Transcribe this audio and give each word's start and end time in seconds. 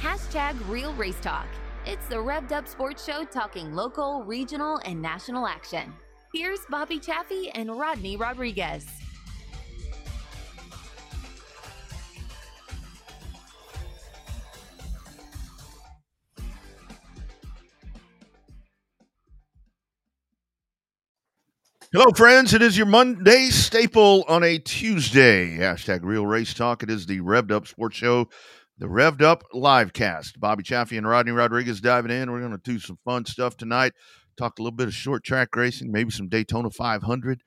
hashtag 0.00 0.56
Real 0.66 0.94
Race 0.94 1.20
Talk. 1.20 1.46
It's 1.84 2.06
the 2.08 2.16
Revved 2.16 2.52
Up 2.52 2.66
Sports 2.66 3.04
Show 3.04 3.24
talking 3.24 3.74
local, 3.74 4.24
regional, 4.24 4.80
and 4.86 5.02
national 5.02 5.46
action. 5.46 5.92
Here's 6.32 6.60
Bobby 6.70 6.98
Chaffee 6.98 7.50
and 7.50 7.78
Rodney 7.78 8.16
Rodriguez. 8.16 8.86
Hello, 21.92 22.12
friends. 22.14 22.54
It 22.54 22.62
is 22.62 22.76
your 22.78 22.86
Monday 22.86 23.48
staple 23.50 24.24
on 24.28 24.44
a 24.44 24.58
Tuesday. 24.58 25.58
Hashtag 25.58 26.04
Real 26.04 26.24
Race 26.24 26.54
Talk. 26.54 26.84
It 26.84 26.88
is 26.88 27.04
the 27.04 27.18
Revved 27.18 27.50
Up 27.50 27.66
Sports 27.66 27.96
Show, 27.96 28.28
the 28.80 28.86
Revved 28.86 29.20
Up 29.20 29.44
live 29.52 29.92
cast. 29.92 30.40
Bobby 30.40 30.62
Chaffee 30.62 30.96
and 30.96 31.06
Rodney 31.06 31.32
Rodriguez 31.32 31.82
diving 31.82 32.10
in. 32.10 32.32
We're 32.32 32.40
going 32.40 32.50
to 32.50 32.58
do 32.58 32.78
some 32.78 32.98
fun 33.04 33.26
stuff 33.26 33.56
tonight. 33.56 33.92
Talk 34.38 34.58
a 34.58 34.62
little 34.62 34.76
bit 34.76 34.88
of 34.88 34.94
short 34.94 35.22
track 35.22 35.54
racing, 35.54 35.92
maybe 35.92 36.10
some 36.10 36.28
Daytona 36.28 36.70
500. 36.70 37.42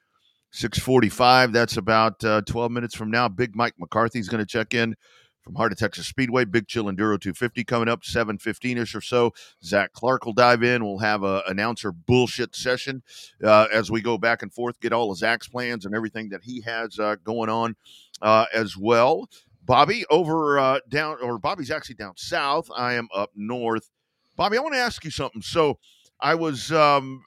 645. 0.51 1.51
That's 1.51 1.77
about 1.77 2.23
uh, 2.23 2.41
12 2.45 2.71
minutes 2.71 2.95
from 2.95 3.09
now. 3.09 3.27
Big 3.27 3.55
Mike 3.55 3.73
McCarthy's 3.79 4.29
going 4.29 4.39
to 4.39 4.45
check 4.45 4.75
in 4.75 4.95
from 5.41 5.55
Heart 5.55 5.71
of 5.71 5.79
Texas 5.79 6.05
Speedway. 6.05 6.45
Big 6.45 6.67
Chill 6.67 6.83
Enduro 6.83 7.19
250 7.19 7.63
coming 7.63 7.89
up, 7.89 8.03
715-ish 8.03 8.93
or 8.93 9.01
so. 9.01 9.31
Zach 9.63 9.91
Clark 9.93 10.27
will 10.27 10.33
dive 10.33 10.61
in. 10.61 10.85
We'll 10.85 10.99
have 10.99 11.23
a 11.23 11.41
announcer 11.47 11.91
bullshit 11.91 12.55
session 12.55 13.01
uh, 13.43 13.65
as 13.73 13.89
we 13.89 14.03
go 14.03 14.19
back 14.19 14.43
and 14.43 14.53
forth, 14.53 14.79
get 14.79 14.93
all 14.93 15.11
of 15.11 15.17
Zach's 15.17 15.47
plans 15.47 15.87
and 15.87 15.95
everything 15.95 16.29
that 16.29 16.43
he 16.43 16.61
has 16.61 16.99
uh, 16.99 17.15
going 17.23 17.49
on 17.49 17.75
uh, 18.21 18.45
as 18.53 18.77
well. 18.77 19.27
Bobby 19.65 20.05
over 20.09 20.59
uh, 20.59 20.79
down, 20.89 21.17
or 21.21 21.39
Bobby's 21.39 21.71
actually 21.71 21.95
down 21.95 22.13
south. 22.17 22.69
I 22.75 22.93
am 22.93 23.07
up 23.13 23.31
north. 23.35 23.89
Bobby, 24.35 24.57
I 24.57 24.61
want 24.61 24.73
to 24.73 24.79
ask 24.79 25.03
you 25.05 25.11
something. 25.11 25.41
So 25.41 25.79
I 26.19 26.35
was 26.35 26.71
um, 26.71 27.23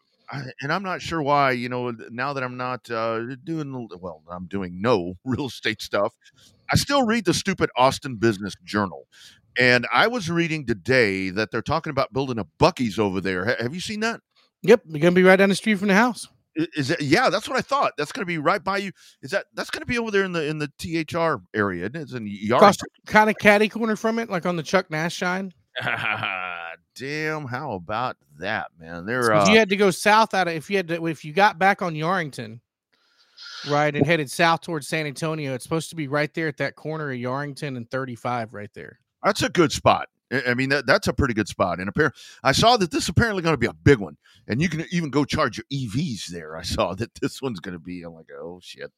and 0.61 0.73
I'm 0.73 0.83
not 0.83 1.03
sure 1.03 1.23
why. 1.23 1.53
You 1.53 1.69
know, 1.69 1.93
now 2.11 2.33
that 2.33 2.43
I'm 2.43 2.57
not 2.57 2.91
uh, 2.91 3.37
doing 3.45 3.89
well, 4.01 4.23
I'm 4.31 4.47
doing 4.47 4.81
no 4.81 5.15
real 5.25 5.47
estate 5.47 5.83
stuff. 5.83 6.15
I 6.71 6.77
still 6.77 7.05
read 7.07 7.25
the 7.25 7.35
stupid 7.35 7.71
Austin 7.77 8.17
Business 8.17 8.55
Journal, 8.65 9.07
and 9.59 9.87
I 9.93 10.09
was 10.09 10.31
reading 10.31 10.67
today 10.67 11.31
that 11.31 11.51
they're 11.51 11.63
talking 11.63 11.91
about 11.91 12.13
building 12.13 12.39
a 12.39 12.45
Buc-ee's 12.59 12.99
over 12.99 13.21
there. 13.21 13.57
Have 13.61 13.75
you 13.75 13.81
seen 13.81 14.01
that? 14.01 14.21
Yep, 14.63 14.83
you're 14.89 15.01
gonna 15.01 15.13
be 15.13 15.23
right 15.23 15.37
down 15.37 15.49
the 15.49 15.55
street 15.55 15.79
from 15.79 15.89
the 15.89 15.95
house. 15.95 16.29
Is 16.57 16.91
it? 16.91 17.03
Yeah, 17.03 17.29
that's 17.29 17.49
what 17.49 17.59
I 17.59 17.61
thought. 17.61 17.93
That's 17.99 18.13
going 18.13 18.23
to 18.23 18.27
be 18.27 18.39
right 18.39 18.63
by 18.63 18.79
you. 18.79 18.93
Is 19.23 19.31
that? 19.31 19.47
That's 19.55 19.69
going 19.69 19.83
to 19.83 19.87
be 19.87 19.99
over 19.99 20.11
there 20.11 20.25
in 20.25 20.33
the 20.33 20.47
in 20.47 20.59
the 20.59 20.69
THR 20.79 21.43
area. 21.55 21.85
Isn't 21.85 21.97
it? 21.97 22.03
It's 22.03 22.13
in 22.15 22.27
Across, 22.57 22.79
kind 23.07 23.29
of 23.29 23.37
catty 23.37 23.69
corner 23.69 23.95
from 23.95 24.19
it, 24.19 24.31
like 24.31 24.47
on 24.47 24.57
the 24.57 24.63
Chuck 24.63 24.91
Nash 24.91 25.15
shine. 25.15 25.53
Damn! 26.97 27.47
How 27.47 27.73
about 27.73 28.17
that, 28.39 28.69
man? 28.79 29.05
They're 29.05 29.25
So 29.25 29.35
uh, 29.35 29.49
you 29.51 29.59
had 29.59 29.69
to 29.69 29.77
go 29.77 29.91
south 29.91 30.33
out 30.33 30.49
of, 30.49 30.55
if 30.55 30.71
you 30.71 30.79
had 30.79 30.89
to, 30.89 31.07
if 31.07 31.25
you 31.25 31.35
got 31.35 31.59
back 31.59 31.83
on 31.83 31.93
Yarrington, 31.95 32.61
right, 33.69 33.95
and 33.95 34.07
headed 34.07 34.31
south 34.31 34.63
towards 34.63 34.89
San 34.89 35.07
Antonio, 35.07 35.53
it's 35.53 35.65
supposed 35.65 35.91
to 35.91 35.97
be 35.97 36.09
right 36.09 36.33
there 36.33 36.49
at 36.49 36.57
that 36.57 36.75
corner 36.75 37.11
of 37.11 37.19
Yarrington 37.19 37.77
and 37.77 37.91
35, 37.91 38.55
right 38.55 38.73
there. 38.73 38.99
That's 39.23 39.43
a 39.43 39.51
good 39.51 39.73
spot. 39.73 40.09
I 40.33 40.55
mean, 40.55 40.71
that, 40.71 40.87
that's 40.87 41.09
a 41.09 41.13
pretty 41.13 41.35
good 41.35 41.49
spot. 41.49 41.79
And 41.79 41.89
apparently, 41.89 42.19
I 42.43 42.53
saw 42.53 42.77
that 42.79 42.91
this 42.91 43.05
is 43.05 43.09
apparently 43.09 43.43
going 43.43 43.53
to 43.55 43.59
be 43.59 43.67
a 43.67 43.73
big 43.73 43.99
one, 43.99 44.17
and 44.49 44.61
you 44.61 44.69
can 44.69 44.85
even 44.91 45.11
go 45.11 45.25
charge 45.25 45.59
your 45.59 45.65
EVs 45.73 46.27
there. 46.27 46.57
I 46.57 46.63
saw 46.63 46.95
that 46.95 47.15
this 47.21 47.41
one's 47.41 47.61
going 47.61 47.75
to 47.75 47.79
be. 47.79 48.03
I'm 48.03 48.15
like, 48.15 48.31
oh 48.37 48.59
shit, 48.63 48.93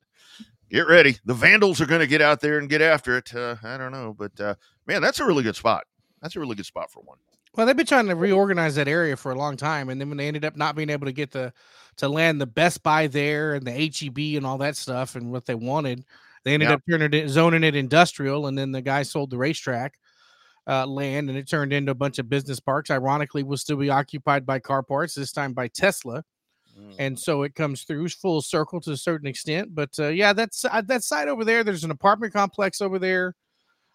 get 0.70 0.88
ready. 0.88 1.18
The 1.26 1.34
Vandals 1.34 1.80
are 1.80 1.86
going 1.86 2.00
to 2.00 2.06
get 2.06 2.22
out 2.22 2.40
there 2.40 2.58
and 2.58 2.68
get 2.68 2.80
after 2.80 3.16
it. 3.18 3.34
Uh, 3.34 3.56
I 3.62 3.76
don't 3.76 3.92
know, 3.92 4.14
but 4.18 4.38
uh, 4.40 4.54
man, 4.86 5.02
that's 5.02 5.20
a 5.20 5.24
really 5.24 5.42
good 5.42 5.56
spot. 5.56 5.84
That's 6.22 6.34
a 6.36 6.40
really 6.40 6.54
good 6.56 6.66
spot 6.66 6.90
for 6.90 7.00
one. 7.00 7.18
Well, 7.54 7.66
they've 7.66 7.76
been 7.76 7.86
trying 7.86 8.06
to 8.06 8.14
reorganize 8.14 8.74
that 8.76 8.88
area 8.88 9.16
for 9.16 9.32
a 9.32 9.34
long 9.38 9.56
time, 9.56 9.88
and 9.88 10.00
then 10.00 10.08
when 10.08 10.18
they 10.18 10.28
ended 10.28 10.44
up 10.44 10.56
not 10.56 10.76
being 10.76 10.90
able 10.90 11.06
to 11.06 11.12
get 11.12 11.30
the 11.30 11.52
to 11.96 12.08
land 12.08 12.40
the 12.40 12.46
Best 12.46 12.82
Buy 12.82 13.06
there 13.06 13.54
and 13.54 13.66
the 13.66 13.72
HEB 13.72 14.36
and 14.36 14.46
all 14.46 14.58
that 14.58 14.76
stuff 14.76 15.16
and 15.16 15.32
what 15.32 15.44
they 15.44 15.54
wanted, 15.56 16.04
they 16.44 16.54
ended 16.54 16.68
Yeah. 16.68 16.76
up 16.76 16.82
turning 16.88 17.12
it 17.12 17.28
zoning 17.28 17.64
it 17.64 17.74
industrial, 17.74 18.46
and 18.46 18.56
then 18.56 18.72
the 18.72 18.80
guy 18.82 19.02
sold 19.02 19.30
the 19.30 19.38
racetrack 19.38 19.98
uh, 20.68 20.86
land, 20.86 21.30
and 21.30 21.38
it 21.38 21.48
turned 21.48 21.72
into 21.72 21.92
a 21.92 21.94
bunch 21.94 22.18
of 22.18 22.28
business 22.28 22.60
parks. 22.60 22.90
Ironically, 22.90 23.42
will 23.42 23.56
still 23.56 23.76
be 23.76 23.90
occupied 23.90 24.44
by 24.44 24.58
car 24.58 24.82
parts 24.82 25.14
this 25.14 25.32
time 25.32 25.54
by 25.54 25.68
Tesla, 25.68 26.22
and 26.98 27.18
so 27.18 27.42
it 27.42 27.54
comes 27.54 27.82
through 27.82 28.08
full 28.10 28.42
circle 28.42 28.80
to 28.82 28.92
a 28.92 28.96
certain 28.96 29.26
extent. 29.26 29.74
But 29.74 29.90
uh, 29.98 30.08
yeah, 30.08 30.32
that's 30.32 30.64
uh, 30.64 30.82
that 30.86 31.02
side 31.02 31.28
over 31.28 31.44
there. 31.44 31.64
There's 31.64 31.84
an 31.84 31.90
apartment 31.90 32.32
complex 32.32 32.80
over 32.80 32.98
there. 32.98 33.34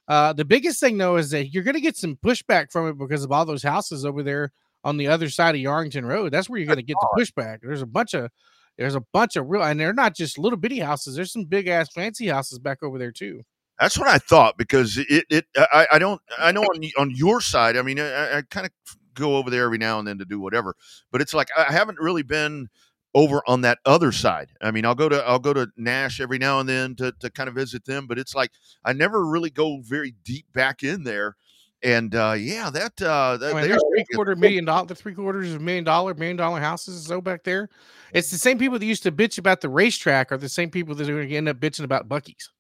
Uh, 0.08 0.34
the 0.34 0.44
biggest 0.46 0.80
thing 0.80 0.98
though 0.98 1.16
is 1.16 1.30
that 1.30 1.54
you're 1.54 1.64
going 1.64 1.76
to 1.76 1.82
get 1.82 1.96
some 1.96 2.18
pushback 2.18 2.72
from 2.72 2.90
it 2.90 2.98
because 2.98 3.24
of 3.24 3.32
all 3.32 3.46
those 3.46 3.64
houses 3.64 4.04
over 4.06 4.22
there 4.22 4.52
on 4.84 4.98
the 4.98 5.08
other 5.08 5.30
side 5.30 5.56
of 5.56 5.62
Yarrington 5.62 6.06
Road. 6.06 6.34
That's 6.34 6.50
where 6.50 6.60
you're 6.60 6.68
going 6.68 6.78
to 6.78 6.84
get 6.84 6.98
the 7.00 7.18
pushback. 7.18 7.60
There's 7.62 7.82
a 7.82 7.86
bunch 7.86 8.14
of 8.14 8.30
there's 8.78 8.96
a 8.96 9.04
bunch 9.14 9.36
of 9.36 9.48
real, 9.48 9.64
and 9.64 9.80
they're 9.80 9.94
not 9.94 10.16
just 10.16 10.40
little 10.40 10.58
bitty 10.58 10.80
houses. 10.80 11.16
There's 11.16 11.32
some 11.32 11.46
big 11.46 11.68
ass 11.68 11.90
fancy 11.94 12.28
houses 12.28 12.60
back 12.60 12.82
over 12.82 12.98
there 12.98 13.12
too. 13.12 13.44
That's 13.84 14.00
what 14.00 14.08
I 14.08 14.18
thought 14.18 14.58
because 14.58 14.98
it. 14.98 15.26
it 15.30 15.46
I, 15.58 15.86
I 15.92 16.00
don't. 16.00 16.22
I 16.40 16.54
know 16.54 16.62
on 16.62 16.82
on 16.98 17.12
your 17.12 17.42
side. 17.42 17.76
I 17.76 17.82
mean, 17.82 18.00
I, 18.00 18.38
I 18.38 18.42
kind 18.44 18.66
of 18.66 18.72
go 19.14 19.36
over 19.36 19.50
there 19.50 19.66
every 19.66 19.78
now 19.78 20.00
and 20.00 20.08
then 20.08 20.18
to 20.20 20.26
do 20.26 20.40
whatever, 20.40 20.74
but 21.12 21.20
it's 21.20 21.34
like 21.34 21.50
I 21.58 21.70
haven't 21.70 22.00
really 22.00 22.24
been 22.24 22.70
over 23.14 23.42
on 23.46 23.60
that 23.62 23.80
other 23.86 24.14
side. 24.14 24.52
I 24.62 24.72
mean, 24.72 24.86
I'll 24.86 24.96
go 24.96 25.10
to 25.10 25.22
I'll 25.28 25.38
go 25.38 25.52
to 25.52 25.68
Nash 25.76 26.22
every 26.22 26.38
now 26.38 26.62
and 26.62 26.70
then 26.70 26.96
to 26.96 27.12
to 27.20 27.30
kind 27.30 27.50
of 27.50 27.56
visit 27.56 27.84
them, 27.84 28.08
but 28.08 28.18
it's 28.18 28.34
like 28.34 28.52
I 28.86 28.94
never 28.94 29.26
really 29.26 29.50
go 29.50 29.82
very 29.82 30.16
deep 30.24 30.46
back 30.54 30.84
in 30.84 31.04
there. 31.04 31.36
And 31.84 32.16
uh, 32.16 32.36
yeah, 32.38 32.70
that 32.70 33.02
uh, 33.02 33.36
that 33.36 33.54
I 33.54 33.60
mean, 33.60 33.70
there's 33.70 33.84
three 33.94 34.06
quarter 34.16 34.38
million 34.38 34.64
dollar, 34.64 34.86
the 34.86 34.96
three 34.96 35.14
quarters 35.14 35.54
of 35.54 35.60
a 35.60 35.64
million 35.64 35.84
dollar, 35.84 36.14
million 36.14 36.38
dollar 36.38 36.62
houses 36.62 37.06
so 37.06 37.20
back 37.20 37.44
there. 37.44 37.68
It's 38.14 38.32
the 38.32 38.38
same 38.38 38.58
people 38.58 38.80
that 38.80 38.86
used 38.86 39.04
to 39.04 39.12
bitch 39.12 39.38
about 39.38 39.60
the 39.60 39.68
racetrack 39.68 40.32
are 40.32 40.38
the 40.38 40.48
same 40.48 40.70
people 40.70 40.96
that 40.96 41.10
are 41.10 41.16
going 41.16 41.28
to 41.28 41.36
end 41.36 41.50
up 41.50 41.58
bitching 41.58 41.84
about 41.84 42.08
Buc-ee's. 42.08 42.53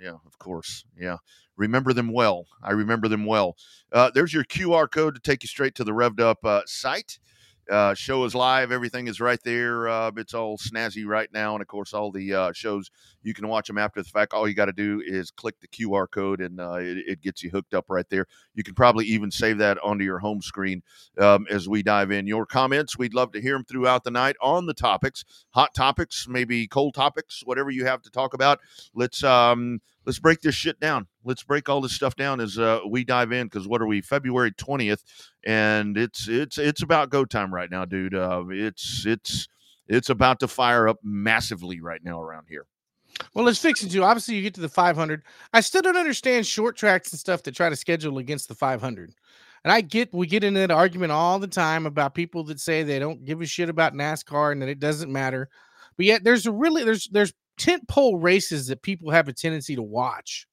Yeah, 0.00 0.16
of 0.26 0.38
course. 0.38 0.84
Yeah. 0.98 1.16
Remember 1.56 1.92
them 1.92 2.12
well. 2.12 2.46
I 2.62 2.72
remember 2.72 3.08
them 3.08 3.26
well. 3.26 3.56
Uh, 3.92 4.10
there's 4.14 4.32
your 4.32 4.44
QR 4.44 4.90
code 4.90 5.14
to 5.14 5.20
take 5.20 5.42
you 5.42 5.48
straight 5.48 5.74
to 5.76 5.84
the 5.84 5.92
Revved 5.92 6.20
Up 6.20 6.44
uh, 6.44 6.62
site. 6.66 7.18
Uh, 7.70 7.94
show 7.94 8.24
is 8.24 8.34
live. 8.34 8.72
Everything 8.72 9.06
is 9.06 9.20
right 9.20 9.40
there. 9.44 9.88
Uh, 9.88 10.10
it's 10.16 10.34
all 10.34 10.58
snazzy 10.58 11.06
right 11.06 11.32
now. 11.32 11.54
And 11.54 11.62
of 11.62 11.68
course, 11.68 11.94
all 11.94 12.10
the 12.10 12.34
uh, 12.34 12.52
shows, 12.52 12.90
you 13.22 13.34
can 13.34 13.48
watch 13.48 13.66
them 13.66 13.78
after 13.78 14.02
the 14.02 14.08
fact. 14.08 14.32
All 14.32 14.48
you 14.48 14.54
got 14.54 14.66
to 14.66 14.72
do 14.72 15.02
is 15.04 15.30
click 15.30 15.56
the 15.60 15.68
QR 15.68 16.10
code 16.10 16.40
and 16.40 16.60
uh, 16.60 16.74
it, 16.74 16.98
it 17.06 17.20
gets 17.20 17.42
you 17.42 17.50
hooked 17.50 17.74
up 17.74 17.86
right 17.88 18.08
there. 18.08 18.26
You 18.54 18.62
can 18.62 18.74
probably 18.74 19.06
even 19.06 19.30
save 19.30 19.58
that 19.58 19.78
onto 19.82 20.04
your 20.04 20.18
home 20.18 20.40
screen 20.40 20.82
um, 21.18 21.46
as 21.50 21.68
we 21.68 21.82
dive 21.82 22.10
in. 22.10 22.26
Your 22.26 22.46
comments, 22.46 22.98
we'd 22.98 23.14
love 23.14 23.32
to 23.32 23.40
hear 23.40 23.54
them 23.54 23.64
throughout 23.64 24.04
the 24.04 24.10
night 24.10 24.36
on 24.40 24.66
the 24.66 24.74
topics, 24.74 25.24
hot 25.50 25.74
topics, 25.74 26.26
maybe 26.28 26.66
cold 26.66 26.94
topics, 26.94 27.42
whatever 27.44 27.70
you 27.70 27.84
have 27.84 28.02
to 28.02 28.10
talk 28.10 28.34
about. 28.34 28.60
Let's 28.94 29.22
um, 29.22 29.80
let's 30.06 30.18
break 30.18 30.40
this 30.40 30.54
shit 30.54 30.80
down. 30.80 31.06
Let's 31.24 31.42
break 31.42 31.68
all 31.68 31.80
this 31.80 31.92
stuff 31.92 32.16
down 32.16 32.40
as 32.40 32.58
uh, 32.58 32.80
we 32.88 33.04
dive 33.04 33.32
in. 33.32 33.46
Because 33.46 33.68
what 33.68 33.82
are 33.82 33.86
we? 33.86 34.00
February 34.00 34.52
twentieth, 34.52 35.04
and 35.44 35.96
it's 35.96 36.28
it's 36.28 36.58
it's 36.58 36.82
about 36.82 37.10
go 37.10 37.24
time 37.24 37.52
right 37.52 37.70
now, 37.70 37.84
dude. 37.84 38.14
Uh, 38.14 38.44
it's 38.50 39.04
it's 39.06 39.48
it's 39.88 40.08
about 40.08 40.40
to 40.40 40.48
fire 40.48 40.88
up 40.88 40.98
massively 41.02 41.80
right 41.80 42.02
now 42.02 42.22
around 42.22 42.46
here. 42.48 42.66
Well, 43.34 43.48
it's 43.48 43.58
fixing 43.58 43.88
to. 43.90 44.02
Obviously, 44.02 44.34
you 44.34 44.42
get 44.42 44.54
to 44.54 44.60
the 44.60 44.68
500. 44.68 45.22
I 45.52 45.60
still 45.60 45.82
don't 45.82 45.96
understand 45.96 46.46
short 46.46 46.76
tracks 46.76 47.12
and 47.12 47.20
stuff 47.20 47.42
that 47.42 47.54
try 47.54 47.68
to 47.68 47.76
schedule 47.76 48.18
against 48.18 48.48
the 48.48 48.54
500. 48.54 49.12
And 49.64 49.72
I 49.72 49.82
get 49.82 50.12
we 50.14 50.26
get 50.26 50.44
into 50.44 50.60
that 50.60 50.70
argument 50.70 51.12
all 51.12 51.38
the 51.38 51.46
time 51.46 51.86
about 51.86 52.14
people 52.14 52.44
that 52.44 52.60
say 52.60 52.82
they 52.82 52.98
don't 52.98 53.24
give 53.24 53.40
a 53.40 53.46
shit 53.46 53.68
about 53.68 53.94
NASCAR 53.94 54.52
and 54.52 54.62
that 54.62 54.68
it 54.68 54.80
doesn't 54.80 55.12
matter. 55.12 55.48
But 55.96 56.06
yet 56.06 56.24
there's 56.24 56.46
a 56.46 56.52
really 56.52 56.84
there's 56.84 57.08
there's 57.08 57.32
tent 57.58 57.86
pole 57.88 58.18
races 58.18 58.66
that 58.68 58.82
people 58.82 59.10
have 59.10 59.28
a 59.28 59.32
tendency 59.32 59.76
to 59.76 59.82
watch. 59.82 60.46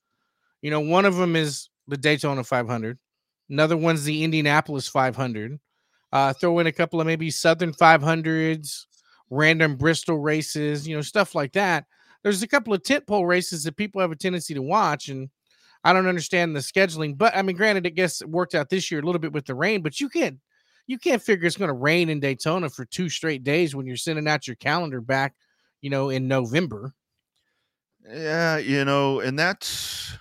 You 0.61 0.71
know, 0.71 0.81
one 0.81 1.05
of 1.05 1.15
them 1.15 1.35
is 1.35 1.69
the 1.87 1.97
Daytona 1.97 2.43
500. 2.43 2.97
Another 3.49 3.77
one's 3.77 4.03
the 4.03 4.23
Indianapolis 4.23 4.89
500. 4.89 5.57
Uh, 6.11 6.33
throw 6.33 6.59
in 6.59 6.67
a 6.67 6.71
couple 6.71 6.99
of 6.99 7.07
maybe 7.07 7.29
Southern 7.29 7.73
500s, 7.73 8.85
random 9.29 9.75
Bristol 9.75 10.19
races, 10.19 10.87
you 10.87 10.95
know, 10.95 11.01
stuff 11.01 11.33
like 11.33 11.53
that 11.53 11.85
there's 12.27 12.43
a 12.43 12.47
couple 12.47 12.73
of 12.73 12.83
tent 12.83 13.07
pole 13.07 13.25
races 13.25 13.63
that 13.63 13.77
people 13.77 14.01
have 14.01 14.11
a 14.11 14.15
tendency 14.15 14.53
to 14.53 14.61
watch 14.61 15.07
and 15.07 15.29
i 15.83 15.93
don't 15.93 16.07
understand 16.07 16.55
the 16.55 16.59
scheduling 16.59 17.17
but 17.17 17.35
i 17.35 17.41
mean 17.41 17.55
granted 17.55 17.85
it 17.85 17.95
gets 17.95 18.23
worked 18.25 18.55
out 18.55 18.69
this 18.69 18.91
year 18.91 18.99
a 18.99 19.05
little 19.05 19.19
bit 19.19 19.33
with 19.33 19.45
the 19.45 19.55
rain 19.55 19.81
but 19.81 19.99
you 19.99 20.09
can't 20.09 20.37
you 20.87 20.97
can't 20.97 21.21
figure 21.21 21.45
it's 21.45 21.57
going 21.57 21.69
to 21.69 21.73
rain 21.73 22.09
in 22.09 22.19
daytona 22.19 22.69
for 22.69 22.85
two 22.85 23.09
straight 23.09 23.43
days 23.43 23.75
when 23.75 23.85
you're 23.85 23.95
sending 23.95 24.27
out 24.27 24.47
your 24.47 24.55
calendar 24.57 24.99
back 25.01 25.35
you 25.81 25.89
know 25.89 26.09
in 26.09 26.27
november 26.27 26.93
Yeah, 28.09 28.57
you 28.57 28.85
know, 28.85 29.19
and 29.19 29.37
that's 29.37 30.17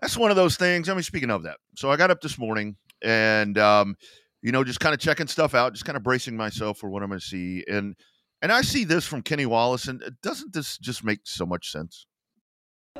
that's 0.00 0.16
one 0.16 0.30
of 0.30 0.36
those 0.36 0.56
things. 0.56 0.88
I 0.88 0.94
mean, 0.94 1.02
speaking 1.02 1.30
of 1.30 1.42
that, 1.42 1.58
so 1.74 1.90
I 1.90 1.96
got 1.96 2.10
up 2.10 2.20
this 2.20 2.38
morning 2.38 2.76
and 3.02 3.58
um, 3.58 3.96
you 4.42 4.52
know, 4.52 4.62
just 4.62 4.80
kind 4.80 4.94
of 4.94 5.00
checking 5.00 5.26
stuff 5.26 5.54
out, 5.54 5.72
just 5.72 5.84
kind 5.84 5.96
of 5.96 6.04
bracing 6.04 6.36
myself 6.36 6.78
for 6.78 6.88
what 6.88 7.02
I'm 7.02 7.08
going 7.08 7.20
to 7.20 7.26
see, 7.26 7.64
and 7.68 7.96
and 8.40 8.52
I 8.52 8.62
see 8.62 8.84
this 8.84 9.04
from 9.06 9.22
Kenny 9.22 9.46
Wallace, 9.46 9.88
and 9.88 10.02
uh, 10.02 10.10
doesn't 10.22 10.52
this 10.52 10.78
just 10.78 11.04
make 11.04 11.20
so 11.24 11.46
much 11.46 11.70
sense? 11.70 12.06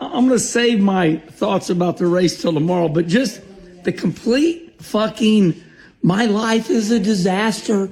I'm 0.01 0.27
going 0.27 0.31
to 0.31 0.39
save 0.39 0.81
my 0.81 1.17
thoughts 1.17 1.71
about 1.71 1.97
the 1.97 2.07
race 2.07 2.41
till 2.41 2.53
tomorrow, 2.53 2.89
but 2.89 3.07
just 3.07 3.41
the 3.85 3.93
complete 3.93 4.81
fucking 4.81 5.61
my 6.03 6.27
life 6.27 6.71
is 6.71 6.91
a 6.91 7.01
disaster. 7.01 7.91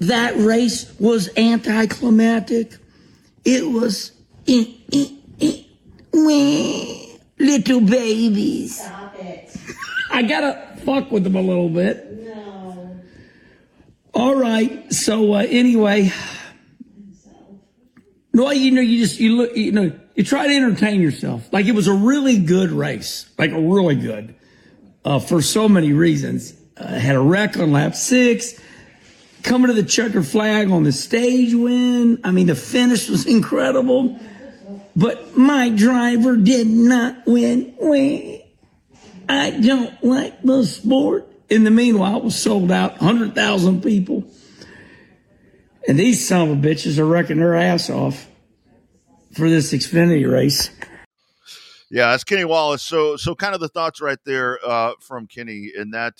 That 0.00 0.36
race 0.36 0.92
was 0.98 1.28
anticlimactic. 1.36 2.76
It 3.44 3.68
was 3.68 4.12
eh, 4.46 4.64
eh, 4.92 5.08
eh, 5.40 5.62
weh, 6.12 7.16
little 7.38 7.80
babies. 7.80 8.80
Stop 8.80 9.14
it. 9.18 9.56
I 10.10 10.22
gotta 10.22 10.78
fuck 10.84 11.10
with 11.10 11.24
them 11.24 11.36
a 11.36 11.42
little 11.42 11.68
bit. 11.68 12.24
No. 12.24 13.00
All 14.14 14.34
right. 14.34 14.92
So 14.92 15.34
uh, 15.34 15.46
anyway, 15.48 16.12
no, 18.32 18.50
you 18.50 18.70
know, 18.70 18.80
you 18.80 18.98
just 18.98 19.18
you 19.18 19.36
look, 19.36 19.56
you 19.56 19.72
know, 19.72 19.92
you 20.14 20.24
try 20.24 20.46
to 20.46 20.54
entertain 20.54 21.00
yourself. 21.00 21.52
Like 21.52 21.66
it 21.66 21.74
was 21.74 21.88
a 21.88 21.92
really 21.92 22.38
good 22.38 22.70
race, 22.70 23.28
like 23.38 23.50
a 23.50 23.60
really 23.60 23.96
good, 23.96 24.34
uh, 25.04 25.18
for 25.18 25.42
so 25.42 25.68
many 25.68 25.92
reasons. 25.92 26.54
Uh, 26.76 26.86
had 26.86 27.16
a 27.16 27.20
wreck 27.20 27.56
on 27.58 27.72
lap 27.72 27.94
six. 27.94 28.60
Coming 29.42 29.68
to 29.68 29.72
the 29.74 29.88
checker 29.88 30.22
flag 30.22 30.70
on 30.70 30.82
the 30.84 30.92
stage 30.92 31.54
win. 31.54 32.20
I 32.24 32.30
mean, 32.30 32.46
the 32.46 32.54
finish 32.54 33.08
was 33.08 33.26
incredible, 33.36 34.20
but 34.94 35.36
my 35.36 35.70
driver 35.70 36.36
did 36.36 36.66
not 36.66 37.26
win. 37.26 37.74
Win. 37.78 38.42
I 39.28 39.50
don't 39.50 40.04
like 40.04 40.42
the 40.42 40.64
sport. 40.64 41.26
In 41.48 41.64
the 41.64 41.70
meanwhile, 41.70 42.18
it 42.18 42.24
was 42.24 42.40
sold 42.40 42.70
out, 42.70 43.00
100,000 43.00 43.82
people. 43.82 44.24
And 45.90 45.98
these 45.98 46.24
son 46.24 46.48
of 46.48 46.56
a 46.56 46.68
bitches 46.68 46.98
are 46.98 47.04
wrecking 47.04 47.38
their 47.38 47.56
ass 47.56 47.90
off 47.90 48.28
for 49.34 49.48
this 49.50 49.72
Xfinity 49.72 50.30
race. 50.30 50.70
Yeah, 51.90 52.12
that's 52.12 52.22
Kenny 52.22 52.44
Wallace. 52.44 52.82
So, 52.84 53.16
so 53.16 53.34
kind 53.34 53.56
of 53.56 53.60
the 53.60 53.66
thoughts 53.66 54.00
right 54.00 54.20
there 54.24 54.60
uh, 54.64 54.92
from 55.00 55.26
Kenny, 55.26 55.72
and 55.76 55.92
that 55.92 56.14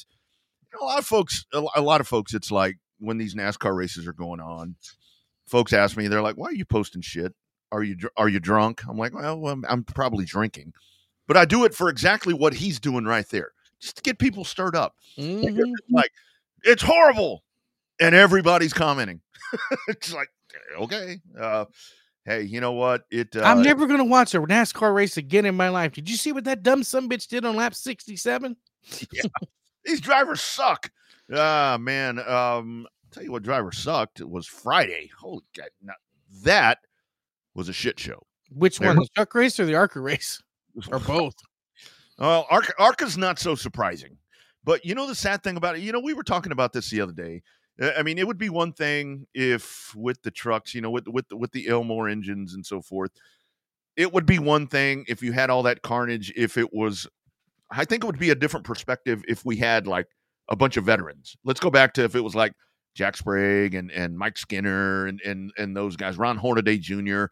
you 0.72 0.80
know, 0.80 0.84
a 0.84 0.88
lot 0.88 0.98
of 0.98 1.06
folks, 1.06 1.44
a 1.52 1.80
lot 1.80 2.00
of 2.00 2.08
folks, 2.08 2.34
it's 2.34 2.50
like 2.50 2.78
when 2.98 3.16
these 3.16 3.36
NASCAR 3.36 3.72
races 3.72 4.08
are 4.08 4.12
going 4.12 4.40
on, 4.40 4.74
folks 5.46 5.72
ask 5.72 5.96
me, 5.96 6.08
they're 6.08 6.20
like, 6.20 6.34
"Why 6.36 6.48
are 6.48 6.52
you 6.54 6.64
posting 6.64 7.00
shit? 7.00 7.32
Are 7.70 7.84
you 7.84 7.94
dr- 7.94 8.12
are 8.16 8.28
you 8.28 8.40
drunk?" 8.40 8.82
I'm 8.88 8.98
like, 8.98 9.14
"Well, 9.14 9.46
I'm, 9.46 9.64
I'm 9.68 9.84
probably 9.84 10.24
drinking, 10.24 10.72
but 11.28 11.36
I 11.36 11.44
do 11.44 11.64
it 11.64 11.76
for 11.76 11.88
exactly 11.88 12.34
what 12.34 12.54
he's 12.54 12.80
doing 12.80 13.04
right 13.04 13.28
there, 13.28 13.52
just 13.80 13.98
to 13.98 14.02
get 14.02 14.18
people 14.18 14.44
stirred 14.44 14.74
up. 14.74 14.96
Like, 15.16 15.54
they're 15.54 15.64
Mhm. 15.64 15.74
like, 15.92 16.10
it's 16.64 16.82
horrible, 16.82 17.44
and 18.00 18.14
everybody's 18.14 18.72
commenting. 18.72 19.20
it's 19.88 20.12
like, 20.12 20.28
okay, 20.78 21.20
uh, 21.38 21.66
hey, 22.24 22.42
you 22.42 22.60
know 22.60 22.72
what? 22.72 23.02
It 23.10 23.36
uh, 23.36 23.42
I'm 23.42 23.62
never 23.62 23.86
gonna 23.86 24.04
watch 24.04 24.34
a 24.34 24.40
NASCAR 24.40 24.94
race 24.94 25.16
again 25.16 25.44
in 25.44 25.54
my 25.54 25.68
life. 25.68 25.92
Did 25.92 26.08
you 26.08 26.16
see 26.16 26.32
what 26.32 26.44
that 26.44 26.62
dumb 26.62 26.82
son 26.82 27.08
bitch 27.08 27.28
did 27.28 27.44
on 27.44 27.56
lap 27.56 27.74
67? 27.74 28.56
these 29.84 30.00
drivers 30.00 30.40
suck. 30.40 30.90
Ah, 31.32 31.76
man. 31.78 32.18
Um, 32.18 32.86
tell 33.12 33.22
you 33.22 33.32
what, 33.32 33.42
driver 33.42 33.72
sucked. 33.72 34.20
It 34.20 34.28
was 34.28 34.46
Friday. 34.46 35.10
Holy 35.18 35.44
God, 35.56 35.68
now, 35.82 35.94
that 36.42 36.78
was 37.54 37.68
a 37.68 37.72
shit 37.72 37.98
show. 37.98 38.22
Which 38.52 38.78
There. 38.78 38.88
one, 38.88 38.96
the 38.96 39.08
truck 39.14 39.34
race 39.34 39.60
or 39.60 39.66
the 39.66 39.74
ARCA 39.74 40.00
race, 40.00 40.42
or 40.90 40.98
both? 40.98 41.34
Well, 42.18 42.46
ARCA, 42.50 42.72
ARCA's 42.78 43.16
not 43.16 43.38
so 43.38 43.54
surprising, 43.54 44.16
but 44.64 44.84
you 44.84 44.94
know 44.94 45.06
the 45.06 45.14
sad 45.14 45.42
thing 45.42 45.56
about 45.56 45.76
it. 45.76 45.82
You 45.82 45.92
know, 45.92 46.00
we 46.00 46.14
were 46.14 46.24
talking 46.24 46.52
about 46.52 46.72
this 46.72 46.90
the 46.90 47.00
other 47.00 47.12
day. 47.12 47.42
I 47.80 48.02
mean, 48.02 48.18
it 48.18 48.26
would 48.26 48.38
be 48.38 48.50
one 48.50 48.72
thing 48.72 49.26
if 49.32 49.94
with 49.94 50.22
the 50.22 50.30
trucks, 50.30 50.74
you 50.74 50.80
know, 50.80 50.90
with 50.90 51.08
with 51.08 51.32
with 51.32 51.52
the 51.52 51.66
Ilmor 51.66 52.10
engines 52.10 52.54
and 52.54 52.64
so 52.64 52.82
forth. 52.82 53.10
It 53.96 54.12
would 54.12 54.26
be 54.26 54.38
one 54.38 54.66
thing 54.66 55.04
if 55.08 55.22
you 55.22 55.32
had 55.32 55.50
all 55.50 55.62
that 55.64 55.82
carnage. 55.82 56.32
If 56.36 56.56
it 56.56 56.72
was, 56.72 57.06
I 57.70 57.84
think 57.84 58.04
it 58.04 58.06
would 58.06 58.18
be 58.18 58.30
a 58.30 58.34
different 58.34 58.66
perspective 58.66 59.22
if 59.28 59.44
we 59.44 59.56
had 59.56 59.86
like 59.86 60.06
a 60.48 60.56
bunch 60.56 60.76
of 60.76 60.84
veterans. 60.84 61.36
Let's 61.44 61.60
go 61.60 61.70
back 61.70 61.94
to 61.94 62.04
if 62.04 62.14
it 62.14 62.20
was 62.20 62.34
like 62.34 62.52
Jack 62.94 63.16
Sprague 63.16 63.74
and 63.74 63.90
and 63.90 64.18
Mike 64.18 64.36
Skinner 64.36 65.06
and 65.06 65.20
and 65.22 65.52
and 65.56 65.76
those 65.76 65.96
guys, 65.96 66.18
Ron 66.18 66.36
Hornaday 66.36 66.78
Jr. 66.78 67.26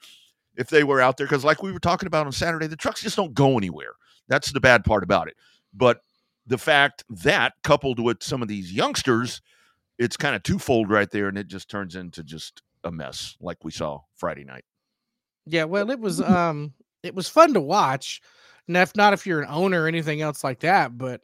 If 0.57 0.71
they 0.71 0.83
were 0.83 1.01
out 1.01 1.19
there, 1.19 1.27
because 1.27 1.45
like 1.45 1.63
we 1.63 1.73
were 1.73 1.79
talking 1.79 2.07
about 2.07 2.27
on 2.27 2.33
Saturday, 2.33 2.67
the 2.67 2.77
trucks 2.77 3.03
just 3.03 3.17
don't 3.17 3.35
go 3.35 3.59
anywhere. 3.59 3.93
That's 4.29 4.53
the 4.53 4.61
bad 4.61 4.85
part 4.85 5.03
about 5.03 5.29
it. 5.29 5.37
But 5.75 6.01
the 6.47 6.59
fact 6.59 7.05
that 7.11 7.53
coupled 7.63 8.01
with 8.01 8.23
some 8.23 8.43
of 8.43 8.49
these 8.49 8.73
youngsters, 8.73 9.43
it's 9.99 10.17
kind 10.17 10.35
of 10.37 10.43
twofold 10.43 10.91
right 10.91 11.11
there, 11.11 11.29
and 11.29 11.39
it 11.39 11.49
just 11.49 11.69
turns 11.69 11.97
into 11.97 12.23
just 12.23 12.63
a 12.85 12.91
mess 12.93 13.37
like 13.41 13.65
we 13.65 13.71
saw 13.71 14.01
Friday 14.17 14.45
night. 14.45 14.65
Yeah, 15.47 15.65
well, 15.65 15.91
it 15.91 16.01
was 16.01 16.21
um 16.21 16.75
it 17.03 17.15
was 17.15 17.29
fun 17.29 17.55
to 17.55 17.61
watch. 17.61 18.21
And 18.67 18.77
if 18.77 18.95
not 18.97 19.13
if 19.15 19.27
you're 19.27 19.41
an 19.41 19.49
owner 19.51 19.83
or 19.85 19.89
anything 19.89 20.21
else 20.21 20.45
like 20.45 20.61
that, 20.61 20.99
but 20.99 21.23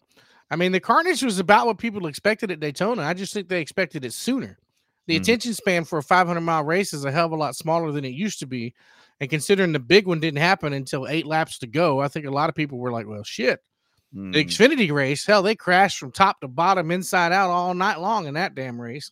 I 0.51 0.57
mean 0.57 0.73
the 0.73 0.81
carnage 0.81 1.23
was 1.23 1.39
about 1.39 1.67
what 1.67 1.79
people 1.79 2.07
expected 2.07 2.51
at 2.51 2.61
Daytona. 2.61 3.03
I 3.03 3.15
just 3.15 3.33
think 3.33 3.49
they 3.49 3.61
expected 3.61 4.05
it 4.05 4.13
sooner. 4.13 4.59
The 5.07 5.17
Mhm. 5.17 5.21
attention 5.21 5.53
span 5.55 5.85
for 5.85 5.99
a 5.99 6.03
500 6.03 6.41
mile 6.41 6.65
race 6.65 6.95
is 6.95 7.05
a 7.05 7.13
hell 7.13 7.27
of 7.27 7.33
a 7.33 7.37
lot 7.37 7.57
smaller 7.57 7.93
than 7.93 8.05
it 8.05 8.15
used 8.15 8.39
to 8.41 8.47
be. 8.47 8.75
And 9.21 9.29
considering 9.31 9.73
the 9.73 9.79
big 9.79 10.07
one 10.07 10.21
didn't 10.21 10.39
happen 10.41 10.73
until 10.73 11.07
eight 11.07 11.27
laps 11.27 11.59
to 11.59 11.67
go, 11.67 12.01
I 12.01 12.09
think 12.09 12.25
a 12.27 12.31
lot 12.31 12.49
of 12.49 12.55
people 12.55 12.79
were 12.79 12.91
like, 12.91 13.07
well, 13.07 13.23
shit. 13.23 13.61
The 14.15 14.21
Mm, 14.21 14.47
Xfinity 14.47 14.93
race, 14.93 15.27
hell, 15.27 15.43
they 15.43 15.57
crashed 15.57 15.99
from 15.99 16.13
top 16.13 16.41
to 16.41 16.49
bottom, 16.49 16.93
inside 16.93 17.33
out 17.33 17.51
all 17.51 17.75
night 17.75 17.99
long 18.01 18.27
in 18.27 18.35
that 18.35 18.55
damn 18.55 18.81
race. 18.81 19.11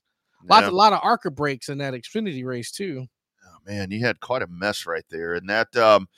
Lots 0.48 0.64
yeah. 0.64 0.70
a 0.70 0.72
lot 0.72 0.92
of 0.92 1.00
ARCA 1.02 1.30
breaks 1.32 1.68
in 1.68 1.78
that 1.78 1.94
Xfinity 1.94 2.44
race 2.44 2.70
too. 2.70 3.06
Oh, 3.44 3.58
man, 3.66 3.90
you 3.90 4.04
had 4.04 4.20
quite 4.20 4.42
a 4.42 4.46
mess 4.46 4.86
right 4.86 5.04
there, 5.10 5.34
and 5.34 5.48
that 5.50 5.74
um, 5.76 6.08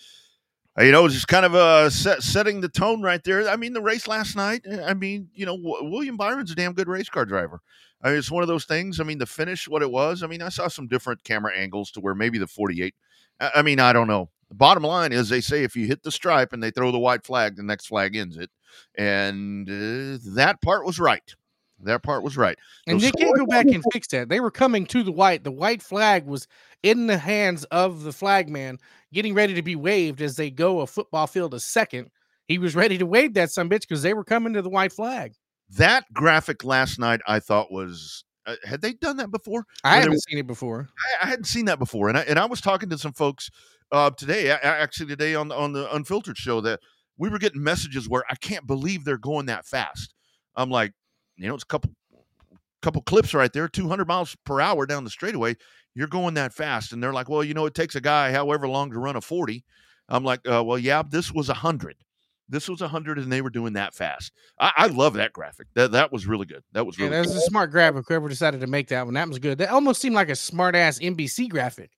you 0.78 0.92
know, 0.92 1.08
just 1.08 1.28
kind 1.28 1.46
of 1.46 1.54
uh, 1.54 1.88
set, 1.88 2.22
setting 2.22 2.60
the 2.60 2.68
tone 2.68 3.00
right 3.00 3.22
there. 3.24 3.48
I 3.48 3.56
mean, 3.56 3.72
the 3.72 3.80
race 3.80 4.06
last 4.06 4.36
night. 4.36 4.66
uh, 4.70 4.82
I 4.82 4.92
mean, 4.92 5.28
you 5.34 5.46
know, 5.46 5.56
W- 5.56 5.90
William 5.90 6.16
Byron's 6.16 6.50
a 6.50 6.54
damn 6.54 6.72
good 6.72 6.88
race 6.88 7.08
car 7.08 7.24
driver. 7.24 7.60
I 8.02 8.08
mean, 8.08 8.18
it's 8.18 8.30
one 8.30 8.42
of 8.42 8.48
those 8.48 8.66
things. 8.66 9.00
I 9.00 9.04
mean, 9.04 9.18
the 9.18 9.24
finish, 9.24 9.66
what 9.66 9.82
it 9.82 9.90
was. 9.90 10.22
I 10.22 10.26
mean, 10.26 10.42
I 10.42 10.50
saw 10.50 10.68
some 10.68 10.88
different 10.88 11.24
camera 11.24 11.56
angles 11.56 11.90
to 11.92 12.00
where 12.00 12.14
maybe 12.14 12.38
the 12.38 12.46
forty-eight. 12.46 12.94
I, 13.40 13.50
I 13.56 13.62
mean, 13.62 13.80
I 13.80 13.94
don't 13.94 14.08
know. 14.08 14.30
The 14.50 14.56
bottom 14.56 14.82
line 14.82 15.12
is, 15.12 15.28
they 15.28 15.40
say 15.40 15.64
if 15.64 15.74
you 15.74 15.86
hit 15.86 16.02
the 16.02 16.10
stripe 16.10 16.52
and 16.52 16.62
they 16.62 16.70
throw 16.70 16.92
the 16.92 16.98
white 16.98 17.24
flag, 17.24 17.56
the 17.56 17.62
next 17.62 17.86
flag 17.86 18.14
ends 18.14 18.36
it, 18.36 18.50
and 18.96 19.68
uh, 19.68 20.18
that 20.34 20.60
part 20.62 20.84
was 20.84 20.98
right. 20.98 21.34
That 21.80 22.02
part 22.02 22.22
was 22.22 22.36
right. 22.36 22.56
And 22.86 22.96
Those 23.00 23.10
they 23.10 23.24
can't 23.24 23.36
go 23.36 23.46
back 23.46 23.66
and 23.66 23.84
fix 23.92 24.08
that. 24.08 24.28
They 24.28 24.40
were 24.40 24.50
coming 24.50 24.86
to 24.86 25.02
the 25.02 25.12
white. 25.12 25.44
The 25.44 25.52
white 25.52 25.82
flag 25.82 26.26
was 26.26 26.46
in 26.82 27.06
the 27.06 27.18
hands 27.18 27.64
of 27.64 28.04
the 28.04 28.12
flagman, 28.12 28.78
getting 29.12 29.34
ready 29.34 29.54
to 29.54 29.62
be 29.62 29.76
waved 29.76 30.22
as 30.22 30.36
they 30.36 30.50
go 30.50 30.80
a 30.80 30.86
football 30.86 31.26
field 31.26 31.54
a 31.54 31.60
second. 31.60 32.10
He 32.46 32.58
was 32.58 32.76
ready 32.76 32.98
to 32.98 33.06
wave 33.06 33.34
that 33.34 33.50
some 33.50 33.68
bitch 33.68 33.82
because 33.82 34.02
they 34.02 34.14
were 34.14 34.24
coming 34.24 34.52
to 34.54 34.62
the 34.62 34.68
white 34.68 34.92
flag. 34.92 35.34
That 35.70 36.04
graphic 36.12 36.64
last 36.64 36.98
night, 36.98 37.20
I 37.26 37.40
thought 37.40 37.72
was. 37.72 38.24
Uh, 38.46 38.56
had 38.64 38.82
they 38.82 38.92
done 38.92 39.16
that 39.16 39.30
before? 39.30 39.64
I 39.84 39.96
haven't 39.96 40.22
seen 40.22 40.36
it 40.36 40.46
before. 40.46 40.88
I, 41.22 41.26
I 41.26 41.28
hadn't 41.30 41.46
seen 41.46 41.64
that 41.64 41.78
before, 41.78 42.10
and 42.10 42.18
I 42.18 42.22
and 42.22 42.38
I 42.38 42.44
was 42.44 42.60
talking 42.60 42.90
to 42.90 42.98
some 42.98 43.14
folks 43.14 43.50
uh, 43.90 44.10
today, 44.10 44.50
actually 44.50 45.06
today 45.06 45.34
on 45.34 45.50
on 45.50 45.72
the 45.72 45.92
Unfiltered 45.94 46.36
show 46.36 46.60
that 46.60 46.80
we 47.18 47.28
were 47.28 47.38
getting 47.38 47.62
messages 47.62 48.08
where 48.08 48.24
I 48.28 48.34
can't 48.36 48.66
believe 48.66 49.04
they're 49.04 49.18
going 49.18 49.46
that 49.46 49.66
fast. 49.66 50.14
I'm 50.56 50.70
like, 50.70 50.92
you 51.36 51.48
know, 51.48 51.54
it's 51.54 51.64
a 51.64 51.66
couple 51.66 51.90
couple 52.82 53.02
clips 53.02 53.32
right 53.32 53.52
there, 53.52 53.66
200 53.66 54.06
miles 54.06 54.36
per 54.44 54.60
hour 54.60 54.84
down 54.84 55.04
the 55.04 55.10
straightaway. 55.10 55.56
You're 55.94 56.06
going 56.06 56.34
that 56.34 56.52
fast, 56.52 56.92
and 56.92 57.02
they're 57.02 57.12
like, 57.12 57.28
well, 57.28 57.42
you 57.42 57.54
know, 57.54 57.66
it 57.66 57.74
takes 57.74 57.94
a 57.94 58.00
guy 58.00 58.32
however 58.32 58.68
long 58.68 58.90
to 58.90 58.98
run 58.98 59.16
a 59.16 59.20
40. 59.20 59.64
I'm 60.08 60.24
like, 60.24 60.40
uh, 60.46 60.62
well, 60.62 60.78
yeah, 60.78 61.02
this 61.08 61.32
was 61.32 61.48
a 61.48 61.54
hundred. 61.54 61.96
This 62.48 62.68
was 62.68 62.82
a 62.82 62.88
hundred, 62.88 63.18
and 63.18 63.32
they 63.32 63.40
were 63.40 63.50
doing 63.50 63.72
that 63.72 63.94
fast. 63.94 64.32
I, 64.60 64.72
I 64.76 64.86
love 64.88 65.14
that 65.14 65.32
graphic. 65.32 65.68
That 65.74 65.92
that 65.92 66.12
was 66.12 66.26
really 66.26 66.44
good. 66.44 66.62
That 66.72 66.84
was 66.84 66.98
Yeah, 66.98 67.08
that 67.08 67.20
was 67.20 67.34
a 67.34 67.40
smart 67.40 67.70
graphic. 67.70 68.04
Whoever 68.06 68.28
decided 68.28 68.60
to 68.60 68.66
make 68.66 68.88
that 68.88 69.06
one, 69.06 69.14
that 69.14 69.28
was 69.28 69.38
good. 69.38 69.58
That 69.58 69.70
almost 69.70 70.02
seemed 70.02 70.14
like 70.14 70.28
a 70.28 70.36
smart 70.36 70.74
ass 70.74 70.98
NBC 70.98 71.48
graphic. 71.48 71.90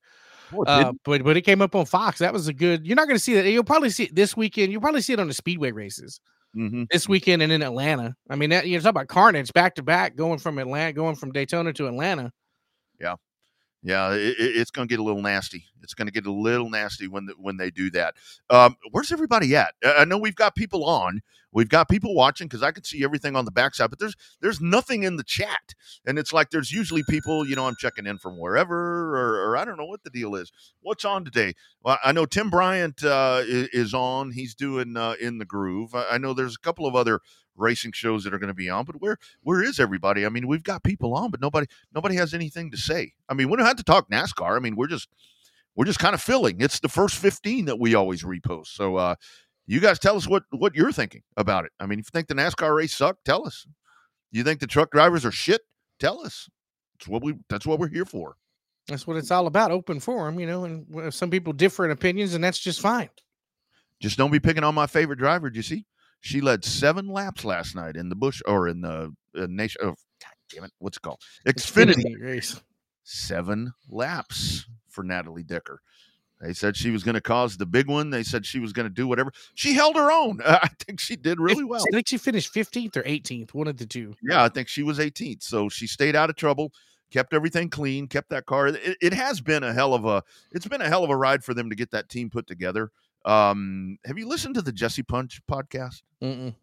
It 0.52 0.68
Uh, 0.68 0.92
but 1.04 1.24
but 1.24 1.36
it 1.36 1.42
came 1.42 1.62
up 1.62 1.74
on 1.74 1.86
Fox. 1.86 2.18
That 2.18 2.32
was 2.32 2.48
a 2.48 2.52
good. 2.52 2.86
You're 2.86 2.96
not 2.96 3.06
going 3.06 3.16
to 3.16 3.22
see 3.22 3.34
that. 3.34 3.48
You'll 3.48 3.64
probably 3.64 3.90
see 3.90 4.04
it 4.04 4.14
this 4.14 4.36
weekend. 4.36 4.72
You'll 4.72 4.80
probably 4.80 5.00
see 5.00 5.12
it 5.12 5.20
on 5.20 5.28
the 5.28 5.34
speedway 5.34 5.72
races 5.72 6.20
mhm. 6.56 6.86
this 6.90 7.08
weekend 7.08 7.42
and 7.42 7.52
in 7.52 7.62
Atlanta. 7.62 8.14
I 8.30 8.36
mean, 8.36 8.50
that, 8.50 8.66
you're 8.66 8.80
talking 8.80 8.90
about 8.90 9.08
carnage 9.08 9.52
back 9.52 9.74
to 9.76 9.82
back, 9.82 10.16
going 10.16 10.38
from 10.38 10.58
Atlanta, 10.58 10.92
going 10.92 11.16
from 11.16 11.32
Daytona 11.32 11.72
to 11.74 11.86
Atlanta. 11.86 12.32
Yeah, 13.00 13.16
it, 13.84 14.36
it- 14.38 14.56
it's 14.56 14.70
going 14.70 14.88
to 14.88 14.92
get 14.92 15.00
a 15.00 15.04
little 15.04 15.22
nasty. 15.22 15.64
It's 15.82 15.94
going 15.94 16.06
to 16.08 16.12
get 16.12 16.26
a 16.26 16.32
little 16.32 16.68
nasty 16.70 17.06
when 17.08 17.26
the, 17.26 17.34
when 17.38 17.56
they 17.56 17.70
do 17.70 17.90
that. 17.90 18.14
Um, 18.50 18.76
where's 18.90 19.12
everybody 19.12 19.54
at? 19.54 19.74
I 19.84 20.04
know 20.04 20.18
we've 20.18 20.34
got 20.34 20.56
people 20.56 20.84
on, 20.84 21.20
we've 21.52 21.68
got 21.68 21.88
people 21.88 22.14
watching 22.14 22.48
because 22.48 22.62
I 22.62 22.72
can 22.72 22.82
see 22.82 23.04
everything 23.04 23.36
on 23.36 23.44
the 23.44 23.52
backside, 23.52 23.90
but 23.90 23.98
there's 24.00 24.16
there's 24.40 24.60
nothing 24.60 25.04
in 25.04 25.16
the 25.16 25.22
chat, 25.22 25.74
and 26.04 26.18
it's 26.18 26.32
like 26.32 26.50
there's 26.50 26.72
usually 26.72 27.04
people. 27.08 27.46
You 27.46 27.54
know, 27.56 27.66
I'm 27.66 27.76
checking 27.78 28.06
in 28.06 28.18
from 28.18 28.38
wherever, 28.38 29.16
or, 29.16 29.50
or 29.50 29.56
I 29.56 29.64
don't 29.64 29.76
know 29.76 29.86
what 29.86 30.02
the 30.02 30.10
deal 30.10 30.34
is. 30.34 30.50
What's 30.80 31.04
on 31.04 31.24
today? 31.24 31.54
Well, 31.82 31.98
I 32.04 32.12
know 32.12 32.26
Tim 32.26 32.50
Bryant 32.50 33.04
uh, 33.04 33.42
is, 33.46 33.94
on. 33.94 34.32
He's 34.32 34.54
doing 34.54 34.96
uh, 34.96 35.14
in 35.20 35.38
the 35.38 35.44
groove. 35.44 35.94
I 35.94 36.18
know 36.18 36.34
there's 36.34 36.56
a 36.56 36.60
couple 36.60 36.86
of 36.86 36.96
other 36.96 37.20
racing 37.56 37.92
shows 37.92 38.24
that 38.24 38.34
are 38.34 38.38
going 38.38 38.48
to 38.48 38.54
be 38.54 38.70
on, 38.70 38.84
but 38.84 39.00
where 39.00 39.16
where 39.42 39.62
is 39.62 39.80
everybody? 39.80 40.26
I 40.26 40.28
mean, 40.28 40.46
we've 40.46 40.62
got 40.62 40.84
people 40.84 41.14
on, 41.14 41.30
but 41.30 41.40
nobody 41.40 41.66
nobody 41.94 42.16
has 42.16 42.34
anything 42.34 42.70
to 42.70 42.76
say. 42.76 43.12
I 43.28 43.34
mean, 43.34 43.48
we 43.50 43.56
don't 43.56 43.66
have 43.66 43.76
to 43.76 43.84
talk 43.84 44.10
NASCAR. 44.10 44.56
I 44.56 44.60
mean, 44.60 44.76
we're 44.76 44.86
just 44.86 45.08
we're 45.74 45.84
just 45.84 45.98
kind 45.98 46.14
of 46.14 46.22
filling. 46.22 46.60
It's 46.60 46.80
the 46.80 46.88
first 46.88 47.16
15 47.16 47.66
that 47.66 47.78
we 47.78 47.94
always 47.94 48.22
repost. 48.22 48.68
So 48.68 48.96
uh 48.96 49.14
you 49.66 49.80
guys 49.80 49.98
tell 49.98 50.16
us 50.16 50.28
what 50.28 50.44
what 50.50 50.74
you're 50.74 50.92
thinking 50.92 51.22
about 51.36 51.64
it. 51.64 51.72
I 51.80 51.86
mean, 51.86 51.98
if 51.98 52.06
you 52.06 52.10
think 52.12 52.28
the 52.28 52.34
NASCAR 52.34 52.74
race 52.74 52.94
sucked, 52.94 53.24
tell 53.24 53.46
us. 53.46 53.66
You 54.30 54.44
think 54.44 54.60
the 54.60 54.66
truck 54.66 54.90
drivers 54.90 55.24
are 55.24 55.32
shit? 55.32 55.62
Tell 55.98 56.20
us. 56.20 56.48
That's 56.98 57.08
what 57.08 57.22
we. 57.22 57.34
That's 57.48 57.66
what 57.66 57.78
we're 57.78 57.88
here 57.88 58.04
for. 58.04 58.36
That's 58.88 59.06
what 59.06 59.16
it's 59.16 59.30
all 59.30 59.46
about. 59.46 59.70
Open 59.70 59.98
forum, 59.98 60.38
you 60.38 60.46
know. 60.46 60.64
And 60.64 61.12
some 61.12 61.30
people 61.30 61.52
differ 61.52 61.84
in 61.84 61.90
opinions, 61.90 62.34
and 62.34 62.42
that's 62.42 62.58
just 62.58 62.80
fine. 62.80 63.10
Just 64.00 64.18
don't 64.18 64.30
be 64.30 64.40
picking 64.40 64.64
on 64.64 64.74
my 64.74 64.86
favorite 64.86 65.18
driver. 65.18 65.50
Do 65.50 65.56
you 65.56 65.62
see? 65.62 65.86
She 66.26 66.40
led 66.40 66.64
seven 66.64 67.08
laps 67.08 67.44
last 67.44 67.76
night 67.76 67.94
in 67.94 68.08
the 68.08 68.16
Busch 68.16 68.42
or 68.46 68.66
in 68.66 68.80
the 68.80 69.14
uh, 69.38 69.46
nation. 69.48 69.80
Oh, 69.84 69.94
God 70.20 70.34
damn 70.52 70.64
it! 70.64 70.72
What's 70.80 70.96
it 70.96 71.02
called? 71.02 71.20
Xfinity, 71.46 71.94
Xfinity 71.94 72.20
race. 72.20 72.60
Seven 73.04 73.72
laps 73.88 74.66
for 74.88 75.04
Natalie 75.04 75.44
Decker. 75.44 75.80
They 76.40 76.52
said 76.52 76.76
she 76.76 76.90
was 76.90 77.04
going 77.04 77.14
to 77.14 77.20
cause 77.20 77.56
the 77.56 77.64
big 77.64 77.88
one. 77.88 78.10
They 78.10 78.24
said 78.24 78.44
she 78.44 78.58
was 78.58 78.72
going 78.72 78.88
to 78.88 78.92
do 78.92 79.06
whatever. 79.06 79.30
She 79.54 79.74
held 79.74 79.94
her 79.94 80.10
own. 80.10 80.40
I 80.44 80.68
think 80.80 80.98
she 80.98 81.14
did 81.14 81.38
really 81.38 81.62
well. 81.62 81.84
I 81.88 81.94
think 81.94 82.08
she 82.08 82.18
finished 82.18 82.52
15th 82.52 82.96
or 82.96 83.04
18th, 83.04 83.54
one 83.54 83.68
of 83.68 83.76
the 83.76 83.86
two. 83.86 84.14
Yeah, 84.20 84.42
I 84.42 84.48
think 84.48 84.66
she 84.66 84.82
was 84.82 84.98
18th. 84.98 85.44
So 85.44 85.68
she 85.68 85.86
stayed 85.86 86.16
out 86.16 86.28
of 86.28 86.34
trouble, 86.34 86.72
kept 87.12 87.34
everything 87.34 87.70
clean, 87.70 88.08
kept 88.08 88.30
that 88.30 88.46
car. 88.46 88.66
It, 88.66 88.96
it 89.00 89.12
has 89.12 89.40
been 89.40 89.62
a 89.62 89.72
hell 89.72 89.94
of 89.94 90.04
a 90.04 90.24
it's 90.50 90.66
been 90.66 90.82
a 90.82 90.88
hell 90.88 91.04
of 91.04 91.10
a 91.10 91.16
ride 91.16 91.44
for 91.44 91.54
them 91.54 91.70
to 91.70 91.76
get 91.76 91.92
that 91.92 92.08
team 92.08 92.30
put 92.30 92.48
together. 92.48 92.90
Um, 93.26 93.98
have 94.06 94.18
you 94.18 94.28
listened 94.28 94.54
to 94.54 94.62
the 94.62 94.72
Jesse 94.72 95.02
Punch 95.02 95.40
podcast? 95.50 96.02
Mm-mm. 96.22 96.54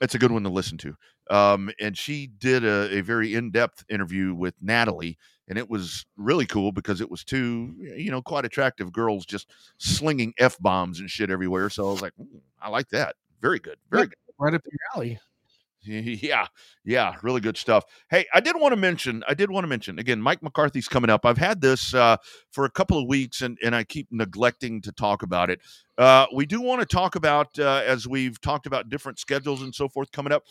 It's 0.00 0.14
a 0.14 0.18
good 0.18 0.30
one 0.30 0.44
to 0.44 0.48
listen 0.48 0.78
to. 0.78 0.96
Um, 1.28 1.70
and 1.80 1.98
she 1.98 2.28
did 2.38 2.64
a, 2.64 2.98
a 2.98 3.00
very 3.00 3.34
in 3.34 3.50
depth 3.50 3.84
interview 3.88 4.32
with 4.32 4.54
Natalie, 4.60 5.18
and 5.48 5.58
it 5.58 5.68
was 5.68 6.06
really 6.16 6.46
cool 6.46 6.70
because 6.70 7.00
it 7.00 7.10
was 7.10 7.24
two, 7.24 7.74
you 7.78 8.10
know, 8.10 8.22
quite 8.22 8.44
attractive 8.44 8.92
girls 8.92 9.26
just 9.26 9.50
slinging 9.78 10.32
f 10.38 10.56
bombs 10.60 11.00
and 11.00 11.10
shit 11.10 11.30
everywhere. 11.30 11.68
So 11.68 11.88
I 11.88 11.90
was 11.90 12.02
like, 12.02 12.12
"Ooh, 12.20 12.40
I 12.60 12.68
like 12.68 12.88
that. 12.90 13.16
Very 13.42 13.58
good. 13.58 13.76
Very 13.90 14.06
good. 14.06 14.14
Right 14.38 14.54
up 14.54 14.62
your 14.64 14.78
alley. 14.94 15.18
Yeah, 16.26 16.46
yeah, 16.84 17.14
really 17.22 17.40
good 17.40 17.56
stuff. 17.56 17.84
Hey, 18.10 18.26
I 18.34 18.40
did 18.40 18.56
want 18.56 18.72
to 18.72 18.76
mention, 18.76 19.22
I 19.28 19.34
did 19.34 19.50
want 19.50 19.64
to 19.64 19.68
mention 19.68 19.98
again, 19.98 20.20
Mike 20.20 20.42
McCarthy's 20.42 20.88
coming 20.88 21.10
up. 21.10 21.24
I've 21.24 21.38
had 21.38 21.60
this 21.60 21.94
uh, 21.94 22.16
for 22.50 22.64
a 22.64 22.70
couple 22.70 22.98
of 22.98 23.06
weeks, 23.06 23.42
and 23.42 23.56
and 23.62 23.74
I 23.74 23.84
keep 23.84 24.08
neglecting 24.10 24.80
to 24.82 24.92
talk 24.92 25.22
about 25.22 25.50
it. 25.50 25.60
Uh, 25.96 26.26
we 26.34 26.46
do 26.46 26.60
want 26.60 26.80
to 26.80 26.86
talk 26.86 27.14
about 27.14 27.58
uh, 27.58 27.82
as 27.86 28.08
we've 28.08 28.40
talked 28.40 28.66
about 28.66 28.88
different 28.88 29.18
schedules 29.18 29.62
and 29.62 29.74
so 29.74 29.88
forth 29.88 30.10
coming 30.12 30.32
up. 30.32 30.42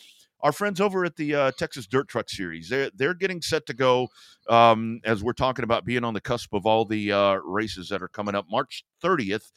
Our 0.42 0.52
friends 0.52 0.80
over 0.80 1.06
at 1.06 1.16
the 1.16 1.34
uh, 1.34 1.52
Texas 1.58 1.88
Dirt 1.88 2.08
Truck 2.08 2.30
Series, 2.30 2.70
they're 2.70 2.92
they're 2.96 3.14
getting 3.14 3.42
set 3.42 3.66
to 3.68 3.74
go 3.74 4.08
um, 4.48 5.00
as 5.04 5.24
we're 5.24 5.34
talking 5.34 5.64
about 5.64 5.86
being 5.86 6.04
on 6.04 6.14
the 6.14 6.22
cusp 6.22 6.54
of 6.54 6.66
all 6.66 6.86
the 6.86 7.12
uh, 7.12 7.36
races 7.44 7.90
that 7.90 8.02
are 8.02 8.08
coming 8.08 8.36
up. 8.36 8.46
March 8.50 8.86
thirtieth 9.02 9.52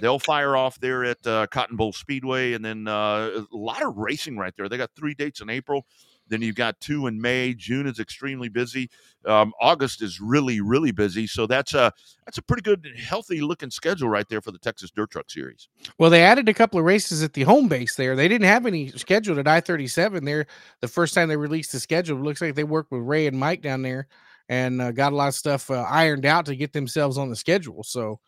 they'll 0.00 0.18
fire 0.18 0.56
off 0.56 0.78
there 0.80 1.04
at 1.04 1.26
uh, 1.26 1.46
Cotton 1.48 1.76
Bowl 1.76 1.92
Speedway, 1.92 2.52
and 2.52 2.64
then 2.64 2.88
uh, 2.88 3.44
a 3.52 3.56
lot 3.56 3.82
of 3.82 3.96
racing 3.96 4.36
right 4.36 4.54
there. 4.56 4.68
They 4.68 4.76
got 4.76 4.90
three 4.96 5.14
dates 5.14 5.40
in 5.40 5.50
April. 5.50 5.86
Then 6.28 6.42
you've 6.42 6.56
got 6.56 6.80
two 6.80 7.06
in 7.06 7.20
May. 7.20 7.54
June 7.54 7.86
is 7.86 8.00
extremely 8.00 8.48
busy. 8.48 8.90
Um, 9.26 9.52
August 9.60 10.02
is 10.02 10.20
really, 10.20 10.60
really 10.60 10.90
busy. 10.90 11.26
So 11.26 11.46
that's 11.46 11.74
a 11.74 11.92
that's 12.24 12.38
a 12.38 12.42
pretty 12.42 12.62
good, 12.62 12.86
healthy 12.98 13.40
looking 13.40 13.70
schedule 13.70 14.08
right 14.08 14.28
there 14.28 14.40
for 14.40 14.50
the 14.50 14.58
Texas 14.58 14.90
Dirt 14.90 15.10
Truck 15.10 15.30
Series. 15.30 15.68
Well, 15.98 16.10
they 16.10 16.22
added 16.22 16.48
a 16.48 16.54
couple 16.54 16.80
of 16.80 16.84
races 16.84 17.22
at 17.22 17.32
the 17.34 17.44
home 17.44 17.68
base 17.68 17.94
there. 17.94 18.16
They 18.16 18.28
didn't 18.28 18.48
have 18.48 18.66
any 18.66 18.88
scheduled 18.90 19.38
at 19.38 19.46
I 19.46 19.60
37 19.60 20.24
there. 20.24 20.46
The 20.80 20.88
first 20.88 21.14
time 21.14 21.28
they 21.28 21.36
released 21.36 21.72
the 21.72 21.80
schedule, 21.80 22.18
it 22.18 22.22
looks 22.22 22.40
like 22.40 22.54
they 22.54 22.64
worked 22.64 22.90
with 22.90 23.02
Ray 23.02 23.26
and 23.26 23.38
Mike 23.38 23.62
down 23.62 23.82
there 23.82 24.08
and 24.48 24.80
uh, 24.80 24.92
got 24.92 25.12
a 25.12 25.16
lot 25.16 25.28
of 25.28 25.34
stuff 25.34 25.70
uh, 25.70 25.86
ironed 25.88 26.26
out 26.26 26.46
to 26.46 26.56
get 26.56 26.72
themselves 26.72 27.18
on 27.18 27.30
the 27.30 27.36
schedule. 27.36 27.82
So 27.82 28.20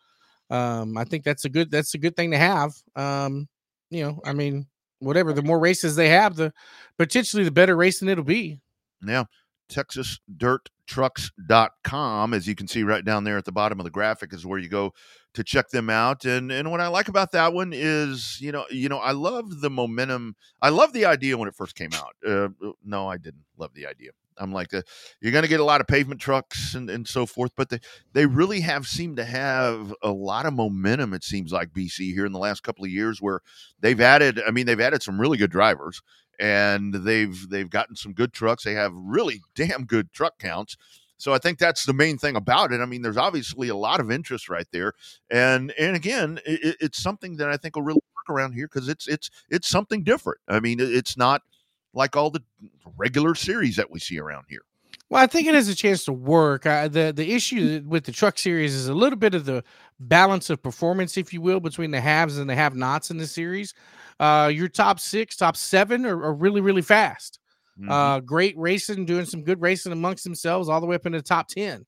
um, 0.49 0.97
I 0.97 1.03
think 1.03 1.23
that's 1.23 1.45
a 1.45 1.49
good 1.49 1.71
that's 1.71 1.93
a 1.93 1.97
good 1.97 2.15
thing 2.15 2.31
to 2.31 2.37
have. 2.37 2.73
Um, 2.95 3.47
you 3.89 4.03
know, 4.03 4.19
I 4.25 4.33
mean, 4.33 4.67
whatever. 4.99 5.33
The 5.33 5.43
more 5.43 5.59
races 5.59 5.95
they 5.95 6.09
have, 6.09 6.35
the 6.35 6.53
potentially 6.97 7.43
the 7.43 7.51
better 7.51 7.75
racing 7.75 8.09
it'll 8.09 8.23
be. 8.23 8.59
Now, 9.01 9.27
TexasDirtTrucks.com, 9.69 12.33
as 12.33 12.47
you 12.47 12.55
can 12.55 12.67
see 12.67 12.83
right 12.83 13.05
down 13.05 13.23
there 13.23 13.37
at 13.37 13.45
the 13.45 13.51
bottom 13.51 13.79
of 13.79 13.83
the 13.83 13.91
graphic, 13.91 14.33
is 14.33 14.45
where 14.45 14.59
you 14.59 14.67
go 14.67 14.93
to 15.33 15.43
check 15.43 15.69
them 15.69 15.89
out. 15.89 16.25
And 16.25 16.51
and 16.51 16.69
what 16.71 16.81
I 16.81 16.87
like 16.87 17.07
about 17.07 17.31
that 17.33 17.53
one 17.53 17.71
is, 17.73 18.39
you 18.41 18.51
know, 18.51 18.65
you 18.69 18.89
know, 18.89 18.97
I 18.97 19.11
love 19.11 19.61
the 19.61 19.69
momentum. 19.69 20.35
I 20.61 20.69
love 20.69 20.93
the 20.93 21.05
idea 21.05 21.37
when 21.37 21.47
it 21.47 21.55
first 21.55 21.75
came 21.75 21.91
out. 21.93 22.15
Uh, 22.27 22.49
no, 22.83 23.07
I 23.07 23.17
didn't 23.17 23.45
love 23.57 23.73
the 23.73 23.85
idea. 23.85 24.09
I'm 24.39 24.51
like, 24.53 24.73
uh, 24.73 24.81
you're 25.21 25.31
going 25.31 25.43
to 25.43 25.49
get 25.49 25.59
a 25.59 25.65
lot 25.65 25.81
of 25.81 25.87
pavement 25.87 26.21
trucks 26.21 26.73
and, 26.75 26.89
and 26.89 27.07
so 27.07 27.25
forth, 27.25 27.51
but 27.55 27.69
they, 27.69 27.79
they 28.13 28.25
really 28.25 28.61
have 28.61 28.87
seemed 28.87 29.17
to 29.17 29.25
have 29.25 29.93
a 30.01 30.11
lot 30.11 30.45
of 30.45 30.53
momentum. 30.53 31.13
It 31.13 31.23
seems 31.23 31.51
like 31.51 31.73
BC 31.73 32.13
here 32.13 32.25
in 32.25 32.31
the 32.31 32.39
last 32.39 32.63
couple 32.63 32.85
of 32.85 32.91
years, 32.91 33.21
where 33.21 33.41
they've 33.79 33.99
added. 33.99 34.41
I 34.47 34.51
mean, 34.51 34.65
they've 34.65 34.79
added 34.79 35.03
some 35.03 35.19
really 35.19 35.37
good 35.37 35.51
drivers, 35.51 36.01
and 36.39 36.93
they've 36.93 37.49
they've 37.49 37.69
gotten 37.69 37.95
some 37.95 38.13
good 38.13 38.33
trucks. 38.33 38.63
They 38.63 38.73
have 38.73 38.93
really 38.95 39.41
damn 39.55 39.85
good 39.85 40.11
truck 40.13 40.39
counts. 40.39 40.77
So 41.17 41.33
I 41.33 41.37
think 41.37 41.59
that's 41.59 41.85
the 41.85 41.93
main 41.93 42.17
thing 42.17 42.37
about 42.37 42.71
it. 42.71 42.79
I 42.79 42.85
mean, 42.85 43.01
there's 43.01 43.17
obviously 43.17 43.67
a 43.67 43.75
lot 43.75 43.99
of 43.99 44.09
interest 44.09 44.47
right 44.49 44.67
there, 44.71 44.93
and 45.29 45.71
and 45.77 45.95
again, 45.95 46.39
it, 46.45 46.77
it's 46.79 47.01
something 47.01 47.37
that 47.37 47.49
I 47.49 47.57
think 47.57 47.75
will 47.75 47.83
really 47.83 48.01
work 48.15 48.35
around 48.35 48.53
here 48.53 48.67
because 48.67 48.87
it's 48.87 49.07
it's 49.07 49.29
it's 49.49 49.67
something 49.67 50.03
different. 50.03 50.39
I 50.47 50.61
mean, 50.61 50.79
it's 50.79 51.17
not 51.17 51.41
like 51.99 52.15
all 52.15 52.31
the 52.31 52.41
regular 52.97 53.35
series 53.35 53.75
that 53.75 53.91
we 53.91 53.99
see 53.99 54.17
around 54.19 54.45
here. 54.49 54.61
Well, 55.09 55.21
I 55.21 55.27
think 55.27 55.47
it 55.47 55.53
has 55.53 55.67
a 55.67 55.75
chance 55.75 56.05
to 56.05 56.13
work. 56.13 56.65
Uh, 56.65 56.87
the 56.87 57.11
The 57.15 57.33
issue 57.33 57.83
with 57.85 58.05
the 58.05 58.11
truck 58.11 58.39
series 58.39 58.73
is 58.73 58.87
a 58.87 58.93
little 58.93 59.17
bit 59.17 59.35
of 59.35 59.45
the 59.45 59.63
balance 59.99 60.49
of 60.49 60.63
performance, 60.63 61.17
if 61.17 61.33
you 61.33 61.41
will, 61.41 61.59
between 61.59 61.91
the 61.91 61.99
haves 61.99 62.37
and 62.37 62.49
the 62.49 62.55
have 62.55 62.75
nots 62.75 63.11
in 63.11 63.17
the 63.17 63.27
series. 63.27 63.73
Uh, 64.19 64.49
your 64.53 64.67
top 64.67 64.99
six, 64.99 65.35
top 65.35 65.57
seven 65.57 66.05
are, 66.05 66.23
are 66.23 66.33
really, 66.33 66.61
really 66.61 66.81
fast. 66.81 67.39
Mhm. 67.79 67.89
Uh, 67.89 68.19
great 68.21 68.57
racing, 68.57 69.05
doing 69.05 69.25
some 69.25 69.43
good 69.43 69.61
racing 69.61 69.91
amongst 69.91 70.23
themselves, 70.23 70.69
all 70.69 70.79
the 70.81 70.87
way 70.87 70.95
up 70.95 71.05
into 71.05 71.17
the 71.17 71.23
top 71.23 71.47
10. 71.47 71.85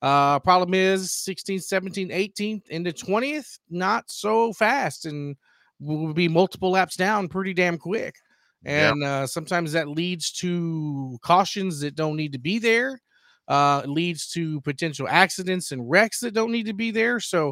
Uh, 0.00 0.38
problem 0.40 0.74
is 0.74 1.12
16, 1.12 1.60
17, 1.60 2.10
18th 2.10 2.68
into 2.68 2.92
20th, 2.92 3.58
not 3.70 4.10
so 4.10 4.52
fast 4.52 5.06
and 5.06 5.36
will 5.78 6.14
be 6.14 6.28
multiple 6.28 6.70
laps 6.70 6.96
down 6.96 7.28
pretty 7.28 7.52
damn 7.54 7.76
quick. 7.78 8.16
Yeah. 8.64 8.92
And 8.92 9.02
uh, 9.04 9.26
sometimes 9.26 9.72
that 9.72 9.88
leads 9.88 10.30
to 10.32 11.18
cautions 11.22 11.80
that 11.80 11.94
don't 11.94 12.16
need 12.16 12.32
to 12.32 12.38
be 12.38 12.58
there. 12.58 13.00
Uh, 13.48 13.82
leads 13.86 14.30
to 14.30 14.60
potential 14.60 15.06
accidents 15.08 15.72
and 15.72 15.90
wrecks 15.90 16.20
that 16.20 16.32
don't 16.32 16.52
need 16.52 16.66
to 16.66 16.72
be 16.72 16.90
there. 16.90 17.18
So 17.18 17.50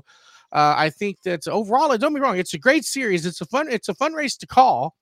uh, 0.53 0.75
I 0.77 0.89
think 0.91 1.21
that 1.23 1.47
overall, 1.49 1.97
don't 1.99 2.15
be 2.15 2.21
wrong, 2.21 2.39
it's 2.39 2.55
a 2.55 2.59
great 2.59 2.85
series. 2.85 3.27
It's 3.27 3.41
a 3.41 3.45
fun, 3.45 3.69
it's 3.69 3.89
a 3.89 3.95
fun 3.95 4.15
race 4.15 4.37
to 4.39 4.47
call 4.47 4.95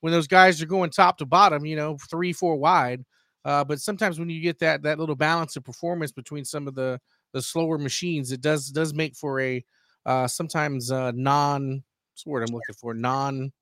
when 0.00 0.12
those 0.12 0.28
guys 0.28 0.62
are 0.62 0.66
going 0.66 0.90
top 0.90 1.18
to 1.18 1.26
bottom, 1.26 1.66
you 1.66 1.76
know, 1.76 1.98
three, 2.08 2.32
four 2.32 2.56
wide. 2.56 3.04
Uh, 3.44 3.64
but 3.64 3.80
sometimes 3.80 4.18
when 4.18 4.30
you 4.30 4.40
get 4.40 4.58
that 4.60 4.82
that 4.82 4.98
little 4.98 5.16
balance 5.16 5.56
of 5.56 5.64
performance 5.64 6.12
between 6.12 6.44
some 6.44 6.68
of 6.68 6.74
the 6.74 7.00
the 7.32 7.42
slower 7.42 7.78
machines, 7.78 8.32
it 8.32 8.40
does 8.40 8.68
does 8.68 8.94
make 8.94 9.16
for 9.16 9.40
a 9.40 9.64
uh, 10.06 10.26
sometimes 10.26 10.90
uh, 10.90 11.12
non 11.14 11.82
what's 12.12 12.24
the 12.24 12.30
word 12.30 12.48
I'm 12.48 12.54
looking 12.54 12.74
for 12.74 12.94
non 12.94 13.52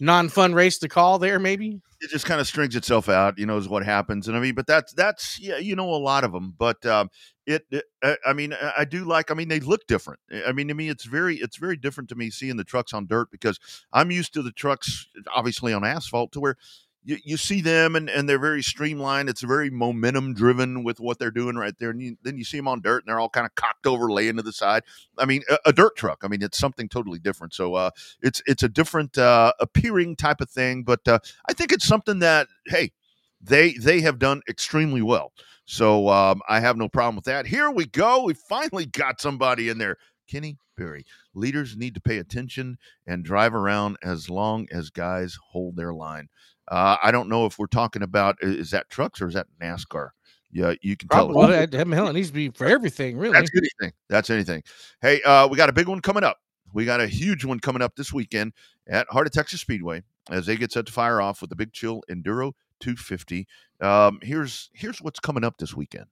non 0.00 0.28
fun 0.28 0.54
race 0.54 0.78
to 0.78 0.88
call 0.88 1.18
there 1.18 1.38
maybe. 1.38 1.80
it 2.00 2.10
just 2.10 2.26
kind 2.26 2.40
of 2.40 2.46
strings 2.46 2.76
itself 2.76 3.08
out, 3.08 3.38
you 3.38 3.46
know, 3.46 3.56
is 3.56 3.68
what 3.68 3.84
happens. 3.84 4.28
And 4.28 4.36
I 4.36 4.40
mean, 4.40 4.54
but 4.54 4.66
that's 4.66 4.92
that's 4.92 5.38
yeah, 5.40 5.58
you 5.58 5.74
know, 5.76 5.88
a 5.94 5.96
lot 5.96 6.24
of 6.24 6.32
them. 6.32 6.54
But 6.58 6.84
um, 6.86 7.10
it, 7.46 7.64
it 7.70 7.84
I- 8.02 8.16
I 8.26 8.32
mean, 8.32 8.54
I 8.76 8.84
do 8.84 9.04
like. 9.04 9.30
I 9.30 9.34
mean, 9.34 9.48
they 9.48 9.60
look 9.60 9.86
different. 9.86 10.20
I 10.46 10.52
mean, 10.52 10.68
to 10.68 10.74
me, 10.74 10.88
it's 10.88 11.04
very 11.04 11.36
it's 11.36 11.56
very 11.56 11.76
different 11.76 12.08
to 12.10 12.14
me 12.14 12.30
seeing 12.30 12.56
the 12.56 12.64
trucks 12.64 12.92
on 12.92 13.06
dirt 13.06 13.30
because 13.30 13.58
I'm 13.92 14.10
used 14.10 14.34
to 14.34 14.42
the 14.42 14.52
trucks, 14.52 15.06
obviously 15.34 15.72
on 15.72 15.84
asphalt, 15.84 16.32
to 16.32 16.40
where. 16.40 16.56
You, 17.04 17.18
you 17.22 17.36
see 17.36 17.60
them 17.60 17.96
and, 17.96 18.08
and 18.08 18.28
they're 18.28 18.38
very 18.38 18.62
streamlined. 18.62 19.28
It's 19.28 19.42
very 19.42 19.70
momentum 19.70 20.32
driven 20.32 20.84
with 20.84 21.00
what 21.00 21.18
they're 21.18 21.30
doing 21.30 21.56
right 21.56 21.74
there. 21.78 21.90
And 21.90 22.00
you, 22.02 22.16
then 22.22 22.38
you 22.38 22.44
see 22.44 22.56
them 22.56 22.68
on 22.68 22.80
dirt 22.80 23.04
and 23.04 23.08
they're 23.08 23.20
all 23.20 23.28
kind 23.28 23.46
of 23.46 23.54
cocked 23.54 23.86
over, 23.86 24.10
laying 24.10 24.36
to 24.36 24.42
the 24.42 24.52
side. 24.52 24.84
I 25.18 25.26
mean, 25.26 25.42
a, 25.50 25.58
a 25.66 25.72
dirt 25.72 25.96
truck. 25.96 26.20
I 26.22 26.28
mean, 26.28 26.42
it's 26.42 26.58
something 26.58 26.88
totally 26.88 27.18
different. 27.18 27.52
So 27.52 27.74
uh, 27.74 27.90
it's 28.22 28.42
it's 28.46 28.62
a 28.62 28.68
different 28.68 29.18
uh, 29.18 29.52
appearing 29.60 30.16
type 30.16 30.40
of 30.40 30.50
thing. 30.50 30.82
But 30.82 31.06
uh, 31.06 31.18
I 31.48 31.52
think 31.52 31.72
it's 31.72 31.86
something 31.86 32.20
that 32.20 32.48
hey, 32.66 32.92
they 33.40 33.72
they 33.74 34.00
have 34.00 34.18
done 34.18 34.40
extremely 34.48 35.02
well. 35.02 35.32
So 35.66 36.08
um, 36.08 36.42
I 36.48 36.60
have 36.60 36.76
no 36.76 36.88
problem 36.88 37.16
with 37.16 37.24
that. 37.24 37.46
Here 37.46 37.70
we 37.70 37.86
go. 37.86 38.24
We 38.24 38.34
finally 38.34 38.86
got 38.86 39.20
somebody 39.20 39.68
in 39.68 39.78
there. 39.78 39.96
Kenny 40.26 40.56
Berry. 40.76 41.04
Leaders 41.34 41.76
need 41.76 41.94
to 41.94 42.00
pay 42.00 42.18
attention 42.18 42.78
and 43.06 43.24
drive 43.24 43.54
around 43.54 43.96
as 44.02 44.30
long 44.30 44.66
as 44.72 44.90
guys 44.90 45.38
hold 45.50 45.76
their 45.76 45.92
line. 45.92 46.28
Uh, 46.68 46.96
I 47.02 47.10
don't 47.10 47.28
know 47.28 47.46
if 47.46 47.58
we're 47.58 47.66
talking 47.66 48.02
about 48.02 48.36
is 48.40 48.70
that 48.70 48.88
trucks 48.90 49.20
or 49.20 49.28
is 49.28 49.34
that 49.34 49.46
NASCAR? 49.60 50.10
Yeah, 50.52 50.74
you 50.82 50.96
can 50.96 51.08
tell. 51.08 51.32
Well, 51.32 51.48
that, 51.48 51.72
that 51.72 51.86
hell, 51.88 52.08
it 52.08 52.12
needs 52.12 52.28
to 52.28 52.34
be 52.34 52.48
for 52.50 52.66
everything, 52.66 53.18
really. 53.18 53.32
That's 53.32 53.50
anything. 53.56 53.92
That's 54.08 54.30
anything. 54.30 54.62
Hey, 55.02 55.20
uh, 55.22 55.48
we 55.48 55.56
got 55.56 55.68
a 55.68 55.72
big 55.72 55.88
one 55.88 56.00
coming 56.00 56.22
up. 56.22 56.38
We 56.72 56.84
got 56.84 57.00
a 57.00 57.08
huge 57.08 57.44
one 57.44 57.58
coming 57.58 57.82
up 57.82 57.96
this 57.96 58.12
weekend 58.12 58.52
at 58.88 59.08
Heart 59.10 59.26
of 59.26 59.32
Texas 59.32 59.60
Speedway 59.60 60.02
as 60.30 60.46
they 60.46 60.56
get 60.56 60.72
set 60.72 60.86
to 60.86 60.92
fire 60.92 61.20
off 61.20 61.40
with 61.40 61.50
the 61.50 61.56
Big 61.56 61.72
Chill 61.72 62.02
Enduro 62.10 62.52
250. 62.80 63.46
Um, 63.80 64.18
here's 64.22 64.70
here's 64.72 65.02
what's 65.02 65.20
coming 65.20 65.44
up 65.44 65.58
this 65.58 65.74
weekend. 65.74 66.06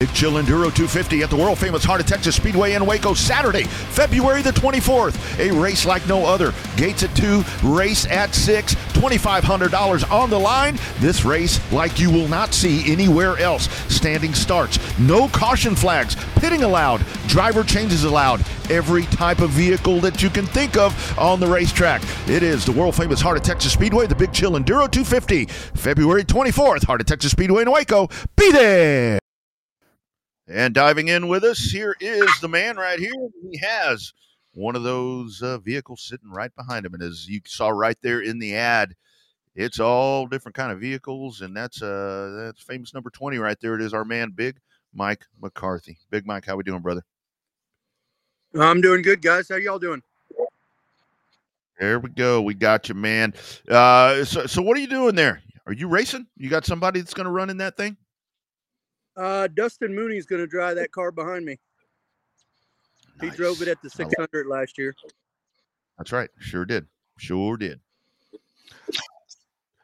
Big 0.00 0.14
Chill 0.14 0.32
Enduro 0.32 0.74
250 0.74 1.22
at 1.22 1.28
the 1.28 1.36
world 1.36 1.58
famous 1.58 1.84
Heart 1.84 2.00
of 2.00 2.06
Texas 2.06 2.34
Speedway 2.34 2.72
in 2.72 2.86
Waco 2.86 3.12
Saturday, 3.12 3.64
February 3.64 4.40
the 4.40 4.50
24th. 4.52 5.38
A 5.38 5.52
race 5.52 5.84
like 5.84 6.08
no 6.08 6.24
other. 6.24 6.54
Gates 6.78 7.02
at 7.02 7.14
2, 7.14 7.44
race 7.62 8.06
at 8.06 8.34
6, 8.34 8.76
$2,500 8.94 10.10
on 10.10 10.30
the 10.30 10.40
line. 10.40 10.78
This 11.00 11.26
race 11.26 11.60
like 11.70 12.00
you 12.00 12.10
will 12.10 12.28
not 12.28 12.54
see 12.54 12.90
anywhere 12.90 13.36
else. 13.36 13.68
Standing 13.94 14.32
starts, 14.32 14.78
no 14.98 15.28
caution 15.28 15.76
flags, 15.76 16.16
pitting 16.36 16.62
allowed, 16.62 17.04
driver 17.28 17.62
changes 17.62 18.04
allowed. 18.04 18.42
Every 18.70 19.04
type 19.04 19.40
of 19.40 19.50
vehicle 19.50 20.00
that 20.00 20.22
you 20.22 20.30
can 20.30 20.46
think 20.46 20.78
of 20.78 21.18
on 21.18 21.40
the 21.40 21.46
racetrack. 21.46 22.00
It 22.26 22.42
is 22.42 22.64
the 22.64 22.72
world 22.72 22.96
famous 22.96 23.20
Heart 23.20 23.36
of 23.36 23.42
Texas 23.42 23.74
Speedway, 23.74 24.06
the 24.06 24.14
Big 24.14 24.32
Chill 24.32 24.52
Enduro 24.52 24.90
250, 24.90 25.44
February 25.44 26.24
24th, 26.24 26.84
Heart 26.84 27.02
of 27.02 27.06
Texas 27.06 27.32
Speedway 27.32 27.60
in 27.60 27.70
Waco. 27.70 28.08
Be 28.34 28.50
there! 28.50 29.20
And 30.50 30.74
diving 30.74 31.08
in 31.08 31.28
with 31.28 31.44
us, 31.44 31.58
here 31.70 31.94
is 32.00 32.28
the 32.40 32.48
man 32.48 32.76
right 32.76 32.98
here. 32.98 33.12
He 33.50 33.58
has 33.58 34.12
one 34.52 34.74
of 34.74 34.82
those 34.82 35.40
uh, 35.42 35.58
vehicles 35.58 36.02
sitting 36.02 36.30
right 36.30 36.50
behind 36.56 36.84
him, 36.84 36.94
and 36.94 37.02
as 37.04 37.28
you 37.28 37.40
saw 37.46 37.68
right 37.68 37.96
there 38.02 38.20
in 38.20 38.40
the 38.40 38.56
ad, 38.56 38.96
it's 39.54 39.78
all 39.78 40.26
different 40.26 40.56
kind 40.56 40.72
of 40.72 40.80
vehicles, 40.80 41.40
and 41.40 41.56
that's 41.56 41.82
uh 41.82 42.44
that's 42.44 42.62
famous 42.62 42.92
number 42.92 43.10
twenty 43.10 43.38
right 43.38 43.58
there. 43.60 43.76
It 43.76 43.82
is 43.82 43.94
our 43.94 44.04
man, 44.04 44.30
Big 44.34 44.58
Mike 44.92 45.24
McCarthy. 45.40 45.98
Big 46.10 46.26
Mike, 46.26 46.46
how 46.46 46.56
we 46.56 46.64
doing, 46.64 46.82
brother? 46.82 47.04
I'm 48.58 48.80
doing 48.80 49.02
good, 49.02 49.22
guys. 49.22 49.48
How 49.48 49.56
y'all 49.56 49.78
doing? 49.78 50.02
There 51.78 52.00
we 52.00 52.10
go. 52.10 52.42
We 52.42 52.54
got 52.54 52.88
you, 52.88 52.94
man. 52.96 53.34
Uh, 53.68 54.24
so, 54.24 54.46
so 54.46 54.60
what 54.60 54.76
are 54.76 54.80
you 54.80 54.88
doing 54.88 55.14
there? 55.14 55.42
Are 55.66 55.72
you 55.72 55.88
racing? 55.88 56.26
You 56.36 56.50
got 56.50 56.66
somebody 56.66 57.00
that's 57.00 57.14
going 57.14 57.26
to 57.26 57.30
run 57.30 57.50
in 57.50 57.58
that 57.58 57.76
thing? 57.76 57.96
Uh, 59.16 59.48
Dustin 59.48 59.94
Mooney's 59.94 60.26
going 60.26 60.40
to 60.40 60.46
drive 60.46 60.76
that 60.76 60.92
car 60.92 61.10
behind 61.10 61.44
me. 61.44 61.58
He 63.20 63.30
drove 63.30 63.60
it 63.60 63.68
at 63.68 63.82
the 63.82 63.90
600 63.90 64.46
last 64.46 64.78
year. 64.78 64.94
That's 65.98 66.12
right. 66.12 66.30
Sure 66.38 66.64
did. 66.64 66.86
Sure 67.18 67.56
did. 67.56 67.80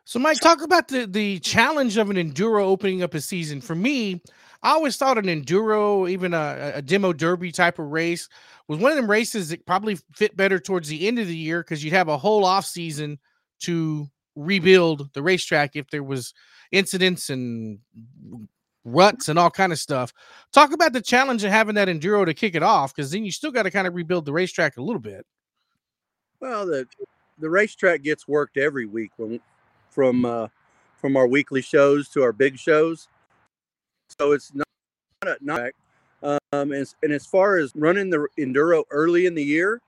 So, 0.05 0.19
Mike, 0.19 0.39
talk 0.41 0.63
about 0.63 0.89
the 0.89 1.07
the 1.07 1.41
challenge 1.41 1.97
of 1.97 2.11
an 2.11 2.17
enduro 2.17 2.63
opening 2.63 3.03
up 3.03 3.13
a 3.13 3.21
season. 3.21 3.61
For 3.61 3.75
me, 3.75 4.23
I 4.63 4.71
always 4.71 4.97
thought 4.97 5.19
an 5.19 5.25
enduro, 5.25 6.09
even 6.09 6.33
a, 6.33 6.73
a 6.77 6.83
demo 6.83 7.13
derby 7.13 7.53
type 7.53 7.79
of 7.79 7.87
race, 7.87 8.29
was 8.69 8.79
one 8.79 8.93
of 8.93 8.97
them 8.97 9.11
races 9.11 9.49
that 9.51 9.67
probably 9.67 9.99
fit 10.15 10.37
better 10.37 10.59
towards 10.59 10.89
the 10.89 11.07
end 11.07 11.19
of 11.19 11.27
the 11.27 11.37
year 11.37 11.61
because 11.61 11.85
you'd 11.85 11.93
have 11.93 12.09
a 12.09 12.17
whole 12.17 12.45
off 12.45 12.65
season 12.65 13.19
to 13.61 14.09
rebuild 14.37 15.13
the 15.13 15.23
racetrack 15.23 15.77
if 15.77 15.91
there 15.91 16.03
was 16.03 16.33
incidents 16.73 17.29
and 17.29 17.81
ruts 18.87 19.29
and 19.29 19.39
all 19.39 19.51
kind 19.51 19.73
of 19.73 19.79
stuff. 19.79 20.15
Talk 20.53 20.73
about 20.73 20.95
the 20.95 21.03
challenge 21.03 21.45
of 21.45 21.51
having 21.51 21.75
that 21.75 21.89
enduro 21.89 22.25
to 22.25 22.33
kick 22.33 22.55
it 22.55 22.63
off 22.63 22.95
because 22.95 23.11
then 23.11 23.25
you 23.25 23.33
still 23.33 23.51
got 23.51 23.65
to 23.65 23.71
kind 23.71 23.87
of 23.87 23.95
rebuild 23.95 24.25
the 24.25 24.33
racetrack 24.33 24.79
a 24.79 24.83
little 24.83 25.01
bit. 25.01 25.27
Well, 26.41 26.65
the 26.65 26.87
the 27.39 27.51
racetrack 27.51 28.03
gets 28.03 28.27
worked 28.27 28.57
every 28.57 28.87
week 28.87 29.11
when, 29.17 29.41
from 29.91 30.25
uh, 30.25 30.49
from 30.97 31.17
our 31.17 31.27
weekly 31.27 31.61
shows 31.61 32.09
to 32.11 32.23
our 32.23 32.33
big 32.33 32.59
shows. 32.59 33.09
So 34.19 34.33
it's 34.33 34.55
not 34.55 34.67
a, 35.25 35.37
not 35.41 35.71
um, 36.23 36.73
and, 36.73 36.95
and 37.03 37.13
as 37.13 37.27
far 37.27 37.59
as 37.59 37.73
running 37.75 38.11
the 38.11 38.27
enduro 38.39 38.85
early 38.91 39.27
in 39.27 39.35
the 39.35 39.43
year, 39.43 39.81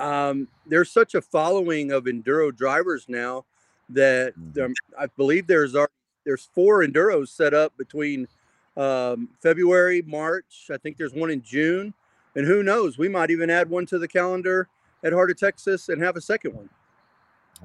um, 0.00 0.48
there's 0.66 0.90
such 0.90 1.14
a 1.14 1.22
following 1.22 1.92
of 1.92 2.04
enduro 2.04 2.54
drivers 2.54 3.06
now 3.08 3.44
that 3.88 4.32
there, 4.36 4.68
I 4.98 5.06
believe 5.06 5.46
there's 5.46 5.74
our, 5.74 5.88
there's 6.24 6.48
four 6.54 6.84
enduros 6.84 7.28
set 7.28 7.54
up 7.54 7.76
between 7.76 8.28
um, 8.76 9.28
February, 9.40 10.02
March. 10.02 10.70
I 10.72 10.76
think 10.76 10.96
there's 10.96 11.14
one 11.14 11.30
in 11.30 11.42
June, 11.42 11.94
and 12.34 12.46
who 12.46 12.62
knows? 12.62 12.98
We 12.98 13.08
might 13.08 13.30
even 13.30 13.50
add 13.50 13.68
one 13.68 13.86
to 13.86 13.98
the 13.98 14.08
calendar 14.08 14.68
at 15.04 15.12
Heart 15.12 15.32
of 15.32 15.38
Texas 15.38 15.88
and 15.88 16.02
have 16.02 16.16
a 16.16 16.20
second 16.20 16.54
one. 16.54 16.70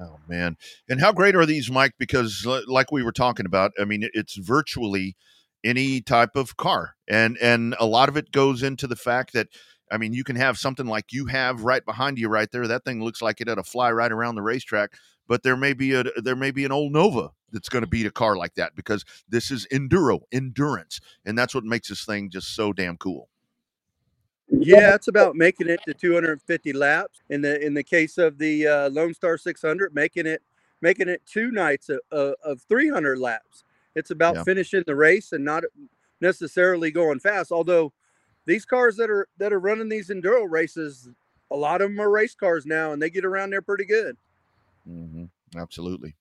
Oh 0.00 0.18
man! 0.28 0.56
And 0.88 1.00
how 1.00 1.12
great 1.12 1.34
are 1.34 1.46
these, 1.46 1.70
Mike? 1.70 1.94
Because 1.98 2.46
like 2.66 2.92
we 2.92 3.02
were 3.02 3.12
talking 3.12 3.46
about, 3.46 3.72
I 3.80 3.84
mean, 3.84 4.08
it's 4.12 4.36
virtually 4.36 5.16
any 5.64 6.00
type 6.00 6.36
of 6.36 6.56
car, 6.56 6.94
and 7.08 7.36
and 7.38 7.74
a 7.80 7.86
lot 7.86 8.08
of 8.08 8.16
it 8.16 8.32
goes 8.32 8.62
into 8.62 8.86
the 8.86 8.96
fact 8.96 9.32
that. 9.32 9.48
I 9.92 9.98
mean, 9.98 10.12
you 10.14 10.24
can 10.24 10.36
have 10.36 10.58
something 10.58 10.86
like 10.86 11.12
you 11.12 11.26
have 11.26 11.62
right 11.64 11.84
behind 11.84 12.18
you, 12.18 12.28
right 12.28 12.50
there. 12.50 12.66
That 12.68 12.84
thing 12.84 13.02
looks 13.02 13.22
like 13.22 13.40
it 13.40 13.48
had 13.48 13.56
to 13.56 13.64
fly 13.64 13.92
right 13.92 14.12
around 14.12 14.36
the 14.36 14.42
racetrack. 14.42 14.92
But 15.28 15.42
there 15.44 15.56
may 15.56 15.74
be 15.74 15.94
a 15.94 16.04
there 16.22 16.36
may 16.36 16.50
be 16.52 16.64
an 16.66 16.72
old 16.72 16.92
Nova 16.92 17.30
that's 17.52 17.68
going 17.70 17.82
to 17.84 17.88
beat 17.88 18.06
a 18.06 18.10
car 18.12 18.36
like 18.36 18.54
that 18.56 18.76
because 18.76 19.04
this 19.28 19.50
is 19.50 19.66
enduro, 19.72 20.20
endurance, 20.32 21.00
and 21.26 21.38
that's 21.38 21.54
what 21.54 21.64
makes 21.64 21.88
this 21.88 22.04
thing 22.04 22.30
just 22.30 22.54
so 22.54 22.72
damn 22.72 22.96
cool. 22.98 23.28
Yeah, 24.50 24.94
it's 24.94 25.08
about 25.08 25.36
making 25.36 25.68
it 25.68 25.82
to 25.86 25.94
250 25.94 26.72
laps. 26.74 27.22
In 27.30 27.42
the 27.42 27.64
in 27.64 27.74
the 27.74 27.84
case 27.84 28.18
of 28.18 28.38
the 28.38 28.66
uh, 28.66 28.90
Lone 28.90 29.14
Star 29.14 29.38
600, 29.38 29.94
making 29.94 30.26
it 30.26 30.42
making 30.82 31.08
it 31.08 31.22
two 31.26 31.50
nights 31.50 31.88
of, 31.90 32.00
of, 32.12 32.34
of 32.44 32.62
300 32.68 33.18
laps. 33.18 33.64
It's 33.96 34.10
about 34.12 34.36
Yeah. 34.36 34.44
finishing 34.44 34.84
the 34.86 34.96
race 34.96 35.32
and 35.32 35.44
not 35.44 35.64
necessarily 36.20 36.90
going 36.92 37.20
fast. 37.20 37.52
Although 37.52 37.92
these 38.48 38.64
cars 38.64 38.96
that 38.96 39.10
are 39.10 39.28
that 39.38 39.52
are 39.52 39.60
running 39.60 39.88
these 39.88 40.08
enduro 40.08 40.50
races, 40.50 41.08
a 41.50 41.56
lot 41.56 41.82
of 41.82 41.90
them 41.90 42.00
are 42.00 42.10
race 42.10 42.34
cars 42.34 42.66
now, 42.66 42.92
and 42.92 43.00
they 43.00 43.10
get 43.10 43.24
around 43.24 43.50
there 43.50 43.62
pretty 43.62 43.84
good. 43.84 44.16
Mm-hmm. 44.88 45.24
Absolutely. 45.56 46.16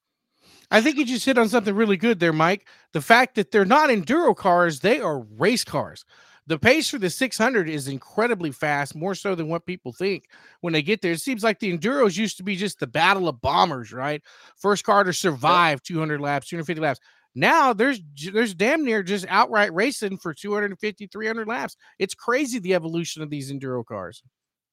I 0.69 0.81
think 0.81 0.97
you 0.97 1.05
just 1.05 1.25
hit 1.25 1.37
on 1.37 1.47
something 1.47 1.73
really 1.73 1.95
good 1.95 2.19
there, 2.19 2.33
Mike. 2.33 2.67
The 2.91 3.01
fact 3.01 3.35
that 3.35 3.51
they're 3.51 3.65
not 3.65 3.89
enduro 3.89 4.35
cars, 4.35 4.81
they 4.81 4.99
are 4.99 5.19
race 5.37 5.63
cars. 5.63 6.03
The 6.47 6.59
pace 6.59 6.89
for 6.89 6.97
the 6.97 7.09
600 7.09 7.67
is 7.69 7.87
incredibly 7.87 8.51
fast, 8.51 8.95
more 8.95 9.15
so 9.15 9.35
than 9.35 9.49
what 9.49 9.65
people 9.65 9.91
think 9.91 10.25
when 10.61 10.71
they 10.71 10.81
get 10.81 11.01
there. 11.01 11.11
It 11.11 11.19
seems 11.21 11.43
like 11.43 11.59
the 11.59 11.77
enduros 11.77 12.17
used 12.17 12.37
to 12.37 12.43
be 12.43 12.55
just 12.55 12.79
the 12.79 12.87
battle 12.87 13.27
of 13.27 13.41
bombers, 13.41 13.91
right? 13.91 14.21
First 14.55 14.85
car 14.85 15.03
to 15.03 15.11
survive 15.13 15.81
200 15.83 16.21
laps, 16.21 16.47
250 16.47 16.81
laps. 16.81 16.99
Now 17.37 17.71
there's 17.71 18.01
there's 18.33 18.55
damn 18.55 18.83
near 18.83 19.03
just 19.03 19.23
outright 19.29 19.71
racing 19.71 20.17
for 20.17 20.33
250, 20.33 21.05
300 21.05 21.47
laps. 21.47 21.77
It's 21.99 22.15
crazy 22.15 22.57
the 22.57 22.73
evolution 22.73 23.21
of 23.21 23.29
these 23.29 23.51
enduro 23.51 23.85
cars. 23.85 24.23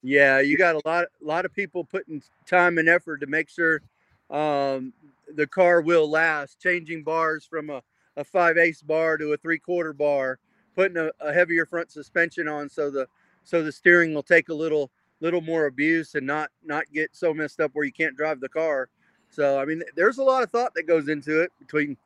Yeah, 0.03 0.41
you 0.41 0.57
got 0.57 0.75
a 0.75 0.81
lot 0.87 1.05
a 1.05 1.25
lot 1.25 1.45
of 1.45 1.53
people 1.53 1.85
putting 1.85 2.23
time 2.47 2.79
and 2.79 2.89
effort 2.89 3.19
to 3.19 3.27
make 3.27 3.51
sure 3.51 3.83
um, 4.31 4.95
the 5.35 5.47
car 5.47 5.83
will 5.83 6.09
last, 6.09 6.59
changing 6.59 7.05
bars 7.05 7.45
from 7.45 7.69
a, 7.69 7.83
a 8.17 8.25
five 8.25 8.57
eighths 8.57 8.81
bar 8.81 9.19
to 9.19 9.35
a 9.35 9.37
three 9.37 9.59
quarter 9.59 9.93
bar, 9.93 10.39
putting 10.75 10.97
a, 10.97 11.11
a 11.21 11.35
heavier 11.35 11.67
front 11.67 11.91
suspension 11.91 12.49
on 12.49 12.71
so 12.71 12.91
the 12.91 13.07
so 13.43 13.63
the 13.63 13.73
steering 13.73 14.15
will 14.15 14.23
take 14.23 14.49
a 14.49 14.55
little 14.55 14.91
little 15.21 15.43
more 15.43 15.67
abuse 15.67 16.15
and 16.15 16.27
not 16.27 16.49
not 16.65 16.85
get 16.95 17.15
so 17.15 17.35
messed 17.35 17.61
up 17.61 17.73
where 17.75 17.85
you 17.85 17.93
can't 17.93 18.17
drive 18.17 18.41
the 18.41 18.49
car. 18.49 18.89
So 19.29 19.61
I 19.61 19.67
mean 19.67 19.83
there's 19.95 20.17
a 20.17 20.25
lot 20.25 20.43
of 20.43 20.51
thought 20.51 20.73
that 20.77 20.87
goes 20.87 21.09
into 21.11 21.43
it 21.43 21.53
between 21.59 21.99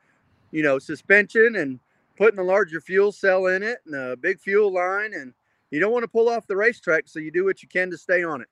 you 0.50 0.62
know 0.62 0.78
suspension 0.78 1.56
and 1.56 1.80
putting 2.16 2.38
a 2.38 2.42
larger 2.42 2.80
fuel 2.80 3.12
cell 3.12 3.46
in 3.46 3.62
it 3.62 3.78
and 3.86 3.94
a 3.94 4.16
big 4.16 4.40
fuel 4.40 4.72
line 4.72 5.12
and 5.14 5.32
you 5.70 5.80
don't 5.80 5.92
want 5.92 6.04
to 6.04 6.08
pull 6.08 6.28
off 6.28 6.46
the 6.46 6.56
racetrack, 6.56 7.04
so 7.06 7.18
you 7.18 7.30
do 7.30 7.44
what 7.44 7.62
you 7.62 7.68
can 7.68 7.90
to 7.90 7.98
stay 7.98 8.24
on 8.24 8.40
it. 8.40 8.48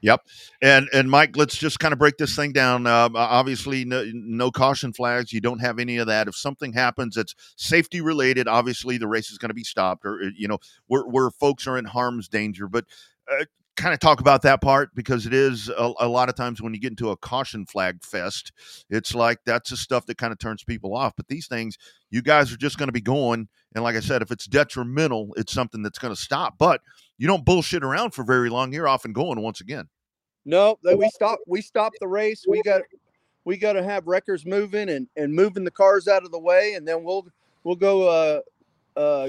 Yep. 0.00 0.22
And 0.62 0.88
and 0.92 1.10
Mike, 1.10 1.36
let's 1.36 1.56
just 1.56 1.80
kind 1.80 1.92
of 1.92 1.98
break 1.98 2.16
this 2.18 2.36
thing 2.36 2.52
down. 2.52 2.86
Uh, 2.86 3.08
obviously, 3.14 3.84
no, 3.84 4.04
no 4.14 4.50
caution 4.50 4.92
flags. 4.92 5.32
You 5.32 5.40
don't 5.40 5.58
have 5.58 5.80
any 5.80 5.96
of 5.96 6.06
that. 6.06 6.28
If 6.28 6.36
something 6.36 6.72
happens 6.72 7.16
that's 7.16 7.34
safety 7.56 8.00
related, 8.00 8.46
obviously 8.46 8.96
the 8.96 9.08
race 9.08 9.30
is 9.30 9.38
going 9.38 9.50
to 9.50 9.54
be 9.54 9.64
stopped, 9.64 10.04
or 10.04 10.22
uh, 10.22 10.30
you 10.36 10.46
know, 10.46 10.58
where 10.86 11.02
where 11.02 11.30
folks 11.30 11.66
are 11.66 11.76
in 11.76 11.84
harm's 11.84 12.28
danger. 12.28 12.68
But 12.68 12.84
uh, 13.30 13.44
kind 13.78 13.94
of 13.94 14.00
talk 14.00 14.20
about 14.20 14.42
that 14.42 14.60
part 14.60 14.94
because 14.94 15.24
it 15.24 15.32
is 15.32 15.68
a, 15.68 15.92
a 16.00 16.08
lot 16.08 16.28
of 16.28 16.34
times 16.34 16.60
when 16.60 16.74
you 16.74 16.80
get 16.80 16.90
into 16.90 17.10
a 17.10 17.16
caution 17.16 17.64
flag 17.64 18.02
fest, 18.02 18.52
it's 18.90 19.14
like 19.14 19.38
that's 19.46 19.70
the 19.70 19.76
stuff 19.76 20.04
that 20.06 20.18
kind 20.18 20.32
of 20.32 20.38
turns 20.38 20.64
people 20.64 20.94
off. 20.94 21.14
But 21.16 21.28
these 21.28 21.46
things, 21.46 21.78
you 22.10 22.20
guys 22.20 22.52
are 22.52 22.56
just 22.56 22.76
going 22.76 22.88
to 22.88 22.92
be 22.92 23.00
going. 23.00 23.48
And 23.74 23.84
like 23.84 23.96
I 23.96 24.00
said, 24.00 24.20
if 24.20 24.30
it's 24.30 24.46
detrimental, 24.46 25.32
it's 25.36 25.52
something 25.52 25.82
that's 25.82 25.98
going 25.98 26.14
to 26.14 26.20
stop. 26.20 26.58
But 26.58 26.80
you 27.16 27.26
don't 27.26 27.44
bullshit 27.44 27.84
around 27.84 28.10
for 28.10 28.24
very 28.24 28.50
long. 28.50 28.72
You're 28.72 28.88
off 28.88 29.04
and 29.04 29.14
going 29.14 29.40
once 29.40 29.60
again. 29.60 29.88
No, 30.44 30.78
we 30.82 31.08
stop. 31.10 31.38
We 31.46 31.62
stop 31.62 31.92
the 32.00 32.08
race. 32.08 32.44
We 32.48 32.62
got 32.62 32.82
we 33.44 33.56
got 33.56 33.74
to 33.74 33.82
have 33.82 34.06
wreckers 34.06 34.44
moving 34.44 34.88
and 34.88 35.06
and 35.16 35.32
moving 35.32 35.64
the 35.64 35.70
cars 35.70 36.08
out 36.08 36.24
of 36.24 36.32
the 36.32 36.38
way, 36.38 36.74
and 36.74 36.86
then 36.86 37.04
we'll 37.04 37.26
we'll 37.64 37.76
go 37.76 38.08
uh 38.08 38.40
uh 38.98 39.28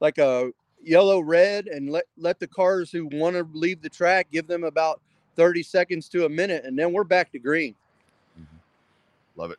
like 0.00 0.18
a 0.18 0.50
yellow 0.82 1.20
red 1.20 1.66
and 1.66 1.90
let 1.90 2.04
let 2.16 2.38
the 2.40 2.46
cars 2.46 2.90
who 2.90 3.06
want 3.12 3.36
to 3.36 3.48
leave 3.52 3.82
the 3.82 3.88
track 3.88 4.28
give 4.30 4.46
them 4.46 4.64
about 4.64 5.00
thirty 5.36 5.62
seconds 5.62 6.08
to 6.10 6.24
a 6.24 6.28
minute, 6.28 6.64
and 6.64 6.78
then 6.78 6.92
we're 6.92 7.04
back 7.04 7.30
to 7.32 7.38
green. 7.38 7.74
Love 9.36 9.52
it. 9.52 9.58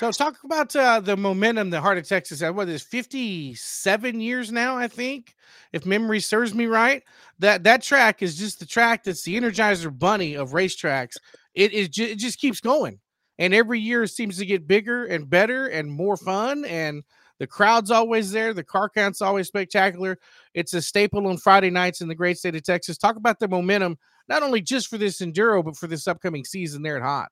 So 0.00 0.10
talk 0.12 0.42
about 0.44 0.74
uh, 0.74 1.00
the 1.00 1.14
momentum 1.14 1.68
the 1.68 1.78
Heart 1.78 1.98
of 1.98 2.08
Texas 2.08 2.40
had. 2.40 2.56
What 2.56 2.70
is 2.70 2.82
57 2.82 4.18
years 4.18 4.50
now, 4.50 4.78
I 4.78 4.88
think, 4.88 5.34
if 5.74 5.84
memory 5.84 6.20
serves 6.20 6.54
me 6.54 6.64
right. 6.64 7.02
That 7.38 7.64
that 7.64 7.82
track 7.82 8.22
is 8.22 8.36
just 8.38 8.60
the 8.60 8.64
track 8.64 9.04
that's 9.04 9.22
the 9.24 9.38
Energizer 9.38 9.96
Bunny 9.96 10.36
of 10.36 10.52
racetracks. 10.52 11.18
It 11.54 11.72
is 11.72 11.90
ju- 11.90 12.06
it 12.06 12.18
just 12.18 12.38
keeps 12.38 12.60
going, 12.60 12.98
and 13.38 13.52
every 13.52 13.78
year 13.78 14.04
it 14.04 14.08
seems 14.08 14.38
to 14.38 14.46
get 14.46 14.66
bigger 14.66 15.04
and 15.04 15.28
better 15.28 15.66
and 15.66 15.90
more 15.90 16.16
fun. 16.16 16.64
And 16.64 17.02
The 17.40 17.46
crowd's 17.46 17.90
always 17.90 18.30
there. 18.30 18.52
The 18.52 18.62
car 18.62 18.90
count's 18.90 19.22
always 19.22 19.48
spectacular. 19.48 20.18
It's 20.52 20.74
a 20.74 20.82
staple 20.82 21.26
on 21.26 21.38
Friday 21.38 21.70
nights 21.70 22.02
in 22.02 22.08
the 22.08 22.14
great 22.14 22.36
state 22.36 22.54
of 22.54 22.62
Texas. 22.62 22.98
Talk 22.98 23.16
about 23.16 23.40
the 23.40 23.48
momentum, 23.48 23.98
not 24.28 24.42
only 24.42 24.60
just 24.60 24.88
for 24.88 24.98
this 24.98 25.22
enduro, 25.22 25.64
but 25.64 25.74
for 25.74 25.86
this 25.86 26.06
upcoming 26.06 26.44
season 26.44 26.82
there 26.82 26.98
at 26.98 27.02
HOT. 27.02 27.28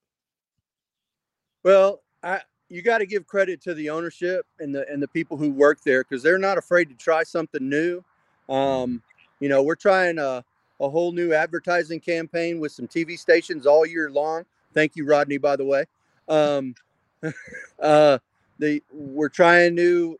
Well, 1.62 2.02
I 2.22 2.40
you 2.70 2.80
got 2.82 2.98
to 2.98 3.06
give 3.06 3.26
credit 3.26 3.60
to 3.62 3.74
the 3.74 3.90
ownership 3.90 4.46
and 4.58 4.74
the 4.74 4.90
and 4.90 5.02
the 5.02 5.08
people 5.08 5.36
who 5.36 5.50
work 5.50 5.82
there 5.84 6.04
because 6.04 6.22
they're 6.22 6.38
not 6.38 6.56
afraid 6.56 6.88
to 6.88 6.94
try 6.94 7.22
something 7.22 7.68
new. 7.68 8.02
Um, 8.48 9.02
you 9.40 9.50
know, 9.50 9.62
we're 9.62 9.74
trying 9.74 10.18
a, 10.18 10.42
a 10.80 10.88
whole 10.88 11.12
new 11.12 11.34
advertising 11.34 12.00
campaign 12.00 12.60
with 12.60 12.72
some 12.72 12.88
TV 12.88 13.18
stations 13.18 13.66
all 13.66 13.84
year 13.84 14.10
long. 14.10 14.44
Thank 14.72 14.96
you, 14.96 15.04
Rodney, 15.04 15.36
by 15.36 15.56
the 15.56 15.66
way. 15.66 15.84
Um, 16.28 16.74
uh, 17.82 18.18
the 18.58 18.82
we're 18.92 19.28
trying 19.28 19.74
new, 19.74 20.18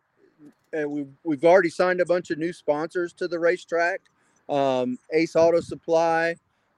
and 0.73 0.91
we've 0.91 1.13
we've 1.25 1.45
already 1.45 1.71
signed 1.71 2.01
a 2.01 2.07
bunch 2.07 2.31
of 2.31 2.39
new 2.39 2.53
sponsors 2.53 3.13
to 3.15 3.29
the 3.29 3.39
racetrack. 3.39 4.01
Um, 4.49 4.99
Ace 5.13 5.37
Auto 5.37 5.61
Supply, 5.61 6.31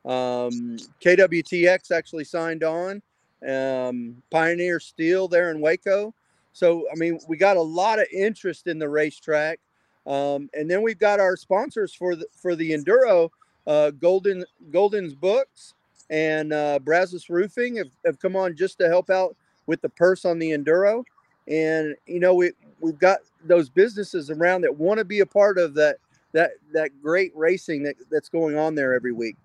um, 0.05 0.77
KWTX 1.01 1.91
actually 1.93 2.25
signed 2.25 2.65
on 2.65 3.03
um, 3.49 4.23
Pioneer 4.31 4.81
Steel 4.81 5.29
there 5.29 5.51
in 5.51 5.61
Waco. 5.61 6.15
So, 6.53 6.87
I 6.93 6.97
mean, 6.97 7.21
we 7.29 7.37
got 7.37 7.57
a 7.57 7.63
lot 7.63 8.01
of 8.01 8.07
interest 8.13 8.67
in 8.67 8.79
the 8.79 8.89
racetrack. 8.89 9.61
Um, 10.07 10.51
and 10.55 10.69
then 10.69 10.83
we've 10.83 10.99
got 10.99 11.21
our 11.21 11.37
sponsors 11.37 11.95
for 11.95 12.17
the 12.17 12.27
for 12.35 12.57
the 12.57 12.73
enduro, 12.73 13.29
uh, 13.67 13.91
Golden 13.91 14.45
Golden's 14.71 15.15
Books 15.15 15.75
and 16.09 16.53
uh, 16.53 16.79
Brazos 16.81 17.31
Roofing 17.31 17.77
have, 17.77 17.91
have 18.05 18.19
come 18.19 18.35
on 18.35 18.57
just 18.57 18.79
to 18.79 18.89
help 18.89 19.11
out 19.11 19.37
with 19.67 19.81
the 19.81 19.89
purse 19.91 20.25
on 20.25 20.39
the 20.39 20.51
enduro. 20.51 21.05
And 21.49 21.97
you 22.07 22.21
know, 22.21 22.35
we 22.35 22.53
we've 22.81 22.99
got 22.99 23.19
those 23.45 23.69
businesses 23.69 24.31
around 24.31 24.63
that 24.63 24.77
want 24.77 24.99
to 24.99 25.05
be 25.05 25.21
a 25.21 25.27
part 25.27 25.59
of 25.59 25.75
that 25.75 25.97
that 26.33 26.53
that 26.73 26.91
great 27.03 27.33
racing 27.35 27.83
that, 27.85 27.97
that's 28.11 28.29
going 28.29 28.57
on 28.57 28.75
there 28.75 28.95
every 28.95 29.13
week. 29.13 29.37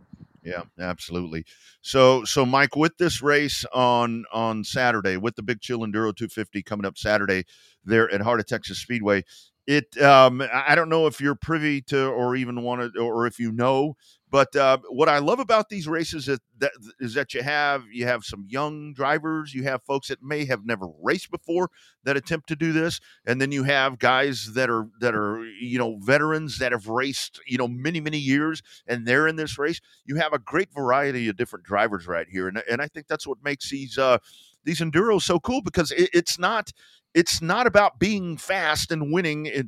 Yeah, 0.43 0.61
absolutely. 0.79 1.43
So, 1.81 2.23
so 2.23 2.45
Mike, 2.45 2.75
with 2.75 2.97
this 2.97 3.23
race 3.23 3.65
on 3.73 4.25
on 4.31 4.63
Saturday, 4.63 5.17
with 5.17 5.35
the 5.35 5.41
Big 5.41 5.59
Chill 5.59 5.79
Enduro 5.79 6.15
250 6.15 6.61
coming 6.61 6.85
up 6.85 6.99
Saturday 6.99 7.45
there 7.83 8.11
at 8.11 8.21
Heart 8.21 8.41
of 8.41 8.45
Texas 8.45 8.77
Speedway, 8.77 9.23
it 9.65 9.99
um, 10.01 10.43
I 10.53 10.75
don't 10.75 10.89
know 10.89 11.07
if 11.07 11.19
you're 11.19 11.33
privy 11.33 11.81
to 11.83 12.07
or 12.09 12.35
even 12.35 12.61
want 12.61 12.93
to, 12.93 12.99
or 13.01 13.25
if 13.25 13.39
you 13.39 13.51
know, 13.51 13.97
but 14.31 14.55
uh, 14.55 14.79
what 14.89 15.07
I 15.07 15.19
love 15.19 15.39
about 15.39 15.69
these 15.69 15.87
races 15.87 16.27
is 16.27 16.39
that, 16.57 16.71
is 16.99 17.13
that 17.13 17.33
you 17.33 17.43
have 17.43 17.83
you 17.91 18.05
have 18.05 18.23
some 18.23 18.45
young 18.49 18.93
drivers, 18.93 19.53
you 19.53 19.63
have 19.63 19.83
folks 19.83 20.07
that 20.07 20.21
may 20.23 20.45
have 20.45 20.65
never 20.65 20.87
raced 21.01 21.29
before 21.29 21.69
that 22.03 22.17
attempt 22.17 22.47
to 22.49 22.55
do 22.55 22.73
this, 22.73 22.99
and 23.25 23.39
then 23.39 23.51
you 23.51 23.63
have 23.63 23.99
guys 23.99 24.53
that 24.53 24.69
are 24.69 24.87
that 24.99 25.13
are 25.15 25.45
you 25.61 25.77
know 25.77 25.97
veterans 25.99 26.57
that 26.57 26.71
have 26.71 26.87
raced 26.87 27.39
you 27.45 27.57
know 27.57 27.67
many 27.67 27.99
many 27.99 28.17
years 28.17 28.63
and 28.87 29.05
they're 29.05 29.27
in 29.27 29.35
this 29.35 29.59
race. 29.59 29.79
You 30.05 30.15
have 30.15 30.33
a 30.33 30.39
great 30.39 30.73
variety 30.73 31.29
of 31.29 31.37
different 31.37 31.65
drivers 31.65 32.07
right 32.07 32.27
here, 32.27 32.47
and 32.47 32.61
and 32.69 32.81
I 32.81 32.87
think 32.87 33.07
that's 33.07 33.27
what 33.27 33.37
makes 33.43 33.69
these 33.69 33.97
uh, 33.97 34.17
these 34.63 34.79
enduros 34.79 35.21
so 35.21 35.39
cool 35.39 35.61
because 35.61 35.91
it, 35.91 36.09
it's 36.13 36.39
not 36.39 36.71
it's 37.13 37.41
not 37.41 37.67
about 37.67 37.99
being 37.99 38.37
fast 38.37 38.91
and 38.91 39.13
winning 39.13 39.45
it, 39.45 39.67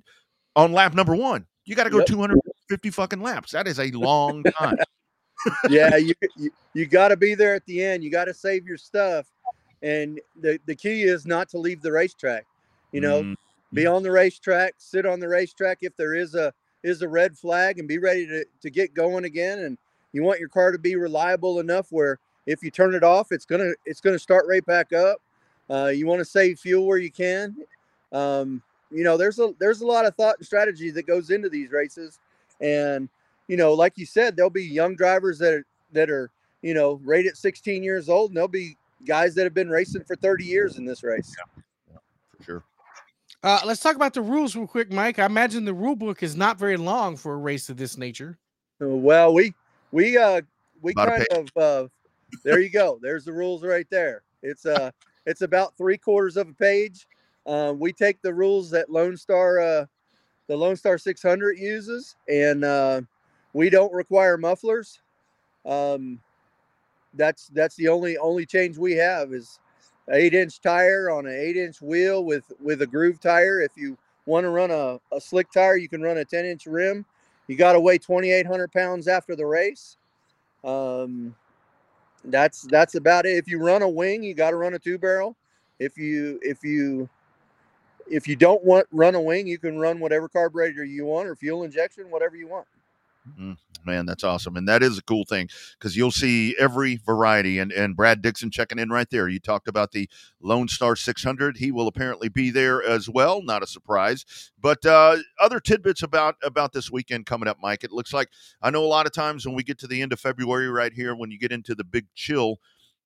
on 0.55 0.73
lap 0.73 0.93
number 0.93 1.15
one. 1.15 1.45
You 1.65 1.75
got 1.75 1.83
to 1.83 1.89
go 1.89 1.99
yep. 1.99 2.07
250 2.69 2.89
fucking 2.91 3.21
laps. 3.21 3.51
That 3.51 3.67
is 3.67 3.79
a 3.79 3.91
long 3.91 4.43
time. 4.43 4.77
yeah, 5.69 5.95
you 5.95 6.13
you, 6.35 6.51
you 6.73 6.85
got 6.85 7.09
to 7.09 7.17
be 7.17 7.35
there 7.35 7.55
at 7.55 7.65
the 7.65 7.83
end. 7.83 8.03
You 8.03 8.09
got 8.09 8.25
to 8.25 8.33
save 8.33 8.67
your 8.67 8.77
stuff, 8.77 9.27
and 9.81 10.19
the 10.41 10.59
the 10.65 10.75
key 10.75 11.03
is 11.03 11.25
not 11.25 11.49
to 11.49 11.57
leave 11.57 11.81
the 11.81 11.91
racetrack. 11.91 12.45
You 12.91 13.01
know, 13.01 13.21
mm-hmm. 13.21 13.33
be 13.75 13.85
on 13.85 14.03
the 14.03 14.11
racetrack, 14.11 14.75
sit 14.77 15.05
on 15.05 15.19
the 15.19 15.27
racetrack 15.27 15.79
if 15.81 15.95
there 15.95 16.15
is 16.15 16.35
a 16.35 16.53
is 16.83 17.01
a 17.01 17.07
red 17.07 17.37
flag, 17.37 17.79
and 17.79 17.87
be 17.87 17.99
ready 17.99 18.25
to 18.27 18.45
to 18.61 18.69
get 18.69 18.93
going 18.93 19.25
again. 19.25 19.59
And 19.59 19.77
you 20.11 20.23
want 20.23 20.39
your 20.39 20.49
car 20.49 20.71
to 20.71 20.79
be 20.79 20.95
reliable 20.95 21.59
enough 21.59 21.87
where 21.91 22.19
if 22.45 22.63
you 22.63 22.71
turn 22.71 22.95
it 22.95 23.03
off, 23.03 23.31
it's 23.31 23.45
gonna 23.45 23.71
it's 23.85 24.01
gonna 24.01 24.19
start 24.19 24.45
right 24.47 24.65
back 24.65 24.93
up. 24.93 25.21
Uh, 25.69 25.91
you 25.93 26.07
want 26.07 26.19
to 26.19 26.25
save 26.25 26.59
fuel 26.59 26.85
where 26.85 26.97
you 26.97 27.11
can. 27.11 27.55
Um, 28.11 28.61
you 28.89 29.03
know, 29.03 29.17
there's 29.17 29.39
a 29.39 29.53
there's 29.59 29.81
a 29.81 29.85
lot 29.85 30.05
of 30.05 30.15
thought 30.15 30.37
and 30.37 30.45
strategy 30.45 30.91
that 30.91 31.05
goes 31.05 31.29
into 31.29 31.49
these 31.49 31.71
races, 31.71 32.19
and 32.61 33.09
you 33.47 33.57
know, 33.57 33.73
like 33.73 33.93
you 33.97 34.05
said, 34.05 34.35
there'll 34.35 34.49
be 34.49 34.63
young 34.63 34.95
drivers 34.95 35.39
that 35.39 35.53
are 35.53 35.65
that 35.93 36.09
are 36.09 36.31
you 36.61 36.73
know 36.73 36.99
rated 37.03 37.37
16 37.37 37.83
years 37.83 38.09
old, 38.09 38.31
and 38.31 38.37
there'll 38.37 38.47
be 38.47 38.77
guys 39.05 39.35
that 39.35 39.43
have 39.43 39.53
been 39.53 39.69
racing 39.69 40.03
for 40.03 40.15
30 40.15 40.43
years 40.43 40.77
in 40.77 40.85
this 40.85 41.03
race. 41.03 41.35
Yeah, 41.37 41.63
yeah 41.93 41.99
for 42.35 42.43
sure. 42.43 42.63
Uh, 43.43 43.61
let's 43.65 43.81
talk 43.81 43.95
about 43.95 44.13
the 44.13 44.21
rules 44.21 44.55
real 44.55 44.67
quick, 44.67 44.91
Mike. 44.91 45.19
I 45.19 45.25
imagine 45.25 45.63
the 45.63 45.73
rule 45.73 45.95
book 45.95 46.23
is 46.23 46.35
not 46.35 46.57
very 46.57 46.77
long 46.77 47.15
for 47.15 47.33
a 47.33 47.37
race 47.37 47.69
of 47.69 47.77
this 47.77 47.97
nature. 47.97 48.37
Uh, 48.81 48.89
well, 48.89 49.33
we 49.33 49.53
we 49.91 50.17
uh 50.17 50.41
we 50.81 50.91
About 50.93 51.09
kind 51.09 51.27
of 51.31 51.61
uh 51.61 51.87
there 52.43 52.59
you 52.59 52.69
go. 52.69 52.99
There's 53.01 53.25
the 53.25 53.33
rules 53.33 53.63
right 53.63 53.87
there. 53.89 54.23
It's 54.41 54.65
uh 54.65 54.91
it's 55.25 55.41
about 55.41 55.77
three 55.77 55.97
quarters 55.97 56.37
of 56.37 56.49
a 56.49 56.53
page. 56.53 57.07
Uh, 57.45 57.73
we 57.77 57.93
take 57.93 58.21
the 58.21 58.33
rules 58.33 58.69
that 58.71 58.89
Lone 58.89 59.15
Star, 59.15 59.59
uh, 59.59 59.85
the 60.47 60.55
Lone 60.55 60.75
Star 60.75 60.97
600 60.97 61.57
uses, 61.57 62.15
and 62.27 62.63
uh, 62.63 63.01
we 63.53 63.69
don't 63.69 63.93
require 63.93 64.37
mufflers. 64.37 65.01
Um, 65.65 66.19
that's 67.13 67.47
that's 67.47 67.75
the 67.75 67.87
only 67.87 68.17
only 68.17 68.45
change 68.45 68.77
we 68.77 68.93
have 68.93 69.33
is 69.33 69.59
eight 70.11 70.33
inch 70.33 70.61
tire 70.61 71.09
on 71.09 71.25
an 71.25 71.33
eight 71.33 71.57
inch 71.57 71.81
wheel 71.81 72.23
with 72.23 72.51
with 72.61 72.81
a 72.81 72.87
groove 72.87 73.19
tire. 73.19 73.59
If 73.61 73.71
you 73.75 73.97
want 74.25 74.43
to 74.43 74.49
run 74.49 74.71
a, 74.71 74.99
a 75.13 75.19
slick 75.19 75.51
tire, 75.51 75.77
you 75.77 75.89
can 75.89 76.01
run 76.01 76.17
a 76.17 76.25
10 76.25 76.45
inch 76.45 76.65
rim. 76.65 77.05
You 77.47 77.55
got 77.55 77.73
to 77.73 77.79
weigh 77.79 77.97
2,800 77.97 78.71
pounds 78.71 79.07
after 79.07 79.35
the 79.35 79.45
race. 79.45 79.97
Um, 80.63 81.33
that's 82.25 82.63
that's 82.63 82.95
about 82.95 83.25
it. 83.25 83.37
If 83.37 83.47
you 83.47 83.59
run 83.59 83.81
a 83.81 83.89
wing, 83.89 84.23
you 84.23 84.33
got 84.33 84.51
to 84.51 84.57
run 84.57 84.73
a 84.73 84.79
two 84.79 84.97
barrel. 84.97 85.35
If 85.79 85.97
you 85.97 86.39
if 86.41 86.63
you 86.63 87.09
if 88.09 88.27
you 88.27 88.35
don't 88.35 88.63
want 88.63 88.87
run 88.91 89.15
a 89.15 89.21
wing, 89.21 89.47
you 89.47 89.57
can 89.57 89.79
run 89.79 89.99
whatever 89.99 90.27
carburetor 90.27 90.83
you 90.83 91.05
want 91.05 91.27
or 91.27 91.35
fuel 91.35 91.63
injection, 91.63 92.09
whatever 92.09 92.35
you 92.35 92.47
want. 92.47 92.67
Mm, 93.39 93.57
man, 93.85 94.05
that's 94.05 94.23
awesome, 94.23 94.55
and 94.55 94.67
that 94.67 94.81
is 94.81 94.97
a 94.97 95.03
cool 95.03 95.25
thing 95.25 95.49
because 95.77 95.97
you'll 95.97 96.11
see 96.11 96.55
every 96.57 96.97
variety. 97.05 97.59
And 97.59 97.71
and 97.71 97.95
Brad 97.95 98.21
Dixon 98.21 98.51
checking 98.51 98.79
in 98.79 98.89
right 98.89 99.09
there. 99.09 99.27
You 99.27 99.39
talked 99.39 99.67
about 99.67 99.91
the 99.91 100.09
Lone 100.41 100.67
Star 100.67 100.95
600. 100.95 101.57
He 101.57 101.71
will 101.71 101.87
apparently 101.87 102.29
be 102.29 102.49
there 102.49 102.81
as 102.81 103.09
well. 103.09 103.41
Not 103.41 103.63
a 103.63 103.67
surprise, 103.67 104.51
but 104.61 104.85
uh, 104.85 105.17
other 105.39 105.59
tidbits 105.59 106.03
about 106.03 106.35
about 106.43 106.73
this 106.73 106.91
weekend 106.91 107.25
coming 107.25 107.49
up, 107.49 107.57
Mike. 107.61 107.83
It 107.83 107.91
looks 107.91 108.13
like 108.13 108.29
I 108.61 108.69
know 108.69 108.83
a 108.83 108.87
lot 108.87 109.05
of 109.05 109.11
times 109.11 109.45
when 109.45 109.55
we 109.55 109.63
get 109.63 109.79
to 109.79 109.87
the 109.87 110.01
end 110.01 110.13
of 110.13 110.19
February, 110.19 110.69
right 110.69 110.93
here, 110.93 111.15
when 111.15 111.31
you 111.31 111.39
get 111.39 111.51
into 111.51 111.75
the 111.75 111.83
big 111.83 112.05
chill. 112.15 112.59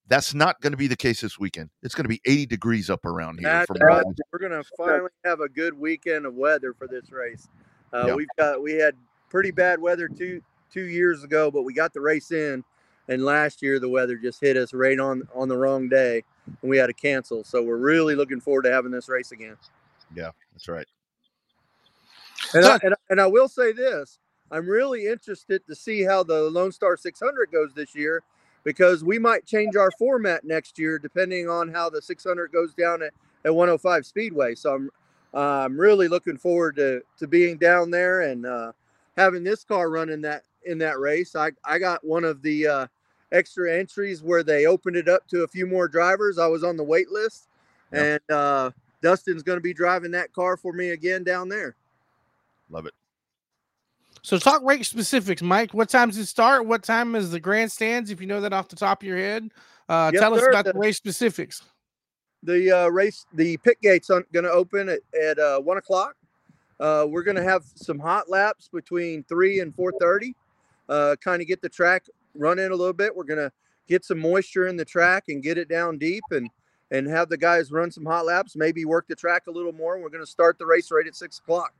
That's 0.08 0.34
not 0.34 0.60
going 0.60 0.72
to 0.72 0.76
be 0.76 0.88
the 0.88 0.96
case 0.96 1.20
this 1.20 1.38
weekend. 1.38 1.70
It's 1.82 1.94
going 1.94 2.04
to 2.04 2.08
be 2.08 2.20
80 2.24 2.46
degrees 2.46 2.90
up 2.90 3.04
around 3.04 3.38
here. 3.38 3.48
That's 3.48 3.70
right. 3.80 4.04
We're 4.32 4.38
going 4.38 4.52
to 4.52 4.64
finally 4.76 5.10
have 5.24 5.40
a 5.40 5.48
good 5.48 5.78
weekend 5.78 6.26
of 6.26 6.34
weather 6.34 6.74
for 6.74 6.86
this 6.86 7.10
race. 7.10 7.48
Uh, 7.92 8.06
yep. 8.08 8.16
We've 8.16 8.28
got 8.38 8.62
we 8.62 8.74
had 8.74 8.94
pretty 9.30 9.50
bad 9.50 9.80
weather 9.80 10.08
two 10.08 10.42
two 10.72 10.84
years 10.84 11.24
ago, 11.24 11.50
but 11.50 11.62
we 11.62 11.72
got 11.72 11.92
the 11.92 12.00
race 12.00 12.30
in. 12.30 12.64
And 13.08 13.24
last 13.24 13.62
year 13.62 13.80
the 13.80 13.88
weather 13.88 14.16
just 14.16 14.40
hit 14.40 14.56
us 14.56 14.72
right 14.72 14.98
on 14.98 15.26
on 15.34 15.48
the 15.48 15.56
wrong 15.56 15.88
day, 15.88 16.22
and 16.46 16.70
we 16.70 16.78
had 16.78 16.86
to 16.86 16.92
cancel. 16.92 17.44
So 17.44 17.62
we're 17.62 17.76
really 17.76 18.14
looking 18.14 18.40
forward 18.40 18.62
to 18.62 18.72
having 18.72 18.92
this 18.92 19.08
race 19.08 19.32
again. 19.32 19.56
Yeah, 20.14 20.30
that's 20.52 20.68
right. 20.68 20.86
And 22.54 22.64
I, 22.64 22.78
and, 22.82 22.94
and 23.10 23.20
I 23.20 23.26
will 23.26 23.48
say 23.48 23.72
this: 23.72 24.18
I'm 24.50 24.66
really 24.66 25.06
interested 25.06 25.66
to 25.66 25.74
see 25.74 26.02
how 26.02 26.22
the 26.22 26.42
Lone 26.42 26.72
Star 26.72 26.96
600 26.96 27.50
goes 27.50 27.72
this 27.74 27.94
year, 27.94 28.22
because 28.64 29.04
we 29.04 29.18
might 29.18 29.46
change 29.46 29.76
our 29.76 29.90
format 29.98 30.44
next 30.44 30.78
year 30.78 30.98
depending 30.98 31.48
on 31.48 31.68
how 31.68 31.90
the 31.90 32.00
600 32.00 32.52
goes 32.52 32.74
down 32.74 33.02
at, 33.02 33.12
at 33.44 33.54
105 33.54 34.06
Speedway. 34.06 34.54
So 34.54 34.74
I'm 34.74 34.90
uh, 35.34 35.64
I'm 35.64 35.78
really 35.78 36.08
looking 36.08 36.36
forward 36.36 36.76
to 36.76 37.02
to 37.18 37.26
being 37.26 37.56
down 37.56 37.90
there 37.90 38.22
and 38.22 38.44
uh, 38.44 38.72
having 39.16 39.42
this 39.42 39.64
car 39.64 39.90
running 39.90 40.20
that 40.22 40.42
in 40.64 40.78
that 40.78 40.98
race. 40.98 41.34
I 41.34 41.52
I 41.64 41.78
got 41.78 42.04
one 42.04 42.24
of 42.24 42.42
the 42.42 42.66
uh, 42.66 42.86
extra 43.32 43.74
entries 43.74 44.22
where 44.22 44.42
they 44.42 44.66
opened 44.66 44.96
it 44.96 45.08
up 45.08 45.26
to 45.28 45.42
a 45.42 45.48
few 45.48 45.66
more 45.66 45.88
drivers. 45.88 46.38
I 46.38 46.46
was 46.46 46.62
on 46.62 46.76
the 46.76 46.84
wait 46.84 47.10
list, 47.10 47.48
yep. 47.92 48.20
and 48.28 48.36
uh, 48.36 48.70
Dustin's 49.00 49.42
going 49.42 49.56
to 49.56 49.62
be 49.62 49.74
driving 49.74 50.10
that 50.12 50.32
car 50.32 50.56
for 50.56 50.72
me 50.72 50.90
again 50.90 51.24
down 51.24 51.48
there. 51.48 51.76
Love 52.70 52.86
it. 52.86 52.94
So 54.22 54.38
talk 54.38 54.62
race 54.62 54.88
specifics, 54.88 55.42
Mike. 55.42 55.74
What 55.74 55.88
time 55.88 56.08
does 56.08 56.18
it 56.18 56.26
start? 56.26 56.66
What 56.66 56.84
time 56.84 57.16
is 57.16 57.32
the 57.32 57.40
grandstands? 57.40 58.10
If 58.10 58.20
you 58.20 58.26
know 58.28 58.40
that 58.40 58.52
off 58.52 58.68
the 58.68 58.76
top 58.76 59.02
of 59.02 59.08
your 59.08 59.16
head, 59.16 59.50
uh, 59.88 60.10
yes, 60.12 60.20
tell 60.20 60.34
us 60.34 60.46
about 60.46 60.64
the, 60.64 60.72
the, 60.72 60.78
race 60.78 60.96
specifics. 60.96 61.62
The 62.44 62.70
uh, 62.70 62.88
race, 62.88 63.26
the 63.32 63.56
pit 63.58 63.78
gates 63.82 64.10
aren't 64.10 64.30
going 64.32 64.44
to 64.44 64.52
open 64.52 64.88
at, 64.88 65.00
at 65.20 65.38
uh, 65.40 65.58
one 65.60 65.76
o'clock. 65.76 66.14
Uh, 66.78 67.06
we're 67.08 67.24
going 67.24 67.36
to 67.36 67.42
have 67.42 67.64
some 67.74 67.98
hot 67.98 68.30
laps 68.30 68.68
between 68.72 69.24
three 69.24 69.60
and 69.60 69.74
four 69.74 69.92
thirty. 70.00 70.36
Uh, 70.88 71.16
kind 71.22 71.42
of 71.42 71.48
get 71.48 71.60
the 71.60 71.68
track 71.68 72.06
running 72.34 72.66
a 72.66 72.74
little 72.74 72.92
bit. 72.92 73.14
We're 73.14 73.24
going 73.24 73.40
to 73.40 73.52
get 73.88 74.04
some 74.04 74.20
moisture 74.20 74.68
in 74.68 74.76
the 74.76 74.84
track 74.84 75.24
and 75.28 75.42
get 75.42 75.58
it 75.58 75.68
down 75.68 75.98
deep 75.98 76.24
and 76.30 76.48
and 76.92 77.08
have 77.08 77.28
the 77.28 77.38
guys 77.38 77.72
run 77.72 77.90
some 77.90 78.04
hot 78.04 78.26
laps, 78.26 78.54
maybe 78.54 78.84
work 78.84 79.08
the 79.08 79.16
track 79.16 79.46
a 79.48 79.50
little 79.50 79.72
more. 79.72 79.98
We're 79.98 80.10
going 80.10 80.24
to 80.24 80.30
start 80.30 80.58
the 80.58 80.66
race 80.66 80.90
right 80.92 81.06
at 81.06 81.16
six 81.16 81.38
o'clock. 81.38 81.72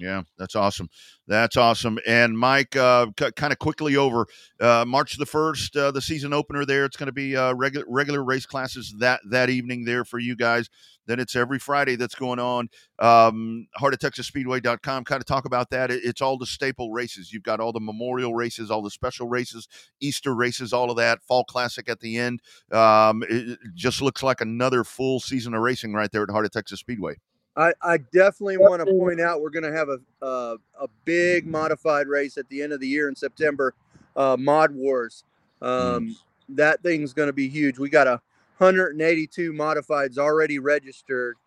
Yeah, 0.00 0.22
that's 0.38 0.56
awesome. 0.56 0.88
That's 1.26 1.58
awesome. 1.58 1.98
And 2.06 2.38
Mike, 2.38 2.74
uh, 2.74 3.08
c- 3.18 3.32
kind 3.36 3.52
of 3.52 3.58
quickly 3.58 3.96
over 3.96 4.26
uh, 4.58 4.84
March 4.86 5.18
the 5.18 5.26
first, 5.26 5.76
uh, 5.76 5.90
the 5.90 6.00
season 6.00 6.32
opener. 6.32 6.64
There, 6.64 6.86
it's 6.86 6.96
going 6.96 7.08
to 7.08 7.12
be 7.12 7.36
uh, 7.36 7.52
regular 7.52 7.84
regular 7.86 8.24
race 8.24 8.46
classes 8.46 8.94
that 8.98 9.20
that 9.28 9.50
evening 9.50 9.84
there 9.84 10.06
for 10.06 10.18
you 10.18 10.36
guys. 10.36 10.70
Then 11.06 11.20
it's 11.20 11.36
every 11.36 11.58
Friday 11.58 11.96
that's 11.96 12.14
going 12.14 12.38
on. 12.38 12.68
Um, 12.98 13.66
Heart 13.76 13.94
of 13.94 14.00
Texas 14.00 14.26
Speedway.com. 14.28 15.04
Kind 15.04 15.20
of 15.20 15.26
talk 15.26 15.44
about 15.44 15.68
that. 15.70 15.90
It, 15.90 16.00
it's 16.02 16.22
all 16.22 16.38
the 16.38 16.46
staple 16.46 16.92
races. 16.92 17.30
You've 17.32 17.42
got 17.42 17.60
all 17.60 17.72
the 17.72 17.80
memorial 17.80 18.34
races, 18.34 18.70
all 18.70 18.80
the 18.80 18.90
special 18.90 19.28
races, 19.28 19.68
Easter 20.00 20.34
races, 20.34 20.72
all 20.72 20.90
of 20.90 20.96
that. 20.96 21.22
Fall 21.24 21.44
Classic 21.44 21.88
at 21.90 22.00
the 22.00 22.16
end. 22.16 22.40
Um, 22.72 23.22
it, 23.24 23.50
it 23.50 23.58
just 23.74 24.00
looks 24.00 24.22
like 24.22 24.40
another 24.40 24.82
full 24.82 25.20
season 25.20 25.52
of 25.52 25.60
racing 25.60 25.92
right 25.92 26.10
there 26.10 26.22
at 26.22 26.30
Heart 26.30 26.46
of 26.46 26.52
Texas 26.52 26.80
Speedway. 26.80 27.16
I, 27.60 27.74
I 27.82 27.98
definitely 27.98 28.58
want 28.58 28.80
to 28.82 28.88
point 28.88 29.20
out 29.20 29.42
we're 29.42 29.50
going 29.50 29.64
to 29.70 29.72
have 29.76 29.90
a, 29.90 30.00
a 30.26 30.56
a 30.80 30.88
big 31.06 31.46
modified 31.46 32.08
race 32.08 32.38
at 32.38 32.48
the 32.50 32.62
end 32.62 32.72
of 32.74 32.80
the 32.80 32.88
year 32.88 33.08
in 33.10 33.16
September, 33.16 33.74
uh, 34.16 34.36
Mod 34.40 34.72
Wars. 34.74 35.24
Um, 35.62 36.16
that 36.50 36.82
thing's 36.82 37.14
going 37.14 37.28
to 37.28 37.34
be 37.34 37.48
huge. 37.48 37.78
We 37.78 37.90
got 37.90 38.08
a 38.08 38.22
182 38.58 39.52
modifieds 39.54 40.18
already 40.18 40.58
registered 40.60 41.38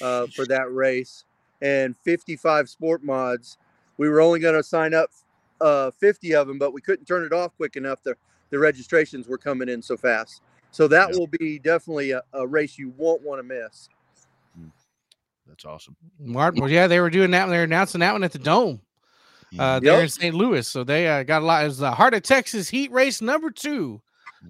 uh, 0.00 0.28
for 0.28 0.46
that 0.46 0.72
race, 0.72 1.26
and 1.62 1.96
55 1.98 2.70
sport 2.70 3.04
mods. 3.04 3.58
We 3.98 4.10
were 4.10 4.22
only 4.22 4.40
going 4.40 4.56
to 4.56 4.64
sign 4.64 4.94
up 4.94 5.10
uh, 5.60 5.92
50 5.92 6.34
of 6.36 6.48
them, 6.48 6.58
but 6.58 6.72
we 6.74 6.82
couldn't 6.82 7.06
turn 7.06 7.24
it 7.24 7.34
off 7.34 7.56
quick 7.56 7.76
enough. 7.76 8.02
The 8.04 8.16
the 8.50 8.58
registrations 8.60 9.28
were 9.28 9.38
coming 9.38 9.68
in 9.70 9.82
so 9.82 9.96
fast. 9.96 10.42
So 10.72 10.88
that 10.88 11.10
Yeah. 11.10 11.16
will 11.16 11.28
be 11.28 11.60
definitely 11.60 12.12
a, 12.12 12.22
a 12.34 12.46
race 12.46 12.78
you 12.78 12.94
won't 12.98 13.22
want 13.22 13.40
to 13.40 13.44
miss. 13.44 13.90
That's 15.48 15.64
awesome. 15.64 15.96
Martin, 16.20 16.60
well, 16.60 16.70
yeah, 16.70 16.86
they 16.86 17.00
were 17.00 17.10
doing 17.10 17.30
that. 17.32 17.44
when 17.44 17.50
They're 17.50 17.64
announcing 17.64 18.00
that 18.00 18.12
one 18.12 18.22
at 18.22 18.32
the 18.32 18.38
Dome 18.38 18.80
uh, 19.58 19.80
there 19.80 19.94
Yep. 19.94 20.02
in 20.02 20.08
St. 20.08 20.34
Louis. 20.34 20.66
So 20.68 20.84
they 20.84 21.08
uh, 21.08 21.22
got 21.22 21.42
a 21.42 21.44
lot. 21.44 21.64
It 21.64 21.68
was 21.68 21.78
the 21.78 21.90
Heart 21.90 22.14
of 22.14 22.22
Texas 22.22 22.68
Heat 22.68 22.92
Race 22.92 23.22
number 23.22 23.50
two, 23.50 24.00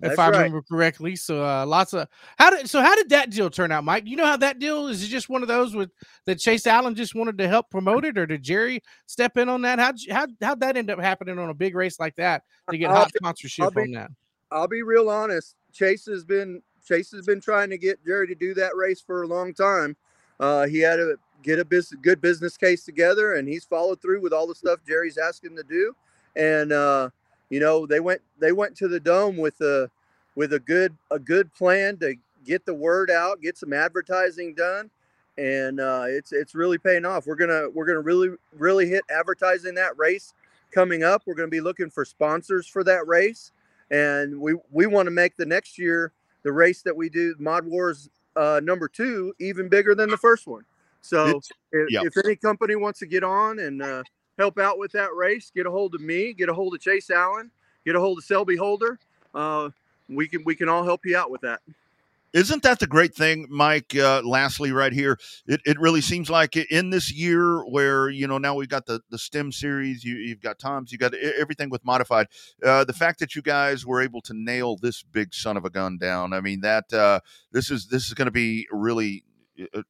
if 0.03 0.19
I 0.19 0.29
right. 0.29 0.37
remember 0.37 0.61
correctly. 0.63 1.15
So 1.15 1.45
uh, 1.45 1.65
lots 1.65 1.95
of 1.95 2.09
how 2.37 2.51
did 2.51 2.69
so 2.69 2.83
how 2.83 2.97
did 2.97 3.09
that 3.11 3.31
deal 3.31 3.49
turn 3.49 3.71
out, 3.71 3.85
Mike? 3.85 4.07
You 4.07 4.17
know 4.17 4.27
how 4.27 4.37
that 4.39 4.59
deal 4.59 4.89
is? 4.89 5.03
It 5.03 5.07
just 5.07 5.29
one 5.29 5.43
of 5.43 5.49
those 5.49 5.75
with 5.75 5.91
that 6.27 6.41
Chase 6.41 6.67
Allen 6.67 6.95
just 6.97 7.15
wanted 7.15 7.39
to 7.39 7.49
help 7.49 7.71
promote 7.71 8.05
it, 8.05 8.19
or 8.19 8.27
did 8.27 8.43
Jerry 8.43 8.83
step 9.07 9.37
in 9.39 9.49
on 9.49 9.63
that? 9.63 9.79
How 9.79 9.93
how 10.11 10.27
how'd 10.43 10.61
that 10.61 10.77
end 10.77 10.91
up 10.91 10.99
happening 10.99 11.39
on 11.39 11.49
a 11.49 11.55
big 11.55 11.77
race 11.77 12.01
like 12.01 12.17
that 12.17 12.43
to 12.71 12.77
get 12.77 12.91
I'll 12.91 12.97
hot 12.97 13.13
be- 13.13 13.19
sponsorship 13.19 13.65
I'll 13.65 13.71
be- 13.71 13.83
on 13.83 13.93
that? 13.93 14.11
I'll 14.51 14.69
be 14.69 14.83
real 14.83 15.09
honest. 15.11 15.55
Chase 15.73 16.07
has 16.07 16.25
been 16.25 16.61
Chase 16.85 17.13
has 17.13 17.25
been 17.25 17.41
trying 17.41 17.71
to 17.71 17.79
get 17.79 18.05
Jerry 18.05 18.27
to 18.27 18.35
do 18.35 18.53
that 18.55 18.75
race 18.75 19.01
for 19.01 19.23
a 19.23 19.27
long 19.27 19.55
time. 19.55 19.97
Uh, 20.41 20.67
he 20.67 20.79
had 20.79 20.97
to 20.97 21.19
get 21.43 21.59
a 21.59 21.65
bus- 21.65 21.95
good 22.03 22.21
business 22.21 22.57
case 22.57 22.85
together, 22.85 23.35
and 23.35 23.49
he's 23.49 23.65
followed 23.65 24.01
through 24.01 24.21
with 24.21 24.33
all 24.33 24.47
the 24.47 24.55
stuff 24.55 24.81
Jerry's 24.87 25.19
asking 25.19 25.57
to 25.57 25.63
do. 25.63 25.95
And 26.37 26.73
uh, 26.73 27.11
you 27.51 27.61
know, 27.61 27.87
they 27.87 28.01
went 28.01 28.21
they 28.39 28.53
went 28.53 28.77
to 28.77 28.89
the 28.89 29.01
dome 29.01 29.37
with 29.37 29.61
a 29.61 29.91
with 30.35 30.53
a 30.53 30.61
good 30.61 30.97
a 31.11 31.19
good 31.19 31.53
plan 31.55 31.97
to 31.99 32.15
get 32.45 32.65
the 32.67 32.75
word 32.75 33.11
out, 33.11 33.41
get 33.43 33.59
some 33.59 33.73
advertising 33.73 34.55
done, 34.55 34.91
and 35.37 35.81
uh, 35.81 36.05
it's 36.07 36.33
it's 36.33 36.55
really 36.55 36.79
paying 36.79 37.05
off. 37.05 37.27
We're 37.27 37.37
gonna 37.37 37.69
we're 37.71 37.87
gonna 37.87 38.01
really 38.01 38.31
really 38.57 38.89
hit 38.89 39.05
advertising 39.11 39.75
that 39.75 39.97
race 39.99 40.35
coming 40.73 41.03
up. 41.03 41.23
We're 41.27 41.35
gonna 41.35 41.49
be 41.49 41.61
looking 41.61 41.91
for 41.91 42.05
sponsors 42.05 42.67
for 42.67 42.85
that 42.85 43.07
race 43.07 43.53
and 43.91 44.41
we 44.41 44.55
we 44.71 44.87
want 44.87 45.07
to 45.07 45.11
make 45.11 45.37
the 45.37 45.47
next 45.47 45.79
year 45.79 46.13
the 46.43 46.53
race 46.53 46.83
that 46.83 46.97
we 46.97 47.09
do 47.09 47.35
mod 47.39 47.67
wars 47.67 48.09
uh, 48.39 48.61
number 48.63 48.89
two 48.89 49.35
even 49.41 49.69
bigger 49.69 49.95
than 49.95 50.09
the 50.09 50.17
first 50.17 50.47
one 50.47 50.65
so 51.01 51.41
if, 51.73 51.91
yeah. 51.91 52.03
if 52.05 52.17
any 52.25 52.37
company 52.37 52.77
wants 52.77 52.99
to 52.99 53.07
get 53.07 53.25
on 53.25 53.59
and 53.59 53.83
uh, 53.83 54.03
help 54.39 54.59
out 54.59 54.79
with 54.79 54.93
that 54.93 55.15
race 55.15 55.51
get 55.55 55.67
a 55.67 55.71
hold 55.71 55.95
of 55.95 56.01
me 56.01 56.33
get 56.33 56.49
a 56.49 56.55
hold 56.55 56.75
of 56.75 56.81
chase 56.81 57.11
allen 57.11 57.51
get 57.85 57.97
a 57.97 58.01
hold 58.01 58.19
of 58.19 58.25
selby 58.25 58.57
holder 58.57 58.99
uh, 59.35 59.69
we 60.09 60.29
can 60.29 60.43
we 60.45 60.55
can 60.55 60.69
all 60.69 60.85
help 60.85 61.05
you 61.05 61.17
out 61.17 61.31
with 61.31 61.41
that 61.41 61.61
Isn't 62.35 62.63
that 62.63 62.79
the 62.79 62.87
great 62.87 63.15
thing, 63.15 63.47
Mike? 63.49 63.97
Uh, 63.97 64.21
lastly, 64.23 64.71
right 64.71 64.93
here, 64.93 65.19
it, 65.47 65.61
it 65.65 65.81
really 65.81 66.03
seems 66.03 66.29
like 66.29 66.57
in 66.57 66.91
this 66.91 67.11
year 67.11 67.63
where 67.63 68.11
you 68.11 68.27
know 68.27 68.37
now 68.37 68.55
we've 68.55 68.69
got 68.69 68.85
the 68.85 69.01
the 69.11 69.19
STEM 69.19 69.51
series, 69.51 70.05
you, 70.05 70.17
you've 70.17 70.43
got 70.43 70.59
Tom's, 70.59 70.93
you 70.93 70.99
got 70.99 71.15
everything 71.15 71.71
with 71.71 71.85
modified. 71.85 72.27
Uh, 72.63 72.85
the 72.85 72.93
fact 72.93 73.19
that 73.21 73.35
you 73.35 73.41
guys 73.41 73.87
were 73.87 74.03
able 74.03 74.21
to 74.23 74.35
nail 74.35 74.77
this 74.77 75.03
big 75.03 75.33
son 75.33 75.57
of 75.57 75.65
a 75.65 75.71
gun 75.71 75.97
down, 75.97 76.33
I 76.35 76.41
mean 76.41 76.61
that 76.61 76.93
uh, 76.93 77.21
this 77.51 77.71
is 77.71 77.87
this 77.87 78.07
is 78.07 78.15
going 78.15 78.27
to 78.27 78.33
be 78.33 78.67
really 78.71 79.25
a, 79.75 79.83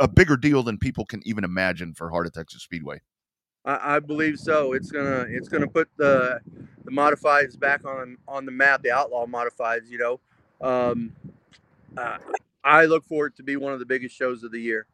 a 0.00 0.08
bigger 0.08 0.36
deal 0.36 0.62
than 0.62 0.78
people 0.78 1.04
can 1.04 1.22
even 1.24 1.44
imagine 1.44 1.94
for 1.94 2.10
Heart 2.10 2.26
of 2.26 2.32
Texas 2.32 2.62
Speedway. 2.62 3.00
I, 3.64 3.96
I 3.96 3.98
believe 4.00 4.38
so. 4.38 4.72
It's 4.72 4.90
gonna 4.90 5.26
it's 5.28 5.48
gonna 5.48 5.68
put 5.68 5.88
the 5.96 6.40
the 6.84 6.90
modifieds 6.90 7.58
back 7.58 7.84
on 7.84 8.18
on 8.28 8.44
the 8.44 8.52
map, 8.52 8.82
the 8.82 8.90
outlaw 8.90 9.26
modifieds. 9.26 9.88
You 9.88 9.98
know, 9.98 10.20
um, 10.60 11.12
uh, 11.96 12.18
I 12.64 12.84
look 12.86 13.04
forward 13.04 13.36
to 13.36 13.42
be 13.42 13.56
one 13.56 13.72
of 13.72 13.78
the 13.78 13.86
biggest 13.86 14.14
shows 14.16 14.42
of 14.44 14.52
the 14.52 14.60
year, 14.60 14.86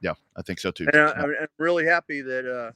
Yeah, 0.00 0.14
I 0.36 0.42
think 0.42 0.58
so 0.58 0.70
too. 0.70 0.86
and 0.92 1.00
I, 1.02 1.12
I'm 1.12 1.34
I'm 1.42 1.48
really 1.58 1.86
happy 1.86 2.20
that 2.22 2.46
uh, 2.50 2.72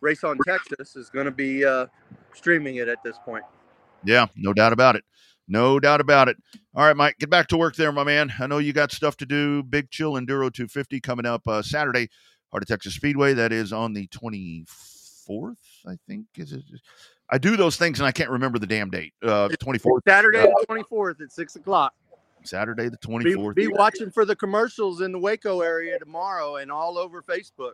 Race 0.00 0.24
on 0.24 0.38
Texas 0.46 0.96
is 0.96 1.10
going 1.10 1.26
to 1.26 1.30
be 1.30 1.64
uh, 1.64 1.86
streaming 2.34 2.76
it 2.76 2.88
at 2.88 3.02
this 3.02 3.16
point. 3.24 3.44
Yeah, 4.04 4.26
no 4.36 4.52
doubt 4.52 4.72
about 4.72 4.96
it. 4.96 5.04
No 5.48 5.80
doubt 5.80 6.00
about 6.00 6.28
it. 6.28 6.36
All 6.74 6.84
right, 6.84 6.96
Mike, 6.96 7.16
get 7.18 7.30
back 7.30 7.48
to 7.48 7.56
work 7.56 7.74
there, 7.74 7.90
my 7.90 8.04
man. 8.04 8.32
I 8.38 8.46
know 8.46 8.58
you 8.58 8.72
got 8.72 8.92
stuff 8.92 9.16
to 9.18 9.26
do. 9.26 9.62
Big 9.62 9.90
Chill 9.90 10.12
Enduro 10.12 10.52
250 10.52 11.00
coming 11.00 11.24
up 11.24 11.48
uh, 11.48 11.62
Saturday, 11.62 12.08
Heart 12.50 12.64
of 12.64 12.68
Texas 12.68 12.94
Speedway. 12.94 13.32
That 13.32 13.50
is 13.52 13.72
on 13.72 13.94
the 13.94 14.06
24th, 14.08 15.56
I 15.86 15.96
think. 16.06 16.26
Is 16.36 16.52
it? 16.52 16.62
I 17.30 17.38
do 17.38 17.56
those 17.56 17.76
things 17.76 17.98
and 17.98 18.06
I 18.06 18.12
can't 18.12 18.30
remember 18.30 18.58
the 18.58 18.66
damn 18.66 18.90
date. 18.90 19.14
Uh, 19.22 19.48
24th, 19.48 20.00
Saturday 20.06 20.38
the 20.42 20.66
24th 20.68 21.20
at 21.22 21.32
six 21.32 21.56
o'clock. 21.56 21.94
Saturday 22.48 22.88
the 22.88 22.98
24th. 22.98 23.54
be 23.54 23.68
watching 23.68 24.10
for 24.10 24.24
the 24.24 24.36
commercials 24.36 25.00
in 25.00 25.12
the 25.12 25.18
Waco 25.18 25.60
area 25.60 25.98
tomorrow 25.98 26.56
and 26.56 26.70
all 26.70 26.98
over 26.98 27.22
Facebook. 27.22 27.72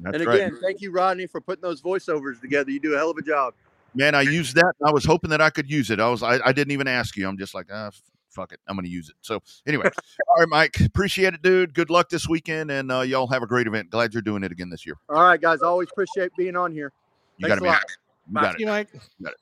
That's 0.00 0.16
and 0.16 0.26
right. 0.26 0.36
again, 0.36 0.58
thank 0.60 0.80
you, 0.80 0.90
Rodney, 0.90 1.26
for 1.26 1.40
putting 1.40 1.62
those 1.62 1.80
voiceovers 1.80 2.40
together. 2.40 2.70
You 2.70 2.80
do 2.80 2.94
a 2.94 2.98
hell 2.98 3.10
of 3.10 3.16
a 3.16 3.22
job. 3.22 3.54
Man, 3.94 4.14
I 4.14 4.22
used 4.22 4.54
that. 4.56 4.74
I 4.84 4.90
was 4.90 5.04
hoping 5.04 5.30
that 5.30 5.40
I 5.40 5.48
could 5.48 5.70
use 5.70 5.90
it. 5.90 6.00
I 6.00 6.08
was. 6.08 6.22
I, 6.22 6.38
I 6.44 6.52
didn't 6.52 6.72
even 6.72 6.86
ask 6.86 7.16
you. 7.16 7.26
I'm 7.26 7.38
just 7.38 7.54
like, 7.54 7.66
ah, 7.72 7.86
f- 7.86 8.02
fuck 8.28 8.52
it. 8.52 8.60
I'm 8.68 8.76
going 8.76 8.84
to 8.84 8.90
use 8.90 9.08
it. 9.08 9.14
So 9.22 9.42
anyway, 9.66 9.84
all 10.28 10.40
right, 10.40 10.48
Mike. 10.48 10.80
Appreciate 10.80 11.32
it, 11.32 11.40
dude. 11.40 11.72
Good 11.72 11.88
luck 11.88 12.10
this 12.10 12.28
weekend, 12.28 12.70
and 12.70 12.92
uh, 12.92 13.00
y'all 13.00 13.26
have 13.28 13.42
a 13.42 13.46
great 13.46 13.66
event. 13.66 13.88
Glad 13.88 14.12
you're 14.12 14.20
doing 14.20 14.44
it 14.44 14.52
again 14.52 14.68
this 14.68 14.84
year. 14.84 14.96
All 15.08 15.22
right, 15.22 15.40
guys. 15.40 15.62
Always 15.62 15.88
appreciate 15.90 16.30
being 16.36 16.56
on 16.56 16.72
here. 16.72 16.92
You 17.38 17.48
Thanks 17.48 17.60
got 17.60 17.66
a 17.66 17.70
it, 17.70 17.72
man. 17.72 17.72
lot. 17.72 17.82
You 18.28 18.34
got 18.34 18.54
it. 18.54 18.60
You 18.60 18.66
Mike. 18.66 19.36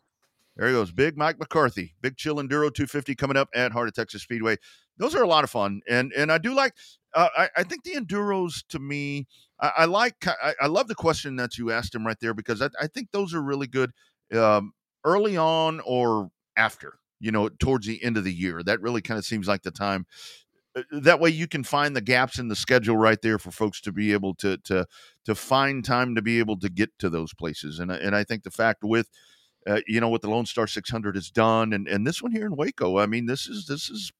There 0.56 0.68
he 0.68 0.72
goes. 0.72 0.92
Big 0.92 1.16
Mike 1.16 1.38
McCarthy. 1.38 1.94
Big 2.00 2.16
Chill 2.16 2.36
Enduro 2.36 2.72
250 2.72 3.14
coming 3.14 3.36
up 3.36 3.48
at 3.54 3.72
Heart 3.72 3.88
of 3.88 3.94
Texas 3.94 4.22
Speedway. 4.22 4.56
Those 4.98 5.14
are 5.14 5.22
a 5.22 5.26
lot 5.28 5.44
of 5.44 5.50
fun. 5.50 5.80
And 5.88 6.12
and 6.12 6.30
I 6.30 6.38
do 6.38 6.54
like 6.54 6.74
uh, 7.14 7.28
I, 7.36 7.48
I 7.56 7.62
think 7.64 7.84
the 7.84 7.94
enduros 7.94 8.64
to 8.68 8.78
me, 8.78 9.26
I, 9.60 9.72
I 9.78 9.84
like 9.86 10.26
I, 10.26 10.54
I 10.60 10.66
love 10.66 10.88
the 10.88 10.94
question 10.94 11.36
that 11.36 11.58
you 11.58 11.72
asked 11.72 11.94
him 11.94 12.06
right 12.06 12.18
there 12.20 12.34
because 12.34 12.62
I, 12.62 12.68
I 12.80 12.86
think 12.86 13.08
those 13.12 13.34
are 13.34 13.42
really 13.42 13.66
good 13.66 13.92
um, 14.34 14.72
early 15.04 15.36
on 15.36 15.80
or 15.80 16.30
after, 16.56 16.98
you 17.20 17.32
know, 17.32 17.48
towards 17.48 17.86
the 17.86 18.02
end 18.02 18.16
of 18.16 18.24
the 18.24 18.32
year. 18.32 18.62
That 18.62 18.80
really 18.80 19.02
kind 19.02 19.18
of 19.18 19.24
seems 19.24 19.48
like 19.48 19.62
the 19.62 19.70
time. 19.72 20.06
Uh, 20.76 20.82
That 20.92 21.20
way 21.20 21.30
you 21.30 21.46
can 21.48 21.64
find 21.64 21.94
the 21.96 22.00
gaps 22.00 22.38
in 22.38 22.48
the 22.48 22.56
schedule 22.56 22.96
right 22.96 23.20
there 23.22 23.38
for 23.38 23.50
folks 23.50 23.80
to 23.82 23.92
be 23.92 24.12
able 24.12 24.34
to 24.36 24.58
to 24.58 24.86
to 25.24 25.34
find 25.34 25.84
time 25.84 26.14
to 26.14 26.22
be 26.22 26.38
able 26.38 26.58
to 26.60 26.68
get 26.68 26.90
to 27.00 27.08
those 27.10 27.34
places. 27.34 27.78
And 27.78 27.90
and 27.90 28.14
I 28.16 28.24
think 28.24 28.42
the 28.44 28.50
fact 28.50 28.84
with 28.84 29.08
uh, 29.66 29.80
you 29.86 30.00
know 30.00 30.08
what 30.08 30.22
the 30.22 30.30
Lone 30.30 30.46
Star 30.46 30.66
600 30.66 31.14
has 31.16 31.30
done, 31.30 31.72
and 31.72 31.88
and 31.88 32.06
this 32.06 32.22
one 32.22 32.32
here 32.32 32.46
in 32.46 32.56
Waco. 32.56 32.98
I 32.98 33.06
mean, 33.06 33.26
this 33.26 33.46
is 33.46 33.66
this 33.66 33.88
is 33.90 34.12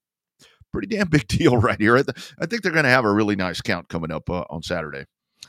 pretty 0.73 0.89
damn 0.89 1.09
big 1.09 1.27
deal 1.29 1.57
right 1.57 1.81
here. 1.81 1.97
I, 1.97 2.03
th- 2.03 2.35
I 2.41 2.47
think 2.47 2.63
they're 2.63 2.73
going 2.73 2.85
to 2.85 2.91
have 2.91 3.05
a 3.05 3.13
really 3.13 3.37
nice 3.37 3.61
count 3.61 3.89
coming 3.89 4.11
up 4.11 4.29
uh, 4.31 4.45
on 4.51 4.63
Saturday. 4.63 5.05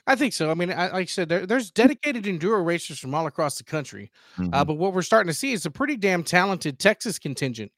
I 0.07 0.15
think 0.15 0.33
so. 0.33 0.51
I 0.51 0.53
mean, 0.53 0.71
I, 0.71 0.89
like 0.91 0.93
I 0.93 1.05
said, 1.05 1.29
there, 1.29 1.47
there's 1.47 1.71
dedicated 1.71 2.25
enduro 2.25 2.63
racers 2.63 2.99
from 2.99 3.15
all 3.15 3.25
across 3.25 3.57
the 3.57 3.63
country. 3.63 4.11
Uh, 4.37 4.41
Mhm. 4.41 4.67
but 4.67 4.73
what 4.75 4.93
we're 4.93 5.01
starting 5.01 5.29
to 5.29 5.33
see 5.33 5.51
is 5.53 5.65
a 5.65 5.71
pretty 5.71 5.95
damn 5.95 6.21
talented 6.23 6.77
Texas 6.77 7.17
contingent 7.17 7.71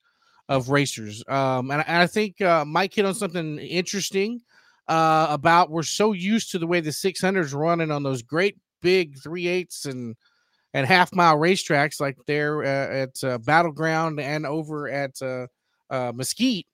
of 0.50 0.70
racers. 0.70 1.24
Um, 1.30 1.72
and, 1.72 1.80
I- 1.82 1.86
and 1.88 1.98
I 2.02 2.08
think 2.08 2.42
uh, 2.42 2.66
Mike 2.66 2.94
hit 2.94 3.06
on 3.06 3.14
something 3.16 3.60
interesting 3.60 4.42
uh, 4.90 5.28
about 5.30 5.70
we're 5.70 5.84
so 5.84 6.12
used 6.12 6.52
to 6.52 6.60
the 6.60 6.68
way 6.68 6.82
the 6.82 6.90
600s 6.90 7.54
running 7.54 7.92
on 7.92 8.04
those 8.04 8.24
great 8.24 8.58
big 8.82 9.18
three 9.22 9.48
eighths 9.48 9.86
and 9.86 10.16
and 10.74 10.86
half 10.86 11.14
mile 11.14 11.38
racetracks 11.38 12.00
like 12.00 12.18
there 12.28 12.64
uh, 12.64 13.04
at 13.04 13.24
uh, 13.24 13.38
Battleground 13.40 14.20
and 14.20 14.46
over 14.46 14.90
at 14.90 15.22
uh, 15.22 15.48
uh, 15.90 16.12
Mesquite. 16.14 16.68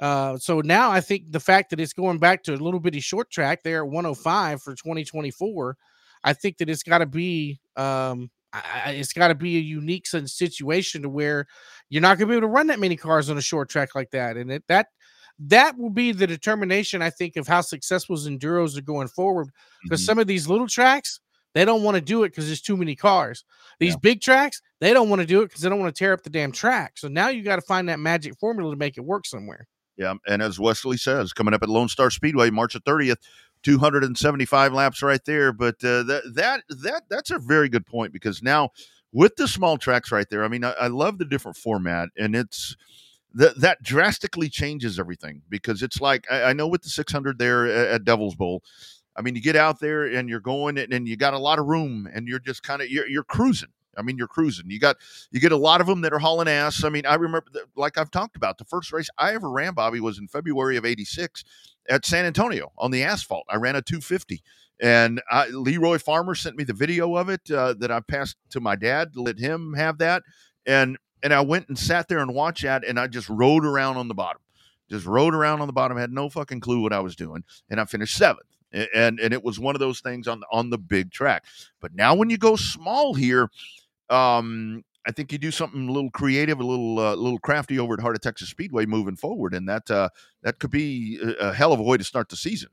Uh, 0.00 0.38
so 0.38 0.60
now 0.60 0.90
I 0.90 1.00
think 1.00 1.30
the 1.30 1.40
fact 1.40 1.70
that 1.70 1.80
it's 1.80 1.92
going 1.92 2.18
back 2.18 2.42
to 2.44 2.54
a 2.54 2.56
little 2.56 2.80
bitty 2.80 3.00
short 3.00 3.30
track 3.30 3.62
there 3.62 3.84
at 3.84 3.90
105 3.90 4.62
for 4.62 4.74
2024, 4.74 5.76
I 6.24 6.32
think 6.32 6.58
that 6.58 6.70
it's 6.70 6.82
got 6.82 6.98
to 6.98 7.06
be 7.06 7.60
um, 7.76 8.30
I, 8.52 8.92
it's 8.92 9.12
got 9.12 9.28
to 9.28 9.34
be 9.34 9.56
a 9.56 9.60
unique 9.60 10.06
situation 10.06 11.02
to 11.02 11.08
where 11.08 11.46
you're 11.88 12.02
not 12.02 12.18
going 12.18 12.28
to 12.28 12.32
be 12.32 12.36
able 12.36 12.48
to 12.48 12.52
run 12.52 12.66
that 12.68 12.80
many 12.80 12.96
cars 12.96 13.30
on 13.30 13.38
a 13.38 13.42
short 13.42 13.68
track 13.68 13.94
like 13.94 14.10
that, 14.10 14.36
and 14.36 14.50
it, 14.50 14.64
that 14.68 14.88
that 15.38 15.78
will 15.78 15.90
be 15.90 16.12
the 16.12 16.26
determination, 16.26 17.00
I 17.00 17.10
think, 17.10 17.36
of 17.36 17.46
how 17.46 17.60
successful 17.62 18.16
enduros 18.16 18.76
are 18.76 18.82
going 18.82 19.08
forward. 19.08 19.48
Because 19.82 20.02
Mhm. 20.02 20.06
some 20.06 20.18
of 20.18 20.26
these 20.26 20.48
little 20.48 20.66
tracks, 20.66 21.20
they 21.54 21.64
don't 21.64 21.82
want 21.82 21.96
to 21.96 22.00
do 22.00 22.22
it 22.24 22.30
because 22.30 22.46
there's 22.46 22.60
too 22.60 22.76
many 22.76 22.94
cars. 22.94 23.44
These 23.78 23.94
Yeah. 23.94 24.00
big 24.02 24.20
tracks, 24.20 24.62
they 24.80 24.92
don't 24.92 25.08
want 25.08 25.20
to 25.20 25.26
do 25.26 25.42
it 25.42 25.46
because 25.46 25.62
they 25.62 25.68
don't 25.68 25.80
want 25.80 25.94
to 25.94 25.98
tear 25.98 26.12
up 26.12 26.22
the 26.22 26.30
damn 26.30 26.52
track. 26.52 26.96
So 26.96 27.08
now 27.08 27.28
you 27.28 27.42
got 27.42 27.56
to 27.56 27.62
find 27.62 27.88
that 27.88 27.98
magic 27.98 28.38
formula 28.38 28.72
to 28.72 28.76
make 28.78 28.96
it 28.96 29.04
work 29.04 29.26
somewhere. 29.26 29.66
Yeah, 29.96 30.14
and 30.26 30.40
as 30.40 30.58
Wesley 30.58 30.96
says, 30.96 31.32
coming 31.32 31.52
up 31.52 31.62
at 31.62 31.68
Lone 31.68 31.88
Star 31.88 32.10
Speedway, 32.10 32.50
March 32.50 32.72
the 32.72 32.80
thirtieth, 32.80 33.18
two 33.62 33.78
hundred 33.78 34.04
and 34.04 34.16
seventy-five 34.16 34.72
laps 34.72 35.02
right 35.02 35.22
there. 35.26 35.52
But 35.52 35.82
uh, 35.84 36.04
that 36.04 36.22
that 36.34 36.62
that 36.68 37.02
that's 37.10 37.30
a 37.30 37.38
very 37.38 37.68
good 37.68 37.84
point 37.86 38.12
because 38.12 38.42
now 38.42 38.70
with 39.12 39.36
the 39.36 39.46
small 39.46 39.76
tracks 39.76 40.10
right 40.10 40.26
there, 40.30 40.42
I 40.44 40.48
mean, 40.48 40.64
I, 40.64 40.70
I 40.72 40.86
love 40.86 41.18
the 41.18 41.26
different 41.26 41.58
format, 41.58 42.08
and 42.16 42.34
it's 42.34 42.76
that 43.34 43.60
that 43.60 43.82
drastically 43.82 44.48
changes 44.48 44.98
everything 44.98 45.42
because 45.50 45.82
it's 45.82 46.00
like 46.00 46.24
I, 46.30 46.44
I 46.44 46.52
know 46.54 46.66
with 46.66 46.80
the 46.82 46.88
six 46.88 47.12
hundred 47.12 47.38
there 47.38 47.66
at, 47.66 47.88
at 47.88 48.04
Devil's 48.04 48.34
Bowl. 48.36 48.62
I 49.20 49.22
mean, 49.22 49.34
you 49.34 49.42
get 49.42 49.54
out 49.54 49.80
there 49.80 50.06
and 50.06 50.30
you're 50.30 50.40
going 50.40 50.78
and, 50.78 51.06
you 51.06 51.14
got 51.14 51.34
a 51.34 51.38
lot 51.38 51.58
of 51.58 51.66
room 51.66 52.08
and 52.10 52.26
you're 52.26 52.38
just 52.38 52.62
kind 52.62 52.80
of 52.80 52.88
you're, 52.88 53.06
you're 53.06 53.22
cruising. 53.22 53.68
I 53.94 54.00
mean, 54.00 54.16
you're 54.16 54.28
cruising. 54.28 54.70
You 54.70 54.80
got 54.80 54.96
you 55.30 55.40
get 55.40 55.52
a 55.52 55.58
lot 55.58 55.82
of 55.82 55.86
them 55.86 56.00
that 56.00 56.14
are 56.14 56.18
hauling 56.18 56.48
ass. 56.48 56.84
I 56.84 56.88
mean, 56.88 57.04
I 57.04 57.16
remember, 57.16 57.48
that, 57.52 57.64
like 57.76 57.98
I've 57.98 58.10
talked 58.10 58.34
about, 58.34 58.56
the 58.56 58.64
first 58.64 58.94
race 58.94 59.10
I 59.18 59.34
ever 59.34 59.50
ran, 59.50 59.74
Bobby, 59.74 60.00
was 60.00 60.18
in 60.18 60.26
February 60.26 60.78
of 60.78 60.86
'86 60.86 61.44
at 61.90 62.06
San 62.06 62.24
Antonio 62.24 62.72
on 62.78 62.92
the 62.92 63.02
asphalt. 63.02 63.44
I 63.50 63.56
ran 63.56 63.76
a 63.76 63.82
250, 63.82 64.42
and 64.80 65.20
I, 65.30 65.48
Leroy 65.48 65.98
Farmer 65.98 66.34
sent 66.34 66.56
me 66.56 66.64
the 66.64 66.72
video 66.72 67.14
of 67.16 67.28
it 67.28 67.50
uh, 67.50 67.74
that 67.74 67.90
I 67.90 68.00
passed 68.00 68.36
to 68.50 68.60
my 68.60 68.74
dad 68.74 69.16
let 69.16 69.38
him 69.38 69.74
have 69.74 69.98
that, 69.98 70.22
and 70.64 70.96
and 71.22 71.34
I 71.34 71.42
went 71.42 71.68
and 71.68 71.78
sat 71.78 72.08
there 72.08 72.20
and 72.20 72.32
watched 72.32 72.62
that, 72.62 72.86
and 72.86 72.98
I 72.98 73.06
just 73.06 73.28
rode 73.28 73.66
around 73.66 73.98
on 73.98 74.08
the 74.08 74.14
bottom, 74.14 74.40
just 74.88 75.04
rode 75.04 75.34
around 75.34 75.60
on 75.60 75.66
the 75.66 75.74
bottom, 75.74 75.98
had 75.98 76.12
no 76.12 76.30
fucking 76.30 76.60
clue 76.60 76.80
what 76.80 76.94
I 76.94 77.00
was 77.00 77.16
doing, 77.16 77.44
and 77.68 77.78
I 77.78 77.84
finished 77.84 78.16
seventh. 78.16 78.46
And 78.72 79.18
and 79.18 79.34
it 79.34 79.42
was 79.42 79.58
one 79.58 79.74
of 79.74 79.80
those 79.80 80.00
things 80.00 80.28
on 80.28 80.42
on 80.52 80.70
the 80.70 80.78
big 80.78 81.10
track. 81.10 81.44
But 81.80 81.94
now 81.94 82.14
when 82.14 82.30
you 82.30 82.38
go 82.38 82.56
small 82.56 83.14
here, 83.14 83.50
um, 84.10 84.84
I 85.06 85.12
think 85.12 85.32
you 85.32 85.38
do 85.38 85.50
something 85.50 85.88
a 85.88 85.92
little 85.92 86.10
creative, 86.10 86.60
a 86.60 86.64
little 86.64 86.98
uh, 86.98 87.14
little 87.14 87.38
crafty 87.38 87.78
over 87.78 87.94
at 87.94 88.00
Heart 88.00 88.16
of 88.16 88.22
Texas 88.22 88.48
Speedway 88.48 88.86
moving 88.86 89.16
forward, 89.16 89.54
and 89.54 89.68
that 89.68 89.90
uh, 89.90 90.08
that 90.42 90.58
could 90.58 90.70
be 90.70 91.18
a, 91.22 91.48
a 91.48 91.52
hell 91.52 91.72
of 91.72 91.80
a 91.80 91.82
way 91.82 91.96
to 91.96 92.04
start 92.04 92.28
the 92.28 92.36
season. 92.36 92.70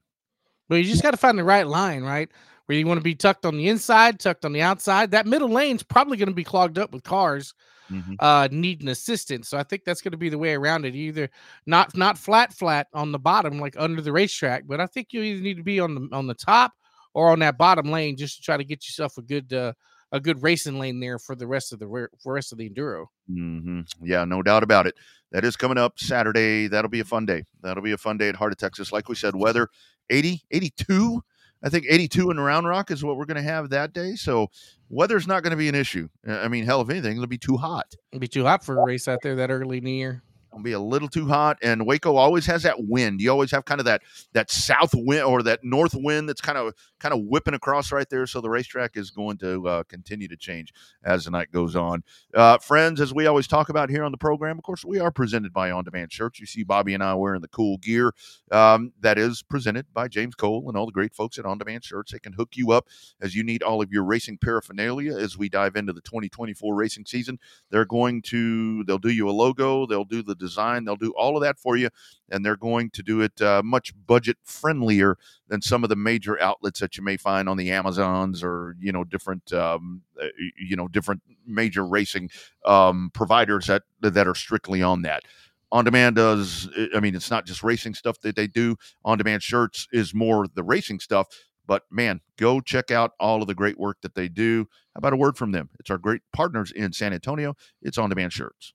But 0.69 0.75
you 0.75 0.83
just 0.83 1.03
got 1.03 1.12
to 1.12 1.17
find 1.17 1.39
the 1.39 1.43
right 1.43 1.65
line, 1.65 2.03
right? 2.03 2.29
Where 2.65 2.77
you 2.77 2.86
want 2.86 2.97
to 2.99 3.03
be 3.03 3.15
tucked 3.15 3.45
on 3.45 3.55
the 3.55 3.69
inside, 3.69 4.19
tucked 4.19 4.43
on 4.43 4.51
the 4.51 4.62
outside. 4.62 5.12
That 5.12 5.25
middle 5.25 5.49
lane's 5.49 5.83
probably 5.83 6.17
going 6.17 6.27
to 6.27 6.36
be 6.36 6.43
clogged 6.43 6.77
up 6.77 6.91
with 6.91 7.03
cars 7.03 7.53
Mhm. 7.91 8.15
uh 8.19 8.47
needing 8.52 8.89
assistance. 8.89 9.50
So 9.50 9.58
I 9.58 9.63
think 9.63 9.84
that's 9.86 10.02
going 10.02 10.12
to 10.12 10.17
be 10.17 10.30
the 10.30 10.38
way 10.38 10.54
around 10.54 10.86
it. 10.86 10.95
Either 10.95 11.30
not 11.65 11.95
not 11.95 12.17
flat 12.17 12.54
flat 12.54 12.88
on 12.93 13.12
the 13.12 13.19
bottom 13.19 13.60
like 13.60 13.76
under 13.78 14.02
the 14.02 14.12
racetrack, 14.12 14.63
but 14.67 14.80
I 14.82 14.88
think 14.88 15.13
you 15.13 15.21
either 15.21 15.41
need 15.41 15.58
to 15.58 15.63
be 15.63 15.80
on 15.80 15.95
the 15.95 16.10
on 16.15 16.28
the 16.28 16.34
top 16.34 16.73
or 17.13 17.30
on 17.32 17.39
that 17.39 17.58
bottom 17.58 17.91
lane 17.91 18.17
just 18.17 18.38
to 18.38 18.41
try 18.43 18.58
to 18.58 18.63
get 18.63 18.88
yourself 18.88 19.17
a 19.17 19.21
good 19.21 19.54
uh 19.54 19.73
a 20.12 20.19
good 20.19 20.41
racing 20.41 20.80
lane 20.80 21.00
there 21.00 21.19
for 21.19 21.36
the 21.36 21.47
rest 21.47 21.73
of 21.73 21.80
the 21.80 22.08
for 22.21 22.34
rest 22.34 22.52
of 22.52 22.58
the 22.58 22.69
enduro. 22.69 23.06
hmm 23.28 23.82
Yeah, 24.02 24.23
no 24.26 24.41
doubt 24.41 24.63
about 24.63 24.88
it. 24.88 24.95
That 25.32 25.43
is 25.43 25.58
coming 25.58 25.78
up 25.78 26.00
Saturday. 26.00 26.67
That'll 26.67 26.89
be 26.89 27.02
a 27.02 27.06
fun 27.06 27.26
day. 27.26 27.43
That'll 27.62 27.84
be 27.84 27.91
a 27.91 27.97
fun 27.97 28.17
day 28.17 28.30
at 28.30 28.36
Heart 28.36 28.54
of 28.54 28.58
Texas. 28.58 28.93
Like 28.93 29.10
we 29.10 29.15
said, 29.15 29.36
weather 29.36 29.67
80, 30.10 30.41
82. 30.52 31.21
I 31.63 31.70
think 31.70 31.86
82 31.89 32.32
in 32.32 32.39
Round 32.39 32.67
Rock 32.67 32.91
is 32.91 33.04
what 33.04 33.17
we're 33.17 33.26
going 33.26 33.43
to 33.43 33.50
have 33.50 33.70
that 33.70 33.93
day. 33.93 34.15
So 34.15 34.50
weather's 34.89 35.28
not 35.28 35.43
going 35.43 35.52
to 35.52 35.58
be 35.58 35.70
an 35.70 35.76
issue. 35.76 36.08
I 36.28 36.48
mean, 36.48 36.65
hell, 36.65 36.82
if 36.82 36.89
anything, 36.89 37.13
it'll 37.13 37.28
be 37.28 37.38
too 37.38 37.58
hot. 37.58 37.96
It'd 38.12 38.22
be 38.22 38.28
too 38.28 38.43
hot 38.43 38.63
for 38.63 38.80
a 38.80 38.86
race 38.86 39.08
out 39.08 39.20
there 39.24 39.36
that 39.38 39.50
early 39.50 39.80
in 39.80 39.84
the 39.84 39.91
year. 39.91 40.24
Be 40.63 40.74
a 40.74 40.80
little 40.80 41.08
too 41.08 41.28
hot. 41.28 41.58
And 41.62 41.86
Waco 41.86 42.15
always 42.15 42.46
has 42.46 42.63
that 42.63 42.86
wind. 42.86 43.22
You 43.22 43.32
always 43.32 43.52
have 43.52 43.65
kind 43.65 43.80
of 43.80 43.86
that 43.86 44.02
that 44.34 44.52
south 44.52 44.93
wind 44.93 45.24
or 45.24 45.43
that 45.43 45.63
north 45.63 45.96
wind 45.96 46.30
that's 46.30 46.41
kind 46.41 46.58
of 46.58 46.74
kind 47.00 47.13
of 47.13 47.22
whipping 47.26 47.54
across 47.54 47.91
right 47.91 48.10
there. 48.10 48.26
So 48.26 48.41
the 48.41 48.50
racetrack 48.50 48.98
is 48.98 49.12
going 49.12 49.38
to 49.38 49.67
uh, 49.67 49.84
continue 49.84 50.28
to 50.28 50.38
change 50.38 50.74
as 51.04 51.26
the 51.26 51.32
night 51.32 51.52
goes 51.52 51.76
on. 51.76 52.04
Uh, 52.34 52.58
friends, 52.58 53.02
as 53.02 53.13
we 53.13 53.28
always 53.28 53.48
talk 53.48 53.70
about 53.70 53.89
here 53.89 54.04
on 54.04 54.12
the 54.12 54.17
program, 54.17 54.58
of 54.58 54.63
course, 54.63 54.84
we 54.84 55.00
are 55.00 55.12
presented 55.12 55.54
by 55.54 55.72
On 55.72 55.84
Demand 55.84 56.12
Shirts. 56.12 56.39
You 56.39 56.46
see 56.46 56.63
Bobby 56.63 56.93
and 56.93 57.04
I 57.04 57.13
wearing 57.13 57.41
the 57.41 57.48
cool 57.48 57.78
gear 57.78 58.13
um, 58.52 58.93
that 59.02 59.17
is 59.17 59.43
presented 59.43 59.86
by 59.93 60.08
James 60.08 60.36
Cole 60.36 60.65
and 60.67 60.78
all 60.78 60.86
the 60.86 60.91
great 60.91 61.13
folks 61.13 61.38
at 61.38 61.46
On 61.46 61.58
Demand 61.58 61.84
Shirts. 61.84 62.12
They 62.12 62.20
can 62.20 62.34
hook 62.34 62.56
you 62.56 62.72
up 62.72 62.88
as 63.22 63.36
you 63.36 63.43
need 63.43 63.63
all 63.63 63.82
of 63.82 63.91
your 63.91 64.04
racing 64.04 64.38
paraphernalia 64.38 65.17
as 65.17 65.38
we 65.38 65.50
dive 65.50 65.76
into 65.76 65.93
the 65.93 66.02
2024 66.02 66.76
racing 66.76 67.06
season. 67.06 67.39
They're 67.70 67.86
going 67.86 68.22
to, 68.24 68.84
they'll 68.86 68.98
do 68.98 69.10
you 69.10 69.30
a 69.30 69.32
logo, 69.32 69.86
they'll 69.86 70.06
do 70.06 70.24
the 70.24 70.36
design, 70.47 70.86
they'll 70.86 70.95
do 70.95 71.13
all 71.17 71.36
of 71.36 71.43
that 71.43 71.60
for 71.60 71.75
you, 71.75 71.89
and 72.29 72.45
they're 72.45 72.57
going 72.57 72.89
to 72.91 73.03
do 73.03 73.21
it 73.21 73.41
uh, 73.41 73.62
much 73.63 73.93
budget 74.05 74.38
friendlier 74.43 75.17
than 75.47 75.62
some 75.62 75.83
of 75.83 75.89
the 75.89 75.95
major 75.95 76.39
outlets 76.41 76.79
that 76.79 76.97
you 76.97 77.03
may 77.03 77.17
find 77.17 77.47
on 77.49 77.57
the 77.57 77.71
Amazons 77.71 78.43
or 78.43 78.75
you 78.79 78.91
know 78.91 79.03
different 79.03 79.51
um, 79.53 80.01
uh, 80.21 80.27
you 80.57 80.75
know 80.75 80.88
different 80.88 81.21
major 81.45 81.86
racing 81.86 82.29
um, 82.65 83.10
providers 83.13 83.67
that 83.67 83.83
that 84.01 84.27
are 84.27 84.36
strictly 84.36 84.81
on 84.81 85.01
that. 85.03 85.23
On 85.71 85.83
demand 85.83 86.15
does 86.15 86.69
I 86.95 86.99
mean 86.99 87.15
it's 87.15 87.31
not 87.31 87.45
just 87.45 87.63
racing 87.63 87.93
stuff 87.93 88.19
that 88.21 88.36
they 88.36 88.47
do. 88.47 88.75
On 89.03 89.17
demand 89.17 89.43
shirts 89.43 89.88
is 89.91 90.13
more 90.13 90.47
the 90.53 90.63
racing 90.63 90.99
stuff. 90.99 91.27
But 91.67 91.83
man, 91.91 92.21
go 92.38 92.62
check 92.62 92.91
out 92.91 93.12
all 93.19 93.41
of 93.41 93.47
the 93.47 93.53
great 93.53 93.77
work 93.77 93.97
that 94.01 94.15
they 94.15 94.29
do. 94.29 94.67
How 94.95 94.99
about 94.99 95.13
a 95.13 95.17
word 95.17 95.38
from 95.38 95.51
them? 95.51 95.69
It's 95.79 95.89
our 95.89 95.97
great 95.97 96.21
partners 96.31 96.71
in 96.71 96.93
San 96.93 97.13
Antonio. 97.13 97.55
It's 97.81 97.97
on 97.97 98.10
demand 98.10 98.31
shirts. 98.31 98.73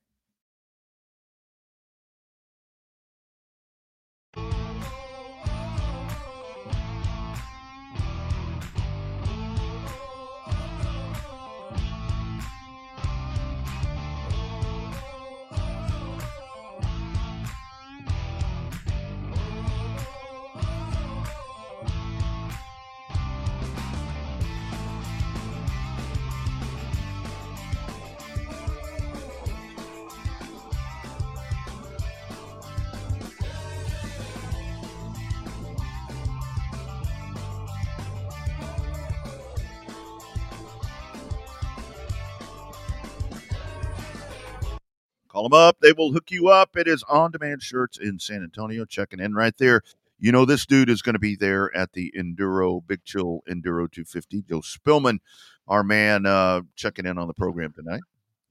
Call 45.33 45.45
them 45.45 45.55
up. 45.55 45.79
They 45.81 45.93
will 45.93 46.13
hook 46.13 46.31
you 46.31 46.49
up. 46.49 46.77
It 46.77 46.87
is 46.87 47.03
on 47.09 47.31
demand 47.31 47.63
shirts 47.63 47.99
in 47.99 48.19
San 48.19 48.43
Antonio. 48.43 48.85
Checking 48.85 49.19
in 49.19 49.35
right 49.35 49.57
there. 49.57 49.81
You 50.19 50.31
know, 50.31 50.45
this 50.45 50.67
dude 50.67 50.91
is 50.91 51.01
going 51.01 51.15
to 51.15 51.19
be 51.19 51.37
there 51.37 51.75
at 51.75 51.95
the 51.95 52.13
Enduro 52.17 52.87
Big 52.87 53.03
Chill 53.05 53.41
Enduro 53.49 53.91
250. 53.91 54.43
Joe 54.43 54.61
Spillman, 54.61 55.21
our 55.67 55.83
man, 55.83 56.27
uh, 56.27 56.61
checking 56.77 57.07
in 57.07 57.17
on 57.17 57.29
the 57.29 57.35
program 57.35 57.73
tonight. 57.73 58.03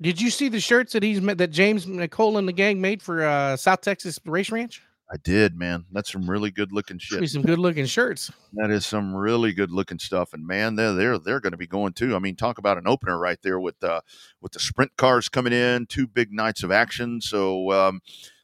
Did 0.01 0.19
you 0.19 0.31
see 0.31 0.49
the 0.49 0.59
shirts 0.59 0.93
that 0.93 1.03
he's 1.03 1.21
that 1.21 1.51
James 1.51 1.85
Nicole 1.85 2.39
and 2.39 2.47
the 2.47 2.53
gang 2.53 2.81
made 2.81 3.03
for 3.03 3.23
uh, 3.23 3.55
South 3.55 3.81
Texas 3.81 4.19
Race 4.25 4.49
Ranch? 4.49 4.81
I 5.11 5.17
did, 5.23 5.57
man. 5.57 5.85
That's 5.91 6.09
some 6.11 6.29
really 6.29 6.51
good 6.51 6.71
looking 6.71 6.97
shit. 6.97 7.29
some 7.29 7.41
good 7.41 7.59
looking 7.59 7.85
shirts. 7.85 8.31
That 8.53 8.71
is 8.71 8.85
some 8.85 9.13
really 9.13 9.51
good 9.51 9.69
looking 9.69 9.99
stuff. 9.99 10.33
And 10.33 10.47
man, 10.47 10.75
they're 10.75 10.93
they're 10.93 11.17
they're 11.19 11.39
going 11.41 11.51
to 11.51 11.57
be 11.57 11.67
going 11.67 11.93
too. 11.93 12.15
I 12.15 12.19
mean, 12.19 12.37
talk 12.37 12.57
about 12.57 12.77
an 12.77 12.87
opener 12.87 13.19
right 13.19 13.39
there 13.41 13.59
with 13.59 13.83
uh 13.83 14.01
with 14.39 14.53
the 14.53 14.59
sprint 14.59 14.95
cars 14.95 15.27
coming 15.27 15.51
in, 15.51 15.85
two 15.87 16.07
big 16.07 16.31
nights 16.31 16.63
of 16.63 16.71
action. 16.71 17.19
So 17.19 17.71
um 17.71 18.01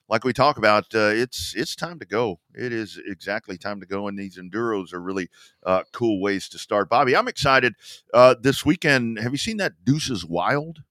like 0.10 0.24
we 0.24 0.32
talk 0.34 0.58
about, 0.58 0.86
uh, 0.96 1.12
it's 1.14 1.54
it's 1.56 1.76
time 1.76 2.00
to 2.00 2.06
go. 2.06 2.40
It 2.54 2.72
is 2.72 3.00
exactly 3.06 3.58
time 3.58 3.82
to 3.82 3.86
go, 3.86 4.08
and 4.08 4.18
these 4.18 4.38
enduros 4.38 4.94
are 4.94 5.02
really 5.02 5.30
uh, 5.66 5.84
cool 5.92 6.22
ways 6.22 6.48
to 6.50 6.58
start. 6.58 6.90
Bobby, 6.90 7.16
I'm 7.16 7.28
excited. 7.28 7.76
Uh, 8.14 8.36
this 8.40 8.66
weekend, 8.66 9.20
have 9.20 9.34
you 9.34 9.38
seen 9.38 9.58
that 9.58 9.84
Deuces 9.84 10.26
Wild? 10.26 10.84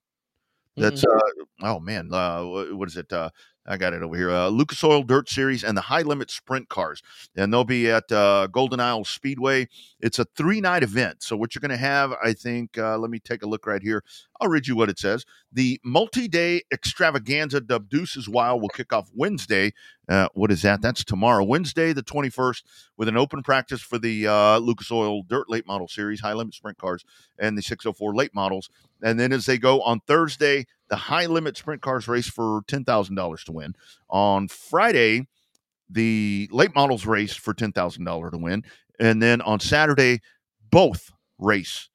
That's 0.76 1.02
uh, 1.02 1.18
oh 1.62 1.80
man, 1.80 2.12
uh, 2.12 2.44
what 2.44 2.88
is 2.88 2.98
it? 2.98 3.10
I 3.66 3.76
got 3.76 3.92
it 3.92 4.02
over 4.02 4.16
here. 4.16 4.30
Uh, 4.30 4.48
Lucas 4.48 4.82
Oil 4.84 5.02
Dirt 5.02 5.28
Series 5.28 5.64
and 5.64 5.76
the 5.76 5.82
High 5.82 6.02
Limit 6.02 6.30
Sprint 6.30 6.68
Cars, 6.68 7.02
and 7.36 7.52
they'll 7.52 7.64
be 7.64 7.90
at 7.90 8.10
uh, 8.12 8.46
Golden 8.46 8.80
Isles 8.80 9.08
Speedway. 9.08 9.68
It's 10.00 10.18
a 10.18 10.24
three 10.24 10.60
night 10.60 10.82
event. 10.82 11.22
So 11.22 11.36
what 11.36 11.54
you're 11.54 11.60
going 11.60 11.70
to 11.70 11.76
have, 11.76 12.14
I 12.22 12.32
think. 12.32 12.78
Uh, 12.78 12.98
let 12.98 13.10
me 13.10 13.18
take 13.18 13.42
a 13.42 13.46
look 13.46 13.66
right 13.66 13.82
here. 13.82 14.04
I'll 14.40 14.48
read 14.48 14.66
you 14.66 14.76
what 14.76 14.88
it 14.90 14.98
says. 14.98 15.24
The 15.52 15.80
multi-day 15.84 16.62
extravaganza 16.72 17.60
dubbed 17.60 17.90
Deuces 17.90 18.28
Wild 18.28 18.62
will 18.62 18.68
kick 18.68 18.92
off 18.92 19.10
Wednesday. 19.14 19.72
Uh, 20.08 20.28
what 20.34 20.50
is 20.50 20.62
that? 20.62 20.82
That's 20.82 21.04
tomorrow, 21.04 21.44
Wednesday, 21.44 21.92
the 21.92 22.02
21st, 22.02 22.62
with 22.96 23.08
an 23.08 23.16
open 23.16 23.42
practice 23.42 23.80
for 23.80 23.98
the 23.98 24.26
uh, 24.26 24.58
Lucas 24.58 24.90
Oil 24.90 25.22
Dirt 25.22 25.48
Late 25.50 25.66
Model 25.66 25.88
Series, 25.88 26.20
High 26.20 26.34
Limit 26.34 26.54
Sprint 26.54 26.78
Cars, 26.78 27.04
and 27.38 27.56
the 27.56 27.62
604 27.62 28.14
Late 28.14 28.34
Models. 28.34 28.70
And 29.02 29.18
then 29.18 29.32
as 29.32 29.46
they 29.46 29.58
go 29.58 29.82
on 29.82 30.00
Thursday, 30.00 30.66
the 30.88 30.96
High 30.96 31.26
Limit 31.26 31.56
Sprint 31.56 31.82
Cars 31.82 32.08
race 32.08 32.28
for 32.28 32.62
$10,000 32.68 33.44
to 33.44 33.52
win. 33.52 33.74
On 34.08 34.48
Friday, 34.48 35.26
the 35.88 36.48
late 36.50 36.74
models 36.74 37.06
race 37.06 37.34
for 37.34 37.54
ten 37.54 37.72
thousand 37.72 38.04
dollar 38.04 38.30
to 38.30 38.38
win, 38.38 38.64
and 38.98 39.22
then 39.22 39.40
on 39.42 39.60
Saturday, 39.60 40.20
both 40.70 41.10
race 41.38 41.88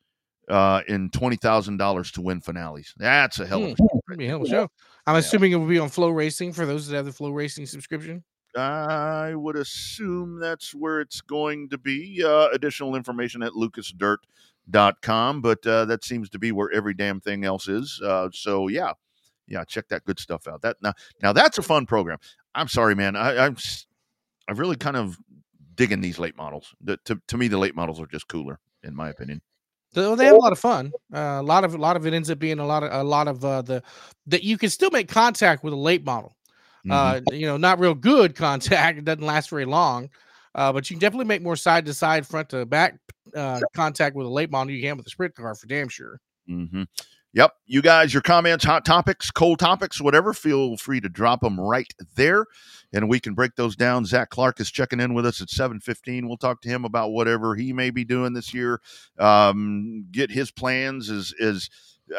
uh, 0.51 0.81
in 0.87 1.09
twenty 1.09 1.37
thousand 1.37 1.77
dollars 1.77 2.11
to 2.11 2.21
win 2.21 2.41
finales. 2.41 2.93
That's 2.97 3.39
a 3.39 3.47
hell 3.47 3.63
of 3.63 3.71
a 3.71 3.75
Hmm. 3.75 4.21
A 4.21 4.27
hell 4.27 4.37
of 4.37 4.43
a 4.43 4.49
show. 4.49 4.69
I'm 5.07 5.15
Yeah. 5.15 5.19
assuming 5.19 5.51
it 5.53 5.55
will 5.55 5.65
be 5.67 5.79
on 5.79 5.89
FloRacing 5.89 6.53
for 6.53 6.65
those 6.65 6.87
that 6.87 6.95
have 6.97 7.05
the 7.05 7.11
FloRacing 7.11 7.67
subscription. 7.67 8.23
I 8.55 9.33
would 9.33 9.55
assume 9.55 10.39
that's 10.39 10.75
where 10.75 10.99
it's 10.99 11.21
going 11.21 11.69
to 11.69 11.77
be. 11.77 12.21
Uh, 12.23 12.49
additional 12.51 12.95
information 12.95 13.41
at 13.43 13.53
lucasdirt.com, 13.53 15.41
but 15.41 15.65
uh, 15.65 15.85
that 15.85 16.03
seems 16.03 16.29
to 16.29 16.39
be 16.39 16.51
where 16.51 16.71
every 16.71 16.93
damn 16.93 17.21
thing 17.21 17.45
else 17.45 17.67
is. 17.67 18.01
Uh, 18.03 18.29
so 18.33 18.67
yeah, 18.67 18.91
yeah, 19.47 19.63
check 19.63 19.87
that 19.89 20.03
good 20.05 20.19
stuff 20.19 20.47
out. 20.47 20.61
That 20.61 20.77
now, 20.81 20.93
now 21.21 21.33
that's 21.33 21.57
a 21.57 21.61
fun 21.61 21.85
program. 21.85 22.17
I'm 22.53 22.67
sorry, 22.67 22.95
man. 22.95 23.15
I, 23.15 23.45
I'm 23.45 23.55
I'm 24.47 24.57
really 24.57 24.75
kind 24.75 24.97
of 24.97 25.17
digging 25.75 26.01
these 26.01 26.19
late 26.19 26.35
models. 26.37 26.73
The, 26.81 26.97
to 27.05 27.21
to 27.27 27.37
me, 27.37 27.47
the 27.47 27.57
late 27.57 27.75
models 27.75 27.99
are 28.01 28.07
just 28.07 28.27
cooler, 28.27 28.59
in 28.83 28.95
my 28.95 29.09
opinion. 29.09 29.41
So 29.93 30.15
they 30.15 30.25
have 30.25 30.35
a 30.35 30.39
lot 30.39 30.53
of 30.53 30.59
fun. 30.59 30.91
Uh, 31.13 31.39
a 31.39 31.43
lot 31.43 31.63
of 31.63 31.73
a 31.75 31.77
lot 31.77 31.95
of 31.97 32.07
it 32.07 32.13
ends 32.13 32.29
up 32.29 32.39
being 32.39 32.59
a 32.59 32.65
lot 32.65 32.83
of 32.83 32.91
a 32.93 33.03
lot 33.03 33.27
of 33.27 33.43
uh, 33.43 33.61
the 33.61 33.83
that 34.27 34.43
you 34.43 34.57
can 34.57 34.69
still 34.69 34.89
make 34.91 35.09
contact 35.09 35.63
with 35.63 35.73
a 35.73 35.77
late 35.77 36.05
model. 36.05 36.35
Mhm. 36.85 36.91
Uh, 37.27 37.33
you 37.33 37.45
know, 37.45 37.57
not 37.57 37.79
real 37.79 37.93
good 37.93 38.35
contact. 38.35 38.97
It 38.97 39.05
doesn't 39.05 39.25
last 39.25 39.49
very 39.49 39.65
long, 39.65 40.09
uh, 40.55 40.71
but 40.71 40.89
you 40.89 40.95
can 40.95 41.01
definitely 41.01 41.25
make 41.25 41.41
more 41.41 41.55
side 41.55 41.85
to 41.85 41.93
side, 41.93 42.25
front 42.25 42.49
to 42.49 42.65
back 42.65 42.97
uh, 43.35 43.59
contact 43.73 44.15
with 44.15 44.25
a 44.25 44.29
late 44.29 44.49
model 44.49 44.71
you 44.73 44.81
can 44.81 44.97
with 44.97 45.05
a 45.05 45.09
sprint 45.09 45.35
car 45.35 45.53
for 45.55 45.67
damn 45.67 45.89
sure. 45.89 46.19
Hmm 46.47 46.83
Yep. 47.33 47.53
You 47.65 47.81
guys, 47.81 48.13
your 48.13 48.21
comments, 48.21 48.65
hot 48.65 48.83
topics, 48.83 49.31
cold 49.31 49.57
topics, 49.59 50.01
whatever, 50.01 50.33
feel 50.33 50.75
free 50.75 50.99
to 50.99 51.07
drop 51.07 51.39
them 51.39 51.57
right 51.57 51.87
there, 52.15 52.45
and 52.91 53.07
we 53.07 53.21
can 53.21 53.35
break 53.35 53.55
those 53.55 53.77
down. 53.77 54.03
Zach 54.03 54.29
Clark 54.29 54.59
is 54.59 54.69
checking 54.69 54.99
in 54.99 55.13
with 55.13 55.25
us 55.25 55.41
at 55.41 55.49
seven 55.49 55.79
fifteen. 55.79 56.27
We'll 56.27 56.35
talk 56.35 56.61
to 56.63 56.69
him 56.69 56.83
about 56.83 57.11
whatever 57.11 57.55
he 57.55 57.71
may 57.71 57.89
be 57.89 58.03
doing 58.03 58.33
this 58.33 58.53
year. 58.53 58.81
Um, 59.17 60.07
get 60.11 60.29
his 60.29 60.51
plans. 60.51 61.09
Is 61.09 61.33
is 61.39 61.69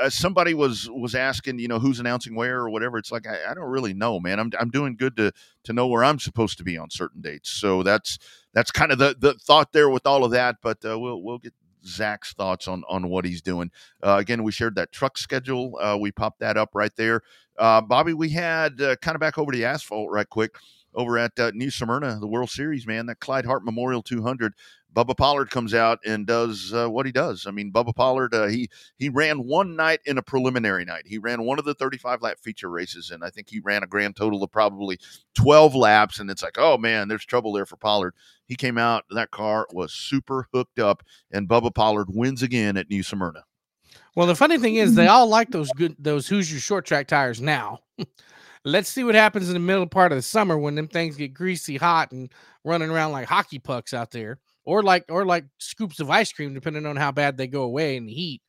uh, 0.01 0.09
somebody 0.09 0.55
was 0.55 0.89
was 0.91 1.15
asking, 1.15 1.59
you 1.59 1.69
know, 1.69 1.79
who's 1.79 2.01
announcing 2.01 2.35
where 2.35 2.61
or 2.61 2.71
whatever. 2.71 2.97
It's 2.97 3.13
like 3.13 3.27
I, 3.27 3.51
I 3.51 3.55
don't 3.55 3.69
really 3.69 3.93
know, 3.93 4.19
man. 4.19 4.39
I'm 4.41 4.51
I'm 4.59 4.71
doing 4.71 4.97
good 4.97 5.17
to 5.17 5.33
to 5.65 5.73
know 5.75 5.89
where 5.89 6.05
I'm 6.05 6.19
supposed 6.19 6.57
to 6.59 6.65
be 6.65 6.79
on 6.79 6.89
certain 6.89 7.21
dates. 7.21 7.51
So 7.51 7.83
that's 7.83 8.19
that's 8.55 8.71
kind 8.71 8.91
of 8.91 8.99
the 8.99 9.15
the 9.19 9.35
thought 9.35 9.73
there 9.73 9.91
with 9.91 10.07
all 10.07 10.25
of 10.25 10.31
that. 10.31 10.57
But 10.63 10.79
uh, 10.87 10.99
we'll 10.99 11.23
we'll 11.23 11.39
get 11.39 11.53
Zach's 11.87 12.33
thoughts 12.33 12.69
on 12.69 12.83
on 12.89 13.09
what 13.09 13.25
he's 13.25 13.43
doing. 13.43 13.71
Uh, 14.03 14.17
again, 14.17 14.43
we 14.43 14.53
shared 14.53 14.75
that 14.77 14.93
truck 14.93 15.19
schedule. 15.19 15.79
Uh, 15.81 15.97
we 16.01 16.13
popped 16.13 16.41
that 16.41 16.57
up 16.57 16.71
right 16.75 16.95
there. 16.97 17.23
Uh, 17.59 17.81
Bobby, 17.81 18.15
we 18.15 18.31
had 18.31 18.81
uh, 18.81 18.97
kind 18.97 19.15
of 19.15 19.21
back 19.21 19.39
over 19.39 19.53
the 19.53 19.65
asphalt 19.65 20.11
right 20.11 20.29
quick 20.29 20.57
over 20.95 21.19
at 21.19 21.39
uh, 21.39 21.51
New 21.55 21.71
Smyrna, 21.71 22.19
the 22.21 22.27
World 22.27 22.51
Series, 22.51 22.87
man. 22.87 23.07
That 23.07 23.21
Clyde 23.21 23.47
Hart 23.47 23.65
Memorial 23.65 24.03
200. 24.03 24.55
Bubba 24.95 25.17
Pollard 25.17 25.51
comes 25.51 25.73
out 25.73 25.99
and 26.05 26.27
does 26.27 26.73
uh, 26.75 26.89
what 26.89 27.07
he 27.07 27.13
does. 27.13 27.47
I 27.47 27.51
mean, 27.51 27.73
Bubba 27.73 27.95
Pollard, 27.95 28.35
uh, 28.35 28.47
he 28.47 28.69
he 28.99 29.09
ran 29.09 29.45
one 29.45 29.75
night 29.75 30.01
in 30.05 30.19
a 30.19 30.23
preliminary 30.23 30.85
night. 30.85 31.07
He 31.07 31.19
ran 31.19 31.45
one 31.45 31.59
of 31.59 31.65
the 31.65 31.75
35 31.75 32.23
lap 32.23 32.39
feature 32.43 32.69
races, 32.69 33.11
and 33.11 33.25
I 33.25 33.31
think 33.31 33.49
he 33.49 33.61
ran 33.61 33.83
a 33.83 33.87
grand 33.87 34.17
total 34.17 34.43
of 34.43 34.51
probably 34.51 34.99
12 35.35 35.75
laps. 35.75 36.19
And 36.21 36.31
it's 36.31 36.43
like, 36.43 36.59
oh 36.59 36.77
man, 36.77 37.09
there's 37.09 37.25
trouble 37.25 37.53
there 37.53 37.67
for 37.67 37.77
Pollard. 37.77 38.15
He 38.47 38.55
came 38.55 38.77
out, 38.77 39.05
that 39.11 39.31
car 39.31 39.67
was 39.73 39.93
super 39.93 40.47
hooked 40.53 40.79
up, 40.79 41.03
and 41.31 41.49
Bubba 41.49 41.75
Pollard 41.75 42.09
wins 42.11 42.43
again 42.43 42.77
at 42.77 42.91
New 42.91 43.03
Smyrna. 43.03 43.45
Well, 44.15 44.27
the 44.27 44.35
funny 44.35 44.59
thing 44.59 44.77
is, 44.77 44.95
they 44.95 45.07
all 45.07 45.27
like 45.27 45.51
those 45.51 45.71
good 45.73 45.97
those 45.99 46.29
Hoosier 46.29 46.61
short 46.61 46.85
track 46.85 47.07
tires 47.07 47.41
now. 47.41 47.81
Let's 48.65 48.89
see 48.89 49.03
what 49.03 49.17
happens 49.17 49.49
in 49.49 49.55
the 49.55 49.61
middle 49.61 49.87
part 49.87 50.13
of 50.13 50.19
the 50.19 50.23
summer 50.23 50.57
when 50.57 50.77
them 50.77 50.87
things 50.87 51.17
get 51.17 51.35
greasy 51.35 51.77
hot 51.77 52.13
and 52.13 52.31
running 52.65 52.91
around 52.91 53.11
like 53.11 53.27
hockey 53.27 53.59
pucks 53.59 53.93
out 53.93 54.13
there, 54.13 54.39
or 54.65 54.83
like 54.83 55.05
or 55.09 55.25
like 55.25 55.45
scoops 55.59 56.01
of 56.01 56.11
ice 56.11 56.33
cream, 56.33 56.55
depending 56.55 56.87
on 56.87 56.97
how 56.97 57.13
bad 57.13 57.37
they 57.37 57.47
go 57.47 57.63
away 57.63 57.97
in 57.97 58.07
the 58.07 58.13
heat. 58.13 58.43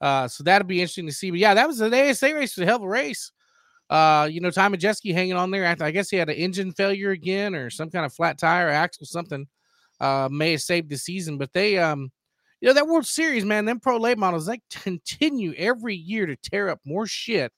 Uh, 0.00 0.28
so 0.28 0.44
that'll 0.44 0.66
be 0.66 0.80
interesting 0.80 1.06
to 1.06 1.12
see. 1.12 1.30
But 1.30 1.38
yeah, 1.38 1.54
that 1.54 1.66
was 1.66 1.80
an 1.80 1.94
ASA 1.94 2.34
race, 2.34 2.56
was 2.56 2.62
a 2.62 2.66
hell 2.66 2.76
of 2.76 2.82
a 2.82 2.88
race. 2.88 3.32
Uh, 3.88 4.28
you 4.30 4.40
know, 4.40 4.50
Ty 4.50 4.68
Majeski 4.68 5.12
hanging 5.14 5.34
on 5.34 5.50
there. 5.50 5.64
After, 5.64 5.84
I 5.84 5.90
guess 5.90 6.10
he 6.10 6.16
had 6.16 6.28
an 6.28 6.36
engine 6.36 6.72
failure 6.72 7.10
again, 7.10 7.54
or 7.54 7.70
some 7.70 7.90
kind 7.90 8.04
of 8.04 8.12
flat 8.12 8.38
tire, 8.38 8.68
or 8.68 8.70
axle, 8.70 9.06
something. 9.06 9.46
Uh, 10.00 10.28
may 10.30 10.50
have 10.50 10.60
saved 10.60 10.90
the 10.90 10.98
season, 10.98 11.38
but 11.38 11.52
they 11.52 11.78
um 11.78 12.10
you 12.60 12.68
know 12.68 12.74
that 12.74 12.86
World 12.86 13.06
Series, 13.06 13.44
man, 13.44 13.64
them 13.64 13.78
pro 13.78 13.98
late 13.98 14.18
models, 14.18 14.46
they 14.46 14.60
continue 14.70 15.54
every 15.56 15.94
year 15.94 16.26
to 16.26 16.36
tear 16.36 16.68
up 16.68 16.80
more 16.84 17.06
shit. 17.06 17.52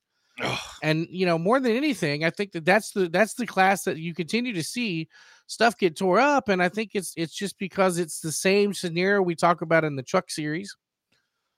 And 0.82 1.06
you 1.10 1.24
know, 1.24 1.38
more 1.38 1.60
than 1.60 1.72
anything, 1.72 2.24
I 2.24 2.30
think 2.30 2.52
that 2.52 2.64
that's 2.64 2.90
the 2.90 3.08
that's 3.08 3.34
the 3.34 3.46
class 3.46 3.84
that 3.84 3.98
you 3.98 4.14
continue 4.14 4.52
to 4.52 4.62
see 4.62 5.08
stuff 5.46 5.78
get 5.78 5.96
tore 5.96 6.20
up, 6.20 6.48
and 6.48 6.62
I 6.62 6.68
think 6.68 6.90
it's 6.94 7.12
it's 7.16 7.34
just 7.34 7.58
because 7.58 7.98
it's 7.98 8.20
the 8.20 8.32
same 8.32 8.74
scenario 8.74 9.22
we 9.22 9.34
talk 9.34 9.62
about 9.62 9.84
in 9.84 9.96
the 9.96 10.02
truck 10.02 10.30
series, 10.30 10.76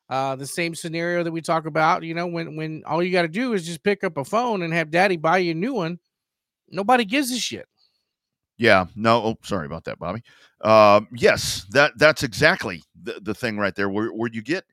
uh, 0.08 0.36
the 0.36 0.46
same 0.46 0.74
scenario 0.74 1.22
that 1.22 1.32
we 1.32 1.40
talk 1.40 1.66
about. 1.66 2.02
You 2.02 2.14
know, 2.14 2.26
when 2.26 2.56
when 2.56 2.82
all 2.86 3.02
you 3.02 3.12
got 3.12 3.22
to 3.22 3.28
do 3.28 3.52
is 3.52 3.66
just 3.66 3.82
pick 3.82 4.04
up 4.04 4.16
a 4.16 4.24
phone 4.24 4.62
and 4.62 4.72
have 4.72 4.90
Daddy 4.90 5.16
buy 5.16 5.38
you 5.38 5.52
a 5.52 5.54
new 5.54 5.74
one. 5.74 5.98
Nobody 6.70 7.04
gives 7.04 7.30
a 7.32 7.38
shit. 7.38 7.66
Yeah, 8.58 8.86
no, 8.96 9.22
oh, 9.22 9.38
sorry 9.42 9.66
about 9.66 9.84
that, 9.84 9.98
Bobby. 9.98 10.22
Um, 10.62 11.08
yes, 11.12 11.64
that 11.70 11.92
that's 11.96 12.24
exactly 12.24 12.82
the, 13.02 13.20
the 13.22 13.34
thing 13.34 13.56
right 13.56 13.74
there, 13.74 13.88
where 13.88 14.08
where 14.08 14.30
you 14.32 14.42
get 14.42 14.64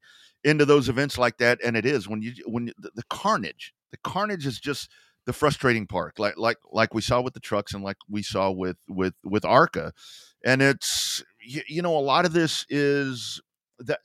into 0.44 0.66
those 0.66 0.90
events 0.90 1.18
like 1.18 1.38
that, 1.38 1.60
and 1.64 1.78
it 1.78 1.86
is 1.86 2.08
when 2.08 2.22
you 2.22 2.34
when 2.48 2.68
you, 2.68 2.74
the, 2.80 2.90
the 2.96 3.04
carnage, 3.10 3.74
the 3.92 3.98
carnage 3.98 4.46
is 4.46 4.60
just 4.60 4.90
the 5.26 5.34
frustrating 5.34 5.88
part, 5.88 6.20
like 6.20 6.38
like 6.38 6.58
like 6.72 6.94
we 6.94 7.02
saw 7.02 7.22
with 7.22 7.34
the 7.34 7.40
trucks, 7.40 7.74
and 7.74 7.84
like 7.84 7.98
we 8.10 8.22
saw 8.22 8.52
with 8.52 8.78
with 8.88 9.14
with 9.24 9.46
ARCA, 9.46 9.94
and 10.44 10.62
it's 10.62 11.24
you, 11.44 11.62
you 11.68 11.82
know 11.82 11.96
a 11.96 12.00
lot 12.00 12.26
of 12.26 12.34
this 12.34 12.66
is 12.70 13.42
that 13.80 14.00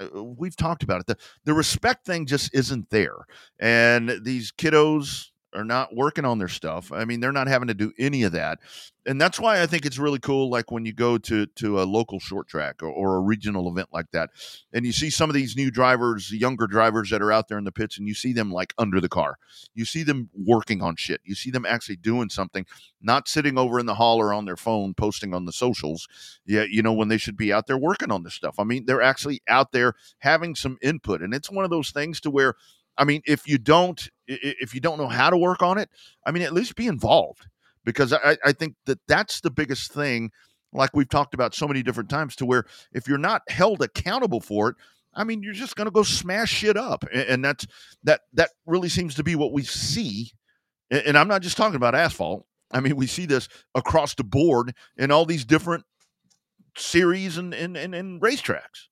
uh, 0.00 0.22
we've 0.22 0.56
talked 0.56 0.82
about 0.82 1.00
it. 1.00 1.06
The 1.06 1.16
the 1.44 1.54
respect 1.54 2.06
thing 2.06 2.26
just 2.26 2.54
isn't 2.54 2.90
there, 2.90 3.26
and 3.58 4.20
these 4.22 4.52
kiddos 4.52 5.30
are 5.56 5.64
not 5.64 5.94
working 5.96 6.24
on 6.24 6.38
their 6.38 6.48
stuff. 6.48 6.92
I 6.92 7.04
mean, 7.04 7.20
they're 7.20 7.32
not 7.32 7.48
having 7.48 7.68
to 7.68 7.74
do 7.74 7.92
any 7.98 8.22
of 8.22 8.32
that, 8.32 8.58
and 9.06 9.20
that's 9.20 9.40
why 9.40 9.62
I 9.62 9.66
think 9.66 9.86
it's 9.86 9.98
really 9.98 10.18
cool. 10.18 10.50
Like 10.50 10.70
when 10.70 10.84
you 10.84 10.92
go 10.92 11.16
to 11.18 11.46
to 11.46 11.80
a 11.80 11.84
local 11.84 12.20
short 12.20 12.48
track 12.48 12.82
or, 12.82 12.88
or 12.88 13.16
a 13.16 13.20
regional 13.20 13.68
event 13.70 13.88
like 13.92 14.10
that, 14.12 14.30
and 14.72 14.84
you 14.84 14.92
see 14.92 15.10
some 15.10 15.30
of 15.30 15.34
these 15.34 15.56
new 15.56 15.70
drivers, 15.70 16.30
younger 16.32 16.66
drivers 16.66 17.10
that 17.10 17.22
are 17.22 17.32
out 17.32 17.48
there 17.48 17.58
in 17.58 17.64
the 17.64 17.72
pits, 17.72 17.98
and 17.98 18.06
you 18.06 18.14
see 18.14 18.32
them 18.32 18.50
like 18.50 18.74
under 18.78 19.00
the 19.00 19.08
car. 19.08 19.38
You 19.74 19.84
see 19.84 20.02
them 20.02 20.28
working 20.34 20.82
on 20.82 20.96
shit. 20.96 21.20
You 21.24 21.34
see 21.34 21.50
them 21.50 21.64
actually 21.66 21.96
doing 21.96 22.28
something, 22.28 22.66
not 23.00 23.28
sitting 23.28 23.56
over 23.56 23.78
in 23.78 23.86
the 23.86 23.94
hall 23.94 24.18
or 24.20 24.34
on 24.34 24.44
their 24.44 24.56
phone 24.56 24.94
posting 24.94 25.34
on 25.34 25.44
the 25.44 25.52
socials. 25.52 26.08
Yeah, 26.44 26.64
you 26.68 26.82
know 26.82 26.92
when 26.92 27.08
they 27.08 27.18
should 27.18 27.36
be 27.36 27.52
out 27.52 27.66
there 27.66 27.78
working 27.78 28.10
on 28.10 28.24
this 28.24 28.34
stuff. 28.34 28.56
I 28.58 28.64
mean, 28.64 28.84
they're 28.86 29.02
actually 29.02 29.40
out 29.48 29.72
there 29.72 29.94
having 30.18 30.54
some 30.54 30.78
input, 30.82 31.22
and 31.22 31.32
it's 31.32 31.50
one 31.50 31.64
of 31.64 31.70
those 31.70 31.90
things 31.90 32.20
to 32.20 32.30
where. 32.30 32.54
I 32.98 33.04
mean, 33.04 33.22
if 33.26 33.46
you 33.46 33.58
don't, 33.58 34.08
if 34.26 34.74
you 34.74 34.80
don't 34.80 34.98
know 34.98 35.08
how 35.08 35.30
to 35.30 35.36
work 35.36 35.62
on 35.62 35.78
it, 35.78 35.90
I 36.26 36.30
mean, 36.30 36.42
at 36.42 36.52
least 36.52 36.76
be 36.76 36.86
involved 36.86 37.46
because 37.84 38.12
I, 38.12 38.36
I 38.44 38.52
think 38.52 38.74
that 38.86 38.98
that's 39.06 39.40
the 39.40 39.50
biggest 39.50 39.92
thing. 39.92 40.30
Like 40.72 40.90
we've 40.94 41.08
talked 41.08 41.34
about 41.34 41.54
so 41.54 41.66
many 41.66 41.82
different 41.82 42.10
times, 42.10 42.36
to 42.36 42.46
where 42.46 42.64
if 42.92 43.08
you're 43.08 43.18
not 43.18 43.42
held 43.48 43.82
accountable 43.82 44.40
for 44.40 44.70
it, 44.70 44.76
I 45.14 45.24
mean, 45.24 45.42
you're 45.42 45.54
just 45.54 45.76
going 45.76 45.86
to 45.86 45.92
go 45.92 46.02
smash 46.02 46.50
shit 46.50 46.76
up, 46.76 47.04
and 47.12 47.42
that's 47.44 47.66
that. 48.04 48.22
That 48.34 48.50
really 48.66 48.90
seems 48.90 49.14
to 49.14 49.24
be 49.24 49.34
what 49.34 49.52
we 49.52 49.62
see. 49.62 50.32
And 50.90 51.16
I'm 51.16 51.28
not 51.28 51.42
just 51.42 51.56
talking 51.56 51.76
about 51.76 51.94
asphalt. 51.94 52.46
I 52.70 52.80
mean, 52.80 52.96
we 52.96 53.06
see 53.06 53.26
this 53.26 53.48
across 53.74 54.14
the 54.14 54.24
board 54.24 54.74
in 54.96 55.10
all 55.10 55.24
these 55.24 55.44
different 55.44 55.84
series 56.76 57.38
and 57.38 57.54
and, 57.54 57.76
and, 57.76 57.94
and 57.94 58.20
racetracks. 58.20 58.88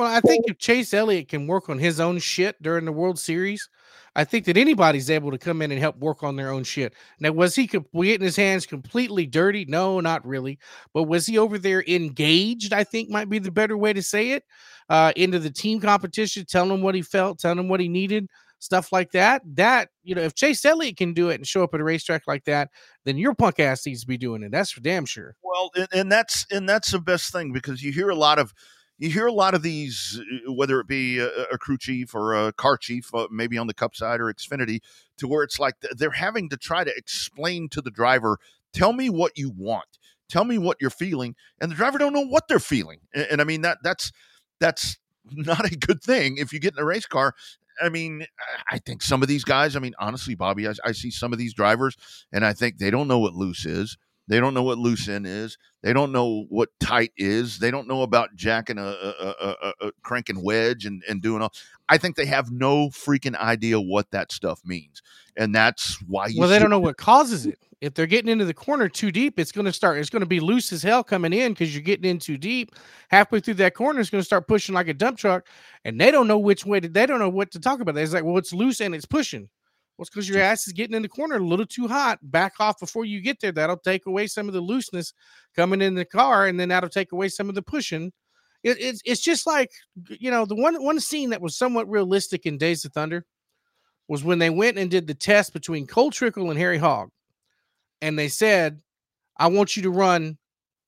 Well, 0.00 0.08
I 0.10 0.20
think 0.20 0.46
if 0.48 0.56
Chase 0.56 0.94
Elliott 0.94 1.28
can 1.28 1.46
work 1.46 1.68
on 1.68 1.78
his 1.78 2.00
own 2.00 2.20
shit 2.20 2.56
during 2.62 2.86
the 2.86 2.92
World 2.92 3.18
Series, 3.18 3.68
I 4.16 4.24
think 4.24 4.46
that 4.46 4.56
anybody's 4.56 5.10
able 5.10 5.30
to 5.30 5.36
come 5.36 5.60
in 5.60 5.70
and 5.70 5.78
help 5.78 5.98
work 5.98 6.22
on 6.22 6.36
their 6.36 6.50
own 6.50 6.64
shit. 6.64 6.94
Now, 7.18 7.32
was 7.32 7.54
he 7.54 7.66
getting 7.66 8.22
his 8.22 8.34
hands 8.34 8.64
completely 8.64 9.26
dirty? 9.26 9.66
No, 9.66 10.00
not 10.00 10.26
really. 10.26 10.58
But 10.94 11.02
was 11.02 11.26
he 11.26 11.36
over 11.36 11.58
there 11.58 11.84
engaged? 11.86 12.72
I 12.72 12.82
think 12.82 13.10
might 13.10 13.28
be 13.28 13.40
the 13.40 13.50
better 13.50 13.76
way 13.76 13.92
to 13.92 14.02
say 14.02 14.30
it. 14.30 14.44
Uh, 14.88 15.12
into 15.16 15.38
the 15.38 15.50
team 15.50 15.80
competition, 15.80 16.46
telling 16.46 16.72
him 16.72 16.80
what 16.80 16.94
he 16.94 17.02
felt, 17.02 17.38
telling 17.38 17.58
him 17.58 17.68
what 17.68 17.80
he 17.80 17.88
needed, 17.88 18.26
stuff 18.58 18.92
like 18.92 19.10
that. 19.10 19.42
That 19.44 19.90
you 20.02 20.14
know, 20.14 20.22
if 20.22 20.34
Chase 20.34 20.64
Elliott 20.64 20.96
can 20.96 21.12
do 21.12 21.28
it 21.28 21.34
and 21.34 21.46
show 21.46 21.62
up 21.62 21.74
at 21.74 21.80
a 21.80 21.84
racetrack 21.84 22.22
like 22.26 22.44
that, 22.44 22.70
then 23.04 23.18
your 23.18 23.34
punk 23.34 23.60
ass 23.60 23.84
needs 23.84 24.00
to 24.00 24.06
be 24.06 24.16
doing 24.16 24.42
it. 24.44 24.50
That's 24.50 24.70
for 24.70 24.80
damn 24.80 25.04
sure. 25.04 25.36
Well, 25.42 25.70
and, 25.76 25.88
and 25.92 26.10
that's 26.10 26.46
and 26.50 26.66
that's 26.66 26.90
the 26.90 27.00
best 27.00 27.32
thing 27.32 27.52
because 27.52 27.82
you 27.82 27.92
hear 27.92 28.08
a 28.08 28.14
lot 28.14 28.38
of 28.38 28.54
you 29.00 29.10
hear 29.10 29.26
a 29.26 29.32
lot 29.32 29.54
of 29.54 29.62
these, 29.62 30.20
uh, 30.48 30.52
whether 30.52 30.78
it 30.80 30.86
be 30.86 31.18
a, 31.18 31.28
a 31.52 31.58
crew 31.58 31.78
chief 31.78 32.14
or 32.14 32.34
a 32.34 32.52
car 32.52 32.76
chief, 32.76 33.12
uh, 33.14 33.26
maybe 33.30 33.58
on 33.58 33.66
the 33.66 33.74
Cup 33.74 33.96
side 33.96 34.20
or 34.20 34.32
Xfinity, 34.32 34.80
to 35.18 35.26
where 35.26 35.42
it's 35.42 35.58
like 35.58 35.74
they're 35.96 36.10
having 36.12 36.48
to 36.50 36.56
try 36.56 36.84
to 36.84 36.92
explain 36.96 37.68
to 37.70 37.80
the 37.82 37.90
driver, 37.90 38.38
"Tell 38.72 38.92
me 38.92 39.10
what 39.10 39.36
you 39.36 39.50
want, 39.56 39.98
tell 40.28 40.44
me 40.44 40.58
what 40.58 40.76
you're 40.80 40.90
feeling," 40.90 41.34
and 41.60 41.70
the 41.70 41.74
driver 41.76 41.98
don't 41.98 42.12
know 42.12 42.26
what 42.26 42.46
they're 42.48 42.60
feeling. 42.60 43.00
And, 43.14 43.26
and 43.32 43.40
I 43.40 43.44
mean 43.44 43.62
that 43.62 43.78
that's 43.82 44.12
that's 44.60 44.98
not 45.32 45.70
a 45.70 45.76
good 45.76 46.02
thing 46.02 46.36
if 46.38 46.52
you 46.52 46.60
get 46.60 46.74
in 46.74 46.80
a 46.80 46.84
race 46.84 47.06
car. 47.06 47.34
I 47.82 47.88
mean, 47.88 48.26
I- 48.70 48.78
think 48.78 49.02
some 49.02 49.22
of 49.22 49.28
these 49.28 49.44
guys. 49.44 49.74
I 49.76 49.78
mean, 49.80 49.94
honestly, 49.98 50.34
Bobby, 50.34 50.68
I, 50.68 50.72
I 50.84 50.92
see 50.92 51.10
some 51.10 51.32
of 51.32 51.38
these 51.38 51.54
drivers, 51.54 51.96
and 52.32 52.44
I 52.44 52.52
think 52.52 52.78
they 52.78 52.90
don't 52.90 53.08
know 53.08 53.18
what 53.18 53.34
loose 53.34 53.64
is. 53.64 53.96
They 54.30 54.38
don't 54.38 54.54
know 54.54 54.62
what 54.62 54.78
loose 54.78 55.08
end 55.08 55.26
is. 55.26 55.58
They 55.82 55.92
don't 55.92 56.12
know 56.12 56.46
what 56.50 56.68
tight 56.78 57.10
is. 57.16 57.58
They 57.58 57.72
don't 57.72 57.88
know 57.88 58.02
about 58.02 58.36
jacking 58.36 58.78
a, 58.78 58.82
a, 58.82 58.86
a, 58.86 59.56
a, 59.60 59.86
a 59.88 59.92
cranking 60.04 60.44
wedge 60.44 60.86
and, 60.86 61.02
and 61.08 61.20
doing 61.20 61.42
all. 61.42 61.52
I 61.88 61.98
think 61.98 62.14
they 62.14 62.26
have 62.26 62.52
no 62.52 62.90
freaking 62.90 63.34
idea 63.34 63.80
what 63.80 64.12
that 64.12 64.30
stuff 64.30 64.60
means, 64.64 65.02
and 65.36 65.52
that's 65.52 66.00
why. 66.06 66.28
You 66.28 66.38
well, 66.38 66.48
they 66.48 66.60
don't 66.60 66.70
know 66.70 66.78
what 66.78 66.96
causes 66.96 67.44
it. 67.44 67.58
If 67.80 67.94
they're 67.94 68.06
getting 68.06 68.30
into 68.30 68.44
the 68.44 68.54
corner 68.54 68.88
too 68.88 69.10
deep, 69.10 69.36
it's 69.40 69.50
going 69.50 69.64
to 69.64 69.72
start. 69.72 69.98
It's 69.98 70.10
going 70.10 70.20
to 70.20 70.26
be 70.26 70.38
loose 70.38 70.72
as 70.72 70.84
hell 70.84 71.02
coming 71.02 71.32
in 71.32 71.50
because 71.50 71.74
you're 71.74 71.82
getting 71.82 72.08
in 72.08 72.20
too 72.20 72.38
deep. 72.38 72.76
Halfway 73.08 73.40
through 73.40 73.54
that 73.54 73.74
corner, 73.74 73.98
it's 73.98 74.10
going 74.10 74.20
to 74.20 74.26
start 74.26 74.46
pushing 74.46 74.76
like 74.76 74.86
a 74.86 74.94
dump 74.94 75.18
truck, 75.18 75.44
and 75.84 76.00
they 76.00 76.12
don't 76.12 76.28
know 76.28 76.38
which 76.38 76.64
way. 76.64 76.78
To, 76.78 76.88
they 76.88 77.04
don't 77.04 77.18
know 77.18 77.28
what 77.28 77.50
to 77.50 77.58
talk 77.58 77.80
about. 77.80 77.98
It's 77.98 78.12
like, 78.12 78.22
well, 78.22 78.38
it's 78.38 78.52
loose 78.52 78.80
and 78.80 78.94
it's 78.94 79.06
pushing. 79.06 79.48
Well, 80.00 80.04
it's 80.04 80.10
because 80.14 80.30
your 80.30 80.40
ass 80.40 80.66
is 80.66 80.72
getting 80.72 80.96
in 80.96 81.02
the 81.02 81.10
corner 81.10 81.36
a 81.36 81.40
little 81.40 81.66
too 81.66 81.86
hot. 81.86 82.18
Back 82.22 82.54
off 82.58 82.80
before 82.80 83.04
you 83.04 83.20
get 83.20 83.38
there. 83.38 83.52
That'll 83.52 83.76
take 83.76 84.06
away 84.06 84.28
some 84.28 84.48
of 84.48 84.54
the 84.54 84.60
looseness 84.62 85.12
coming 85.54 85.82
in 85.82 85.94
the 85.94 86.06
car, 86.06 86.46
and 86.46 86.58
then 86.58 86.70
that'll 86.70 86.88
take 86.88 87.12
away 87.12 87.28
some 87.28 87.50
of 87.50 87.54
the 87.54 87.60
pushing. 87.60 88.10
It, 88.62 88.78
it's 88.80 89.02
it's 89.04 89.20
just 89.20 89.46
like 89.46 89.68
you 90.08 90.30
know 90.30 90.46
the 90.46 90.54
one 90.54 90.82
one 90.82 91.00
scene 91.00 91.28
that 91.30 91.42
was 91.42 91.58
somewhat 91.58 91.86
realistic 91.90 92.46
in 92.46 92.56
Days 92.56 92.82
of 92.86 92.94
Thunder 92.94 93.26
was 94.08 94.24
when 94.24 94.38
they 94.38 94.48
went 94.48 94.78
and 94.78 94.90
did 94.90 95.06
the 95.06 95.12
test 95.12 95.52
between 95.52 95.86
Cole 95.86 96.10
Trickle 96.10 96.48
and 96.48 96.58
Harry 96.58 96.78
Hogge, 96.78 97.10
and 98.00 98.18
they 98.18 98.28
said, 98.28 98.80
"I 99.38 99.48
want 99.48 99.76
you 99.76 99.82
to 99.82 99.90
run 99.90 100.38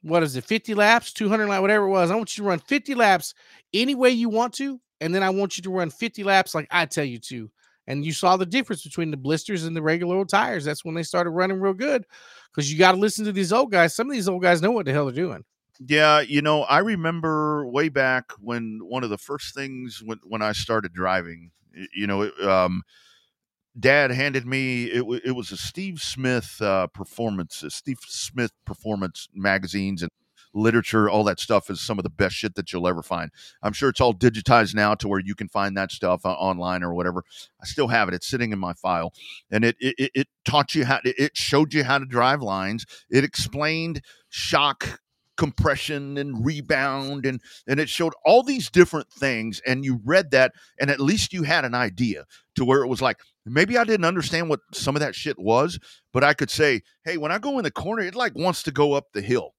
what 0.00 0.22
is 0.22 0.36
it, 0.36 0.44
50 0.44 0.72
laps, 0.72 1.12
200 1.12 1.48
laps, 1.48 1.60
whatever 1.60 1.84
it 1.84 1.90
was. 1.90 2.10
I 2.10 2.16
want 2.16 2.38
you 2.38 2.44
to 2.44 2.48
run 2.48 2.60
50 2.60 2.94
laps 2.94 3.34
any 3.74 3.94
way 3.94 4.08
you 4.08 4.30
want 4.30 4.54
to, 4.54 4.80
and 5.02 5.14
then 5.14 5.22
I 5.22 5.28
want 5.28 5.58
you 5.58 5.62
to 5.64 5.70
run 5.70 5.90
50 5.90 6.24
laps 6.24 6.54
like 6.54 6.66
I 6.70 6.86
tell 6.86 7.04
you 7.04 7.18
to." 7.18 7.50
And 7.86 8.04
you 8.04 8.12
saw 8.12 8.36
the 8.36 8.46
difference 8.46 8.82
between 8.84 9.10
the 9.10 9.16
blisters 9.16 9.64
and 9.64 9.76
the 9.76 9.82
regular 9.82 10.16
old 10.16 10.28
tires. 10.28 10.64
That's 10.64 10.84
when 10.84 10.94
they 10.94 11.02
started 11.02 11.30
running 11.30 11.60
real 11.60 11.74
good 11.74 12.04
because 12.50 12.72
you 12.72 12.78
got 12.78 12.92
to 12.92 12.98
listen 12.98 13.24
to 13.24 13.32
these 13.32 13.52
old 13.52 13.70
guys. 13.72 13.94
Some 13.94 14.08
of 14.08 14.12
these 14.14 14.28
old 14.28 14.42
guys 14.42 14.62
know 14.62 14.70
what 14.70 14.86
the 14.86 14.92
hell 14.92 15.06
they're 15.06 15.14
doing. 15.14 15.44
Yeah, 15.84 16.20
you 16.20 16.42
know, 16.42 16.62
I 16.62 16.78
remember 16.78 17.66
way 17.66 17.88
back 17.88 18.32
when 18.38 18.78
one 18.82 19.02
of 19.02 19.10
the 19.10 19.18
first 19.18 19.54
things 19.54 20.00
when 20.04 20.20
when 20.22 20.42
I 20.42 20.52
started 20.52 20.92
driving, 20.92 21.50
you 21.94 22.06
know, 22.06 22.22
it, 22.22 22.40
um, 22.40 22.82
Dad 23.78 24.10
handed 24.10 24.46
me 24.46 24.84
it. 24.84 25.06
wa- 25.06 25.20
It 25.24 25.32
was 25.32 25.50
a 25.50 25.56
Steve 25.56 26.00
Smith 26.00 26.60
uh, 26.60 26.86
performance, 26.88 27.64
Steve 27.68 27.98
Smith 28.06 28.52
performance 28.64 29.28
magazines 29.34 30.02
and 30.02 30.10
literature. 30.54 31.08
All 31.08 31.24
that 31.24 31.40
stuff 31.40 31.70
is 31.70 31.80
some 31.80 31.98
of 31.98 32.02
the 32.02 32.10
best 32.10 32.34
shit 32.34 32.54
that 32.54 32.72
you'll 32.72 32.88
ever 32.88 33.02
find. 33.02 33.30
I'm 33.62 33.72
sure 33.72 33.88
it's 33.88 34.00
all 34.00 34.14
digitized 34.14 34.74
now 34.74 34.94
to 34.96 35.08
where 35.08 35.20
you 35.20 35.34
can 35.34 35.48
find 35.48 35.76
that 35.76 35.92
stuff 35.92 36.24
uh, 36.24 36.32
online 36.32 36.82
or 36.82 36.94
whatever. 36.94 37.24
I 37.60 37.66
still 37.66 37.88
have 37.88 38.08
it. 38.08 38.14
It's 38.14 38.26
sitting 38.28 38.52
in 38.52 38.58
my 38.58 38.72
file, 38.74 39.12
and 39.50 39.64
it 39.64 39.76
it, 39.80 40.10
it- 40.14 40.28
taught 40.44 40.74
you 40.74 40.84
how. 40.84 40.98
It 41.04 41.36
showed 41.36 41.72
you 41.72 41.84
how 41.84 41.98
to 41.98 42.04
drive 42.04 42.42
lines. 42.42 42.84
It 43.10 43.24
explained 43.24 44.02
shock 44.28 45.00
compression 45.36 46.18
and 46.18 46.44
rebound 46.44 47.24
and 47.24 47.40
and 47.66 47.80
it 47.80 47.88
showed 47.88 48.12
all 48.24 48.42
these 48.42 48.70
different 48.70 49.10
things 49.10 49.62
and 49.66 49.82
you 49.84 49.98
read 50.04 50.30
that 50.30 50.52
and 50.78 50.90
at 50.90 51.00
least 51.00 51.32
you 51.32 51.42
had 51.42 51.64
an 51.64 51.74
idea 51.74 52.24
to 52.54 52.64
where 52.66 52.82
it 52.82 52.86
was 52.86 53.00
like 53.00 53.18
maybe 53.46 53.78
I 53.78 53.84
didn't 53.84 54.04
understand 54.04 54.50
what 54.50 54.60
some 54.74 54.94
of 54.94 55.00
that 55.00 55.14
shit 55.14 55.38
was 55.38 55.78
but 56.12 56.22
I 56.22 56.34
could 56.34 56.50
say 56.50 56.82
hey 57.06 57.16
when 57.16 57.32
I 57.32 57.38
go 57.38 57.56
in 57.58 57.64
the 57.64 57.70
corner 57.70 58.02
it 58.02 58.14
like 58.14 58.34
wants 58.36 58.62
to 58.64 58.70
go 58.70 58.92
up 58.92 59.06
the 59.14 59.22
hill 59.22 59.54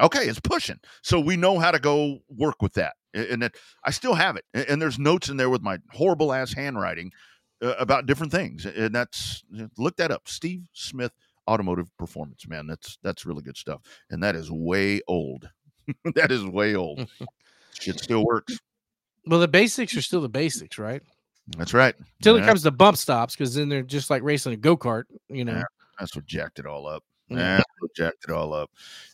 okay 0.00 0.24
it's 0.26 0.40
pushing. 0.40 0.78
So 1.02 1.20
we 1.20 1.36
know 1.36 1.58
how 1.58 1.70
to 1.70 1.78
go 1.78 2.18
work 2.28 2.62
with 2.62 2.74
that 2.74 2.94
and 3.12 3.44
it, 3.44 3.56
I 3.84 3.90
still 3.90 4.14
have 4.14 4.36
it 4.36 4.44
and 4.52 4.80
there's 4.80 4.98
notes 4.98 5.28
in 5.28 5.36
there 5.36 5.50
with 5.50 5.62
my 5.62 5.78
horrible 5.90 6.32
ass 6.32 6.52
handwriting 6.52 7.12
uh, 7.62 7.74
about 7.78 8.06
different 8.06 8.32
things 8.32 8.66
and 8.66 8.94
that's 8.94 9.44
look 9.78 9.96
that 9.96 10.10
up 10.10 10.28
Steve 10.28 10.68
Smith 10.72 11.12
automotive 11.48 11.94
performance 11.98 12.48
man 12.48 12.66
that's 12.66 12.98
that's 13.02 13.26
really 13.26 13.42
good 13.42 13.56
stuff 13.56 13.82
and 14.10 14.22
that 14.22 14.34
is 14.36 14.50
way 14.50 15.00
old. 15.08 15.48
That 16.14 16.32
is 16.32 16.42
way 16.46 16.74
old. 16.74 17.06
Shit 17.78 18.00
still 18.00 18.24
works. 18.24 18.58
Well, 19.26 19.38
the 19.38 19.48
basics 19.48 19.94
are 19.94 20.00
still 20.00 20.22
the 20.22 20.30
basics, 20.30 20.78
right? 20.78 21.02
that's 21.58 21.74
right. 21.74 21.94
Till 22.22 22.36
it 22.36 22.44
comes 22.44 22.62
to 22.62 22.70
bump 22.70 22.96
stops, 22.96 23.34
because 23.34 23.54
then 23.54 23.68
they're 23.68 23.82
just 23.82 24.08
like 24.08 24.22
racing 24.22 24.54
a 24.54 24.56
go 24.56 24.78
kart, 24.78 25.04
you 25.28 25.44
know. 25.44 25.52
Yeah. 25.52 25.64
that's 25.98 26.16
what 26.16 26.24
jacked 26.24 26.58
it 26.58 26.64
all 26.64 26.86
up 26.86 27.04
Yeah. 27.28 27.62
What 27.78 27.94
jacked 27.94 28.24
it 28.28 28.30
all 28.30 28.52
up. 28.52 28.70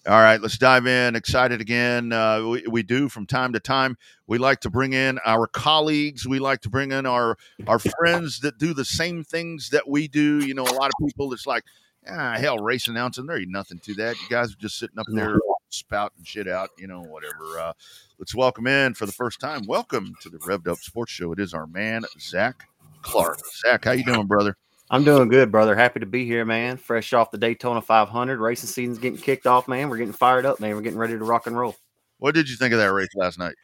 All 0.06 0.20
right 0.20 0.40
let's 0.40 0.58
dive 0.58 0.86
in. 0.86 1.14
Excited 1.14 1.61
again 1.61 2.12
uh, 2.12 2.42
we, 2.44 2.64
we 2.68 2.82
do 2.82 3.08
from 3.08 3.26
time 3.26 3.52
to 3.52 3.61
time. 3.61 3.96
We 4.26 4.38
like 4.38 4.61
to 4.61 4.70
bring 4.70 4.92
in 4.92 5.18
our 5.24 5.46
colleagues. 5.46 6.26
We 6.26 6.38
like 6.38 6.61
to 6.62 6.70
bring 6.70 6.92
in 6.92 7.06
our 7.06 7.36
our 7.66 7.78
friends 7.78 8.40
that 8.40 8.58
do 8.58 8.74
the 8.74 8.84
same 8.84 9.22
things 9.22 9.70
that 9.70 9.88
we 9.88 10.08
do. 10.08 10.44
You 10.44 10.54
know 10.54 10.64
a 10.64 10.74
lot 10.74 10.90
of 10.90 11.06
people 11.06 11.32
it's 11.32 11.46
like 11.46 11.64
ah, 12.08 12.36
hell 12.36 12.58
race 12.58 12.88
announcing 12.88 13.26
there 13.26 13.38
ain't 13.38 13.50
nothing 13.50 13.78
to 13.80 13.94
that. 13.94 14.16
You 14.20 14.28
guys 14.28 14.52
are 14.52 14.58
just 14.58 14.78
sitting 14.78 14.98
up 14.98 15.06
there 15.11 15.38
spouting 15.72 16.24
shit 16.24 16.48
out 16.48 16.68
you 16.78 16.88
know 16.88 17.00
whatever 17.00 17.61
uh, 17.61 17.72
let's 18.18 18.34
welcome 18.34 18.66
in 18.66 18.94
for 18.94 19.06
the 19.06 19.12
first 19.12 19.38
time. 19.38 19.62
Welcome 19.68 20.14
to 20.22 20.28
the 20.28 20.38
revved 20.38 20.66
up 20.66 20.78
sports 20.78 21.12
show. 21.12 21.32
It 21.32 21.38
is 21.38 21.54
our 21.54 21.68
man 21.68 22.02
zach 22.18 22.64
clark. 23.02 23.38
Zach 23.62 23.84
how 23.84 23.92
you 23.92 24.04
doing 24.04 24.26
brother 24.26 24.56
I'm 24.91 25.05
doing 25.05 25.28
good, 25.28 25.53
brother. 25.53 25.76
Happy 25.76 26.01
to 26.01 26.07
be 26.07 26.24
here, 26.24 26.45
man. 26.45 26.76
Fresh 26.76 27.12
off 27.12 27.30
the 27.30 27.38
Daytona 27.38 27.80
500. 27.80 28.41
Racing 28.41 28.68
season's 28.68 28.99
getting 28.99 29.20
kicked 29.20 29.47
off, 29.47 29.68
man. 29.68 29.88
We're 29.88 29.99
getting 29.99 30.12
fired 30.12 30.45
up, 30.45 30.59
man. 30.59 30.74
We're 30.74 30.82
getting 30.82 30.99
ready 30.99 31.16
to 31.16 31.24
rock 31.24 31.47
and 31.47 31.57
roll. 31.57 31.76
what 32.18 32.34
did 32.34 32.51
you 32.51 32.57
think 32.57 32.72
of 32.72 32.80
that 32.80 32.93
race 32.93 33.14
last 33.14 33.38
night 33.38 33.55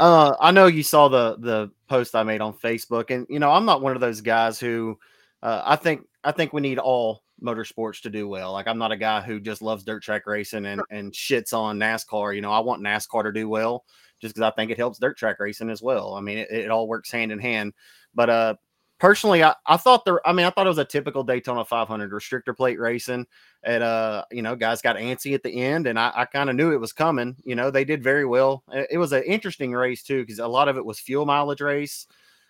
Uh, 0.00 0.34
I 0.40 0.50
know 0.50 0.66
you 0.66 0.82
saw 0.82 1.08
the 1.08 1.36
the 1.38 1.70
post 1.88 2.14
I 2.14 2.22
made 2.22 2.40
on 2.40 2.54
Facebook, 2.54 3.10
and 3.10 3.26
you 3.28 3.38
know 3.38 3.50
I'm 3.50 3.66
not 3.66 3.82
one 3.82 3.94
of 3.94 4.00
those 4.00 4.20
guys 4.22 4.58
who 4.58 4.98
uh, 5.42 5.62
I 5.64 5.76
think 5.76 6.06
I 6.24 6.32
think 6.32 6.52
we 6.52 6.60
need 6.62 6.78
all 6.78 7.22
motorsports 7.42 8.00
to 8.02 8.10
do 8.10 8.28
well. 8.28 8.52
Like 8.52 8.66
I'm 8.66 8.78
not 8.78 8.92
a 8.92 8.96
guy 8.96 9.20
who 9.20 9.40
just 9.40 9.62
loves 9.62 9.84
dirt 9.84 10.02
track 10.02 10.26
racing 10.26 10.66
and 10.66 10.80
and 10.90 11.12
shits 11.12 11.52
on 11.52 11.78
NASCAR. 11.78 12.34
You 12.34 12.40
know 12.40 12.52
I 12.52 12.60
want 12.60 12.82
NASCAR 12.82 13.24
to 13.24 13.32
do 13.32 13.48
well 13.48 13.84
just 14.20 14.34
because 14.34 14.50
I 14.50 14.54
think 14.54 14.70
it 14.70 14.78
helps 14.78 14.98
dirt 14.98 15.18
track 15.18 15.38
racing 15.38 15.68
as 15.70 15.82
well. 15.82 16.14
I 16.14 16.20
mean 16.20 16.38
it, 16.38 16.50
it 16.50 16.70
all 16.70 16.88
works 16.88 17.10
hand 17.10 17.32
in 17.32 17.38
hand. 17.38 17.72
But 18.14 18.30
uh, 18.30 18.54
personally, 19.02 19.42
I, 19.42 19.52
I 19.66 19.76
thought 19.76 20.04
there. 20.04 20.26
I 20.26 20.32
mean 20.32 20.46
I 20.46 20.50
thought 20.50 20.66
it 20.66 20.70
was 20.70 20.78
a 20.78 20.84
typical 20.84 21.24
Daytona 21.24 21.64
500 21.64 22.12
restrictor 22.12 22.56
plate 22.56 22.78
racing. 22.78 23.26
And 23.64 23.82
uh, 23.82 24.24
you 24.30 24.42
know, 24.42 24.54
guys 24.54 24.80
got 24.80 24.96
antsy 24.96 25.34
at 25.34 25.42
the 25.42 25.60
end, 25.60 25.88
and 25.88 25.98
I, 25.98 26.12
I 26.14 26.24
kind 26.24 26.48
of 26.48 26.56
knew 26.56 26.72
it 26.72 26.80
was 26.80 26.92
coming. 26.92 27.36
You 27.44 27.56
know, 27.56 27.70
they 27.70 27.84
did 27.84 28.02
very 28.02 28.24
well. 28.24 28.62
It, 28.72 28.98
was 28.98 29.12
an 29.12 29.24
interesting 29.24 29.72
race 29.72 30.04
too, 30.04 30.22
because 30.22 30.38
a 30.38 30.46
lot 30.46 30.68
of 30.68 30.76
it 30.76 30.84
was 30.84 31.00
fuel 31.00 31.26
mileage 31.26 31.60
race. 31.60 32.06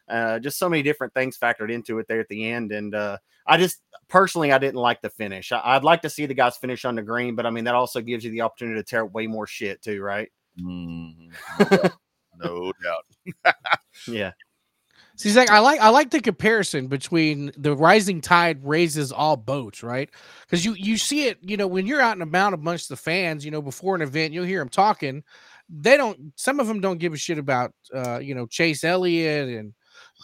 Uh, 0.08 0.38
just 0.38 0.58
so 0.58 0.68
many 0.68 0.82
different 0.82 1.14
things 1.14 1.38
factored 1.38 1.72
into 1.72 1.98
it 1.98 2.06
there 2.06 2.20
at 2.20 2.28
the 2.28 2.50
end, 2.50 2.70
and 2.70 2.94
uh, 2.94 3.16
I 3.46 3.56
just 3.56 3.80
personally 4.08 4.52
I 4.52 4.58
didn't 4.58 4.80
like 4.80 5.00
the 5.00 5.10
finish. 5.10 5.52
I, 5.52 5.60
I'd 5.64 5.84
like 5.84 6.02
to 6.02 6.10
see 6.10 6.26
the 6.26 6.34
guys 6.34 6.58
finish 6.58 6.84
on 6.84 6.96
the 6.96 7.02
green, 7.02 7.34
but 7.34 7.46
I 7.46 7.50
mean 7.50 7.64
that 7.64 7.74
also 7.74 8.02
gives 8.02 8.24
you 8.24 8.30
the 8.30 8.42
opportunity 8.42 8.78
to 8.78 8.84
tear 8.84 9.04
up 9.04 9.12
way 9.12 9.26
more 9.26 9.46
shit 9.46 9.80
too, 9.80 10.02
right? 10.02 10.30
Mhm. 10.60 11.30
no 12.44 12.72
doubt 12.82 13.54
Yeah, 14.08 14.32
See, 15.16 15.30
Zach, 15.30 15.50
I 15.50 15.58
like 15.58 15.80
I 15.80 15.90
like 15.90 16.10
the 16.10 16.20
comparison 16.20 16.86
between 16.86 17.52
the 17.56 17.76
rising 17.76 18.20
tide 18.20 18.64
raises 18.64 19.12
all 19.12 19.36
boats, 19.36 19.82
right? 19.82 20.10
Because 20.42 20.64
you 20.64 20.72
you 20.74 20.96
see 20.96 21.26
it, 21.26 21.38
you 21.42 21.56
know, 21.56 21.66
when 21.66 21.86
you're 21.86 22.00
out 22.00 22.14
and 22.14 22.22
about 22.22 22.54
amongst 22.54 22.88
the 22.88 22.96
fans, 22.96 23.44
you 23.44 23.50
know, 23.50 23.62
before 23.62 23.94
an 23.94 24.02
event, 24.02 24.32
you'll 24.32 24.44
hear 24.44 24.60
them 24.60 24.70
talking. 24.70 25.22
They 25.68 25.96
don't. 25.96 26.32
Some 26.36 26.60
of 26.60 26.66
them 26.66 26.80
don't 26.80 26.98
give 26.98 27.12
a 27.12 27.18
shit 27.18 27.38
about, 27.38 27.72
uh, 27.94 28.18
you 28.18 28.34
know, 28.34 28.46
Chase 28.46 28.84
Elliott 28.84 29.48
and 29.48 29.74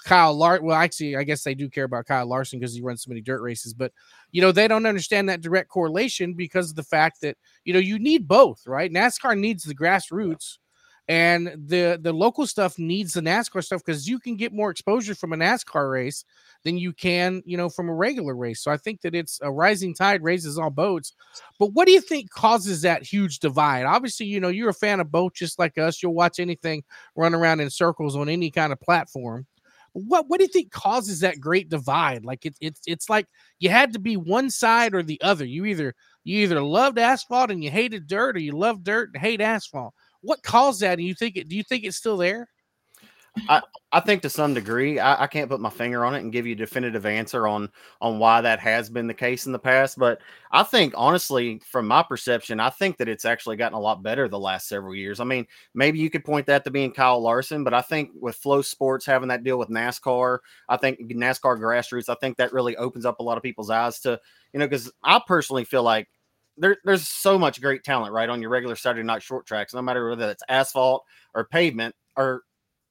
Kyle 0.04 0.34
Larson. 0.34 0.66
Well, 0.66 0.76
actually, 0.76 1.16
I 1.16 1.22
guess 1.22 1.42
they 1.42 1.54
do 1.54 1.68
care 1.68 1.84
about 1.84 2.06
Kyle 2.06 2.26
Larson 2.26 2.58
because 2.58 2.74
he 2.74 2.80
runs 2.80 3.02
so 3.02 3.10
many 3.10 3.20
dirt 3.20 3.42
races, 3.42 3.74
but 3.74 3.92
you 4.32 4.40
know, 4.40 4.52
they 4.52 4.68
don't 4.68 4.86
understand 4.86 5.28
that 5.28 5.42
direct 5.42 5.68
correlation 5.68 6.34
because 6.34 6.70
of 6.70 6.76
the 6.76 6.82
fact 6.82 7.20
that 7.20 7.36
you 7.64 7.72
know 7.74 7.78
you 7.78 7.98
need 7.98 8.26
both, 8.26 8.66
right? 8.66 8.92
NASCAR 8.92 9.38
needs 9.38 9.64
the 9.64 9.74
grassroots 9.74 10.58
and 11.08 11.46
the 11.68 11.98
the 12.02 12.12
local 12.12 12.46
stuff 12.46 12.78
needs 12.78 13.14
the 13.14 13.22
NASCAR 13.22 13.64
stuff 13.64 13.82
because 13.84 14.06
you 14.06 14.18
can 14.18 14.36
get 14.36 14.52
more 14.52 14.70
exposure 14.70 15.14
from 15.14 15.32
a 15.32 15.36
NASCAR 15.36 15.90
race 15.90 16.24
than 16.64 16.76
you 16.76 16.92
can, 16.92 17.42
you 17.46 17.56
know, 17.56 17.70
from 17.70 17.88
a 17.88 17.94
regular 17.94 18.34
race. 18.34 18.60
So 18.60 18.70
I 18.70 18.76
think 18.76 19.00
that 19.00 19.14
it's 19.14 19.40
a 19.42 19.50
rising 19.50 19.94
tide 19.94 20.22
raises 20.22 20.58
all 20.58 20.68
boats. 20.68 21.14
But 21.58 21.72
what 21.72 21.86
do 21.86 21.92
you 21.92 22.02
think 22.02 22.30
causes 22.30 22.82
that 22.82 23.02
huge 23.02 23.38
divide? 23.38 23.86
Obviously, 23.86 24.26
you 24.26 24.38
know, 24.38 24.48
you're 24.48 24.68
a 24.68 24.74
fan 24.74 25.00
of 25.00 25.10
both 25.10 25.32
just 25.32 25.58
like 25.58 25.78
us. 25.78 26.02
You'll 26.02 26.14
watch 26.14 26.38
anything 26.38 26.84
run 27.16 27.34
around 27.34 27.60
in 27.60 27.70
circles 27.70 28.14
on 28.14 28.28
any 28.28 28.50
kind 28.50 28.72
of 28.72 28.80
platform. 28.80 29.46
What 29.94 30.28
what 30.28 30.38
do 30.38 30.44
you 30.44 30.52
think 30.52 30.70
causes 30.70 31.20
that 31.20 31.40
great 31.40 31.70
divide? 31.70 32.26
Like 32.26 32.44
it's 32.44 32.58
it's 32.60 32.82
it's 32.86 33.08
like 33.08 33.26
you 33.60 33.70
had 33.70 33.94
to 33.94 33.98
be 33.98 34.18
one 34.18 34.50
side 34.50 34.94
or 34.94 35.02
the 35.02 35.20
other. 35.22 35.46
You 35.46 35.64
either 35.64 35.94
you 36.22 36.40
either 36.40 36.60
loved 36.60 36.98
asphalt 36.98 37.50
and 37.50 37.64
you 37.64 37.70
hated 37.70 38.06
dirt, 38.06 38.36
or 38.36 38.40
you 38.40 38.52
loved 38.52 38.84
dirt 38.84 39.10
and 39.14 39.22
hate 39.22 39.40
asphalt 39.40 39.94
what 40.22 40.42
caused 40.42 40.80
that? 40.80 40.98
And 40.98 41.06
you 41.06 41.14
think 41.14 41.36
it? 41.36 41.48
Do 41.48 41.56
you 41.56 41.62
think 41.62 41.84
it's 41.84 41.96
still 41.96 42.16
there? 42.16 42.48
I 43.90 44.00
think 44.00 44.22
to 44.22 44.30
some 44.30 44.52
degree, 44.52 44.98
I, 44.98 45.24
I 45.24 45.26
can't 45.26 45.48
put 45.48 45.60
my 45.60 45.70
finger 45.70 46.04
on 46.04 46.14
it 46.14 46.20
and 46.20 46.32
give 46.32 46.46
you 46.46 46.52
a 46.52 46.56
definitive 46.56 47.06
answer 47.06 47.46
on 47.46 47.70
on 48.00 48.18
why 48.18 48.40
that 48.40 48.60
has 48.60 48.90
been 48.90 49.06
the 49.06 49.14
case 49.14 49.46
in 49.46 49.52
the 49.52 49.58
past. 49.58 49.98
But 49.98 50.20
I 50.50 50.62
think 50.62 50.92
honestly, 50.96 51.60
from 51.64 51.86
my 51.86 52.02
perception, 52.02 52.60
I 52.60 52.70
think 52.70 52.98
that 52.98 53.08
it's 53.08 53.24
actually 53.24 53.56
gotten 53.56 53.76
a 53.76 53.80
lot 53.80 54.02
better 54.02 54.28
the 54.28 54.38
last 54.38 54.68
several 54.68 54.94
years. 54.94 55.20
I 55.20 55.24
mean, 55.24 55.46
maybe 55.74 55.98
you 55.98 56.10
could 56.10 56.24
point 56.24 56.46
that 56.46 56.64
to 56.64 56.70
being 56.70 56.92
Kyle 56.92 57.20
Larson, 57.20 57.64
but 57.64 57.74
I 57.74 57.80
think 57.80 58.10
with 58.20 58.40
FloSports 58.42 59.06
having 59.06 59.28
that 59.28 59.44
deal 59.44 59.58
with 59.58 59.70
NASCAR, 59.70 60.38
I 60.68 60.76
think 60.76 61.00
NASCAR 61.00 61.58
grassroots, 61.58 62.08
I 62.08 62.16
think 62.20 62.36
that 62.36 62.52
really 62.52 62.76
opens 62.76 63.06
up 63.06 63.20
a 63.20 63.22
lot 63.22 63.36
of 63.36 63.42
people's 63.42 63.70
eyes 63.70 64.00
to 64.00 64.20
you 64.52 64.60
know 64.60 64.66
because 64.66 64.90
I 65.02 65.20
personally 65.26 65.64
feel 65.64 65.82
like 65.82 66.08
there, 66.58 66.76
there's 66.84 67.08
so 67.08 67.38
much 67.38 67.60
great 67.60 67.84
talent 67.84 68.12
right 68.12 68.28
on 68.28 68.40
your 68.40 68.50
regular 68.50 68.76
Saturday 68.76 69.06
night 69.06 69.22
short 69.22 69.46
tracks, 69.46 69.74
no 69.74 69.82
matter 69.82 70.08
whether 70.08 70.30
it's 70.30 70.42
asphalt 70.48 71.04
or 71.34 71.44
pavement 71.44 71.94
or 72.16 72.42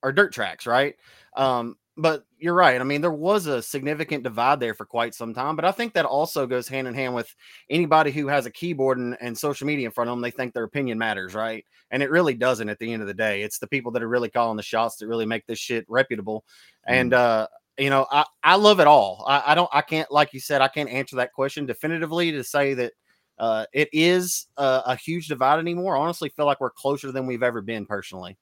or 0.04 0.12
dirt 0.12 0.34
tracks, 0.34 0.66
right? 0.66 0.96
Um, 1.36 1.76
but 1.98 2.26
you're 2.38 2.54
right. 2.54 2.80
I 2.80 2.84
mean, 2.84 3.02
there 3.02 3.12
was 3.12 3.48
a 3.48 3.62
significant 3.62 4.24
divide 4.24 4.60
there 4.60 4.76
for 4.76 4.86
quite 4.86 5.16
some 5.16 5.34
time, 5.34 5.56
but 5.56 5.66
I 5.66 5.72
think 5.72 5.94
that 5.94 6.06
also 6.06 6.46
goes 6.46 6.68
hand 6.68 6.88
in 6.88 6.94
hand 6.94 7.16
with 7.16 7.34
anybody 7.72 8.12
who 8.12 8.28
has 8.28 8.46
a 8.46 8.52
keyboard 8.52 9.00
and, 9.00 9.18
and 9.20 9.36
social 9.36 9.66
media 9.66 9.88
in 9.88 9.92
front 9.92 10.10
of 10.10 10.16
them. 10.16 10.22
They 10.22 10.30
think 10.30 10.54
their 10.54 10.64
opinion 10.64 11.00
matters, 11.00 11.34
right? 11.34 11.66
And 11.90 12.04
it 12.04 12.12
really 12.12 12.36
doesn't 12.36 12.70
at 12.70 12.78
the 12.78 12.94
end 12.94 13.02
of 13.02 13.08
the 13.08 13.16
day. 13.16 13.42
It's 13.42 13.58
the 13.58 13.68
people 13.68 13.92
that 13.94 14.04
are 14.04 14.08
really 14.08 14.30
calling 14.30 14.58
the 14.58 14.64
shots 14.64 14.98
that 14.98 15.08
really 15.08 15.26
make 15.26 15.48
this 15.48 15.58
shit 15.58 15.86
reputable. 15.90 16.46
And, 16.86 17.16
uh, 17.16 17.48
you 17.80 17.90
know, 17.90 18.06
I, 18.12 18.26
I 18.44 18.56
love 18.56 18.80
it 18.80 18.88
all. 18.88 19.26
I, 19.28 19.44
I 19.48 19.56
don't, 19.56 19.70
I 19.74 19.82
can't, 19.82 20.12
like 20.12 20.34
you 20.34 20.40
said, 20.40 20.62
I 20.62 20.68
can't 20.68 20.90
answer 20.90 21.16
that 21.16 21.34
question 21.34 21.66
definitively 21.66 22.32
to 22.32 22.44
say 22.44 22.76
that 22.76 22.94
uh, 23.40 23.66
it 23.74 23.90
is 23.92 24.48
a, 24.58 24.82
a 24.88 24.96
huge 24.96 25.28
divide 25.28 25.60
anymore. 25.60 25.96
I 25.98 26.02
honestly 26.02 26.30
feel 26.30 26.46
like 26.46 26.60
we're 26.60 26.70
closer 26.70 27.12
than 27.12 27.28
we've 27.28 27.44
ever 27.44 27.62
been 27.62 27.86
personally. 27.86 28.38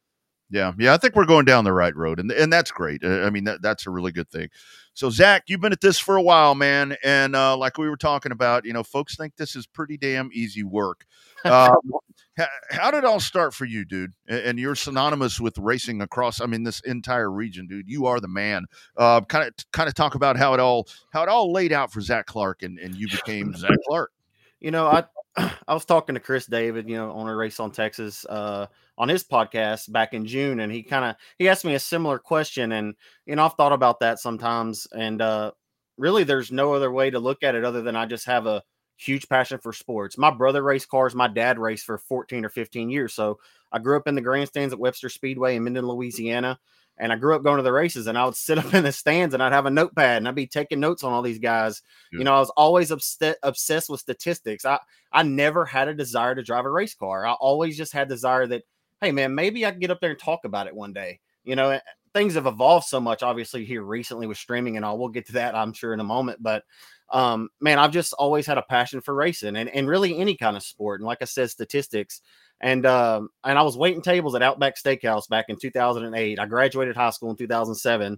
Yeah, 0.52 0.74
yeah, 0.78 0.94
I 0.94 0.98
think 0.98 1.16
we're 1.16 1.26
going 1.26 1.46
down 1.46 1.64
the 1.64 1.74
right 1.74 1.96
road, 1.96 2.20
and 2.20 2.32
and 2.32 2.54
that's 2.54 2.70
great. 2.70 3.04
Uh, 3.04 3.22
I 3.22 3.32
mean, 3.32 3.46
that, 3.46 3.64
that's 3.64 3.88
a 3.88 3.90
really 3.90 4.12
good 4.12 4.30
thing. 4.30 4.50
So, 4.94 5.10
Zach, 5.10 5.44
you've 5.48 5.60
been 5.60 5.72
at 5.72 5.82
this 5.82 5.98
for 5.98 6.18
a 6.18 6.22
while, 6.22 6.54
man, 6.54 6.96
and 7.04 7.36
uh, 7.36 7.58
like 7.58 7.80
we 7.80 7.90
were 7.90 7.98
talking 7.98 8.32
about, 8.32 8.64
you 8.64 8.72
know, 8.72 8.84
folks 8.84 9.18
think 9.18 9.36
this 9.36 9.56
is 9.56 9.66
pretty 9.66 9.98
damn 9.98 10.30
easy 10.34 10.64
work. 10.64 11.06
Um, 11.46 11.76
how, 12.38 12.48
how, 12.70 12.92
did 12.92 13.00
it 13.00 13.06
all 13.06 13.20
start 13.20 13.56
for 13.56 13.66
you, 13.66 13.86
dude? 13.86 14.14
And, 14.28 14.40
and, 14.40 14.60
you're 14.60 14.76
synonymous 14.76 15.40
with 15.40 15.58
racing 15.58 16.02
across. 16.02 16.40
I 16.40 16.46
mean, 16.46 16.64
this 16.64 16.80
entire 16.82 17.32
region, 17.32 17.68
dude. 17.68 17.90
You 17.90 18.06
are 18.06 18.20
the 18.20 18.28
man. 18.28 18.66
Kind 18.98 19.48
of, 19.48 19.54
kind 19.74 19.90
of 19.90 19.96
talk 19.96 20.14
about 20.14 20.38
how 20.38 20.54
it 20.54 20.60
all, 20.60 20.88
how 21.12 21.24
it 21.24 21.30
all 21.30 21.52
laid 21.52 21.74
out 21.74 21.92
for 21.92 22.02
Zach 22.02 22.28
Clark, 22.28 22.62
and 22.62 22.78
and 22.78 22.96
you 22.96 23.08
became 23.08 23.54
Zach 23.56 23.72
Clark. 23.88 24.12
You 24.60 24.72
know, 24.72 24.88
I 24.88 25.04
I 25.68 25.74
was 25.74 25.86
talking 25.86 26.16
to 26.16 26.22
Chris 26.22 26.46
David, 26.46 26.90
you 26.90 26.96
know, 26.96 27.12
on 27.12 27.28
a 27.28 27.36
race 27.36 27.60
on 27.60 27.72
Texas, 27.72 28.26
uh, 28.26 28.68
on 28.98 29.10
his 29.10 29.24
podcast 29.24 29.92
back 29.92 30.14
in 30.14 30.26
June, 30.26 30.60
and 30.60 30.72
he 30.72 30.84
kind 30.84 31.06
of 31.06 31.16
he 31.38 31.50
asked 31.50 31.66
me 31.66 31.76
a 31.76 31.80
similar 31.80 32.20
question, 32.20 32.72
and 32.72 32.96
you 33.26 33.36
know, 33.36 33.46
I've 33.46 33.54
thought 33.54 33.74
about 33.74 34.00
that 34.00 34.20
sometimes, 34.20 34.88
and 34.96 35.22
uh, 35.22 35.52
really, 35.98 36.24
there's 36.24 36.52
no 36.52 36.74
other 36.74 36.92
way 36.92 37.10
to 37.10 37.20
look 37.20 37.44
at 37.44 37.56
it 37.56 37.66
other 37.66 37.82
than 37.82 37.96
I 37.96 38.06
just 38.06 38.26
have 38.26 38.46
a 38.48 38.64
huge 38.98 39.28
passion 39.28 39.60
for 39.60 39.74
sports. 39.74 40.18
My 40.18 40.32
brother 40.32 40.64
raced 40.64 40.88
cars, 40.88 41.14
my 41.14 41.28
dad 41.28 41.60
raced 41.60 41.86
for 41.86 41.98
14 41.98 42.46
or 42.46 42.50
15 42.50 42.90
years, 42.90 43.14
so 43.14 43.40
I 43.72 43.80
grew 43.80 43.98
up 43.98 44.08
in 44.08 44.16
the 44.16 44.22
grandstands 44.22 44.74
at 44.74 44.80
Webster 44.80 45.10
Speedway 45.10 45.58
in 45.58 45.64
Minden, 45.64 45.86
Louisiana. 45.86 46.60
And 46.98 47.12
I 47.12 47.18
grew 47.18 47.36
up 47.36 47.44
going 47.44 47.58
to 47.58 47.64
the 47.64 47.72
races, 47.72 48.08
and 48.08 48.18
I 48.18 48.26
would 48.26 48.36
sit 48.36 48.58
up 48.64 48.74
in 48.74 48.84
the 48.84 48.92
stands, 48.92 49.34
and 49.34 49.44
I'd 49.44 49.52
have 49.52 49.66
a 49.66 49.72
notepad, 49.72 50.18
and 50.18 50.28
I'd 50.28 50.36
be 50.36 50.48
taking 50.48 50.80
notes 50.80 51.04
on 51.04 51.12
all 51.12 51.22
these 51.22 51.40
guys. 51.40 51.82
Yeah. 52.12 52.20
You 52.20 52.24
know, 52.26 52.36
I 52.36 52.40
was 52.40 52.52
always 52.52 52.92
obs- 52.92 53.18
obsessed 53.44 53.90
with 53.90 54.00
statistics. 54.00 54.66
I 54.66 54.80
I 55.12 55.24
never 55.24 55.66
had 55.66 55.88
a 55.88 55.94
desire 55.94 56.36
to 56.36 56.44
drive 56.44 56.66
a 56.66 56.72
race 56.72 56.94
car. 56.94 57.26
I 57.26 57.34
always 57.34 57.78
just 57.78 57.94
had 57.94 58.10
desire 58.10 58.48
that, 58.48 58.64
hey 59.02 59.12
man, 59.12 59.36
maybe 59.36 59.66
I 59.66 59.72
can 59.72 59.80
get 59.80 59.92
up 59.92 60.02
there 60.02 60.12
and 60.12 60.20
talk 60.20 60.46
about 60.46 60.68
it 60.68 60.76
one 60.76 60.94
day. 60.94 61.20
You 61.44 61.56
know, 61.56 61.70
eh, 61.70 61.80
things 62.14 62.36
have 62.36 62.48
evolved 62.48 62.88
so 62.88 63.00
much, 63.00 63.24
obviously 63.24 63.66
here 63.66 63.84
recently 63.84 64.26
with 64.26 64.38
streaming 64.38 64.78
and 64.78 64.86
all. 64.86 64.98
We'll 64.98 65.10
get 65.10 65.28
to 65.28 65.34
that, 65.34 65.54
I'm 65.54 65.74
sure, 65.74 65.94
in 65.94 66.00
a 66.00 66.04
moment. 66.04 66.42
But 66.42 66.64
um, 67.12 67.50
man, 67.62 67.80
I've 67.80 67.92
just 67.92 68.14
always 68.14 68.46
had 68.46 68.58
a 68.58 68.64
passion 68.64 69.02
for 69.02 69.14
racing 69.14 69.56
and, 69.56 69.70
and 69.70 69.88
really 69.88 70.18
any 70.18 70.36
kind 70.36 70.58
of 70.58 70.64
sport. 70.64 71.00
And 71.00 71.08
like 71.08 71.20
I 71.22 71.26
said, 71.26 71.50
statistics. 71.50 72.22
And 72.62 72.86
um, 72.86 73.30
and 73.44 73.60
I 73.60 73.64
was 73.64 73.78
waiting 73.78 74.02
tables 74.02 74.34
at 74.34 74.42
Outback 74.42 74.76
Steakhouse 74.78 75.28
back 75.28 75.46
in 75.50 75.58
2008. 75.58 76.40
I 76.40 76.46
graduated 76.46 76.96
high 76.96 77.10
school 77.10 77.30
in 77.30 77.36
2007, 77.36 78.18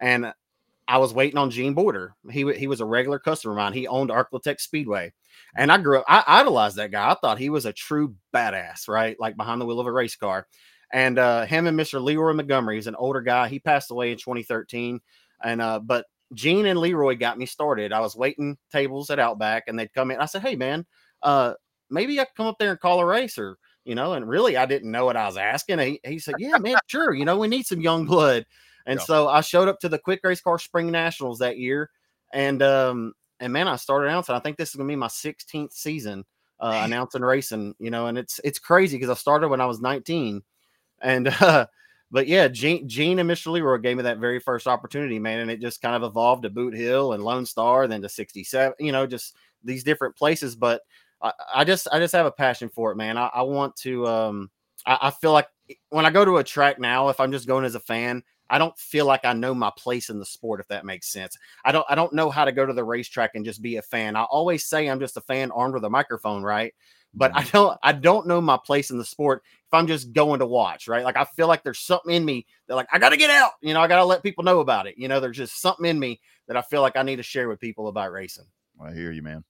and 0.00 0.32
I 0.86 0.98
was 0.98 1.12
waiting 1.12 1.38
on 1.38 1.50
Gene 1.50 1.74
Border. 1.74 2.14
He 2.30 2.50
he 2.54 2.68
was 2.68 2.80
a 2.80 2.86
regular 2.86 3.18
customer 3.18 3.54
of 3.54 3.58
mine. 3.58 3.72
He 3.72 3.88
owned 3.88 4.10
Arklatex 4.10 4.60
Speedway, 4.60 5.12
and 5.56 5.72
I 5.72 5.78
grew 5.78 5.98
up. 5.98 6.04
I 6.06 6.22
idolized 6.26 6.76
that 6.76 6.92
guy. 6.92 7.10
I 7.10 7.14
thought 7.14 7.38
he 7.38 7.50
was 7.50 7.66
a 7.66 7.72
true 7.72 8.14
badass, 8.32 8.86
right? 8.86 9.16
Like 9.18 9.36
behind 9.36 9.60
the 9.60 9.66
wheel 9.66 9.80
of 9.80 9.86
a 9.88 9.92
race 9.92 10.14
car. 10.14 10.46
And 10.92 11.18
uh, 11.18 11.46
him 11.46 11.66
and 11.66 11.78
Mr. 11.78 12.02
Leroy 12.02 12.34
Montgomery 12.34 12.78
is 12.78 12.86
an 12.86 12.96
older 12.96 13.22
guy. 13.22 13.48
He 13.48 13.58
passed 13.58 13.90
away 13.90 14.12
in 14.12 14.18
2013. 14.18 15.00
And 15.42 15.60
uh, 15.60 15.80
but 15.80 16.06
Gene 16.34 16.66
and 16.66 16.78
Leroy 16.78 17.16
got 17.16 17.38
me 17.38 17.46
started. 17.46 17.92
I 17.92 18.00
was 18.00 18.16
waiting 18.16 18.56
tables 18.70 19.10
at 19.10 19.18
Outback, 19.18 19.64
and 19.66 19.78
they'd 19.78 19.92
come 19.92 20.10
in. 20.10 20.18
I 20.18 20.26
said, 20.26 20.42
"Hey, 20.42 20.56
man, 20.56 20.86
uh, 21.22 21.54
maybe 21.90 22.18
I 22.20 22.24
could 22.24 22.36
come 22.36 22.46
up 22.46 22.58
there 22.58 22.70
and 22.70 22.80
call 22.80 23.00
a 23.00 23.06
race, 23.06 23.38
or 23.38 23.58
you 23.84 23.94
know." 23.94 24.14
And 24.14 24.28
really, 24.28 24.56
I 24.56 24.66
didn't 24.66 24.90
know 24.90 25.04
what 25.04 25.16
I 25.16 25.26
was 25.26 25.36
asking. 25.36 25.78
He, 25.78 26.00
he 26.04 26.18
said, 26.18 26.36
"Yeah, 26.38 26.58
man, 26.58 26.76
sure. 26.86 27.14
You 27.14 27.24
know, 27.24 27.38
we 27.38 27.48
need 27.48 27.66
some 27.66 27.80
young 27.80 28.06
blood." 28.06 28.46
And 28.86 28.98
yeah. 28.98 29.04
so 29.04 29.28
I 29.28 29.40
showed 29.40 29.68
up 29.68 29.78
to 29.80 29.88
the 29.88 29.98
Quick 29.98 30.20
Race 30.24 30.40
Car 30.40 30.58
Spring 30.58 30.90
Nationals 30.90 31.38
that 31.38 31.58
year, 31.58 31.90
and 32.32 32.62
um, 32.62 33.12
and 33.40 33.52
man, 33.52 33.68
I 33.68 33.76
started 33.76 34.08
announcing. 34.08 34.34
I 34.34 34.40
think 34.40 34.56
this 34.56 34.70
is 34.70 34.76
gonna 34.76 34.88
be 34.88 34.96
my 34.96 35.08
16th 35.08 35.72
season 35.72 36.24
uh, 36.60 36.82
announcing 36.84 37.22
racing. 37.22 37.74
You 37.78 37.90
know, 37.90 38.06
and 38.06 38.16
it's 38.16 38.40
it's 38.44 38.58
crazy 38.58 38.96
because 38.96 39.10
I 39.10 39.14
started 39.14 39.48
when 39.48 39.60
I 39.60 39.66
was 39.66 39.80
19, 39.80 40.42
and 41.00 41.28
uh, 41.40 41.66
but 42.12 42.28
yeah, 42.28 42.46
Gene, 42.46 42.88
Gene 42.88 43.18
and 43.18 43.28
Mr. 43.28 43.50
Leroy 43.50 43.78
gave 43.78 43.96
me 43.96 44.04
that 44.04 44.18
very 44.18 44.38
first 44.38 44.68
opportunity, 44.68 45.18
man, 45.18 45.40
and 45.40 45.50
it 45.50 45.60
just 45.60 45.82
kind 45.82 45.96
of 45.96 46.04
evolved 46.04 46.44
to 46.44 46.50
Boot 46.50 46.74
Hill 46.74 47.14
and 47.14 47.24
Lone 47.24 47.46
Star, 47.46 47.88
then 47.88 48.02
to 48.02 48.08
67. 48.08 48.74
You 48.78 48.92
know, 48.92 49.06
just 49.06 49.34
these 49.64 49.82
different 49.84 50.16
places, 50.16 50.54
but. 50.54 50.82
I, 51.24 51.32
I 51.54 51.62
just 51.64 51.86
I 51.92 52.00
just 52.00 52.14
have 52.14 52.26
a 52.26 52.32
passion 52.32 52.68
for 52.68 52.90
it, 52.90 52.96
man. 52.96 53.16
I, 53.16 53.30
I 53.32 53.42
want 53.42 53.76
to 53.76 54.08
um 54.08 54.50
I, 54.84 54.98
I 55.02 55.10
feel 55.10 55.30
like 55.30 55.46
when 55.90 56.06
I 56.06 56.10
go 56.10 56.24
to 56.24 56.38
a 56.38 56.44
track 56.44 56.78
now, 56.78 57.08
if 57.08 57.20
I'm 57.20 57.32
just 57.32 57.46
going 57.46 57.64
as 57.64 57.74
a 57.74 57.80
fan, 57.80 58.22
I 58.50 58.58
don't 58.58 58.76
feel 58.78 59.06
like 59.06 59.24
I 59.24 59.32
know 59.32 59.54
my 59.54 59.72
place 59.78 60.10
in 60.10 60.18
the 60.18 60.26
sport, 60.26 60.60
if 60.60 60.68
that 60.68 60.84
makes 60.84 61.08
sense. 61.08 61.38
I 61.64 61.72
don't 61.72 61.86
I 61.88 61.94
don't 61.94 62.12
know 62.12 62.28
how 62.28 62.44
to 62.44 62.52
go 62.52 62.66
to 62.66 62.72
the 62.72 62.84
racetrack 62.84 63.30
and 63.34 63.44
just 63.44 63.62
be 63.62 63.76
a 63.76 63.82
fan. 63.82 64.16
I 64.16 64.24
always 64.24 64.66
say 64.66 64.88
I'm 64.88 65.00
just 65.00 65.16
a 65.16 65.22
fan 65.22 65.50
armed 65.52 65.74
with 65.74 65.84
a 65.84 65.90
microphone, 65.90 66.42
right? 66.42 66.74
But 67.14 67.32
I 67.34 67.44
don't 67.44 67.78
I 67.82 67.92
don't 67.92 68.26
know 68.26 68.40
my 68.40 68.56
place 68.56 68.90
in 68.90 68.98
the 68.98 69.04
sport 69.04 69.42
if 69.44 69.74
I'm 69.74 69.86
just 69.86 70.12
going 70.12 70.40
to 70.40 70.46
watch, 70.46 70.88
right? 70.88 71.04
Like 71.04 71.16
I 71.16 71.24
feel 71.24 71.46
like 71.46 71.62
there's 71.62 71.80
something 71.80 72.14
in 72.14 72.24
me 72.24 72.46
that 72.68 72.74
like 72.74 72.88
I 72.92 72.98
gotta 72.98 73.16
get 73.16 73.30
out, 73.30 73.52
you 73.60 73.74
know, 73.74 73.80
I 73.80 73.88
gotta 73.88 74.04
let 74.04 74.22
people 74.22 74.44
know 74.44 74.60
about 74.60 74.86
it. 74.86 74.96
You 74.96 75.08
know, 75.08 75.20
there's 75.20 75.36
just 75.36 75.60
something 75.60 75.84
in 75.86 75.98
me 75.98 76.20
that 76.48 76.56
I 76.56 76.62
feel 76.62 76.80
like 76.80 76.96
I 76.96 77.02
need 77.02 77.16
to 77.16 77.22
share 77.22 77.48
with 77.48 77.60
people 77.60 77.88
about 77.88 78.12
racing. 78.12 78.46
I 78.82 78.92
hear 78.92 79.12
you, 79.12 79.22
man. 79.22 79.44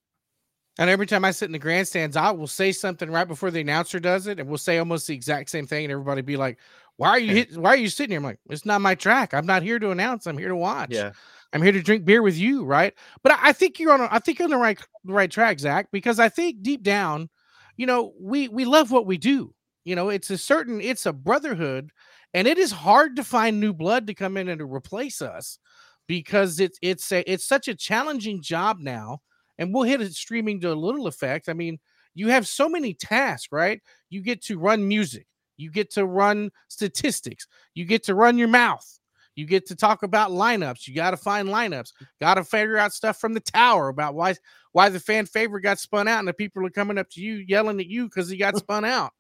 And 0.78 0.88
every 0.88 1.06
time 1.06 1.24
I 1.24 1.32
sit 1.32 1.46
in 1.46 1.52
the 1.52 1.58
grandstands, 1.58 2.16
I 2.16 2.30
will 2.30 2.46
say 2.46 2.72
something 2.72 3.10
right 3.10 3.28
before 3.28 3.50
the 3.50 3.60
announcer 3.60 4.00
does 4.00 4.26
it, 4.26 4.40
and 4.40 4.48
we'll 4.48 4.58
say 4.58 4.78
almost 4.78 5.06
the 5.06 5.14
exact 5.14 5.50
same 5.50 5.66
thing, 5.66 5.84
and 5.84 5.92
everybody 5.92 6.22
be 6.22 6.38
like, 6.38 6.58
"Why 6.96 7.10
are 7.10 7.18
you 7.18 7.34
hit, 7.34 7.56
Why 7.56 7.70
are 7.70 7.76
you 7.76 7.90
sitting 7.90 8.10
here?" 8.12 8.18
I'm 8.18 8.24
like, 8.24 8.38
"It's 8.48 8.64
not 8.64 8.80
my 8.80 8.94
track. 8.94 9.34
I'm 9.34 9.44
not 9.44 9.62
here 9.62 9.78
to 9.78 9.90
announce. 9.90 10.26
I'm 10.26 10.38
here 10.38 10.48
to 10.48 10.56
watch. 10.56 10.90
Yeah, 10.90 11.12
I'm 11.52 11.60
here 11.60 11.72
to 11.72 11.82
drink 11.82 12.06
beer 12.06 12.22
with 12.22 12.38
you, 12.38 12.64
right?" 12.64 12.94
But 13.22 13.32
I, 13.32 13.48
I 13.48 13.52
think 13.52 13.78
you're 13.78 13.92
on. 13.92 14.00
A, 14.00 14.08
I 14.10 14.18
think 14.18 14.38
you're 14.38 14.46
on 14.46 14.50
the 14.50 14.56
right 14.56 14.80
the 15.04 15.12
right 15.12 15.30
track, 15.30 15.58
Zach, 15.58 15.88
because 15.92 16.18
I 16.18 16.30
think 16.30 16.62
deep 16.62 16.82
down, 16.82 17.28
you 17.76 17.86
know, 17.86 18.12
we 18.20 18.48
we 18.48 18.64
love 18.64 18.90
what 18.90 19.06
we 19.06 19.18
do. 19.18 19.54
You 19.84 19.96
know, 19.96 20.10
it's 20.10 20.30
a 20.30 20.38
certain, 20.38 20.80
it's 20.80 21.06
a 21.06 21.12
brotherhood, 21.12 21.90
and 22.34 22.46
it 22.46 22.58
is 22.58 22.70
hard 22.70 23.16
to 23.16 23.24
find 23.24 23.58
new 23.58 23.72
blood 23.72 24.06
to 24.06 24.14
come 24.14 24.36
in 24.36 24.48
and 24.48 24.60
to 24.60 24.66
replace 24.66 25.20
us 25.20 25.58
because 26.06 26.60
it's 26.60 26.78
it's 26.82 27.10
a 27.12 27.30
it's 27.30 27.46
such 27.46 27.68
a 27.68 27.74
challenging 27.74 28.42
job 28.42 28.78
now 28.80 29.20
and 29.58 29.72
we'll 29.72 29.84
hit 29.84 30.00
it 30.00 30.12
streaming 30.14 30.60
to 30.60 30.72
a 30.72 30.74
little 30.74 31.06
effect. 31.06 31.48
I 31.48 31.52
mean, 31.52 31.78
you 32.14 32.28
have 32.28 32.46
so 32.46 32.68
many 32.68 32.94
tasks, 32.94 33.48
right? 33.52 33.80
You 34.10 34.22
get 34.22 34.42
to 34.44 34.58
run 34.58 34.86
music, 34.86 35.26
you 35.56 35.70
get 35.70 35.90
to 35.92 36.06
run 36.06 36.50
statistics, 36.68 37.46
you 37.74 37.84
get 37.84 38.02
to 38.04 38.14
run 38.14 38.38
your 38.38 38.48
mouth, 38.48 38.86
you 39.34 39.46
get 39.46 39.66
to 39.66 39.76
talk 39.76 40.02
about 40.02 40.30
lineups. 40.30 40.86
You 40.86 40.94
got 40.94 41.12
to 41.12 41.16
find 41.16 41.48
lineups. 41.48 41.92
Got 42.20 42.34
to 42.34 42.44
figure 42.44 42.76
out 42.76 42.92
stuff 42.92 43.18
from 43.18 43.32
the 43.32 43.40
tower 43.40 43.88
about 43.88 44.14
why 44.14 44.34
why 44.72 44.88
the 44.88 45.00
fan 45.00 45.26
favorite 45.26 45.62
got 45.62 45.78
spun 45.78 46.08
out, 46.08 46.18
and 46.18 46.28
the 46.28 46.32
people 46.32 46.66
are 46.66 46.70
coming 46.70 46.98
up 46.98 47.08
to 47.10 47.20
you 47.20 47.44
yelling 47.46 47.80
at 47.80 47.86
you 47.86 48.08
because 48.08 48.28
he 48.28 48.36
got 48.36 48.56
spun 48.58 48.84
out 48.84 49.12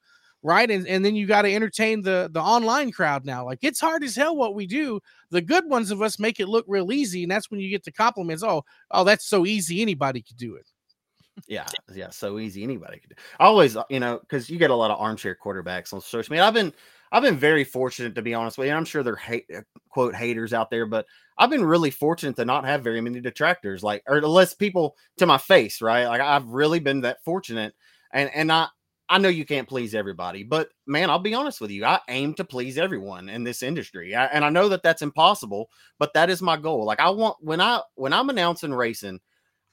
right? 0.42 0.70
And 0.70 0.86
and 0.86 1.04
then 1.04 1.14
you 1.14 1.26
got 1.26 1.42
to 1.42 1.54
entertain 1.54 2.02
the 2.02 2.28
the 2.32 2.40
online 2.40 2.92
crowd 2.92 3.24
now. 3.24 3.44
Like 3.44 3.60
it's 3.62 3.80
hard 3.80 4.04
as 4.04 4.16
hell 4.16 4.36
what 4.36 4.54
we 4.54 4.66
do. 4.66 5.00
The 5.30 5.40
good 5.40 5.68
ones 5.68 5.90
of 5.90 6.02
us 6.02 6.18
make 6.18 6.40
it 6.40 6.48
look 6.48 6.64
real 6.68 6.92
easy, 6.92 7.22
and 7.22 7.30
that's 7.30 7.50
when 7.50 7.60
you 7.60 7.70
get 7.70 7.84
the 7.84 7.92
compliments. 7.92 8.42
Oh, 8.42 8.64
oh, 8.90 9.04
that's 9.04 9.26
so 9.26 9.46
easy. 9.46 9.82
Anybody 9.82 10.22
could 10.22 10.36
do 10.36 10.56
it. 10.56 10.66
Yeah, 11.48 11.66
yeah, 11.94 12.10
so 12.10 12.38
easy. 12.38 12.62
Anybody 12.62 12.98
could. 12.98 13.10
Do. 13.10 13.16
Always, 13.40 13.76
uh, 13.76 13.84
you 13.88 14.00
know, 14.00 14.18
because 14.18 14.50
you 14.50 14.58
get 14.58 14.70
a 14.70 14.74
lot 14.74 14.90
of 14.90 15.00
armchair 15.00 15.36
quarterbacks 15.42 15.92
on 15.92 16.00
social 16.00 16.32
media. 16.32 16.44
I've 16.44 16.54
been 16.54 16.72
I've 17.12 17.22
been 17.22 17.36
very 17.36 17.62
fortunate 17.62 18.14
to 18.14 18.22
be 18.22 18.32
honest 18.32 18.56
with 18.56 18.68
you. 18.68 18.74
I'm 18.74 18.86
sure 18.86 19.02
there 19.02 19.12
are 19.12 19.16
hate, 19.16 19.44
uh, 19.54 19.60
quote 19.90 20.14
haters 20.14 20.54
out 20.54 20.70
there, 20.70 20.86
but 20.86 21.04
I've 21.36 21.50
been 21.50 21.64
really 21.64 21.90
fortunate 21.90 22.36
to 22.36 22.46
not 22.46 22.64
have 22.64 22.82
very 22.82 23.02
many 23.02 23.20
detractors, 23.20 23.82
like 23.82 24.02
or 24.06 24.22
less 24.22 24.54
people 24.54 24.96
to 25.18 25.26
my 25.26 25.36
face, 25.36 25.82
right? 25.82 26.06
Like 26.06 26.22
I've 26.22 26.48
really 26.48 26.80
been 26.80 27.02
that 27.02 27.22
fortunate, 27.22 27.74
and 28.12 28.30
and 28.34 28.50
I 28.50 28.68
I 29.10 29.18
know 29.18 29.28
you 29.28 29.44
can't 29.44 29.68
please 29.68 29.94
everybody, 29.94 30.42
but 30.42 30.70
man, 30.86 31.10
I'll 31.10 31.18
be 31.18 31.34
honest 31.34 31.60
with 31.60 31.70
you. 31.70 31.84
I 31.84 32.00
aim 32.08 32.32
to 32.34 32.44
please 32.44 32.78
everyone 32.78 33.28
in 33.28 33.44
this 33.44 33.62
industry, 33.62 34.14
I, 34.14 34.24
and 34.26 34.42
I 34.42 34.48
know 34.48 34.70
that 34.70 34.82
that's 34.82 35.02
impossible, 35.02 35.68
but 35.98 36.14
that 36.14 36.30
is 36.30 36.40
my 36.40 36.56
goal. 36.56 36.86
Like 36.86 37.00
I 37.00 37.10
want 37.10 37.36
when 37.40 37.60
I 37.60 37.82
when 37.94 38.14
I'm 38.14 38.30
announcing 38.30 38.72
racing, 38.72 39.20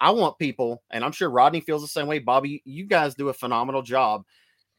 I 0.02 0.12
want 0.12 0.40
people, 0.40 0.84
and 0.92 1.06
I'm 1.06 1.14
sure 1.14 1.30
Rodney 1.30 1.62
feels 1.62 1.82
the 1.84 1.88
same 1.88 2.08
way. 2.08 2.20
Bobby, 2.20 2.62
you 2.66 2.86
guys 2.86 3.16
do 3.16 3.30
a 3.30 3.34
phenomenal 3.34 3.82
job. 3.82 4.26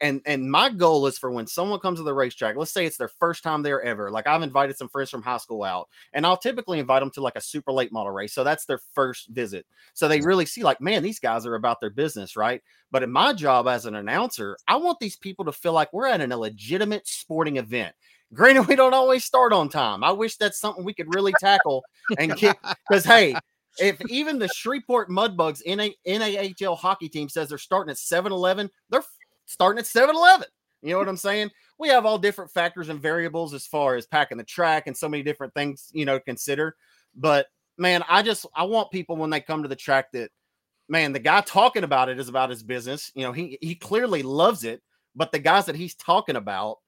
And 0.00 0.22
and 0.24 0.50
my 0.50 0.70
goal 0.70 1.06
is 1.06 1.18
for 1.18 1.30
when 1.30 1.46
someone 1.46 1.78
comes 1.80 1.98
to 1.98 2.02
the 2.02 2.14
racetrack, 2.14 2.56
let's 2.56 2.72
say 2.72 2.86
it's 2.86 2.96
their 2.96 3.08
first 3.08 3.42
time 3.42 3.62
there 3.62 3.82
ever. 3.82 4.10
Like 4.10 4.26
I've 4.26 4.42
invited 4.42 4.76
some 4.76 4.88
friends 4.88 5.10
from 5.10 5.22
high 5.22 5.36
school 5.36 5.62
out, 5.62 5.88
and 6.12 6.24
I'll 6.24 6.36
typically 6.36 6.78
invite 6.78 7.00
them 7.00 7.10
to 7.12 7.20
like 7.20 7.36
a 7.36 7.40
super 7.40 7.70
late 7.72 7.92
model 7.92 8.12
race. 8.12 8.32
So 8.32 8.42
that's 8.42 8.64
their 8.64 8.80
first 8.94 9.28
visit. 9.28 9.66
So 9.92 10.08
they 10.08 10.20
really 10.20 10.46
see 10.46 10.62
like, 10.62 10.80
man, 10.80 11.02
these 11.02 11.18
guys 11.18 11.44
are 11.44 11.54
about 11.54 11.80
their 11.80 11.90
business, 11.90 12.36
right? 12.36 12.62
But 12.90 13.02
in 13.02 13.12
my 13.12 13.32
job 13.34 13.68
as 13.68 13.86
an 13.86 13.94
announcer, 13.94 14.56
I 14.66 14.76
want 14.76 14.98
these 15.00 15.16
people 15.16 15.44
to 15.44 15.52
feel 15.52 15.72
like 15.72 15.92
we're 15.92 16.06
at 16.06 16.20
an, 16.20 16.32
a 16.32 16.36
legitimate 16.36 17.06
sporting 17.06 17.56
event. 17.58 17.94
Granted, 18.32 18.68
we 18.68 18.76
don't 18.76 18.94
always 18.94 19.24
start 19.24 19.52
on 19.52 19.68
time. 19.68 20.04
I 20.04 20.12
wish 20.12 20.36
that's 20.36 20.58
something 20.58 20.84
we 20.84 20.94
could 20.94 21.12
really 21.14 21.32
tackle 21.40 21.82
and 22.18 22.36
get 22.36 22.56
because 22.88 23.04
hey, 23.04 23.34
if 23.78 24.00
even 24.08 24.38
the 24.38 24.48
Shreveport 24.48 25.08
Mudbugs 25.08 25.62
NA, 25.66 25.88
NAHL 26.06 26.76
hockey 26.76 27.08
team 27.08 27.28
says 27.28 27.48
they're 27.48 27.58
starting 27.58 27.90
at 27.90 27.96
7-Eleven, 27.96 28.70
they're 28.88 29.04
starting 29.50 29.78
at 29.80 29.84
7-Eleven. 29.84 30.46
You 30.82 30.92
know 30.92 30.98
what 30.98 31.08
I'm 31.08 31.16
saying? 31.16 31.50
We 31.78 31.88
have 31.88 32.06
all 32.06 32.18
different 32.18 32.50
factors 32.50 32.88
and 32.88 33.00
variables 33.00 33.52
as 33.52 33.66
far 33.66 33.96
as 33.96 34.06
packing 34.06 34.38
the 34.38 34.44
track 34.44 34.86
and 34.86 34.96
so 34.96 35.08
many 35.08 35.22
different 35.22 35.52
things, 35.52 35.90
you 35.92 36.04
know, 36.06 36.18
to 36.18 36.24
consider. 36.24 36.76
But 37.14 37.46
man, 37.76 38.02
I 38.08 38.22
just 38.22 38.46
I 38.54 38.64
want 38.64 38.90
people 38.90 39.16
when 39.16 39.30
they 39.30 39.40
come 39.40 39.62
to 39.62 39.68
the 39.68 39.76
track 39.76 40.12
that 40.12 40.30
man, 40.88 41.12
the 41.12 41.18
guy 41.18 41.40
talking 41.42 41.84
about 41.84 42.08
it 42.08 42.18
is 42.18 42.28
about 42.28 42.50
his 42.50 42.62
business. 42.62 43.12
You 43.14 43.24
know, 43.24 43.32
he 43.32 43.58
he 43.60 43.74
clearly 43.74 44.22
loves 44.22 44.64
it, 44.64 44.82
but 45.14 45.32
the 45.32 45.38
guys 45.38 45.66
that 45.66 45.76
he's 45.76 45.94
talking 45.94 46.36
about 46.36 46.78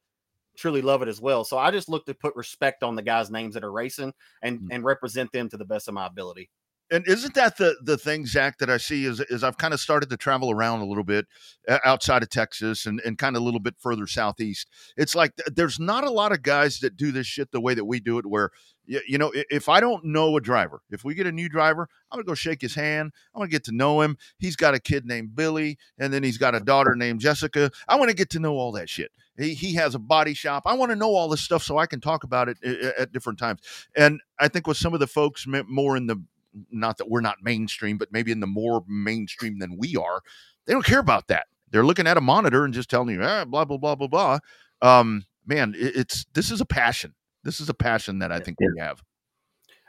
truly 0.57 0.83
love 0.83 1.03
it 1.03 1.09
as 1.09 1.21
well. 1.21 1.45
So 1.45 1.59
I 1.59 1.71
just 1.71 1.89
look 1.89 2.07
to 2.07 2.15
put 2.15 2.37
respect 2.37 2.83
on 2.83 2.95
the 2.95 3.03
guys' 3.03 3.31
names 3.31 3.55
that 3.55 3.65
are 3.65 3.73
racing 3.73 4.13
and 4.43 4.61
Mm. 4.61 4.69
and 4.71 4.85
represent 4.85 5.33
them 5.33 5.49
to 5.51 5.57
the 5.57 5.65
best 5.65 5.89
of 5.89 5.95
my 5.95 6.07
ability. 6.07 6.51
And 6.93 7.09
isn't 7.09 7.35
that 7.35 7.57
the 7.57 7.75
the 7.83 7.97
thing, 7.97 8.27
Zach, 8.27 8.59
that 8.59 8.69
I 8.69 8.77
see 8.77 9.07
is 9.07 9.19
is 9.19 9.43
I've 9.43 9.57
kind 9.57 9.73
of 9.73 9.81
started 9.81 10.11
to 10.11 10.17
travel 10.19 10.51
around 10.51 10.81
a 10.81 10.85
little 10.85 11.05
bit 11.05 11.27
uh, 11.67 11.79
outside 11.87 12.23
of 12.23 12.29
Texas 12.29 12.85
and, 12.85 13.01
and 13.01 13.17
kind 13.17 13.35
of 13.35 13.41
a 13.41 13.45
little 13.45 13.61
bit 13.61 13.77
further 13.79 14.07
southeast. 14.07 14.69
It's 14.97 15.15
like 15.15 15.33
there's 15.47 15.81
not 15.81 16.05
a 16.05 16.11
lot 16.11 16.33
of 16.33 16.43
guys 16.43 16.81
that 16.81 16.99
do 16.99 17.11
this 17.11 17.27
shit 17.27 17.51
the 17.51 17.63
way 17.63 17.73
that 17.73 17.87
we 17.87 17.99
do 17.99 18.19
it. 18.19 18.27
Where 18.27 18.51
you, 18.85 19.17
know, 19.17 19.33
if 19.35 19.69
I 19.69 19.81
don't 19.81 20.05
know 20.05 20.37
a 20.37 20.41
driver, 20.41 20.83
if 20.91 21.05
we 21.05 21.15
get 21.15 21.27
a 21.27 21.33
new 21.33 21.49
driver, 21.49 21.89
I'm 22.11 22.19
gonna 22.19 22.27
go 22.27 22.35
shake 22.35 22.61
his 22.61 22.75
hand. 22.75 23.13
I 23.35 23.39
want 23.39 23.51
to 23.51 23.55
get 23.55 23.65
to 23.65 23.73
know 23.73 24.03
him. 24.03 24.19
He's 24.39 24.57
got 24.57 24.75
a 24.75 24.81
kid 24.81 25.07
named 25.07 25.35
Billy, 25.35 25.79
and 25.99 26.13
then 26.13 26.23
he's 26.23 26.39
got 26.39 26.55
a 26.55 26.61
daughter 26.61 26.95
named 26.95 27.21
Jessica. 27.21 27.71
I 27.89 27.97
want 27.97 28.11
to 28.11 28.17
get 28.17 28.29
to 28.31 28.39
know 28.39 28.55
all 28.55 28.73
that 28.73 28.91
shit. 28.91 29.13
He, 29.39 29.55
he 29.55 29.75
has 29.75 29.95
a 29.95 29.99
body 29.99 30.35
shop. 30.35 30.65
I 30.67 30.75
want 30.75 30.91
to 30.91 30.97
know 30.97 31.15
all 31.15 31.29
this 31.29 31.41
stuff 31.41 31.63
so 31.63 31.79
I 31.79 31.87
can 31.87 32.01
talk 32.01 32.23
about 32.23 32.51
it 32.51 32.59
uh, 32.67 33.01
at 33.01 33.13
different 33.13 33.39
times. 33.39 33.61
And 33.97 34.21
I 34.39 34.49
think 34.49 34.67
with 34.67 34.77
some 34.77 34.93
of 34.93 35.01
the 35.01 35.07
folks 35.07 35.47
more 35.47 35.97
in 35.97 36.07
the 36.07 36.23
not 36.71 36.99
that 36.99 37.09
we're 37.09 37.21
not 37.21 37.43
mainstream, 37.43 37.99
but 37.99 38.13
maybe 38.13 38.33
in 38.33 38.41
the 38.41 38.47
more 38.47 38.85
mainstream 38.87 39.59
than 39.59 39.77
we 39.77 39.97
are, 39.97 40.23
they 40.67 40.73
don't 40.73 40.85
care 40.85 41.01
about 41.01 41.29
that. 41.29 41.47
They're 41.71 41.87
looking 41.87 42.07
at 42.07 42.17
a 42.17 42.21
monitor 42.21 42.65
and 42.65 42.75
just 42.75 42.91
telling 42.91 43.15
you, 43.15 43.23
ah, 43.23 43.45
blah 43.45 43.65
blah 43.65 43.79
blah 43.79 43.95
blah 43.95 44.09
blah. 44.09 44.39
Um, 44.83 45.25
man, 45.47 45.75
it, 45.77 45.97
it's 45.97 46.27
this 46.35 46.51
is 46.51 46.61
a 46.61 46.67
passion. 46.67 47.15
This 47.45 47.61
is 47.61 47.69
a 47.69 47.75
passion 47.75 48.19
that 48.21 48.31
I 48.31 48.39
think 48.39 48.59
we 48.61 48.81
have. 48.81 49.03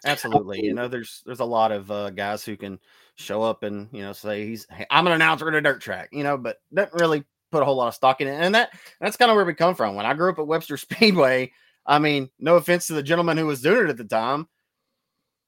Absolutely. 0.05 0.63
You 0.63 0.73
know, 0.73 0.87
there's 0.87 1.23
there's 1.25 1.39
a 1.39 1.45
lot 1.45 1.71
of 1.71 1.89
uh, 1.91 2.09
guys 2.09 2.43
who 2.43 2.57
can 2.57 2.79
show 3.15 3.41
up 3.41 3.63
and 3.63 3.87
you 3.91 4.01
know 4.01 4.13
say 4.13 4.45
he's 4.45 4.65
hey, 4.69 4.85
I'm 4.89 5.07
an 5.07 5.13
announcer 5.13 5.47
at 5.47 5.53
a 5.53 5.61
dirt 5.61 5.81
track, 5.81 6.09
you 6.11 6.23
know, 6.23 6.37
but 6.37 6.57
doesn't 6.73 6.93
really 6.93 7.23
put 7.51 7.61
a 7.61 7.65
whole 7.65 7.75
lot 7.75 7.87
of 7.87 7.93
stock 7.93 8.19
in 8.19 8.27
it. 8.27 8.33
And 8.33 8.55
that 8.55 8.71
that's 8.99 9.17
kind 9.17 9.31
of 9.31 9.35
where 9.35 9.45
we 9.45 9.53
come 9.53 9.75
from. 9.75 9.95
When 9.95 10.05
I 10.05 10.13
grew 10.13 10.31
up 10.31 10.39
at 10.39 10.47
Webster 10.47 10.77
Speedway, 10.77 11.51
I 11.85 11.99
mean, 11.99 12.29
no 12.39 12.55
offense 12.55 12.87
to 12.87 12.93
the 12.93 13.03
gentleman 13.03 13.37
who 13.37 13.45
was 13.45 13.61
doing 13.61 13.85
it 13.85 13.89
at 13.89 13.97
the 13.97 14.03
time, 14.03 14.47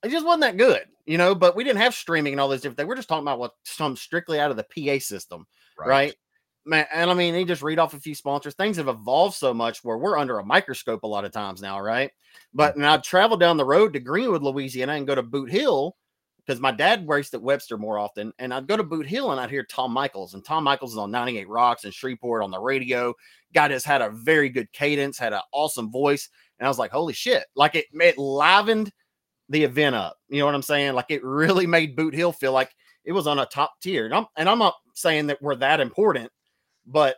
it 0.03 0.09
just 0.09 0.25
wasn't 0.25 0.41
that 0.41 0.57
good, 0.57 0.85
you 1.05 1.17
know. 1.17 1.35
But 1.35 1.55
we 1.55 1.63
didn't 1.63 1.81
have 1.81 1.93
streaming 1.93 2.33
and 2.33 2.39
all 2.39 2.49
those 2.49 2.61
different 2.61 2.77
things. 2.77 2.87
We're 2.87 2.95
just 2.95 3.09
talking 3.09 3.23
about 3.23 3.39
what 3.39 3.53
comes 3.77 4.01
strictly 4.01 4.39
out 4.39 4.51
of 4.51 4.57
the 4.57 4.63
PA 4.63 4.99
system, 4.99 5.45
right? 5.77 6.15
Man, 6.67 6.87
and 6.91 7.11
I 7.11 7.13
mean, 7.13 7.35
you 7.35 7.45
just 7.45 7.61
read 7.61 7.77
off 7.77 7.93
a 7.93 7.99
few 7.99 8.15
sponsors. 8.15 8.55
Things 8.55 8.77
have 8.77 8.87
evolved 8.87 9.35
so 9.35 9.53
much 9.53 9.83
where 9.83 9.99
we're 9.99 10.17
under 10.17 10.39
a 10.39 10.45
microscope 10.45 11.03
a 11.03 11.07
lot 11.07 11.23
of 11.23 11.31
times 11.31 11.61
now, 11.61 11.79
right? 11.79 12.11
But 12.53 12.73
mm. 12.73 12.77
and 12.77 12.87
I'd 12.87 13.03
travel 13.03 13.37
down 13.37 13.57
the 13.57 13.65
road 13.65 13.93
to 13.93 13.99
Greenwood, 13.99 14.41
Louisiana, 14.41 14.93
and 14.93 15.07
go 15.07 15.15
to 15.15 15.21
Boot 15.21 15.51
Hill 15.51 15.95
because 16.45 16.61
my 16.61 16.71
dad 16.71 17.07
raced 17.07 17.33
at 17.33 17.41
Webster 17.41 17.77
more 17.77 17.97
often. 17.97 18.31
And 18.39 18.53
I'd 18.53 18.67
go 18.67 18.77
to 18.77 18.83
Boot 18.83 19.07
Hill 19.07 19.31
and 19.31 19.39
I'd 19.39 19.49
hear 19.49 19.63
Tom 19.63 19.91
Michaels, 19.91 20.33
and 20.33 20.45
Tom 20.45 20.63
Michaels 20.63 20.93
is 20.93 20.97
on 20.97 21.11
98 21.11 21.47
Rocks 21.49 21.83
and 21.83 21.93
Shreveport 21.93 22.43
on 22.43 22.51
the 22.51 22.59
radio. 22.59 23.13
Guy 23.53 23.67
just 23.69 23.85
had 23.85 24.01
a 24.01 24.09
very 24.09 24.49
good 24.49 24.71
cadence, 24.71 25.17
had 25.17 25.33
an 25.33 25.41
awesome 25.51 25.91
voice, 25.91 26.29
and 26.59 26.65
I 26.65 26.69
was 26.69 26.79
like, 26.79 26.91
holy 26.91 27.13
shit! 27.13 27.45
Like 27.55 27.75
it, 27.75 27.85
it 27.93 28.17
livened 28.17 28.91
the 29.49 29.63
event 29.63 29.95
up. 29.95 30.17
You 30.29 30.39
know 30.39 30.45
what 30.45 30.55
I'm 30.55 30.61
saying? 30.61 30.93
Like 30.93 31.09
it 31.09 31.23
really 31.23 31.67
made 31.67 31.95
Boot 31.95 32.13
Hill 32.13 32.31
feel 32.31 32.51
like 32.51 32.71
it 33.03 33.11
was 33.11 33.27
on 33.27 33.39
a 33.39 33.45
top 33.45 33.79
tier. 33.81 34.05
And 34.05 34.13
I'm 34.13 34.25
and 34.37 34.49
I'm 34.49 34.59
not 34.59 34.75
saying 34.93 35.27
that 35.27 35.41
we're 35.41 35.55
that 35.55 35.79
important, 35.79 36.31
but 36.85 37.17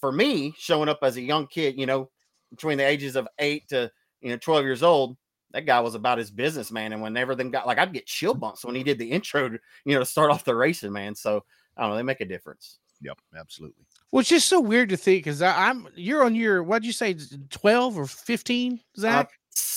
for 0.00 0.12
me, 0.12 0.54
showing 0.58 0.88
up 0.88 0.98
as 1.02 1.16
a 1.16 1.22
young 1.22 1.46
kid, 1.46 1.78
you 1.78 1.86
know, 1.86 2.10
between 2.50 2.78
the 2.78 2.86
ages 2.86 3.16
of 3.16 3.28
eight 3.38 3.68
to 3.68 3.90
you 4.20 4.30
know 4.30 4.36
12 4.36 4.64
years 4.64 4.82
old, 4.82 5.16
that 5.52 5.66
guy 5.66 5.80
was 5.80 5.94
about 5.94 6.18
his 6.18 6.30
business, 6.30 6.70
man. 6.70 6.92
And 6.92 7.00
when 7.02 7.16
everything 7.16 7.50
got 7.50 7.66
like 7.66 7.78
I'd 7.78 7.92
get 7.92 8.06
chill 8.06 8.34
bumps 8.34 8.64
when 8.64 8.74
he 8.74 8.82
did 8.82 8.98
the 8.98 9.10
intro, 9.10 9.48
to, 9.48 9.58
you 9.84 9.94
know, 9.94 10.00
to 10.00 10.06
start 10.06 10.30
off 10.30 10.44
the 10.44 10.54
racing, 10.54 10.92
man. 10.92 11.14
So 11.14 11.44
I 11.76 11.82
don't 11.82 11.90
know, 11.90 11.96
they 11.96 12.02
make 12.02 12.20
a 12.20 12.26
difference. 12.26 12.78
Yep, 13.00 13.18
absolutely. 13.36 13.84
Well, 14.10 14.20
it's 14.20 14.28
just 14.28 14.48
so 14.48 14.60
weird 14.60 14.90
to 14.90 14.96
think 14.96 15.24
because 15.24 15.42
I'm 15.42 15.88
you're 15.94 16.24
on 16.24 16.34
your 16.34 16.62
what'd 16.62 16.84
you 16.84 16.92
say, 16.92 17.16
twelve 17.50 17.98
or 17.98 18.06
fifteen, 18.06 18.80
uh, 18.98 19.00
Zach? 19.00 19.30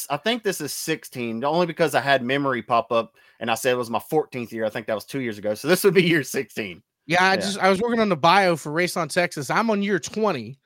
I 0.10 0.18
think 0.18 0.44
this 0.44 0.62
is 0.62 0.74
16, 0.74 1.44
only 1.44 1.66
because 1.66 1.96
I 1.96 2.02
had 2.02 2.24
memory 2.24 2.62
pop 2.62 2.92
up 2.92 3.16
and 3.40 3.50
I 3.50 3.56
said 3.56 3.74
it 3.74 3.78
was 3.78 3.90
my 3.90 4.00
14th 4.00 4.52
year. 4.52 4.66
I 4.66 4.70
think 4.70 4.88
that 4.88 4.94
was 4.94 5.06
two 5.06 5.22
years 5.22 5.38
ago. 5.38 5.56
So 5.56 5.68
this 5.68 5.84
would 5.84 5.94
be 5.94 6.04
year 6.04 6.24
16. 6.24 6.82
Yeah, 7.08 7.24
I 7.24 7.32
Yeah. 7.32 7.36
just 7.38 7.60
I 7.60 7.70
was 7.70 7.82
working 7.82 8.00
on 8.00 8.10
the 8.10 8.16
bio 8.16 8.56
for 8.56 8.72
Race 8.72 8.98
on 8.98 9.10
Texas. 9.10 9.50
I'm 9.50 9.70
on 9.70 9.84
year 9.84 10.00
20. 10.00 10.58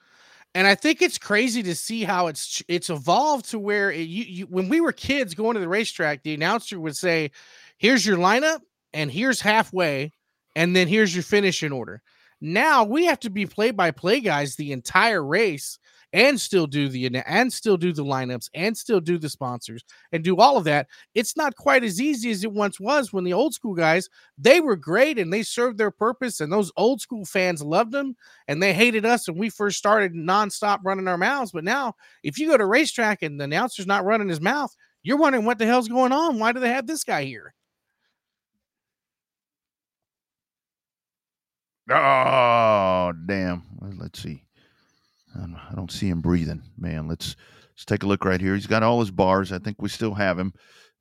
And 0.56 0.66
I 0.68 0.74
think 0.74 1.02
it's 1.02 1.18
crazy 1.18 1.62
to 1.64 1.76
see 1.76 2.04
how 2.04 2.28
it's 2.28 2.64
it's 2.68 2.90
evolved 2.90 3.50
to 3.52 3.60
where 3.60 3.92
it, 3.92 4.08
you, 4.08 4.24
you 4.24 4.46
when 4.46 4.68
we 4.68 4.82
were 4.82 4.92
kids 4.92 5.36
going 5.36 5.54
to 5.54 5.60
the 5.60 5.70
racetrack, 5.70 6.24
the 6.24 6.34
announcer 6.34 6.80
would 6.80 6.98
say, 6.98 7.32
"Here's 7.78 8.04
your 8.06 8.18
lineup 8.18 8.62
and 8.92 9.12
here's 9.12 9.42
halfway 9.42 10.12
and 10.56 10.76
then 10.76 10.88
here's 10.88 11.14
your 11.14 11.24
finishing 11.24 11.72
order." 11.72 12.02
Now 12.42 12.84
we 12.84 13.06
have 13.06 13.20
to 13.22 13.30
be 13.30 13.46
play 13.46 13.70
by 13.70 13.92
play 13.92 14.22
guys 14.22 14.56
the 14.56 14.72
entire 14.72 15.24
race 15.24 15.78
and 16.14 16.40
still 16.40 16.68
do 16.68 16.90
the 16.90 17.06
and 17.26 17.52
still 17.52 17.78
do 17.78 17.94
the 17.94 18.04
lineups 18.04 18.50
and 18.54 18.76
still 18.76 19.00
do 19.00 19.18
the 19.18 19.30
sponsors 19.30 19.84
and 20.12 20.24
do 20.24 20.38
all 20.38 20.58
of 20.58 20.64
that. 20.64 20.88
It's 21.14 21.38
not 21.38 21.56
quite 21.56 21.84
as 21.84 22.02
easy 22.02 22.32
as 22.32 22.44
it 22.44 22.52
once 22.52 22.80
was 22.80 23.14
when 23.14 23.24
the 23.24 23.34
old 23.34 23.54
school 23.54 23.74
guys 23.74 24.10
they 24.38 24.60
were 24.60 24.76
great 24.76 25.20
and 25.20 25.32
they 25.32 25.44
served 25.44 25.78
their 25.78 25.92
purpose 25.92 26.40
and 26.40 26.52
those 26.52 26.72
old 26.78 27.02
school 27.02 27.26
fans 27.26 27.62
loved 27.62 27.92
them 27.92 28.16
and 28.48 28.62
they 28.62 28.74
hated 28.74 29.06
us 29.06 29.28
when 29.28 29.38
we 29.38 29.50
first 29.50 29.78
started 29.78 30.14
nonstop 30.14 30.80
running 30.84 31.08
our 31.08 31.18
mouths 31.18 31.52
but 31.52 31.64
now 31.64 31.94
if 32.24 32.38
you 32.40 32.48
go 32.48 32.58
to 32.58 32.66
racetrack 32.66 33.22
and 33.22 33.40
the 33.40 33.44
announcer's 33.44 33.88
not 33.88 34.06
running 34.06 34.30
his 34.30 34.42
mouth 34.42 34.74
you're 35.04 35.18
wondering 35.18 35.46
what 35.46 35.58
the 35.58 35.66
hell's 35.66 35.88
going 35.88 36.12
on 36.12 36.40
why 36.40 36.52
do 36.52 36.60
they 36.60 36.70
have 36.70 36.88
this 36.88 37.04
guy 37.04 37.24
here 37.24 37.54
Oh 41.92 43.14
damn! 43.26 43.64
Let's 43.98 44.22
see. 44.22 44.44
I 45.42 45.76
don't, 45.76 45.92
see 45.92 46.10
him 46.10 46.22
breathing, 46.22 46.64
man. 46.78 47.08
Let's 47.08 47.36
let's 47.72 47.86
take 47.86 48.04
a 48.04 48.08
look 48.08 48.26
right 48.26 48.42
here. 48.42 48.56
He's 48.56 48.68
got 48.68 48.84
all 48.84 49.00
his 49.00 49.12
bars. 49.12 49.52
I 49.52 49.60
think 49.60 49.82
we 49.82 49.90
still 49.90 50.14
have 50.14 50.38
him. 50.38 50.54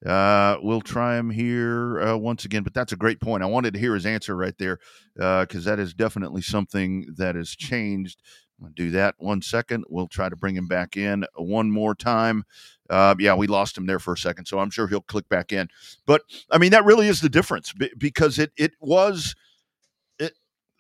Uh, 0.05 0.57
we'll 0.63 0.81
try 0.81 1.19
him 1.19 1.29
here 1.29 2.01
uh, 2.01 2.17
once 2.17 2.45
again. 2.45 2.63
But 2.63 2.75
that's 2.75 2.93
a 2.93 2.97
great 2.97 3.21
point. 3.21 3.43
I 3.43 3.47
wanted 3.47 3.75
to 3.75 3.81
hear 3.81 3.95
his 3.95 4.07
answer 4.07 4.37
right 4.37 4.57
there 4.59 4.79
because 5.15 5.65
that 5.65 5.79
is 5.79 5.95
definitely 5.95 6.43
something 6.43 7.15
that 7.17 7.35
has 7.35 7.51
changed. 7.51 8.23
I'm 8.59 8.67
gonna 8.67 8.75
do 8.75 8.91
that 8.93 9.15
one 9.19 9.43
second. 9.43 9.85
We'll 9.89 10.09
try 10.09 10.29
to 10.29 10.37
bring 10.37 10.57
him 10.57 10.67
back 10.67 10.97
in 10.97 11.25
one 11.37 11.71
more 11.71 11.95
time. 11.95 12.45
Uh, 12.91 13.15
yeah, 13.19 13.35
we 13.35 13.47
lost 13.47 13.77
him 13.77 13.87
there 13.87 13.99
for 13.99 14.15
a 14.15 14.19
second, 14.19 14.47
so 14.47 14.59
I'm 14.59 14.71
sure 14.71 14.89
he'll 14.89 15.01
click 15.01 15.29
back 15.29 15.53
in. 15.53 15.69
But 16.07 16.23
I 16.51 16.59
mean, 16.59 16.71
that 16.71 16.85
really 16.85 17.09
is 17.09 17.21
the 17.21 17.29
difference 17.29 17.73
be- 17.73 17.93
because 17.99 18.39
it 18.39 18.53
it 18.57 18.73
was 18.81 19.35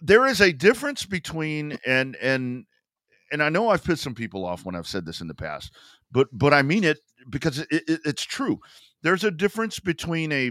there 0.00 0.26
is 0.26 0.40
a 0.40 0.52
difference 0.52 1.04
between 1.04 1.78
and 1.86 2.16
and 2.16 2.66
and 3.32 3.42
I 3.42 3.48
know 3.48 3.68
I've 3.68 3.84
pissed 3.84 4.02
some 4.02 4.14
people 4.14 4.44
off 4.44 4.64
when 4.64 4.74
I've 4.74 4.86
said 4.86 5.04
this 5.06 5.20
in 5.20 5.28
the 5.28 5.34
past, 5.34 5.72
but 6.10 6.28
but 6.32 6.54
I 6.54 6.62
mean 6.62 6.84
it 6.84 6.98
because 7.30 7.58
it, 7.58 7.68
it, 7.70 8.00
it's 8.04 8.22
true. 8.22 8.60
There's 9.02 9.24
a 9.24 9.30
difference 9.30 9.78
between 9.78 10.32
a 10.32 10.50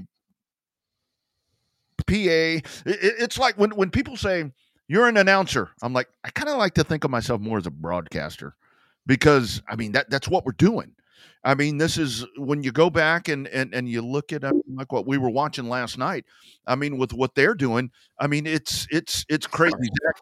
PA. 2.05 2.13
It, 2.15 2.63
it's 2.85 3.37
like 3.37 3.57
when 3.57 3.71
when 3.71 3.89
people 3.89 4.17
say 4.17 4.51
you're 4.87 5.07
an 5.07 5.17
announcer. 5.17 5.69
I'm 5.81 5.93
like 5.93 6.07
I 6.23 6.29
kind 6.29 6.49
of 6.49 6.57
like 6.57 6.73
to 6.75 6.83
think 6.83 7.03
of 7.03 7.11
myself 7.11 7.41
more 7.41 7.57
as 7.57 7.67
a 7.67 7.71
broadcaster 7.71 8.55
because 9.05 9.61
I 9.67 9.75
mean 9.75 9.93
that 9.93 10.09
that's 10.09 10.27
what 10.27 10.45
we're 10.45 10.53
doing. 10.53 10.93
I 11.43 11.55
mean, 11.55 11.77
this 11.77 11.97
is 11.97 12.25
when 12.37 12.63
you 12.63 12.71
go 12.71 12.89
back 12.89 13.27
and 13.27 13.47
and 13.47 13.73
and 13.73 13.87
you 13.87 14.01
look 14.01 14.33
at 14.33 14.43
like 14.67 14.91
what 14.91 15.07
we 15.07 15.17
were 15.17 15.29
watching 15.29 15.69
last 15.69 15.97
night. 15.97 16.25
I 16.65 16.75
mean, 16.75 16.97
with 16.97 17.13
what 17.13 17.35
they're 17.35 17.55
doing, 17.55 17.91
I 18.19 18.27
mean, 18.27 18.45
it's 18.45 18.85
it's 18.91 19.25
it's 19.29 19.47
crazy. 19.47 19.75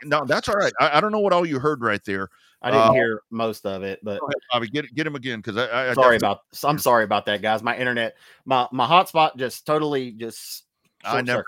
No, 0.03 0.23
that's 0.25 0.47
all 0.49 0.55
right. 0.55 0.73
I, 0.79 0.97
I 0.97 1.01
don't 1.01 1.11
know 1.11 1.19
what 1.19 1.33
all 1.33 1.45
you 1.45 1.59
heard 1.59 1.81
right 1.81 2.03
there. 2.05 2.29
I 2.61 2.71
didn't 2.71 2.89
Uh, 2.89 2.93
hear 2.93 3.21
most 3.31 3.65
of 3.65 3.83
it, 3.83 3.99
but 4.03 4.21
ahead, 4.21 4.33
Bobby. 4.51 4.67
Get 4.67 4.93
get 4.93 5.07
him 5.07 5.15
again 5.15 5.39
because 5.39 5.57
I, 5.57 5.89
I 5.89 5.93
sorry 5.93 6.17
about 6.17 6.41
I'm 6.63 6.79
sorry 6.79 7.03
about 7.03 7.25
that, 7.25 7.41
guys. 7.41 7.63
My 7.63 7.77
internet, 7.77 8.15
my 8.45 8.67
my 8.71 8.85
hotspot 8.87 9.35
just 9.37 9.65
totally 9.65 10.11
just 10.11 10.65
I 11.03 11.21
never- 11.21 11.45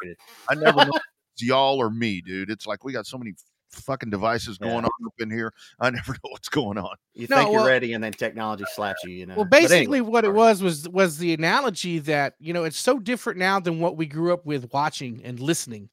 I 0.49 0.55
never 0.55 0.86
know 0.86 0.91
it's 1.34 1.43
y'all 1.43 1.78
or 1.82 1.89
me, 1.89 2.22
dude. 2.22 2.49
It's 2.49 2.66
like 2.68 2.84
we 2.84 2.93
got 2.93 3.05
so 3.05 3.18
many 3.18 3.34
fucking 3.72 4.09
devices 4.09 4.57
going 4.57 4.72
Yeah. 4.74 4.78
on 4.80 5.05
up 5.07 5.13
in 5.20 5.30
here. 5.30 5.53
I 5.80 5.89
never 5.89 6.13
know 6.24 6.30
what's 6.32 6.49
going 6.49 6.78
on. 6.78 6.95
You 7.13 7.28
No, 7.30 7.38
think 7.38 7.53
you're 7.53 7.65
ready, 7.65 7.93
and 7.93 8.03
then 8.03 8.13
technology 8.13 8.65
slaps 8.74 9.03
you. 9.03 9.11
You 9.11 9.26
know. 9.26 9.36
Well, 9.36 9.45
But 9.45 9.57
anyway, 9.57 9.70
basically, 9.78 10.01
what 10.01 10.26
it 10.26 10.34
was 10.34 10.61
was 10.61 10.88
was 10.89 11.18
the 11.18 11.34
analogy 11.34 11.99
that 11.99 12.36
you 12.39 12.53
know 12.53 12.63
it's 12.63 12.78
so 12.80 12.99
different 12.99 13.39
now 13.39 13.59
than 13.59 13.80
what 13.80 13.97
we 13.97 14.05
grew 14.05 14.34
up 14.34 14.45
with 14.45 14.72
watching 14.74 15.22
and 15.24 15.39
listening, 15.39 15.89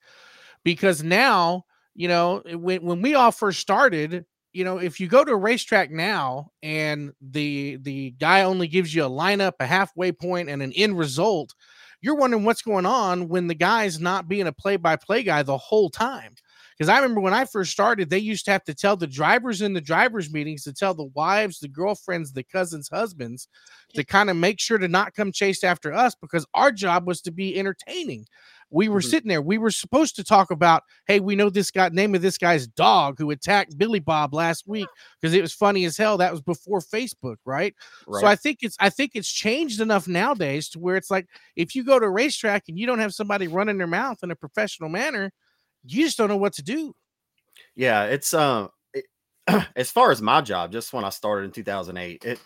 because 0.64 1.02
now 1.02 1.64
you 1.94 2.08
know 2.08 2.42
when 2.54 2.82
when 2.82 3.02
we 3.02 3.14
all 3.14 3.30
first 3.32 3.60
started, 3.60 4.24
you 4.52 4.64
know 4.64 4.78
if 4.78 5.00
you 5.00 5.06
go 5.08 5.24
to 5.24 5.32
a 5.32 5.36
racetrack 5.36 5.90
now 5.90 6.50
and 6.62 7.12
the 7.20 7.76
the 7.82 8.12
guy 8.12 8.42
only 8.42 8.68
gives 8.68 8.94
you 8.94 9.04
a 9.04 9.10
lineup, 9.10 9.52
a 9.60 9.66
halfway 9.66 10.12
point, 10.12 10.48
and 10.48 10.62
an 10.62 10.72
end 10.72 10.98
result, 10.98 11.54
you're 12.00 12.16
wondering 12.16 12.44
what's 12.44 12.62
going 12.62 12.86
on 12.86 13.28
when 13.28 13.46
the 13.46 13.54
guy's 13.54 13.98
not 14.00 14.28
being 14.28 14.46
a 14.46 14.52
play 14.52 14.76
by 14.76 14.96
play 14.96 15.22
guy 15.22 15.42
the 15.42 15.56
whole 15.58 15.88
time. 15.90 16.34
Because 16.76 16.88
I 16.88 16.96
remember 16.96 17.20
when 17.20 17.34
I 17.34 17.44
first 17.44 17.70
started, 17.72 18.10
they 18.10 18.18
used 18.18 18.44
to 18.46 18.50
have 18.50 18.64
to 18.64 18.74
tell 18.74 18.96
the 18.96 19.06
drivers 19.06 19.62
in 19.62 19.72
the 19.74 19.80
drivers' 19.80 20.32
meetings 20.32 20.64
to 20.64 20.72
tell 20.72 20.94
the 20.94 21.04
wives, 21.14 21.60
the 21.60 21.68
girlfriends, 21.68 22.32
the 22.32 22.42
cousins' 22.42 22.88
husbands 22.88 23.48
to 23.94 24.04
kind 24.04 24.28
of 24.28 24.36
make 24.36 24.58
sure 24.58 24.78
to 24.78 24.88
not 24.88 25.14
come 25.14 25.30
chase 25.30 25.62
after 25.62 25.92
us 25.92 26.14
because 26.20 26.44
our 26.54 26.72
job 26.72 27.06
was 27.06 27.20
to 27.22 27.30
be 27.30 27.56
entertaining. 27.58 28.26
We 28.70 28.88
were 28.88 29.00
Mhm. 29.00 29.10
sitting 29.10 29.28
there. 29.28 29.42
We 29.42 29.58
were 29.58 29.70
supposed 29.70 30.16
to 30.16 30.24
talk 30.24 30.50
about, 30.50 30.82
hey, 31.06 31.20
we 31.20 31.36
know 31.36 31.48
this 31.48 31.70
guy, 31.70 31.90
name 31.90 32.14
of 32.16 32.22
this 32.22 32.38
guy's 32.38 32.66
dog 32.66 33.18
who 33.18 33.30
attacked 33.30 33.78
Billy 33.78 34.00
Bob 34.00 34.34
last 34.34 34.66
week 34.66 34.88
because 35.20 35.32
it 35.32 35.42
was 35.42 35.52
funny 35.52 35.84
as 35.84 35.96
hell. 35.96 36.16
That 36.18 36.32
was 36.32 36.40
before 36.40 36.80
Facebook, 36.80 37.36
right? 37.44 37.74
Right. 38.08 38.20
So 38.20 38.26
I 38.26 38.34
think 38.34 38.58
it's 38.62 38.76
I 38.80 38.90
think 38.90 39.12
it's 39.14 39.30
changed 39.30 39.80
enough 39.80 40.08
nowadays 40.08 40.68
to 40.70 40.80
where 40.80 40.96
it's 40.96 41.10
like 41.10 41.28
if 41.54 41.76
you 41.76 41.84
go 41.84 42.00
to 42.00 42.06
a 42.06 42.10
racetrack 42.10 42.64
and 42.68 42.76
you 42.76 42.86
don't 42.86 42.98
have 42.98 43.14
somebody 43.14 43.46
running 43.46 43.78
their 43.78 43.86
mouth 43.86 44.18
in 44.24 44.32
a 44.32 44.36
professional 44.36 44.88
manner, 44.88 45.30
you 45.84 46.04
just 46.04 46.18
don't 46.18 46.28
know 46.28 46.36
what 46.36 46.54
to 46.54 46.62
do. 46.62 46.94
Yeah, 47.76 48.04
it's 48.04 48.34
um 48.34 48.70
it, 48.92 49.04
as 49.76 49.90
far 49.90 50.10
as 50.10 50.22
my 50.22 50.40
job, 50.40 50.72
just 50.72 50.92
when 50.92 51.04
I 51.04 51.10
started 51.10 51.46
in 51.46 51.52
2008, 51.52 52.24
it 52.24 52.40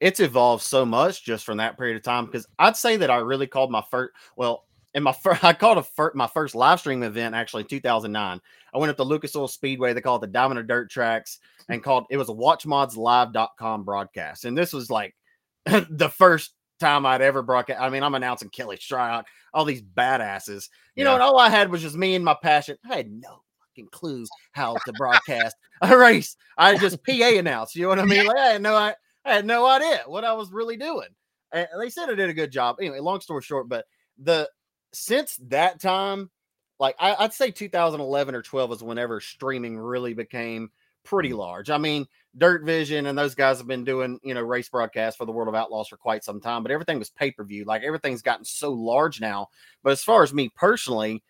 it's 0.00 0.20
evolved 0.20 0.62
so 0.62 0.84
much 0.84 1.24
just 1.24 1.44
from 1.44 1.56
that 1.56 1.78
period 1.78 1.96
of 1.96 2.02
time 2.02 2.26
because 2.26 2.46
I'd 2.58 2.76
say 2.76 2.98
that 2.98 3.10
I 3.10 3.16
really 3.16 3.46
called 3.46 3.70
my 3.70 3.82
first 3.90 4.12
well 4.36 4.64
in 4.94 5.02
my 5.02 5.12
first 5.12 5.44
I 5.44 5.52
called 5.52 5.78
a 5.78 5.82
fir- 5.82 6.12
my 6.14 6.26
first 6.26 6.54
live 6.54 6.80
stream 6.80 7.02
event 7.02 7.34
actually 7.34 7.62
in 7.62 7.68
2009. 7.68 8.40
I 8.74 8.78
went 8.78 8.90
up 8.90 8.96
to 8.96 9.04
Lucas 9.04 9.36
Oil 9.36 9.48
Speedway, 9.48 9.92
they 9.92 10.00
called 10.00 10.22
it 10.22 10.28
the 10.28 10.32
Diamond 10.32 10.60
of 10.60 10.66
Dirt 10.66 10.90
Tracks 10.90 11.38
and 11.68 11.82
called 11.82 12.06
it 12.10 12.16
was 12.16 12.28
a 12.28 12.32
watchmodslive.com 12.32 13.84
broadcast. 13.84 14.44
And 14.44 14.56
this 14.56 14.72
was 14.72 14.90
like 14.90 15.14
the 15.66 16.10
first 16.10 16.52
time 16.78 17.06
I'd 17.06 17.22
ever 17.22 17.42
broadcast. 17.42 17.80
I 17.80 17.88
mean, 17.88 18.02
I'm 18.02 18.14
announcing 18.14 18.48
Kelly 18.48 18.76
Stroud, 18.76 19.24
all 19.52 19.64
these 19.64 19.82
badasses. 19.82 20.68
You 20.94 21.04
know, 21.04 21.14
and 21.14 21.22
all 21.22 21.38
I 21.38 21.48
had 21.48 21.70
was 21.70 21.82
just 21.82 21.96
me 21.96 22.14
and 22.14 22.24
my 22.24 22.36
passion. 22.42 22.76
I 22.88 22.96
had 22.96 23.10
no 23.10 23.42
fucking 23.60 23.88
clue 23.92 24.24
how 24.52 24.76
to 24.84 24.92
broadcast 24.94 25.56
a 25.82 25.96
race. 25.96 26.36
I 26.56 26.76
just 26.76 27.04
PA 27.04 27.12
announced. 27.36 27.76
You 27.76 27.82
know 27.82 27.88
what 27.88 27.98
I 27.98 28.04
mean? 28.04 28.26
Like 28.26 28.36
I 28.36 28.46
had 28.52 28.62
no, 28.62 28.74
I, 28.74 28.94
I 29.24 29.34
had 29.34 29.46
no 29.46 29.66
idea 29.66 30.02
what 30.06 30.24
I 30.24 30.32
was 30.32 30.50
really 30.50 30.76
doing. 30.76 31.08
And 31.52 31.68
they 31.80 31.90
said 31.90 32.10
I 32.10 32.14
did 32.14 32.30
a 32.30 32.34
good 32.34 32.50
job. 32.50 32.76
Anyway, 32.80 32.98
long 33.00 33.20
story 33.20 33.42
short, 33.42 33.68
but 33.68 33.86
the 34.18 34.48
since 34.92 35.38
that 35.48 35.80
time, 35.80 36.30
like 36.78 36.96
I, 36.98 37.14
I'd 37.18 37.32
say 37.32 37.50
2011 37.50 38.34
or 38.34 38.42
12 38.42 38.72
is 38.72 38.82
whenever 38.82 39.20
streaming 39.20 39.78
really 39.78 40.14
became 40.14 40.70
pretty 41.04 41.30
mm. 41.30 41.38
large. 41.38 41.70
I 41.70 41.78
mean, 41.78 42.06
DIRTVision 42.38 43.08
and 43.08 43.16
those 43.16 43.34
guys 43.34 43.58
have 43.58 43.66
been 43.66 43.84
doing, 43.84 44.18
you 44.22 44.34
know, 44.34 44.42
race 44.42 44.68
broadcasts 44.68 45.16
for 45.16 45.24
the 45.24 45.32
World 45.32 45.48
of 45.48 45.54
Outlaws 45.54 45.88
for 45.88 45.96
quite 45.96 46.24
some 46.24 46.40
time, 46.40 46.62
but 46.62 46.72
everything 46.72 46.98
was 46.98 47.10
pay 47.10 47.30
per 47.30 47.44
view. 47.44 47.64
Like 47.64 47.82
everything's 47.82 48.22
gotten 48.22 48.44
so 48.44 48.72
large 48.72 49.20
now. 49.20 49.48
But 49.82 49.92
as 49.92 50.02
far 50.02 50.22
as 50.22 50.34
me 50.34 50.50
personally, 50.54 51.22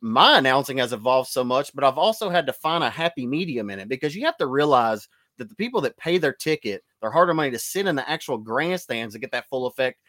my 0.00 0.38
announcing 0.38 0.78
has 0.78 0.92
evolved 0.92 1.30
so 1.30 1.44
much, 1.44 1.74
but 1.74 1.84
I've 1.84 1.98
also 1.98 2.28
had 2.28 2.46
to 2.46 2.52
find 2.52 2.84
a 2.84 2.90
happy 2.90 3.26
medium 3.26 3.70
in 3.70 3.78
it 3.78 3.88
because 3.88 4.14
you 4.14 4.26
have 4.26 4.36
to 4.38 4.46
realize 4.46 5.08
that 5.38 5.48
the 5.48 5.54
people 5.54 5.80
that 5.82 5.96
pay 5.96 6.18
their 6.18 6.32
ticket, 6.32 6.82
their 7.00 7.10
harder 7.10 7.34
money 7.34 7.50
to 7.52 7.58
sit 7.58 7.86
in 7.86 7.96
the 7.96 8.08
actual 8.08 8.36
grandstands 8.36 9.14
to 9.14 9.20
get 9.20 9.30
that 9.30 9.48
full 9.48 9.66
effect, 9.66 10.00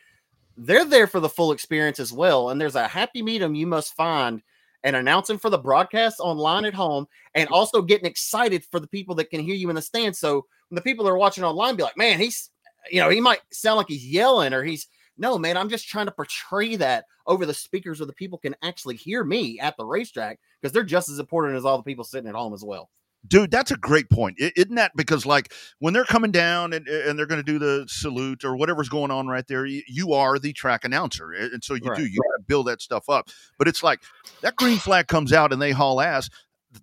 they're 0.58 0.86
there 0.86 1.08
for 1.08 1.20
the 1.20 1.30
full 1.30 1.52
experience 1.52 2.00
as 2.00 2.12
well. 2.12 2.50
And 2.50 2.60
there's 2.60 2.76
a 2.76 2.88
happy 2.88 3.22
medium 3.22 3.56
you 3.56 3.68
must 3.68 3.96
find 3.96 4.42
and 4.84 4.96
announcing 4.96 5.38
for 5.38 5.50
the 5.50 5.58
broadcast 5.58 6.20
online 6.20 6.66
at 6.66 6.74
home 6.74 7.08
and 7.36 7.48
also 7.50 7.82
getting 7.82 8.06
excited 8.06 8.66
for 8.70 8.80
the 8.80 8.88
people 8.88 9.16
that 9.16 9.30
can 9.30 9.42
hear 9.42 9.56
you 9.56 9.70
in 9.70 9.76
the 9.76 9.82
stand. 9.82 10.16
So 10.16 10.46
when 10.70 10.76
the 10.76 10.82
people 10.82 11.06
that 11.06 11.12
are 11.12 11.18
watching 11.18 11.44
online 11.44 11.76
be 11.76 11.84
like, 11.84 11.98
man, 11.98 12.20
he's, 12.20 12.50
you 12.92 13.00
know, 13.00 13.10
he 13.10 13.22
might 13.22 13.40
sound 13.52 13.78
like 13.78 13.88
he's 13.88 14.06
yelling 14.06 14.54
or 14.54 14.64
he's, 14.64 14.88
no, 15.18 15.38
man, 15.38 15.58
I'm 15.58 15.70
just 15.70 15.88
trying 15.88 16.08
to 16.08 16.12
portray 16.12 16.76
that 16.78 17.06
over 17.28 17.46
the 17.46 17.54
speakers 17.54 18.00
so 18.00 18.06
the 18.06 18.14
people 18.14 18.38
can 18.38 18.56
actually 18.64 18.96
hear 18.96 19.24
me 19.24 19.60
at 19.60 19.78
the 19.78 19.86
racetrack 19.86 20.40
because 20.62 20.74
they're 20.74 20.84
just 20.84 21.10
as 21.10 21.20
important 21.20 21.56
as 21.56 21.66
all 21.66 21.78
the 21.78 21.84
people 21.84 22.04
sitting 22.04 22.28
at 22.28 22.36
home 22.36 22.54
as 22.54 22.64
well. 22.64 22.90
Dude, 23.26 23.52
that's 23.52 23.72
a 23.72 23.78
great 23.78 24.10
point. 24.10 24.38
Isn't 24.38 24.76
that 24.76 24.92
because 24.96 25.26
like 25.26 25.54
when 25.80 25.94
they're 25.94 26.04
coming 26.04 26.32
down 26.32 26.74
and, 26.74 26.88
and 26.88 27.18
they're 27.18 27.26
going 27.26 27.44
to 27.44 27.52
do 27.52 27.58
the 27.58 27.86
salute 27.88 28.44
or 28.44 28.58
whatever's 28.58 28.90
going 28.90 29.12
on 29.12 29.28
right 29.28 29.48
there, 29.48 29.66
you, 29.66 30.14
are 30.14 30.38
the 30.38 30.52
track 30.52 30.84
announcer, 30.84 31.32
and 31.32 31.64
so 31.64 31.74
you 31.74 31.82
Right. 31.86 31.98
do 31.98 32.06
you 32.06 32.22
to 32.38 32.44
build 32.46 32.68
that 32.68 32.82
stuff 32.82 33.08
up. 33.08 33.30
But 33.58 33.68
it's 33.68 33.82
like 33.82 34.02
that 34.42 34.56
green 34.58 34.78
flag 34.78 35.08
comes 35.08 35.32
out 35.32 35.54
and 35.54 35.62
they 35.62 35.72
haul 35.72 36.02
ass. 36.02 36.30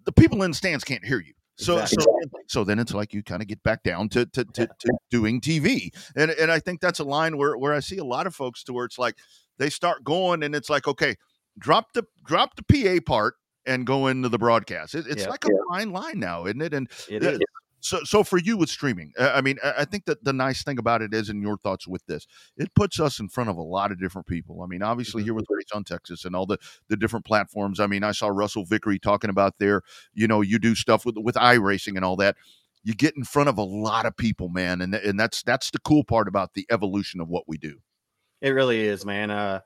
The 0.04 0.12
people 0.12 0.42
in 0.42 0.52
the 0.52 0.56
stands 0.56 0.82
can't 0.82 1.04
hear 1.04 1.20
you. 1.20 1.34
So, 1.58 1.78
Exactly. 1.78 2.04
so, 2.04 2.40
so 2.48 2.64
then 2.64 2.78
it's 2.78 2.94
like 2.94 3.12
you 3.12 3.22
kind 3.22 3.42
of 3.42 3.48
get 3.48 3.62
back 3.62 3.82
down 3.82 4.08
to 4.10 4.24
to, 4.24 4.44
to, 4.46 4.66
to 4.78 4.92
doing 5.10 5.42
TV, 5.42 5.94
and 6.16 6.30
and 6.30 6.50
I 6.50 6.58
think 6.58 6.80
that's 6.80 7.00
a 7.00 7.04
line 7.04 7.36
where 7.36 7.56
where 7.58 7.74
I 7.74 7.80
see 7.80 7.98
a 7.98 8.04
lot 8.04 8.26
of 8.26 8.34
folks 8.34 8.64
to 8.64 8.72
where 8.72 8.86
it's 8.86 8.98
like 8.98 9.16
they 9.58 9.68
start 9.68 10.02
going 10.04 10.42
and 10.42 10.54
it's 10.54 10.70
like 10.70 10.88
okay, 10.88 11.16
drop 11.58 11.92
the 11.92 12.04
drop 12.24 12.56
the 12.56 12.62
PA 12.62 13.04
part 13.04 13.34
and 13.66 13.86
go 13.86 14.06
into 14.06 14.28
the 14.28 14.38
broadcast. 14.38 14.94
It, 14.94 15.06
it's 15.08 15.22
Yeah. 15.24 15.28
like 15.30 15.44
a 15.44 15.50
fine 15.70 15.90
line 15.90 16.18
now, 16.18 16.46
isn't 16.46 16.62
it? 16.62 16.72
And 16.74 16.88
It 17.08 17.22
Yeah. 17.22 17.30
is. 17.30 17.40
so 17.82 18.04
so 18.04 18.22
for 18.22 18.36
you 18.36 18.58
with 18.58 18.68
streaming 18.68 19.10
uh, 19.18 19.32
i 19.34 19.40
mean 19.40 19.56
I 19.64 19.86
think 19.86 20.04
that 20.04 20.22
the 20.22 20.34
nice 20.34 20.62
thing 20.62 20.78
about 20.78 21.00
it 21.00 21.14
is 21.14 21.30
and 21.30 21.40
your 21.42 21.56
thoughts 21.56 21.88
with 21.88 22.04
this 22.04 22.26
it 22.58 22.74
puts 22.74 23.00
us 23.00 23.18
in 23.18 23.30
front 23.30 23.48
of 23.48 23.56
a 23.56 23.62
lot 23.62 23.90
of 23.90 23.98
different 23.98 24.26
people 24.26 24.60
i 24.62 24.66
mean 24.66 24.82
obviously 24.82 25.22
here 25.22 25.32
with 25.32 25.46
race 25.48 25.72
on 25.72 25.82
texas 25.84 26.26
and 26.26 26.36
all 26.36 26.44
the 26.44 26.58
the 26.88 26.96
different 26.98 27.24
platforms 27.24 27.80
i 27.80 27.86
mean 27.86 28.04
i 28.04 28.12
saw 28.12 28.28
russell 28.28 28.66
vickery 28.66 28.98
talking 28.98 29.30
about 29.30 29.54
there. 29.58 29.80
you 30.12 30.28
know 30.28 30.42
you 30.42 30.58
do 30.58 30.74
stuff 30.74 31.06
with 31.06 31.16
with 31.16 31.36
iRacing 31.36 31.96
and 31.96 32.04
all 32.04 32.16
that 32.16 32.36
you 32.84 32.92
get 32.94 33.16
in 33.16 33.24
front 33.24 33.48
of 33.48 33.56
a 33.56 33.62
lot 33.64 34.04
of 34.04 34.14
people 34.14 34.50
man 34.50 34.82
and 34.82 34.94
and 34.94 35.18
that's 35.18 35.42
that's 35.42 35.70
the 35.70 35.78
cool 35.78 36.04
part 36.04 36.28
about 36.28 36.52
the 36.52 36.66
evolution 36.70 37.18
of 37.18 37.28
what 37.30 37.44
we 37.48 37.56
do 37.56 37.78
It 38.42 38.50
really 38.50 38.80
is, 38.80 39.06
man. 39.06 39.30
Uh, 39.30 39.60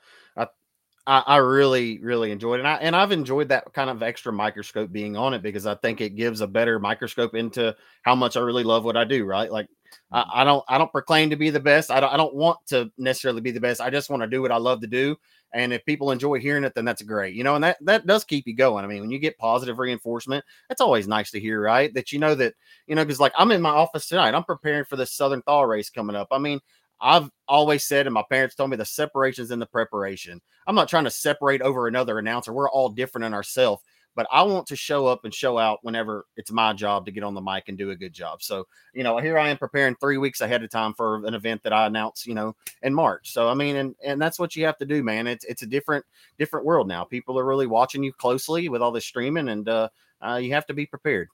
I, 1.07 1.23
I 1.27 1.37
really 1.37 1.99
really 1.99 2.31
enjoyed 2.31 2.61
it, 2.61 2.61
and 2.61 2.69
I 2.69 2.75
and 2.77 2.97
I've 2.97 3.13
enjoyed 3.13 3.49
that 3.51 3.73
kind 3.75 3.91
of 3.91 4.03
extra 4.03 4.33
microscope 4.33 4.91
being 4.91 5.17
on 5.17 5.35
it 5.35 5.43
because 5.43 5.67
I 5.67 5.75
think 5.75 6.01
it 6.01 6.17
gives 6.17 6.41
a 6.41 6.47
better 6.47 6.79
microscope 6.79 7.35
into 7.35 7.77
how 8.03 8.15
much 8.15 8.37
I 8.37 8.41
really 8.41 8.65
love 8.65 8.85
what 8.85 8.97
I 8.97 9.05
do. 9.05 9.27
Right, 9.27 9.53
like 9.53 9.69
I, 10.11 10.21
mm-hmm. 10.21 10.31
I 10.33 10.45
don't 10.45 10.65
I 10.67 10.79
don't 10.79 10.93
proclaim 10.93 11.31
to 11.31 11.37
be 11.37 11.51
the 11.51 11.61
best. 11.61 11.91
I 11.91 12.01
don't 12.01 12.13
I 12.13 12.17
don't 12.17 12.35
want 12.35 12.59
to 12.69 12.91
necessarily 12.97 13.43
be 13.43 13.51
the 13.51 13.61
best. 13.61 13.83
I 13.83 13.91
just 13.91 14.09
want 14.09 14.23
to 14.23 14.29
do 14.29 14.41
what 14.41 14.53
I 14.53 14.57
love 14.57 14.81
to 14.81 14.87
do, 14.87 15.15
and 15.53 15.75
if 15.75 15.85
people 15.85 16.11
enjoy 16.11 16.41
hearing 16.41 16.65
it, 16.65 16.75
then 16.75 16.87
that's 16.87 17.03
great. 17.03 17.35
You 17.35 17.45
know, 17.45 17.55
and 17.55 17.65
that 17.65 17.77
that 17.83 18.07
does 18.07 18.25
keep 18.25 18.47
you 18.47 18.55
going. 18.55 18.85
I 18.85 18.89
mean, 18.89 19.03
when 19.03 19.11
you 19.11 19.19
get 19.19 19.37
positive 19.37 19.79
reinforcement, 19.79 20.43
that's 20.71 20.81
always 20.81 21.07
nice 21.07 21.31
to 21.33 21.41
hear, 21.41 21.61
right? 21.61 21.93
That 21.93 22.13
you 22.13 22.19
know 22.19 22.35
that 22.37 22.55
you 22.87 22.95
know 22.95 23.05
because 23.05 23.21
like 23.21 23.33
I'm 23.37 23.51
in 23.51 23.61
my 23.61 23.71
office 23.71 24.09
tonight. 24.09 24.35
I'm 24.35 24.45
preparing 24.45 24.87
for 24.87 24.97
this 24.97 25.13
Southern 25.13 25.43
Thaw 25.43 25.63
race 25.63 25.91
coming 25.91 26.17
up. 26.17 26.29
I 26.31 26.39
mean. 26.39 26.61
I've 27.01 27.31
always 27.49 27.85
said, 27.85 28.07
and 28.07 28.15
my 28.15 28.25
parents 28.31 28.55
told 28.55 28.71
me, 28.71 28.77
the 28.77 28.85
separation's 28.85 29.51
in 29.51 29.59
the 29.59 29.67
preparation. 29.67 30.41
I'm 30.67 30.75
not 30.75 30.89
trying 30.89 31.05
to 31.05 31.11
separate 31.11 31.61
over 31.63 31.87
another 31.87 32.19
announcer. 32.19 32.53
We're 32.53 32.71
all 32.71 32.89
different 32.89 33.25
in 33.27 33.35
ourselves, 33.35 33.83
but 34.15 34.27
I 34.33 34.43
want 34.43 34.67
to 34.69 34.77
show 34.77 35.07
up 35.07 35.25
and 35.25 35.35
show 35.35 35.59
out 35.59 35.81
whenever 35.83 36.25
it's 36.37 36.51
my 36.53 36.73
job 36.73 37.05
to 37.07 37.13
get 37.13 37.25
on 37.25 37.35
the 37.35 37.43
mic 37.43 37.65
and 37.69 37.77
do 37.77 37.91
a 37.91 37.97
good 37.97 38.13
job. 38.15 38.43
So, 38.43 38.67
you 38.95 39.03
know, 39.03 39.19
here 39.19 39.37
I 39.37 39.49
am 39.49 39.59
preparing 39.59 39.97
three 39.97 40.19
weeks 40.19 40.41
ahead 40.41 40.63
of 40.63 40.71
time 40.71 40.95
for 40.95 41.17
an 41.27 41.35
event 41.35 41.63
that 41.65 41.73
I 41.73 41.87
announce, 41.87 42.27
you 42.27 42.35
know, 42.35 42.55
in 42.83 42.95
March. 42.95 43.33
So, 43.33 43.49
I 43.49 43.55
mean, 43.55 43.77
and 43.77 43.95
and 44.03 44.23
that's 44.23 44.39
what 44.39 44.57
you 44.57 44.65
have 44.65 44.79
to 44.79 44.87
do, 44.87 45.03
man. 45.03 45.27
It's 45.27 45.45
it's 45.45 45.63
a 45.63 45.67
different 45.67 46.05
different 46.39 46.65
world 46.65 46.89
now. 46.89 47.05
People 47.05 47.39
are 47.39 47.45
really 47.45 47.67
watching 47.67 48.03
you 48.03 48.13
closely 48.13 48.69
with 48.69 48.81
all 48.83 48.93
this 48.93 49.05
streaming, 49.05 49.49
and 49.49 49.69
uh, 49.69 49.89
uh 50.25 50.37
you 50.37 50.53
have 50.53 50.67
to 50.67 50.75
be 50.75 50.87
prepared. 50.87 51.29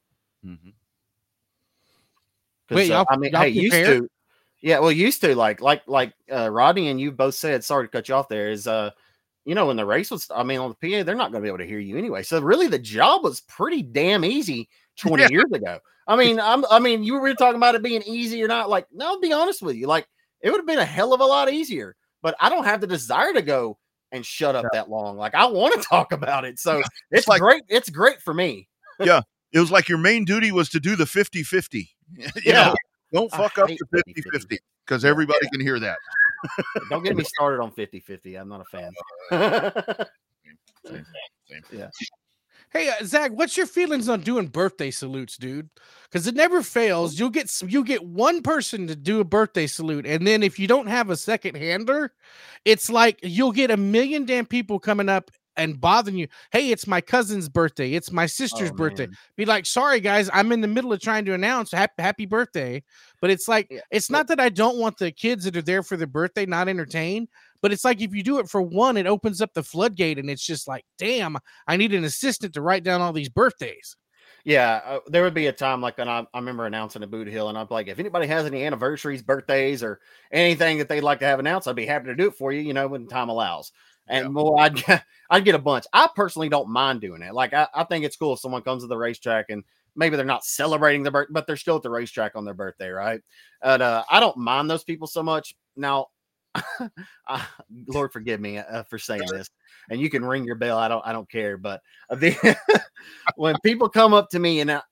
Mhm. 0.45 0.73
'Cause, 2.69 2.77
Wait, 2.77 2.91
uh, 2.93 3.05
I 3.11 3.17
mean, 3.17 3.35
hey, 3.35 3.49
used 3.49 3.75
to, 3.85 4.09
yeah, 4.63 4.79
well, 4.79 4.93
used 4.93 5.21
to 5.23 5.35
like 5.35 5.61
like 5.61 5.83
like 5.87 6.13
uh, 6.33 6.51
Rodney 6.51 6.89
and 6.89 7.01
you 7.01 7.13
both 7.13 7.35
said. 7.35 7.65
Sorry 7.65 7.87
to 7.87 7.91
cut 7.91 8.09
you 8.09 8.15
off. 8.15 8.29
There 8.29 8.51
is 8.51 8.67
uh, 8.67 8.91
you 9.45 9.55
know, 9.55 9.67
when 9.67 9.77
the 9.77 9.87
race 9.87 10.11
was, 10.11 10.31
I 10.35 10.43
mean, 10.43 10.59
on 10.61 10.75
the 10.81 10.91
PA, 10.91 11.03
they're 11.03 11.15
not 11.15 11.33
going 11.33 11.43
to 11.43 11.47
be 11.47 11.49
able 11.49 11.59
to 11.59 11.67
hear 11.67 11.79
you 11.79 11.97
anyway. 11.97 12.23
So 12.23 12.41
really, 12.41 12.67
the 12.67 12.79
job 12.79 13.25
was 13.25 13.41
pretty 13.43 13.83
damn 13.83 14.25
easy 14.25 14.69
twenty 14.99 15.23
Yeah. 15.23 15.29
years 15.31 15.51
ago. 15.53 15.79
I 16.07 16.17
mean, 16.17 16.41
I'm, 16.41 16.65
I 16.71 16.79
mean, 16.81 17.05
you 17.05 17.19
were 17.21 17.35
talking 17.35 17.57
about 17.57 17.75
it 17.75 17.83
being 17.83 18.03
easy 18.05 18.43
or 18.43 18.49
not. 18.49 18.69
Like, 18.69 18.87
no, 18.93 19.07
I'll 19.07 19.21
be 19.21 19.33
honest 19.33 19.63
with 19.63 19.77
you, 19.77 19.87
like 19.87 20.07
it 20.41 20.51
would 20.51 20.59
have 20.59 20.67
been 20.67 20.79
a 20.79 20.85
hell 20.85 21.13
of 21.15 21.21
a 21.21 21.25
lot 21.27 21.53
easier. 21.53 21.95
But 22.23 22.35
I 22.41 22.49
don't 22.51 22.65
have 22.65 22.81
the 22.81 22.87
desire 22.87 23.33
to 23.33 23.43
go 23.43 23.79
and 24.13 24.27
shut 24.27 24.55
up 24.57 24.67
that 24.73 24.91
long. 24.91 25.17
Like, 25.17 25.35
I 25.35 25.47
want 25.47 25.73
to 25.81 25.81
talk 25.89 26.13
about 26.13 26.45
it. 26.45 26.59
So 26.59 26.83
it's 27.11 27.29
like- 27.29 27.41
great. 27.41 27.63
It's 27.69 27.89
great 27.91 28.21
for 28.21 28.35
me. 28.35 28.69
Yeah. 28.99 29.23
It 29.53 29.59
was 29.61 29.71
like 29.71 29.89
your 29.89 29.99
main 29.99 30.25
duty 30.25 30.53
was 30.53 30.69
to 30.71 30.81
do 30.81 30.97
the 30.97 31.05
50-50 31.05 31.73
you 32.17 32.29
Yeah. 32.45 32.53
know 32.67 32.75
don't 33.13 33.33
I 33.35 33.37
fuck 33.37 33.59
up 33.59 33.69
hate 33.69 33.81
the 33.91 34.03
50-50. 34.03 34.25
50-50 34.35 34.59
because 34.87 35.05
everybody 35.05 35.49
can 35.53 35.61
hear 35.61 35.79
that 35.81 35.99
Don't 36.89 37.05
get 37.05 37.17
me 37.17 37.25
started 37.25 37.61
on 37.63 37.71
50 37.71 38.01
50. 38.01 38.37
I'm 38.37 38.49
not 38.49 38.63
a 38.63 38.65
fan. 38.65 38.93
Yeah. 41.73 41.89
Hey, 42.73 42.89
uh, 42.89 43.05
Zach, 43.05 43.33
what's 43.33 43.57
your 43.57 43.67
feelings 43.67 44.09
on 44.09 44.21
doing 44.21 44.47
birthday 44.47 44.93
salutes, 44.93 45.37
dude? 45.37 45.69
Because 46.05 46.29
it 46.29 46.37
never 46.37 46.63
fails. 46.63 47.19
You'll 47.19 47.31
get 47.31 47.53
you'll 47.67 47.83
get 47.83 48.05
one 48.05 48.43
person 48.43 48.87
to 48.87 48.95
do 48.95 49.19
a 49.19 49.25
birthday 49.25 49.67
salute, 49.67 50.07
and 50.07 50.25
then 50.25 50.45
if 50.45 50.57
you 50.57 50.69
don't 50.69 50.87
have 50.87 51.11
a 51.11 51.17
second 51.17 51.57
hander, 51.57 52.13
it's 52.65 52.89
like 52.89 53.19
you'll 53.25 53.51
get 53.51 53.73
a 53.73 53.77
million 53.77 54.25
damn 54.25 54.47
people 54.47 54.79
coming 54.79 55.09
up 55.09 55.33
and 55.57 55.81
bothering 55.81 56.17
you. 56.17 56.29
Hey, 56.53 56.71
it's 56.71 56.87
my 56.87 57.01
cousin's 57.01 57.49
birthday. 57.49 57.93
It's 57.93 58.13
my 58.13 58.27
sister's 58.27 58.71
Oh, 58.71 58.75
birthday. 58.75 59.09
Be 59.37 59.45
like, 59.45 59.67
sorry 59.67 60.01
guys, 60.01 60.31
I'm 60.33 60.53
in 60.53 60.61
the 60.61 60.69
middle 60.69 60.93
of 60.93 61.01
trying 61.01 61.25
to 61.27 61.35
announce 61.35 61.73
happy, 61.73 62.03
happy 62.03 62.27
birthday. 62.27 62.83
But 63.21 63.31
it's 63.31 63.49
like 63.49 63.67
Yeah, 63.71 63.81
it's 63.91 64.11
not 64.11 64.29
that 64.29 64.41
I 64.41 64.49
don't 64.49 64.79
want 64.79 64.99
the 64.99 65.13
kids 65.13 65.45
that 65.45 65.57
are 65.57 65.63
there 65.63 65.83
for 65.83 65.97
their 65.97 66.07
birthday 66.07 66.47
not 66.47 66.69
entertained. 66.69 67.29
But 67.63 67.73
it's 67.73 67.85
like 67.85 68.01
if 68.01 68.15
you 68.15 68.23
do 68.23 68.39
it 68.39 68.49
for 68.49 68.63
one, 68.63 68.97
it 68.97 69.07
opens 69.07 69.43
up 69.43 69.53
the 69.53 69.63
floodgate, 69.63 70.19
and 70.19 70.31
it's 70.31 70.45
just 70.45 70.67
like, 70.67 70.85
damn, 70.97 71.37
I 71.67 71.77
need 71.77 71.93
an 71.93 72.05
assistant 72.05 72.55
to 72.55 72.63
write 72.63 72.85
down 72.85 73.03
all 73.03 73.13
these 73.13 73.29
birthdays. 73.29 73.97
Yeah, 74.45 74.81
uh, 74.87 75.01
there 75.07 75.23
would 75.23 75.35
be 75.35 75.49
a 75.49 75.53
time 75.53 75.83
like 75.83 75.99
when 75.99 76.09
I, 76.09 76.21
I 76.33 76.39
remember 76.39 76.65
announcing 76.65 77.03
a 77.03 77.07
Boot 77.07 77.29
Hill, 77.29 77.51
and 77.51 77.59
I'd 77.59 77.69
be 77.69 77.75
like, 77.75 77.89
if 77.89 77.99
anybody 77.99 78.27
has 78.27 78.47
any 78.47 78.65
anniversaries, 78.65 79.23
birthdays, 79.23 79.83
or 79.83 80.01
anything 80.33 80.79
that 80.79 80.89
they'd 80.89 81.03
like 81.03 81.19
to 81.19 81.27
have 81.27 81.39
announced, 81.39 81.69
I'd 81.69 81.77
be 81.77 81.85
happy 81.85 82.07
to 82.07 82.15
do 82.15 82.29
it 82.29 82.35
for 82.37 82.51
you, 82.51 82.63
you 82.63 82.73
know, 82.73 82.89
when 82.89 83.07
time 83.07 83.29
allows. 83.29 83.73
And 84.09 84.33
more, 84.33 84.61
I'd 84.61 84.75
get, 84.75 85.05
I'd 85.31 85.45
get 85.45 85.55
a 85.55 85.59
bunch. 85.59 85.85
I 85.93 86.09
personally 86.15 86.49
don't 86.49 86.69
mind 86.69 87.01
doing 87.01 87.23
it. 87.23 87.35
Like 87.35 87.55
I, 87.55 87.69
I 87.75 87.85
think 87.85 88.05
it's 88.05 88.17
cool 88.17 88.35
if 88.35 88.41
someone 88.41 88.63
comes 88.63 88.83
to 88.83 88.89
the 88.89 88.97
racetrack 88.97 89.47
and 89.51 89.63
maybe 89.97 90.17
they're 90.17 90.25
not 90.25 90.45
celebrating 90.45 91.03
their 91.03 91.13
birthday, 91.13 91.33
but 91.33 91.47
they're 91.47 91.57
still 91.57 91.77
at 91.77 91.83
the 91.83 91.91
racetrack 91.91 92.37
on 92.37 92.45
their 92.45 92.55
birthday, 92.55 92.89
right? 92.89 93.21
And 93.63 93.83
uh, 93.83 94.05
I 94.11 94.21
don't 94.21 94.37
mind 94.37 94.71
those 94.71 94.85
people 94.85 95.07
so 95.07 95.23
much. 95.23 95.55
Now, 95.77 96.07
uh, 97.29 97.45
Lord 97.87 98.13
forgive 98.13 98.41
me 98.41 98.59
uh, 98.59 98.83
for 98.85 98.99
saying 98.99 99.23
this, 99.31 99.49
and 99.89 100.01
you 100.01 100.11
can 100.11 100.25
ring 100.25 100.45
your 100.45 100.57
bell. 100.57 100.79
I 100.79 100.89
don't, 100.89 101.07
I 101.07 101.13
don't 101.13 101.31
care. 101.31 101.57
But 101.57 101.81
uh, 102.09 102.17
the, 102.17 102.57
when 103.37 103.57
people 103.65 103.89
come 103.89 104.15
up 104.15 104.31
to 104.31 104.39
me 104.39 104.61
and 104.61 104.73
I, 104.73 104.83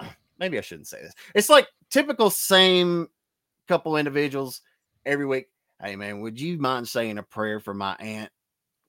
maybe 0.38 0.58
I 0.58 0.60
shouldn't 0.60 0.88
say 0.88 1.02
this, 1.02 1.14
it's 1.34 1.48
like 1.48 1.66
typical 1.90 2.30
same 2.30 3.08
couple 3.66 3.96
individuals 3.96 4.60
every 5.06 5.26
week. 5.26 5.48
Hey 5.82 5.96
man, 5.96 6.20
would 6.20 6.40
you 6.40 6.58
mind 6.58 6.88
saying 6.88 7.18
a 7.18 7.22
prayer 7.22 7.60
for 7.60 7.74
my 7.74 7.94
aunt, 7.96 8.30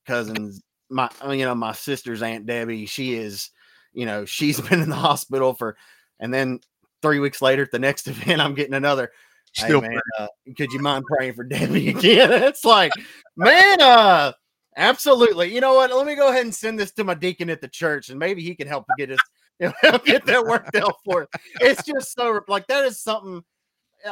cousins, 0.07 0.61
my 0.89 1.09
uh, 1.25 1.31
you 1.31 1.45
know 1.45 1.55
my 1.55 1.73
sister's 1.73 2.21
aunt 2.21 2.45
Debbie? 2.45 2.85
She 2.85 3.15
is, 3.15 3.49
you 3.93 4.05
know, 4.05 4.25
she's 4.25 4.59
been 4.69 4.81
in 4.81 4.89
the 4.89 4.95
hospital 4.95 5.53
for, 5.53 5.77
and 6.19 6.33
then 6.33 6.59
three 7.01 7.19
weeks 7.19 7.41
later 7.41 7.63
at 7.63 7.71
the 7.71 7.79
next 7.79 8.07
event, 8.07 8.41
I'm 8.41 8.53
getting 8.53 8.73
another. 8.73 9.11
Hey, 9.53 9.65
Still 9.65 9.81
man, 9.81 9.99
uh, 10.19 10.27
could 10.57 10.71
you 10.73 10.79
mind 10.79 11.05
praying 11.05 11.33
for 11.33 11.43
Debbie 11.45 11.89
again? 11.89 12.31
It's 12.43 12.65
like, 12.65 12.91
man, 13.37 13.81
uh, 13.81 14.33
absolutely. 14.75 15.53
You 15.53 15.61
know 15.61 15.75
what? 15.75 15.91
Let 15.93 16.05
me 16.05 16.15
go 16.15 16.29
ahead 16.29 16.43
and 16.43 16.53
send 16.53 16.77
this 16.77 16.91
to 16.93 17.03
my 17.03 17.13
deacon 17.13 17.49
at 17.49 17.61
the 17.61 17.69
church, 17.69 18.09
and 18.09 18.19
maybe 18.19 18.43
he 18.43 18.53
can 18.53 18.67
help 18.67 18.85
get 18.97 19.11
us 19.11 19.19
get 19.59 20.25
that 20.25 20.45
worked 20.45 20.75
out 20.75 20.95
for. 21.05 21.23
us. 21.23 21.27
It's 21.61 21.83
just 21.83 22.13
so 22.13 22.41
like 22.47 22.67
that 22.67 22.85
is 22.85 22.99
something. 22.99 23.43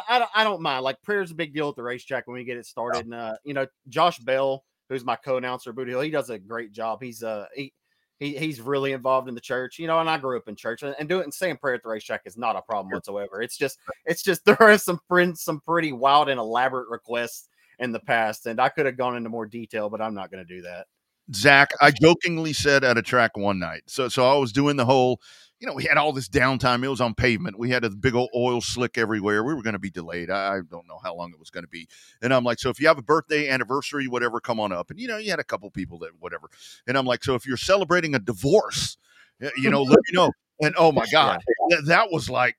I 0.08 0.20
don't, 0.20 0.32
I 0.34 0.44
don't 0.44 0.62
mind. 0.62 0.84
Like 0.84 1.02
prayer's 1.02 1.30
is 1.30 1.32
a 1.32 1.36
big 1.36 1.54
deal 1.54 1.70
at 1.70 1.76
the 1.76 1.84
racetrack 1.84 2.28
when 2.28 2.36
we 2.36 2.44
get 2.44 2.58
it 2.58 2.66
started. 2.66 3.06
And 3.06 3.14
uh, 3.14 3.36
you 3.44 3.54
know, 3.54 3.68
Josh 3.88 4.20
Bell, 4.20 4.64
who's 4.90 5.06
my 5.06 5.16
co-announcer 5.16 5.74
Booty 5.74 5.92
Hill, 5.92 6.02
he 6.02 6.10
does 6.10 6.30
a 6.30 6.40
great 6.40 6.72
job. 6.72 7.02
He's 7.02 7.24
uh 7.24 7.46
he, 7.56 7.74
he 8.20 8.38
he's 8.38 8.62
really 8.62 8.94
involved 8.94 9.28
in 9.28 9.36
the 9.36 9.42
church, 9.42 9.80
you 9.80 9.88
know, 9.88 10.00
and 10.00 10.10
I 10.10 10.18
grew 10.18 10.38
up 10.38 10.48
in 10.48 10.56
church 10.56 10.84
and, 10.84 10.96
and 11.00 11.08
doing 11.08 11.26
and 11.26 11.34
saying 11.34 11.58
prayer 11.58 11.76
at 11.76 11.84
the 11.84 11.90
racetrack 11.90 12.22
is 12.26 12.38
not 12.38 12.56
a 12.56 12.62
problem 12.62 12.92
whatsoever. 12.92 13.42
It's 13.42 13.58
just 13.58 13.78
it's 14.06 14.24
just 14.24 14.46
there 14.46 14.62
are 14.62 14.78
some 14.78 15.00
friends, 15.08 15.42
some 15.42 15.62
pretty 15.62 15.92
wild 15.92 16.30
and 16.30 16.40
elaborate 16.40 16.90
requests 16.90 17.50
in 17.80 17.92
the 17.92 18.00
past, 18.00 18.46
and 18.46 18.60
I 18.60 18.70
could 18.70 18.86
have 18.86 18.98
gone 18.98 19.18
into 19.18 19.30
more 19.30 19.46
detail, 19.46 19.90
but 19.90 20.02
I'm 20.02 20.14
not 20.14 20.32
going 20.32 20.46
to 20.46 20.56
do 20.56 20.62
that. 20.64 20.88
Zach, 21.34 21.72
I 21.82 21.92
jokingly 21.92 22.54
said 22.54 22.84
at 22.84 22.98
a 22.98 23.02
track 23.02 23.38
one 23.38 23.60
night. 23.60 23.84
So 23.88 24.10
so 24.10 24.30
I 24.30 24.38
was 24.38 24.52
doing 24.52 24.76
the 24.76 24.86
whole, 24.86 25.22
you 25.60 25.68
know, 25.68 25.74
we 25.74 25.86
had 25.86 25.98
all 25.98 26.12
this 26.12 26.28
downtime. 26.28 26.84
It 26.84 26.90
was 26.90 27.00
on 27.00 27.14
pavement. 27.14 27.58
We 27.58 27.70
had 27.70 27.86
a 27.86 27.90
big 27.90 28.14
old 28.16 28.30
oil 28.36 28.60
slick 28.60 28.98
everywhere. 28.98 29.44
We 29.44 29.54
were 29.54 29.64
going 29.64 29.74
to 29.74 29.80
be 29.80 29.90
delayed. 29.90 30.30
I, 30.30 30.56
I 30.56 30.62
don't 30.70 30.88
know 30.88 31.00
how 31.02 31.16
long 31.16 31.32
it 31.32 31.40
was 31.40 31.50
going 31.50 31.64
to 31.64 31.70
be. 31.70 31.88
And 32.22 32.34
I'm 32.34 32.44
like, 32.44 32.60
so 32.60 32.70
if 32.70 32.80
you 32.80 32.88
have 32.88 32.98
a 32.98 33.04
birthday, 33.04 33.48
anniversary, 33.50 34.08
whatever, 34.08 34.42
come 34.42 34.60
on 34.60 34.74
up. 34.74 34.90
And 34.92 35.00
you 35.00 35.08
know, 35.08 35.18
you 35.18 35.30
had 35.30 35.40
a 35.40 35.46
couple 35.46 35.70
people 35.72 36.00
that 36.00 36.12
whatever. 36.20 36.50
And 36.88 36.98
I'm 36.98 37.06
like, 37.06 37.24
so 37.24 37.36
if 37.36 37.46
you're 37.46 37.58
celebrating 37.58 38.16
a 38.16 38.20
divorce, 38.20 38.98
eh, 39.42 39.50
you 39.58 39.70
know, 39.70 39.84
let 39.84 40.00
me 40.00 40.12
know. 40.14 40.32
And 40.62 40.76
oh 40.78 40.92
my 40.92 41.06
God, 41.12 41.42
that, 41.70 41.84
that 41.88 42.12
was 42.12 42.30
like, 42.30 42.58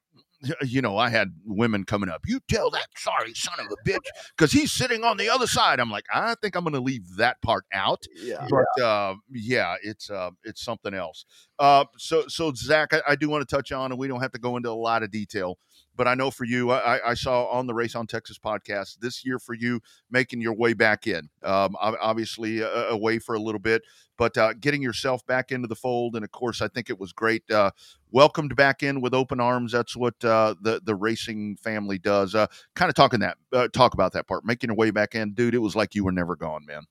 you 0.63 0.83
know, 0.83 0.97
I 0.97 1.09
had 1.11 1.29
women 1.45 1.85
coming 1.85 2.09
up. 2.09 2.23
You 2.27 2.41
tell 2.49 2.71
that 2.71 2.87
sorry 2.97 3.35
son 3.35 3.55
of 3.61 3.67
a 3.67 3.89
bitch 3.89 4.07
because 4.37 4.53
he's 4.53 4.73
sitting 4.73 5.05
on 5.05 5.17
the 5.17 5.29
other 5.29 5.47
side. 5.47 5.81
I'm 5.81 5.91
like, 5.91 6.05
I 6.13 6.35
think 6.41 6.57
I'm 6.57 6.65
going 6.65 6.75
to 6.75 6.81
leave 6.81 7.17
that 7.17 7.41
part 7.43 7.65
out 7.73 8.05
Yeah. 8.17 8.47
but 8.51 8.83
uh, 8.83 9.15
yeah, 9.31 9.77
it's 9.83 10.11
uh, 10.11 10.31
it's 10.45 10.63
something 10.65 10.95
else. 10.95 11.25
Uh, 11.59 11.85
so 11.99 12.27
so 12.29 12.53
Zach, 12.55 12.93
I, 12.93 13.03
I 13.11 13.17
do 13.17 13.29
want 13.29 13.47
to 13.49 13.57
touch 13.57 13.73
on, 13.73 13.93
and 13.93 13.99
we 13.99 14.09
don't 14.09 14.21
have 14.21 14.33
to 14.33 14.39
go 14.41 14.57
into 14.57 14.71
a 14.71 14.73
lot 14.73 15.03
of 15.03 15.11
detail, 15.11 15.59
but 15.97 16.09
I 16.09 16.15
know 16.15 16.31
for 16.31 16.45
you, 16.45 16.71
I, 16.71 17.11
I- 17.11 17.15
saw 17.15 17.47
on 17.47 17.67
the 17.67 17.75
Race 17.75 17.95
on 17.95 18.07
Texas 18.07 18.39
podcast 18.39 18.99
this 18.99 19.25
year 19.25 19.39
for 19.39 19.55
you 19.55 19.81
making 20.11 20.41
your 20.41 20.53
way 20.55 20.73
back 20.73 21.07
in. 21.07 21.29
Um, 21.43 21.77
obviously 21.81 22.63
uh, 22.63 22.69
away 22.89 23.19
for 23.19 23.35
a 23.35 23.39
little 23.39 23.61
bit, 23.61 23.83
but 24.17 24.37
uh, 24.37 24.53
getting 24.55 24.83
yourself 24.83 25.25
back 25.27 25.53
into 25.53 25.69
the 25.69 25.77
fold, 25.77 26.17
and 26.17 26.25
of 26.25 26.31
course, 26.33 26.61
I 26.61 26.69
think 26.69 26.91
it 26.91 26.99
was 26.99 27.13
great. 27.13 27.49
Uh, 27.51 27.71
welcomed 28.11 28.55
back 28.57 28.83
in 28.83 29.01
with 29.01 29.15
open 29.15 29.41
arms. 29.41 29.73
That's 29.73 29.97
what 29.97 30.15
uh, 30.25 30.55
the 30.61 30.81
the 30.85 30.95
racing 30.95 31.57
family 31.57 31.99
does. 31.99 32.35
Uh, 32.35 32.47
kind 32.75 32.89
of 32.89 32.95
talking 32.95 33.21
that 33.21 33.37
uh, 33.53 33.69
talk 33.69 33.95
about 33.95 34.13
that 34.13 34.27
part, 34.27 34.45
making 34.45 34.69
your 34.71 34.77
way 34.77 34.91
back 34.91 35.15
in, 35.15 35.35
dude. 35.35 35.55
It 35.55 35.59
was 35.59 35.77
like 35.77 35.95
you 35.95 36.05
were 36.05 36.13
never 36.13 36.37
gone, 36.37 36.65
man. 36.67 36.83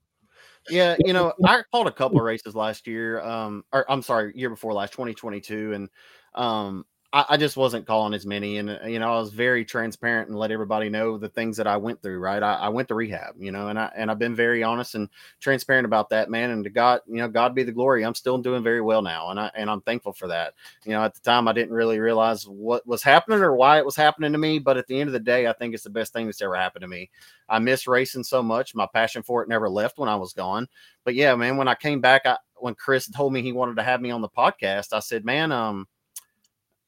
Yeah, 0.69 0.95
you 1.05 1.11
know, 1.11 1.33
I 1.45 1.61
called 1.71 1.87
a 1.87 1.91
couple 1.91 2.17
of 2.19 2.23
races 2.23 2.55
last 2.55 2.87
year. 2.87 3.19
Um, 3.21 3.65
or 3.73 3.89
I'm 3.91 4.01
sorry, 4.01 4.31
year 4.35 4.49
before 4.49 4.73
last, 4.73 4.93
2022, 4.93 5.73
and 5.73 5.89
um, 6.35 6.85
I, 7.13 7.25
I 7.29 7.37
just 7.37 7.55
wasn't 7.55 7.85
calling 7.85 8.15
as 8.15 8.25
many. 8.25 8.57
And 8.57 8.71
uh, 8.71 8.79
you 8.85 8.99
know, 8.99 9.13
I 9.13 9.19
was 9.19 9.31
very 9.31 9.63
transparent 9.63 10.29
and 10.29 10.37
let 10.37 10.51
everybody 10.51 10.89
know 10.89 11.17
the 11.17 11.29
things 11.29 11.55
that 11.57 11.67
I 11.67 11.77
went 11.77 12.01
through. 12.01 12.19
Right, 12.19 12.41
I, 12.41 12.55
I 12.55 12.69
went 12.69 12.87
to 12.87 12.95
rehab, 12.95 13.35
you 13.37 13.51
know, 13.51 13.67
and 13.69 13.79
I 13.79 13.91
and 13.95 14.09
I've 14.09 14.19
been 14.19 14.35
very 14.35 14.63
honest 14.63 14.95
and 14.95 15.07
transparent 15.39 15.85
about 15.85 16.09
that, 16.09 16.29
man. 16.29 16.49
And 16.49 16.63
to 16.63 16.69
God, 16.71 17.01
you 17.07 17.17
know, 17.17 17.27
God 17.27 17.53
be 17.53 17.63
the 17.63 17.71
glory. 17.71 18.03
I'm 18.03 18.15
still 18.15 18.39
doing 18.39 18.63
very 18.63 18.81
well 18.81 19.03
now, 19.03 19.29
and 19.29 19.39
I 19.39 19.51
and 19.55 19.69
I'm 19.69 19.81
thankful 19.81 20.13
for 20.13 20.27
that. 20.27 20.55
You 20.85 20.93
know, 20.93 21.03
at 21.03 21.13
the 21.13 21.21
time, 21.21 21.47
I 21.47 21.53
didn't 21.53 21.73
really 21.73 21.99
realize 21.99 22.47
what 22.47 22.85
was 22.87 23.03
happening 23.03 23.39
or 23.39 23.55
why 23.55 23.77
it 23.77 23.85
was 23.85 23.95
happening 23.95 24.31
to 24.31 24.39
me, 24.39 24.57
but 24.57 24.77
at 24.77 24.87
the 24.87 24.99
end 24.99 25.07
of 25.07 25.13
the 25.13 25.19
day, 25.19 25.47
I 25.47 25.53
think 25.53 25.73
it's 25.73 25.83
the 25.83 25.89
best 25.91 26.13
thing 26.13 26.25
that's 26.25 26.41
ever 26.41 26.55
happened 26.55 26.81
to 26.81 26.87
me. 26.87 27.11
I 27.47 27.59
miss 27.59 27.87
racing 27.87 28.23
so 28.23 28.41
much. 28.41 28.73
My 28.73 28.87
passion 28.91 29.21
for 29.21 29.43
it 29.43 29.49
never 29.49 29.69
left 29.69 29.99
when 29.99 30.09
I 30.09 30.15
was 30.15 30.33
gone. 30.33 30.67
But 31.03 31.13
yeah, 31.13 31.35
man, 31.35 31.57
when 31.57 31.67
I 31.67 31.75
came 31.75 32.01
back, 32.01 32.23
I, 32.25 32.37
when 32.55 32.73
Chris 32.75 33.07
told 33.09 33.33
me 33.33 33.41
he 33.41 33.51
wanted 33.51 33.75
to 33.75 33.83
have 33.83 34.01
me 34.01 34.09
on 34.09 34.21
the 34.21 34.29
podcast, 34.29 34.93
I 34.93 34.99
said, 34.99 35.25
man, 35.25 35.51
um, 35.51 35.85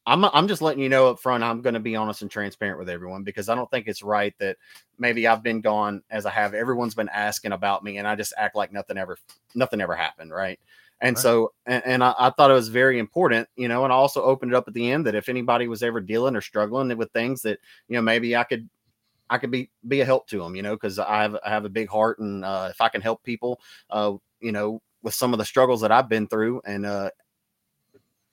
I'm 0.05 0.23
I'm 0.25 0.47
just 0.47 0.61
letting 0.61 0.83
you 0.83 0.89
know 0.89 1.07
up 1.09 1.19
front. 1.19 1.43
I'm 1.43 1.61
going 1.61 1.73
to 1.73 1.79
be 1.79 1.95
honest 1.95 2.21
and 2.21 2.29
transparent 2.29 2.77
with 2.79 2.89
everyone 2.89 3.23
because 3.23 3.49
I 3.49 3.55
don't 3.55 3.69
think 3.71 3.87
it's 3.87 4.03
right 4.03 4.33
that 4.39 4.57
maybe 4.99 5.27
I've 5.27 5.43
been 5.43 5.61
gone 5.61 6.03
as 6.11 6.25
I 6.25 6.31
have. 6.31 6.53
Everyone's 6.53 6.95
been 6.95 7.09
asking 7.09 7.53
about 7.53 7.83
me, 7.83 7.97
and 7.97 8.07
I 8.07 8.15
just 8.15 8.33
act 8.37 8.55
like 8.55 8.71
nothing 8.71 8.97
ever 8.97 9.17
nothing 9.55 9.81
ever 9.81 9.95
happened, 9.95 10.31
right? 10.31 10.59
And 11.01 11.15
Right. 11.15 11.21
so, 11.21 11.53
and, 11.65 11.83
and 11.85 12.03
I, 12.03 12.13
I 12.17 12.29
thought 12.29 12.51
it 12.51 12.55
was 12.55 12.69
very 12.69 12.99
important, 12.99 13.49
you 13.57 13.67
know. 13.67 13.83
And 13.83 13.91
I 13.91 13.95
also 13.95 14.23
opened 14.23 14.51
it 14.53 14.55
up 14.55 14.67
at 14.67 14.73
the 14.73 14.91
end 14.91 15.05
that 15.07 15.15
if 15.15 15.27
anybody 15.27 15.67
was 15.67 15.83
ever 15.83 15.99
dealing 16.01 16.35
or 16.35 16.41
struggling 16.41 16.95
with 16.97 17.11
things 17.11 17.41
that 17.41 17.59
you 17.89 17.95
know 17.95 18.01
maybe 18.01 18.35
I 18.35 18.43
could 18.43 18.69
I 19.29 19.37
could 19.39 19.51
be 19.51 19.69
be 19.87 20.01
a 20.01 20.05
help 20.05 20.27
to 20.27 20.39
them, 20.39 20.55
you 20.55 20.61
know, 20.61 20.75
because 20.75 20.99
I 20.99 21.23
have 21.23 21.37
I 21.45 21.49
have 21.49 21.65
a 21.65 21.69
big 21.69 21.89
heart, 21.89 22.19
and 22.19 22.45
uh, 22.45 22.67
if 22.71 22.79
I 22.81 22.89
can 22.89 23.01
help 23.01 23.23
people, 23.23 23.59
uh, 23.89 24.13
you 24.39 24.51
know, 24.51 24.81
with 25.01 25.15
some 25.15 25.33
of 25.33 25.39
the 25.39 25.45
struggles 25.45 25.81
that 25.81 25.91
I've 25.91 26.09
been 26.09 26.27
through, 26.27 26.61
and 26.65 26.85
uh, 26.85 27.09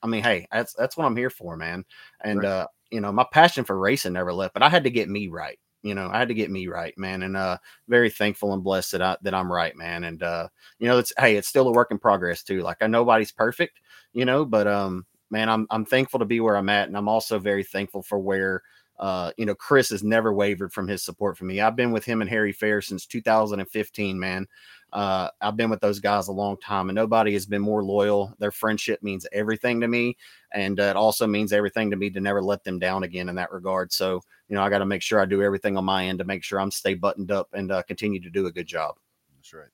I 0.02 0.06
mean, 0.06 0.22
hey, 0.22 0.46
that's 0.52 0.74
that's 0.74 0.96
what 0.96 1.06
I'm 1.06 1.16
here 1.16 1.30
for, 1.30 1.56
man. 1.56 1.84
And 2.22 2.44
Right. 2.44 2.44
uh, 2.44 2.66
you 2.90 3.00
know, 3.00 3.12
my 3.12 3.24
passion 3.32 3.64
for 3.64 3.78
racing 3.78 4.12
never 4.14 4.32
left, 4.32 4.54
but 4.54 4.62
I 4.62 4.68
had 4.68 4.84
to 4.84 4.90
get 4.90 5.08
me 5.08 5.28
right. 5.28 5.58
You 5.82 5.94
know, 5.94 6.08
I 6.12 6.18
had 6.18 6.28
to 6.28 6.34
get 6.34 6.50
me 6.50 6.68
right, 6.68 6.96
man. 6.96 7.22
And 7.22 7.36
uh, 7.36 7.58
very 7.88 8.10
thankful 8.10 8.52
and 8.54 8.62
blessed 8.62 8.92
that 8.92 9.02
I 9.02 9.16
that 9.22 9.34
I'm 9.34 9.50
right, 9.52 9.76
man. 9.76 10.04
And 10.04 10.22
uh, 10.22 10.48
you 10.78 10.88
know, 10.88 10.98
it's 10.98 11.12
hey, 11.18 11.36
it's 11.36 11.48
still 11.48 11.68
a 11.68 11.72
work 11.72 11.90
in 11.90 11.98
progress 11.98 12.42
too. 12.42 12.62
Like 12.62 12.78
I 12.80 12.86
know 12.86 13.00
nobody's 13.00 13.32
perfect, 13.32 13.80
you 14.12 14.24
know, 14.24 14.44
but 14.44 14.66
um, 14.66 15.06
man, 15.30 15.48
I'm 15.48 15.66
I'm 15.70 15.84
thankful 15.84 16.20
to 16.20 16.24
be 16.26 16.40
where 16.40 16.56
I'm 16.56 16.68
at, 16.68 16.88
and 16.88 16.96
I'm 16.96 17.08
also 17.08 17.38
very 17.38 17.64
thankful 17.64 18.02
for 18.02 18.18
where 18.18 18.62
uh, 19.02 19.32
you 19.36 19.44
know, 19.44 19.54
Chris 19.54 19.90
has 19.90 20.04
never 20.04 20.32
wavered 20.32 20.72
from 20.72 20.86
his 20.86 21.02
support 21.02 21.36
for 21.36 21.44
me. 21.44 21.60
I've 21.60 21.74
been 21.74 21.90
with 21.90 22.04
him 22.04 22.20
and 22.20 22.30
Harry 22.30 22.52
Fair 22.52 22.80
since 22.80 23.04
2015, 23.04 24.16
man. 24.16 24.46
Uh, 24.92 25.28
I've 25.40 25.56
been 25.56 25.70
with 25.70 25.80
those 25.80 25.98
guys 25.98 26.28
a 26.28 26.32
long 26.32 26.56
time, 26.58 26.88
and 26.88 26.94
nobody 26.94 27.32
has 27.32 27.44
been 27.44 27.62
more 27.62 27.82
loyal. 27.82 28.32
Their 28.38 28.52
friendship 28.52 29.02
means 29.02 29.26
everything 29.32 29.80
to 29.80 29.88
me, 29.88 30.16
and 30.54 30.78
uh, 30.78 30.84
it 30.84 30.94
also 30.96 31.26
means 31.26 31.52
everything 31.52 31.90
to 31.90 31.96
me 31.96 32.10
to 32.10 32.20
never 32.20 32.40
let 32.40 32.62
them 32.62 32.78
down 32.78 33.02
again 33.02 33.28
in 33.28 33.34
that 33.34 33.50
regard. 33.50 33.92
So, 33.92 34.20
you 34.48 34.54
know, 34.54 34.62
I 34.62 34.70
got 34.70 34.78
to 34.78 34.86
make 34.86 35.02
sure 35.02 35.18
I 35.18 35.24
do 35.24 35.42
everything 35.42 35.76
on 35.76 35.84
my 35.84 36.06
end 36.06 36.20
to 36.20 36.24
make 36.24 36.44
sure 36.44 36.60
I'm 36.60 36.70
stay 36.70 36.94
buttoned 36.94 37.32
up 37.32 37.48
and 37.54 37.72
uh, 37.72 37.82
continue 37.82 38.20
to 38.20 38.30
do 38.30 38.46
a 38.46 38.52
good 38.52 38.68
job. 38.68 38.94
That's 39.34 39.52
right. 39.52 39.66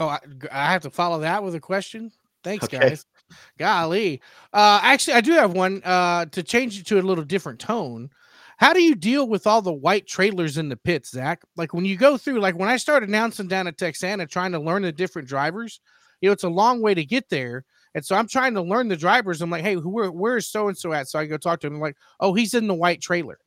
Oh, 0.00 0.08
I, 0.08 0.18
I 0.50 0.72
have 0.72 0.82
to 0.82 0.90
follow 0.90 1.20
that 1.20 1.44
with 1.44 1.54
a 1.54 1.60
question. 1.60 2.10
Thanks, 2.42 2.64
Okay. 2.64 2.78
guys. 2.78 3.06
Golly. 3.58 4.20
Uh, 4.52 4.80
actually, 4.82 5.14
I 5.14 5.20
do 5.20 5.32
have 5.32 5.52
one 5.52 5.82
uh, 5.84 6.26
to 6.26 6.42
change 6.42 6.78
it 6.78 6.86
to 6.86 7.00
a 7.00 7.02
little 7.02 7.24
different 7.24 7.60
tone. 7.60 8.10
How 8.58 8.74
do 8.74 8.82
you 8.82 8.94
deal 8.94 9.26
with 9.26 9.46
all 9.46 9.62
the 9.62 9.72
white 9.72 10.06
trailers 10.06 10.58
in 10.58 10.68
the 10.68 10.76
pits, 10.76 11.12
Zach? 11.12 11.40
Like 11.56 11.72
when 11.72 11.86
you 11.86 11.96
go 11.96 12.18
through, 12.18 12.40
like 12.40 12.58
when 12.58 12.68
I 12.68 12.76
started 12.76 13.08
announcing 13.08 13.48
down 13.48 13.66
at 13.66 13.78
Texana, 13.78 14.26
trying 14.26 14.52
to 14.52 14.60
learn 14.60 14.82
the 14.82 14.92
different 14.92 15.28
drivers, 15.28 15.80
you 16.20 16.28
know, 16.28 16.32
it's 16.32 16.44
a 16.44 16.48
long 16.48 16.82
way 16.82 16.92
to 16.92 17.04
get 17.04 17.30
there. 17.30 17.64
And 17.94 18.04
so 18.04 18.14
I'm 18.14 18.28
trying 18.28 18.54
to 18.54 18.62
learn 18.62 18.88
the 18.88 18.96
drivers. 18.96 19.40
I'm 19.40 19.50
like, 19.50 19.64
hey, 19.64 19.74
who, 19.74 19.88
where, 19.88 20.12
where 20.12 20.36
is 20.36 20.48
so 20.48 20.68
and 20.68 20.76
so 20.76 20.92
at? 20.92 21.08
So 21.08 21.18
I 21.18 21.26
go 21.26 21.38
talk 21.38 21.60
to 21.60 21.66
him. 21.66 21.76
I'm 21.76 21.80
like, 21.80 21.96
oh, 22.20 22.34
he's 22.34 22.54
in 22.54 22.66
the 22.66 22.74
white 22.74 23.00
trailer. 23.00 23.38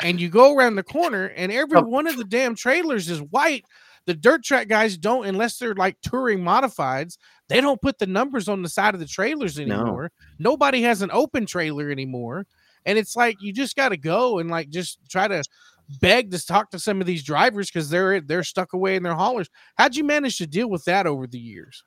And 0.00 0.20
you 0.20 0.28
go 0.28 0.56
around 0.56 0.74
the 0.74 0.82
corner, 0.82 1.26
and 1.36 1.52
every 1.52 1.80
one 1.80 2.06
of 2.06 2.16
the 2.16 2.24
damn 2.24 2.56
trailers 2.56 3.08
is 3.08 3.20
white. 3.20 3.64
The 4.06 4.14
dirt 4.14 4.44
track 4.44 4.68
guys 4.68 4.96
don't, 4.96 5.26
unless 5.26 5.58
they're 5.58 5.74
like 5.74 5.96
touring 6.02 6.40
modifieds, 6.40 7.16
they 7.48 7.60
don't 7.60 7.80
put 7.80 7.98
the 7.98 8.06
numbers 8.06 8.48
on 8.48 8.62
the 8.62 8.68
side 8.68 8.94
of 8.94 9.00
the 9.00 9.06
trailers 9.06 9.58
anymore. 9.58 10.10
No. 10.38 10.50
Nobody 10.50 10.82
has 10.82 11.02
an 11.02 11.10
open 11.12 11.46
trailer 11.46 11.90
anymore. 11.90 12.46
And 12.86 12.98
it's 12.98 13.16
like 13.16 13.36
you 13.40 13.52
just 13.52 13.76
got 13.76 13.90
to 13.90 13.96
go 13.96 14.38
and 14.38 14.50
like 14.50 14.68
just 14.68 14.98
try 15.08 15.26
to 15.28 15.42
beg 16.00 16.30
to 16.30 16.44
talk 16.44 16.70
to 16.70 16.78
some 16.78 17.00
of 17.00 17.06
these 17.06 17.22
drivers 17.22 17.70
because 17.70 17.90
they're 17.90 18.20
they're 18.20 18.44
stuck 18.44 18.72
away 18.72 18.96
in 18.96 19.02
their 19.02 19.14
haulers. 19.14 19.48
How'd 19.76 19.96
you 19.96 20.04
manage 20.04 20.38
to 20.38 20.46
deal 20.46 20.68
with 20.68 20.84
that 20.84 21.06
over 21.06 21.26
the 21.26 21.38
years? 21.38 21.84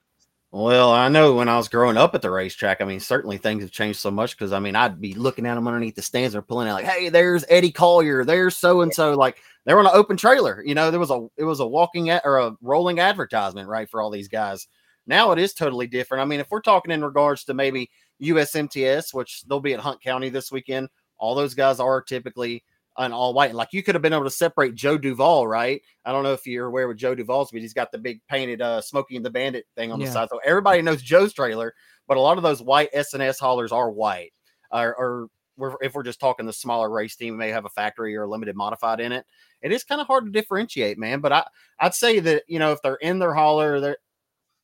Well, 0.51 0.91
I 0.91 1.09
know 1.09 1.35
when 1.35 1.49
I 1.49 1.57
was 1.57 1.67
growing 1.67 1.97
up 1.97 2.15
at 2.15 2.21
the 2.21 2.31
racetrack, 2.31 2.79
I 2.79 2.85
mean, 2.85 3.01
certainly 3.01 3.37
things 3.37 3.63
have 3.63 3.71
changed 3.71 3.99
so 3.99 4.09
much 4.09 4.37
because 4.37 4.53
I 4.53 4.59
mean, 4.59 4.75
I'd 4.75 5.01
be 5.01 5.13
looking 5.13 5.45
at 5.45 5.55
them 5.55 5.67
underneath 5.67 5.95
the 5.95 6.01
stands 6.01 6.35
or 6.35 6.41
pulling 6.41 6.69
out 6.69 6.75
like, 6.75 6.85
hey, 6.85 7.09
there's 7.09 7.43
Eddie 7.49 7.71
Collier, 7.71 8.23
there's 8.23 8.55
so 8.55 8.81
and 8.81 8.93
so. 8.93 9.13
Like 9.13 9.37
they 9.67 9.73
were 9.73 9.81
on 9.81 9.85
an 9.85 9.91
open 9.93 10.15
trailer, 10.15 10.63
you 10.65 10.73
know, 10.73 10.89
there 10.89 10.99
was 10.99 11.11
a 11.11 11.27
it 11.35 11.43
was 11.43 11.59
a 11.59 11.67
walking 11.67 12.09
at, 12.09 12.21
or 12.23 12.37
a 12.37 12.55
rolling 12.61 12.99
advertisement, 12.99 13.67
right, 13.67 13.89
for 13.89 14.01
all 14.01 14.09
these 14.09 14.29
guys. 14.29 14.65
Now 15.05 15.33
it 15.33 15.39
is 15.39 15.53
totally 15.53 15.87
different. 15.87 16.21
I 16.21 16.25
mean, 16.25 16.39
if 16.39 16.49
we're 16.49 16.61
talking 16.61 16.91
in 16.91 17.03
regards 17.03 17.43
to 17.43 17.53
maybe 17.53 17.91
USMTS, 18.23 19.13
which 19.13 19.43
they'll 19.43 19.59
be 19.59 19.73
at 19.73 19.81
Hunt 19.81 20.01
County 20.01 20.29
this 20.29 20.53
weekend, 20.53 20.87
all 21.17 21.35
those 21.35 21.53
guys 21.53 21.81
are 21.81 22.01
typically 22.01 22.63
an 22.97 23.11
all 23.11 23.33
white. 23.33 23.53
Like 23.53 23.73
you 23.73 23.83
could 23.83 23.93
have 23.93 24.01
been 24.01 24.13
able 24.13 24.23
to 24.23 24.31
separate 24.31 24.73
Joe 24.73 24.97
Duval, 24.97 25.45
right? 25.47 25.81
I 26.05 26.13
don't 26.13 26.23
know 26.23 26.33
if 26.33 26.47
you're 26.47 26.67
aware 26.67 26.87
with 26.87 26.97
Joe 26.97 27.13
Duval's, 27.13 27.51
but 27.51 27.59
he's 27.59 27.73
got 27.73 27.91
the 27.91 27.97
big 27.97 28.21
painted 28.29 28.61
uh 28.61 28.79
Smokey 28.79 29.17
and 29.17 29.25
the 29.25 29.29
Bandit 29.29 29.65
thing 29.75 29.91
on 29.91 29.99
yeah. 29.99 30.07
the 30.07 30.13
side. 30.13 30.29
So 30.29 30.39
everybody 30.45 30.81
knows 30.81 31.01
Joe's 31.01 31.33
trailer, 31.33 31.73
but 32.07 32.15
a 32.15 32.21
lot 32.21 32.37
of 32.37 32.43
those 32.43 32.61
white 32.61 32.93
SNS 32.93 33.39
haulers 33.39 33.73
are 33.73 33.91
white. 33.91 34.31
Or, 34.71 34.95
or 34.95 35.27
we're, 35.57 35.75
if 35.81 35.93
we're 35.93 36.03
just 36.03 36.19
talking 36.19 36.45
the 36.45 36.53
smaller 36.53 36.89
race 36.89 37.15
team, 37.15 37.37
may 37.37 37.49
have 37.49 37.65
a 37.65 37.69
factory 37.69 38.15
or 38.15 38.23
a 38.23 38.29
limited 38.29 38.55
modified 38.55 38.99
in 38.99 39.11
it. 39.11 39.25
It 39.61 39.71
is 39.71 39.83
kind 39.83 39.99
of 39.99 40.07
hard 40.07 40.25
to 40.25 40.31
differentiate, 40.31 40.97
man. 40.97 41.19
But 41.19 41.33
I, 41.33 41.43
I'd 41.79 41.95
say 41.95 42.19
that 42.19 42.43
you 42.47 42.59
know 42.59 42.71
if 42.71 42.81
they're 42.81 42.95
in 42.95 43.19
their 43.19 43.33
hauler, 43.33 43.79
they're 43.79 43.97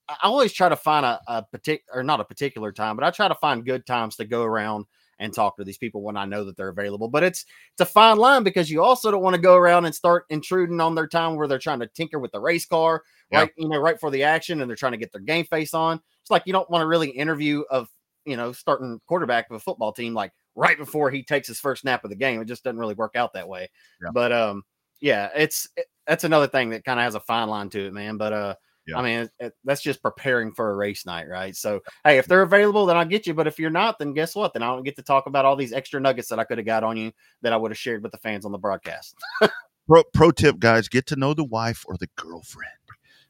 I 0.10 0.18
always 0.24 0.54
try 0.54 0.70
to 0.70 0.76
find 0.76 1.06
a, 1.06 1.20
a 1.28 1.44
particular, 1.44 2.00
or 2.00 2.04
not 2.04 2.20
a 2.20 2.26
particular 2.26 2.72
time, 2.72 2.96
but 2.96 3.06
I 3.06 3.12
try 3.12 3.28
to 3.28 3.36
find 3.36 3.66
good 3.66 3.86
times 3.86 4.18
to 4.18 4.26
go 4.26 4.44
around 4.44 4.86
and 5.20 5.34
talk 5.34 5.56
to 5.56 5.64
these 5.64 5.78
people 5.78 6.02
when 6.02 6.18
I 6.18 6.26
know 6.26 6.44
that 6.44 6.58
they're 6.58 6.70
available. 6.70 7.08
But 7.08 7.24
it's 7.24 7.46
it's 7.74 7.82
a 7.82 7.86
fine 7.86 8.18
line 8.18 8.44
because 8.44 8.70
you 8.70 8.84
also 8.84 9.12
don't 9.12 9.24
want 9.24 9.36
to 9.36 9.42
go 9.42 9.56
around 9.56 9.86
and 9.86 9.96
start 9.96 10.26
intruding 10.30 10.82
on 10.82 10.96
their 10.96 11.08
time 11.08 11.36
where 11.36 11.48
they're 11.48 11.60
trying 11.60 11.80
to 11.80 11.88
tinker 11.88 12.20
with 12.20 12.32
the 12.32 12.42
race 12.42 12.66
car, 12.66 13.04
yeah. 13.32 13.42
right? 13.42 13.52
You 13.58 13.70
know, 13.70 13.80
right 13.80 14.00
for 14.00 14.12
the 14.12 14.24
action, 14.24 14.62
and 14.62 14.70
they're 14.70 14.76
trying 14.76 14.92
to 14.92 14.98
get 14.98 15.12
their 15.12 15.22
game 15.22 15.46
face 15.46 15.74
on. 15.74 16.02
It's 16.22 16.32
like 16.32 16.44
you 16.46 16.54
don't 16.54 16.70
want 16.70 16.82
to 16.82 16.88
really 16.88 17.10
interview 17.10 17.64
of 17.70 17.90
you 18.26 18.38
know 18.38 18.52
starting 18.52 19.00
quarterback 19.08 19.50
of 19.50 19.56
a 19.56 19.60
football 19.60 19.94
team 19.94 20.14
like 20.14 20.32
right 20.56 20.78
before 20.78 21.10
he 21.10 21.24
takes 21.24 21.48
his 21.48 21.60
first 21.60 21.82
snap 21.82 22.04
of 22.04 22.10
the 22.10 22.16
game. 22.16 22.42
It 22.42 22.46
just 22.46 22.64
doesn't 22.64 22.80
really 22.80 22.96
work 22.96 23.16
out 23.16 23.34
that 23.34 23.48
way. 23.48 23.70
Yeah. 24.02 24.10
But 24.14 24.32
um, 24.32 24.64
yeah, 25.02 25.30
it's 25.36 25.68
it, 25.76 25.86
that's 26.08 26.24
another 26.24 26.48
thing 26.48 26.70
that 26.72 26.86
kind 26.86 27.00
of 27.00 27.04
has 27.04 27.16
a 27.16 27.20
fine 27.20 27.48
line 27.48 27.70
to 27.72 27.88
it, 27.88 27.94
man. 27.94 28.18
But 28.18 28.34
uh 28.34 28.56
yeah. 28.86 28.98
I 28.98 29.02
mean, 29.02 29.20
it, 29.20 29.32
it, 29.40 29.54
that's 29.64 29.82
just 29.82 30.02
preparing 30.02 30.52
for 30.52 30.72
a 30.72 30.76
race 30.76 31.06
night, 31.06 31.30
right? 31.30 31.56
So, 31.56 31.80
hey, 32.04 32.18
if 32.18 32.28
they're 32.28 32.42
available, 32.42 32.86
then 32.86 32.98
I'll 32.98 33.06
get 33.06 33.26
you. 33.26 33.34
But 33.34 33.48
if 33.48 33.58
you're 33.58 33.70
not, 33.70 33.98
then 33.98 34.14
guess 34.14 34.36
what? 34.36 34.54
Then 34.54 34.64
I 34.64 34.68
don't 34.68 34.84
get 34.84 34.98
to 34.98 35.04
talk 35.04 35.26
about 35.26 35.46
all 35.46 35.56
these 35.56 35.74
extra 35.74 36.02
nuggets 36.02 36.28
that 36.30 36.40
I 36.40 36.44
could 36.44 36.58
have 36.58 36.66
got 36.66 36.84
on 36.84 36.98
you 36.98 37.12
that 37.42 37.54
I 37.54 37.58
would 37.58 37.72
have 37.72 37.78
shared 37.78 38.04
with 38.04 38.12
the 38.12 38.18
fans 38.18 38.46
on 38.46 38.52
the 38.52 38.58
broadcast. 38.58 39.16
pro, 39.88 40.04
pro 40.14 40.32
tip, 40.32 40.60
guys, 40.60 40.90
get 40.90 41.06
to 41.08 41.16
know 41.16 41.34
the 41.34 41.46
wife 41.46 41.86
or 41.88 41.96
the 41.98 42.10
girlfriend 42.18 42.72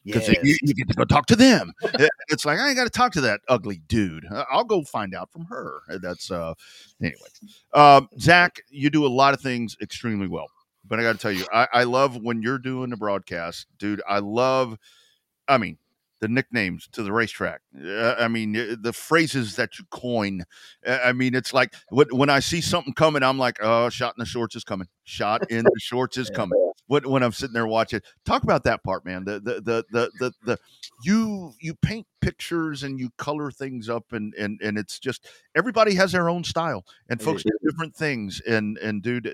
because 0.05 0.27
yes. 0.27 0.37
you, 0.43 0.57
you, 0.61 0.73
get 0.73 0.87
to 0.89 0.93
go 0.95 1.05
talk 1.05 1.25
to 1.27 1.35
them. 1.35 1.73
it's 2.29 2.45
like 2.45 2.59
I 2.59 2.67
ain't 2.67 2.77
got 2.77 2.83
to 2.83 2.89
talk 2.89 3.13
to 3.13 3.21
that 3.21 3.41
ugly 3.47 3.81
dude. 3.87 4.25
I'll 4.51 4.63
go 4.63 4.83
find 4.83 5.15
out 5.15 5.31
from 5.31 5.45
her. 5.45 5.81
That's 6.01 6.31
uh, 6.31 6.53
anyway. 7.01 7.17
Um, 7.73 8.09
Zach, 8.19 8.61
you 8.69 8.89
do 8.89 9.05
a 9.05 9.07
lot 9.07 9.33
of 9.33 9.41
things 9.41 9.77
extremely 9.81 10.27
well, 10.27 10.47
but 10.87 10.99
I 10.99 11.03
got 11.03 11.13
to 11.13 11.19
tell 11.19 11.31
you, 11.31 11.45
I, 11.53 11.67
I 11.73 11.83
love 11.83 12.17
when 12.21 12.41
you're 12.41 12.59
doing 12.59 12.89
the 12.89 12.97
broadcast, 12.97 13.67
dude. 13.77 14.01
I 14.07 14.19
love 14.19 14.77
I 15.47 15.57
mean, 15.57 15.77
the 16.21 16.27
nicknames 16.27 16.87
to 16.93 17.03
the 17.03 17.11
racetrack. 17.11 17.61
Uh, 17.77 18.15
I 18.17 18.27
mean, 18.27 18.53
the 18.53 18.93
phrases 18.93 19.55
that 19.57 19.77
you 19.77 19.85
coin. 19.91 20.43
I 20.87 21.11
mean, 21.11 21.35
it's 21.35 21.53
like 21.53 21.73
when 21.89 22.29
I 22.29 22.39
see 22.39 22.61
something 22.61 22.93
coming, 22.93 23.23
I'm 23.23 23.37
like, 23.37 23.59
oh, 23.61 23.89
shot 23.89 24.13
in 24.17 24.21
the 24.21 24.25
shorts 24.25 24.55
is 24.55 24.63
coming. 24.63 24.87
Shot 25.03 25.49
in 25.51 25.63
the 25.63 25.79
shorts 25.79 26.17
is 26.17 26.29
coming. 26.35 26.72
When, 26.87 27.09
when 27.09 27.23
I'm 27.23 27.31
sitting 27.31 27.53
there 27.53 27.67
watching, 27.67 28.01
talk 28.25 28.43
about 28.43 28.63
that 28.65 28.83
part, 28.83 29.05
man. 29.05 29.23
The 29.23 29.39
the 29.39 29.61
the 29.61 29.85
the 29.91 30.11
the, 30.19 30.33
the 30.43 30.59
you 31.03 31.53
you 31.61 31.75
paint 31.75 32.05
pictures 32.19 32.83
and 32.83 32.99
you 32.99 33.09
color 33.17 33.51
things 33.51 33.89
up, 33.89 34.11
and 34.11 34.33
and 34.35 34.59
and 34.61 34.77
it's 34.77 34.99
just 34.99 35.27
everybody 35.55 35.95
has 35.95 36.11
their 36.11 36.29
own 36.29 36.43
style, 36.43 36.85
and 37.09 37.21
folks 37.21 37.43
do 37.43 37.51
different 37.63 37.95
things. 37.95 38.41
And 38.47 38.77
and 38.79 39.01
dude, 39.01 39.33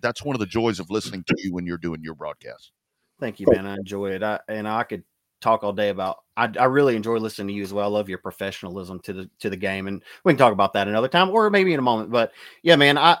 that's 0.00 0.22
one 0.22 0.36
of 0.36 0.40
the 0.40 0.46
joys 0.46 0.78
of 0.78 0.90
listening 0.90 1.24
to 1.26 1.34
you 1.38 1.54
when 1.54 1.66
you're 1.66 1.78
doing 1.78 2.02
your 2.02 2.14
broadcast. 2.14 2.72
Thank 3.20 3.40
you, 3.40 3.46
man. 3.50 3.66
I 3.66 3.74
enjoy 3.74 4.10
it. 4.10 4.22
I 4.22 4.40
and 4.48 4.68
I 4.68 4.82
could 4.84 5.04
talk 5.40 5.64
all 5.64 5.72
day 5.72 5.88
about. 5.88 6.18
I, 6.36 6.50
I 6.58 6.64
really 6.64 6.96
enjoy 6.96 7.16
listening 7.16 7.48
to 7.48 7.54
you 7.54 7.62
as 7.62 7.72
well. 7.72 7.84
I 7.84 7.98
love 7.98 8.08
your 8.08 8.18
professionalism 8.18 9.00
to 9.00 9.12
the 9.12 9.30
to 9.40 9.50
the 9.50 9.56
game, 9.56 9.88
and 9.88 10.02
we 10.24 10.32
can 10.32 10.38
talk 10.38 10.52
about 10.52 10.72
that 10.74 10.88
another 10.88 11.08
time 11.08 11.30
or 11.30 11.50
maybe 11.50 11.72
in 11.72 11.78
a 11.78 11.82
moment. 11.82 12.10
But 12.10 12.32
yeah, 12.62 12.76
man, 12.76 12.98
I 12.98 13.18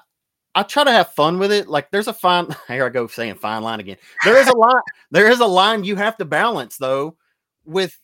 I 0.58 0.64
try 0.64 0.82
to 0.82 0.90
have 0.90 1.12
fun 1.12 1.38
with 1.38 1.52
it. 1.52 1.68
Like 1.68 1.92
there's 1.92 2.08
a 2.08 2.12
fine 2.12 2.48
here 2.66 2.84
I 2.84 2.88
go 2.88 3.06
saying 3.06 3.36
fine 3.36 3.62
line 3.62 3.78
again. 3.78 3.96
There 4.24 4.36
is 4.36 4.48
a 4.48 4.56
line. 4.56 4.82
there 5.12 5.30
is 5.30 5.38
a 5.38 5.46
line 5.46 5.84
you 5.84 5.94
have 5.94 6.16
to 6.16 6.24
balance 6.24 6.76
though 6.78 7.16
with 7.64 7.96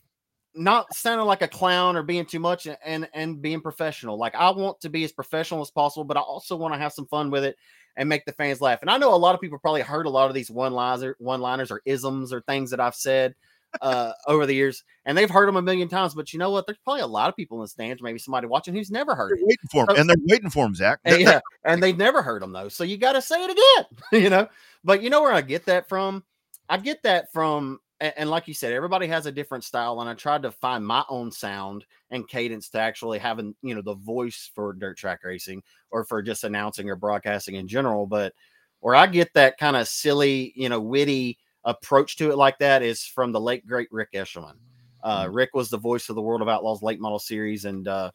not 0.54 0.94
sounding 0.94 1.26
like 1.26 1.42
a 1.42 1.48
clown 1.48 1.96
or 1.96 2.04
being 2.04 2.24
too 2.24 2.38
much 2.38 2.68
and 2.84 3.08
and 3.12 3.42
being 3.42 3.60
professional. 3.60 4.16
Like 4.16 4.36
I 4.36 4.50
want 4.50 4.80
to 4.82 4.88
be 4.88 5.02
as 5.02 5.10
professional 5.10 5.62
as 5.62 5.72
possible, 5.72 6.04
but 6.04 6.16
I 6.16 6.20
also 6.20 6.54
want 6.54 6.72
to 6.74 6.78
have 6.78 6.92
some 6.92 7.06
fun 7.06 7.28
with 7.28 7.42
it 7.42 7.56
and 7.96 8.08
make 8.08 8.24
the 8.24 8.32
fans 8.32 8.60
laugh. 8.60 8.82
And 8.82 8.90
I 8.90 8.98
know 8.98 9.12
a 9.12 9.16
lot 9.16 9.34
of 9.34 9.40
people 9.40 9.58
probably 9.58 9.82
heard 9.82 10.06
a 10.06 10.10
lot 10.10 10.28
of 10.28 10.34
these 10.34 10.48
one 10.48 10.74
liners, 10.74 11.16
one 11.18 11.40
liners 11.40 11.72
or 11.72 11.82
isms 11.86 12.32
or 12.32 12.40
things 12.42 12.70
that 12.70 12.78
I've 12.78 12.94
said 12.94 13.34
uh, 13.80 14.12
over 14.26 14.46
the 14.46 14.54
years, 14.54 14.84
and 15.04 15.16
they've 15.16 15.30
heard 15.30 15.48
them 15.48 15.56
a 15.56 15.62
million 15.62 15.88
times. 15.88 16.14
But 16.14 16.32
you 16.32 16.38
know 16.38 16.50
what? 16.50 16.66
There's 16.66 16.78
probably 16.84 17.02
a 17.02 17.06
lot 17.06 17.28
of 17.28 17.36
people 17.36 17.58
in 17.58 17.62
the 17.62 17.68
stands, 17.68 18.02
maybe 18.02 18.18
somebody 18.18 18.46
watching 18.46 18.74
who's 18.74 18.90
never 18.90 19.14
heard 19.14 19.38
they're. 19.38 19.46
Waiting 19.46 19.68
for 19.70 19.86
them, 19.86 19.96
so, 19.96 20.00
and 20.00 20.10
they're 20.10 20.16
waiting 20.28 20.50
for 20.50 20.64
them, 20.64 20.74
Zach. 20.74 21.00
And, 21.04 21.20
yeah, 21.20 21.40
and 21.64 21.82
they've 21.82 21.96
never 21.96 22.22
heard 22.22 22.42
them 22.42 22.52
though. 22.52 22.68
So 22.68 22.84
you 22.84 22.96
got 22.96 23.12
to 23.12 23.22
say 23.22 23.42
it 23.44 23.50
again, 23.50 24.02
you 24.22 24.30
know. 24.30 24.48
But 24.84 25.02
you 25.02 25.10
know 25.10 25.22
where 25.22 25.32
I 25.32 25.40
get 25.40 25.66
that 25.66 25.88
from? 25.88 26.24
I 26.68 26.78
get 26.78 27.02
that 27.02 27.32
from, 27.32 27.80
and, 28.00 28.14
and 28.16 28.30
like 28.30 28.48
you 28.48 28.54
said, 28.54 28.72
everybody 28.72 29.06
has 29.06 29.26
a 29.26 29.32
different 29.32 29.64
style, 29.64 30.00
and 30.00 30.08
I 30.08 30.14
tried 30.14 30.42
to 30.42 30.50
find 30.50 30.86
my 30.86 31.04
own 31.08 31.30
sound 31.30 31.84
and 32.10 32.28
cadence 32.28 32.68
to 32.70 32.78
actually 32.78 33.18
having, 33.18 33.54
you 33.62 33.74
know, 33.74 33.82
the 33.82 33.94
voice 33.94 34.50
for 34.54 34.72
dirt 34.72 34.96
track 34.96 35.20
racing 35.24 35.62
or 35.90 36.04
for 36.04 36.22
just 36.22 36.44
announcing 36.44 36.88
or 36.88 36.96
broadcasting 36.96 37.56
in 37.56 37.68
general. 37.68 38.06
But 38.06 38.34
where 38.80 38.94
I 38.94 39.06
get 39.06 39.32
that 39.32 39.56
kind 39.56 39.76
of 39.76 39.88
silly, 39.88 40.52
you 40.54 40.68
know, 40.68 40.80
witty 40.80 41.38
approach 41.64 42.16
to 42.16 42.30
it 42.30 42.36
like 42.36 42.58
that 42.58 42.82
is 42.82 43.04
from 43.04 43.32
the 43.32 43.40
late 43.40 43.66
great 43.66 43.88
Rick 43.90 44.12
Eshelman. 44.12 44.56
Uh, 45.02 45.26
mm. 45.26 45.34
Rick 45.34 45.50
was 45.54 45.68
the 45.68 45.78
voice 45.78 46.08
of 46.08 46.16
the 46.16 46.22
World 46.22 46.42
of 46.42 46.48
Outlaws 46.48 46.82
late 46.82 47.00
model 47.00 47.18
series, 47.18 47.64
and 47.64 47.86
uh, 47.86 48.10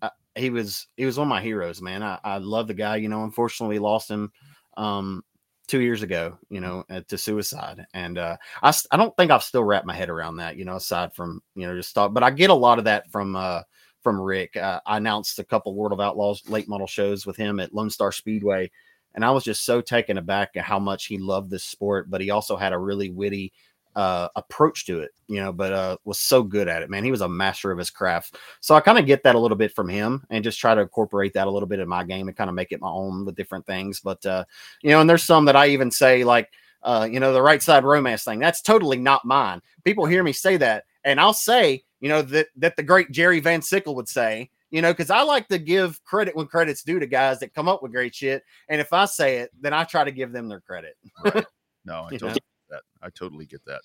I, 0.00 0.10
he 0.34 0.50
was 0.50 0.88
he 0.96 1.04
was 1.04 1.18
one 1.18 1.28
of 1.28 1.30
my 1.30 1.40
heroes, 1.40 1.80
man. 1.80 2.02
I, 2.02 2.18
I 2.24 2.38
love 2.38 2.66
the 2.66 2.74
guy. 2.74 2.96
You 2.96 3.08
know, 3.08 3.24
unfortunately, 3.24 3.78
lost 3.78 4.10
him 4.10 4.32
um, 4.76 5.22
two 5.68 5.80
years 5.80 6.02
ago. 6.02 6.38
You 6.50 6.60
know, 6.60 6.84
uh, 6.90 7.02
to 7.08 7.16
suicide, 7.16 7.86
and 7.94 8.18
uh, 8.18 8.36
I 8.62 8.72
I 8.90 8.96
don't 8.96 9.16
think 9.16 9.30
I've 9.30 9.44
still 9.44 9.64
wrapped 9.64 9.86
my 9.86 9.94
head 9.94 10.10
around 10.10 10.36
that. 10.36 10.56
You 10.56 10.64
know, 10.64 10.76
aside 10.76 11.14
from 11.14 11.42
you 11.54 11.66
know 11.66 11.76
just 11.76 11.94
thought, 11.94 12.14
but 12.14 12.24
I 12.24 12.30
get 12.30 12.50
a 12.50 12.54
lot 12.54 12.78
of 12.78 12.84
that 12.86 13.10
from 13.10 13.36
uh, 13.36 13.62
from 14.02 14.20
Rick. 14.20 14.56
Uh, 14.56 14.80
I 14.84 14.96
announced 14.96 15.38
a 15.38 15.44
couple 15.44 15.74
World 15.74 15.92
of 15.92 16.00
Outlaws 16.00 16.48
late 16.48 16.68
model 16.68 16.88
shows 16.88 17.24
with 17.24 17.36
him 17.36 17.60
at 17.60 17.72
Lone 17.72 17.90
Star 17.90 18.10
Speedway 18.10 18.70
and 19.14 19.24
I 19.24 19.30
was 19.30 19.44
just 19.44 19.64
so 19.64 19.80
taken 19.80 20.18
aback 20.18 20.50
at 20.56 20.64
how 20.64 20.78
much 20.78 21.06
he 21.06 21.18
loved 21.18 21.50
this 21.50 21.64
sport, 21.64 22.10
but 22.10 22.20
he 22.20 22.30
also 22.30 22.56
had 22.56 22.72
a 22.72 22.78
really 22.78 23.10
witty 23.10 23.52
uh, 23.94 24.28
approach 24.36 24.86
to 24.86 25.00
it, 25.00 25.10
you 25.28 25.36
know, 25.36 25.52
but 25.52 25.72
uh, 25.72 25.96
was 26.04 26.18
so 26.18 26.42
good 26.42 26.68
at 26.68 26.82
it, 26.82 26.88
man. 26.88 27.04
He 27.04 27.10
was 27.10 27.20
a 27.20 27.28
master 27.28 27.70
of 27.70 27.78
his 27.78 27.90
craft. 27.90 28.38
So 28.60 28.74
I 28.74 28.80
kind 28.80 28.98
of 28.98 29.06
get 29.06 29.22
that 29.24 29.34
a 29.34 29.38
little 29.38 29.56
bit 29.56 29.74
from 29.74 29.88
him 29.88 30.24
and 30.30 30.42
just 30.42 30.58
try 30.58 30.74
to 30.74 30.80
incorporate 30.80 31.34
that 31.34 31.46
a 31.46 31.50
little 31.50 31.68
bit 31.68 31.80
in 31.80 31.88
my 31.88 32.04
game 32.04 32.28
and 32.28 32.36
kind 32.36 32.48
of 32.48 32.56
make 32.56 32.72
it 32.72 32.80
my 32.80 32.88
own 32.88 33.24
with 33.24 33.34
different 33.34 33.66
things. 33.66 34.00
But, 34.00 34.24
uh, 34.24 34.44
you 34.82 34.90
know, 34.90 35.00
and 35.00 35.10
there's 35.10 35.24
some 35.24 35.44
that 35.44 35.56
I 35.56 35.68
even 35.68 35.90
say, 35.90 36.24
like, 36.24 36.50
uh, 36.82 37.06
you 37.10 37.20
know, 37.20 37.32
the 37.32 37.42
right 37.42 37.62
side 37.62 37.84
romance 37.84 38.24
thing. 38.24 38.38
That's 38.38 38.62
totally 38.62 38.96
not 38.96 39.24
mine. 39.24 39.60
People 39.84 40.06
hear 40.06 40.22
me 40.22 40.32
say 40.32 40.56
that, 40.56 40.84
and 41.04 41.20
I'll 41.20 41.34
say, 41.34 41.84
you 42.00 42.08
know, 42.08 42.22
that 42.22 42.48
that 42.56 42.76
the 42.76 42.82
great 42.82 43.10
Jerry 43.12 43.40
Van 43.40 43.62
Sickle 43.62 43.94
would 43.94 44.08
say, 44.08 44.50
you 44.72 44.80
know, 44.80 44.90
because 44.90 45.10
I 45.10 45.22
like 45.22 45.46
to 45.48 45.58
give 45.58 46.02
credit 46.02 46.34
when 46.34 46.46
credit's 46.46 46.82
due 46.82 46.98
to 46.98 47.06
guys 47.06 47.38
that 47.40 47.54
come 47.54 47.68
up 47.68 47.82
with 47.82 47.92
great 47.92 48.14
shit. 48.14 48.42
And 48.68 48.80
if 48.80 48.92
I 48.92 49.04
say 49.04 49.38
it, 49.38 49.50
then 49.60 49.74
I 49.74 49.84
try 49.84 50.02
to 50.02 50.10
give 50.10 50.32
them 50.32 50.48
their 50.48 50.60
credit. 50.60 50.96
right. 51.24 51.44
No, 51.84 52.04
I 52.10 52.16
totally 52.16 52.32
get 52.32 52.42
that. 52.70 52.82
I 53.02 53.10
totally 53.10 53.46
get 53.46 53.64
that. 53.66 53.82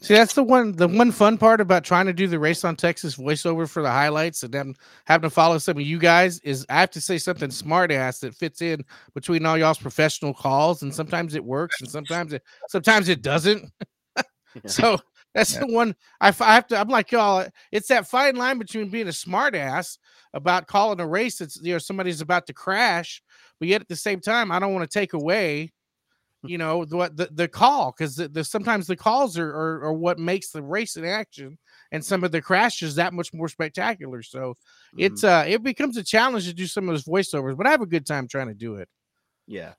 See, 0.00 0.14
that's 0.14 0.34
the 0.34 0.42
one 0.42 0.72
the 0.72 0.88
one 0.88 1.12
fun 1.12 1.36
part 1.36 1.60
about 1.60 1.84
trying 1.84 2.06
to 2.06 2.12
do 2.12 2.26
the 2.26 2.38
race 2.38 2.64
on 2.64 2.76
Texas 2.76 3.16
voiceover 3.16 3.68
for 3.68 3.82
the 3.82 3.90
highlights 3.90 4.42
and 4.42 4.54
then 4.54 4.74
having 5.04 5.28
to 5.28 5.34
follow 5.34 5.58
some 5.58 5.76
of 5.76 5.82
you 5.82 5.98
guys 5.98 6.38
is 6.40 6.64
I 6.70 6.80
have 6.80 6.90
to 6.92 7.00
say 7.00 7.18
something 7.18 7.50
smart 7.50 7.90
ass 7.90 8.20
that 8.20 8.34
fits 8.34 8.62
in 8.62 8.84
between 9.14 9.44
all 9.44 9.58
y'all's 9.58 9.78
professional 9.78 10.32
calls, 10.32 10.82
and 10.82 10.94
sometimes 10.94 11.34
it 11.34 11.44
works 11.44 11.80
and 11.80 11.90
sometimes 11.90 12.32
it 12.32 12.42
sometimes 12.68 13.08
it 13.08 13.20
doesn't. 13.20 13.70
So 14.66 14.98
That's 15.34 15.56
Yeah. 15.56 15.58
the 15.58 15.66
one 15.66 15.94
I 16.20 16.30
have 16.30 16.66
to. 16.68 16.78
I'm 16.78 16.88
like 16.88 17.10
y'all. 17.12 17.46
It's 17.70 17.88
that 17.88 18.06
fine 18.08 18.36
line 18.36 18.58
between 18.58 18.90
being 18.90 19.06
a 19.08 19.12
smartass 19.12 19.98
about 20.34 20.66
calling 20.66 21.00
a 21.00 21.06
race 21.06 21.38
that's 21.38 21.58
you 21.62 21.72
know 21.72 21.78
somebody's 21.78 22.20
about 22.20 22.46
to 22.48 22.52
crash, 22.54 23.22
but 23.58 23.68
yet 23.68 23.80
at 23.80 23.88
the 23.88 23.96
same 23.96 24.20
time, 24.20 24.52
I 24.52 24.58
don't 24.58 24.74
want 24.74 24.88
to 24.90 24.98
take 24.98 25.14
away, 25.14 25.72
you 26.44 26.58
know, 26.58 26.84
what 26.90 27.16
the, 27.16 27.28
the 27.32 27.48
call 27.48 27.94
because 27.96 28.16
the, 28.16 28.28
the 28.28 28.44
sometimes 28.44 28.86
the 28.86 28.96
calls 28.96 29.38
are, 29.38 29.48
are 29.50 29.84
are 29.86 29.92
what 29.92 30.18
makes 30.18 30.50
the 30.50 30.62
race 30.62 30.96
in 30.96 31.04
action 31.04 31.58
and 31.92 32.04
some 32.04 32.24
of 32.24 32.32
the 32.32 32.42
crashes 32.42 32.96
that 32.96 33.14
much 33.14 33.32
more 33.32 33.48
spectacular. 33.48 34.22
So 34.22 34.56
Mm-hmm. 34.94 35.20
it's 35.20 35.24
uh 35.24 35.44
it 35.46 35.62
becomes 35.62 35.96
a 35.96 36.04
challenge 36.04 36.46
to 36.46 36.54
do 36.54 36.66
some 36.66 36.88
of 36.88 36.94
those 36.94 37.04
voiceovers, 37.04 37.56
but 37.56 37.66
I 37.66 37.70
have 37.70 37.82
a 37.82 37.86
good 37.86 38.06
time 38.06 38.28
trying 38.28 38.48
to 38.48 38.54
do 38.54 38.76
it. 38.76 38.88
Yeah. 39.46 39.74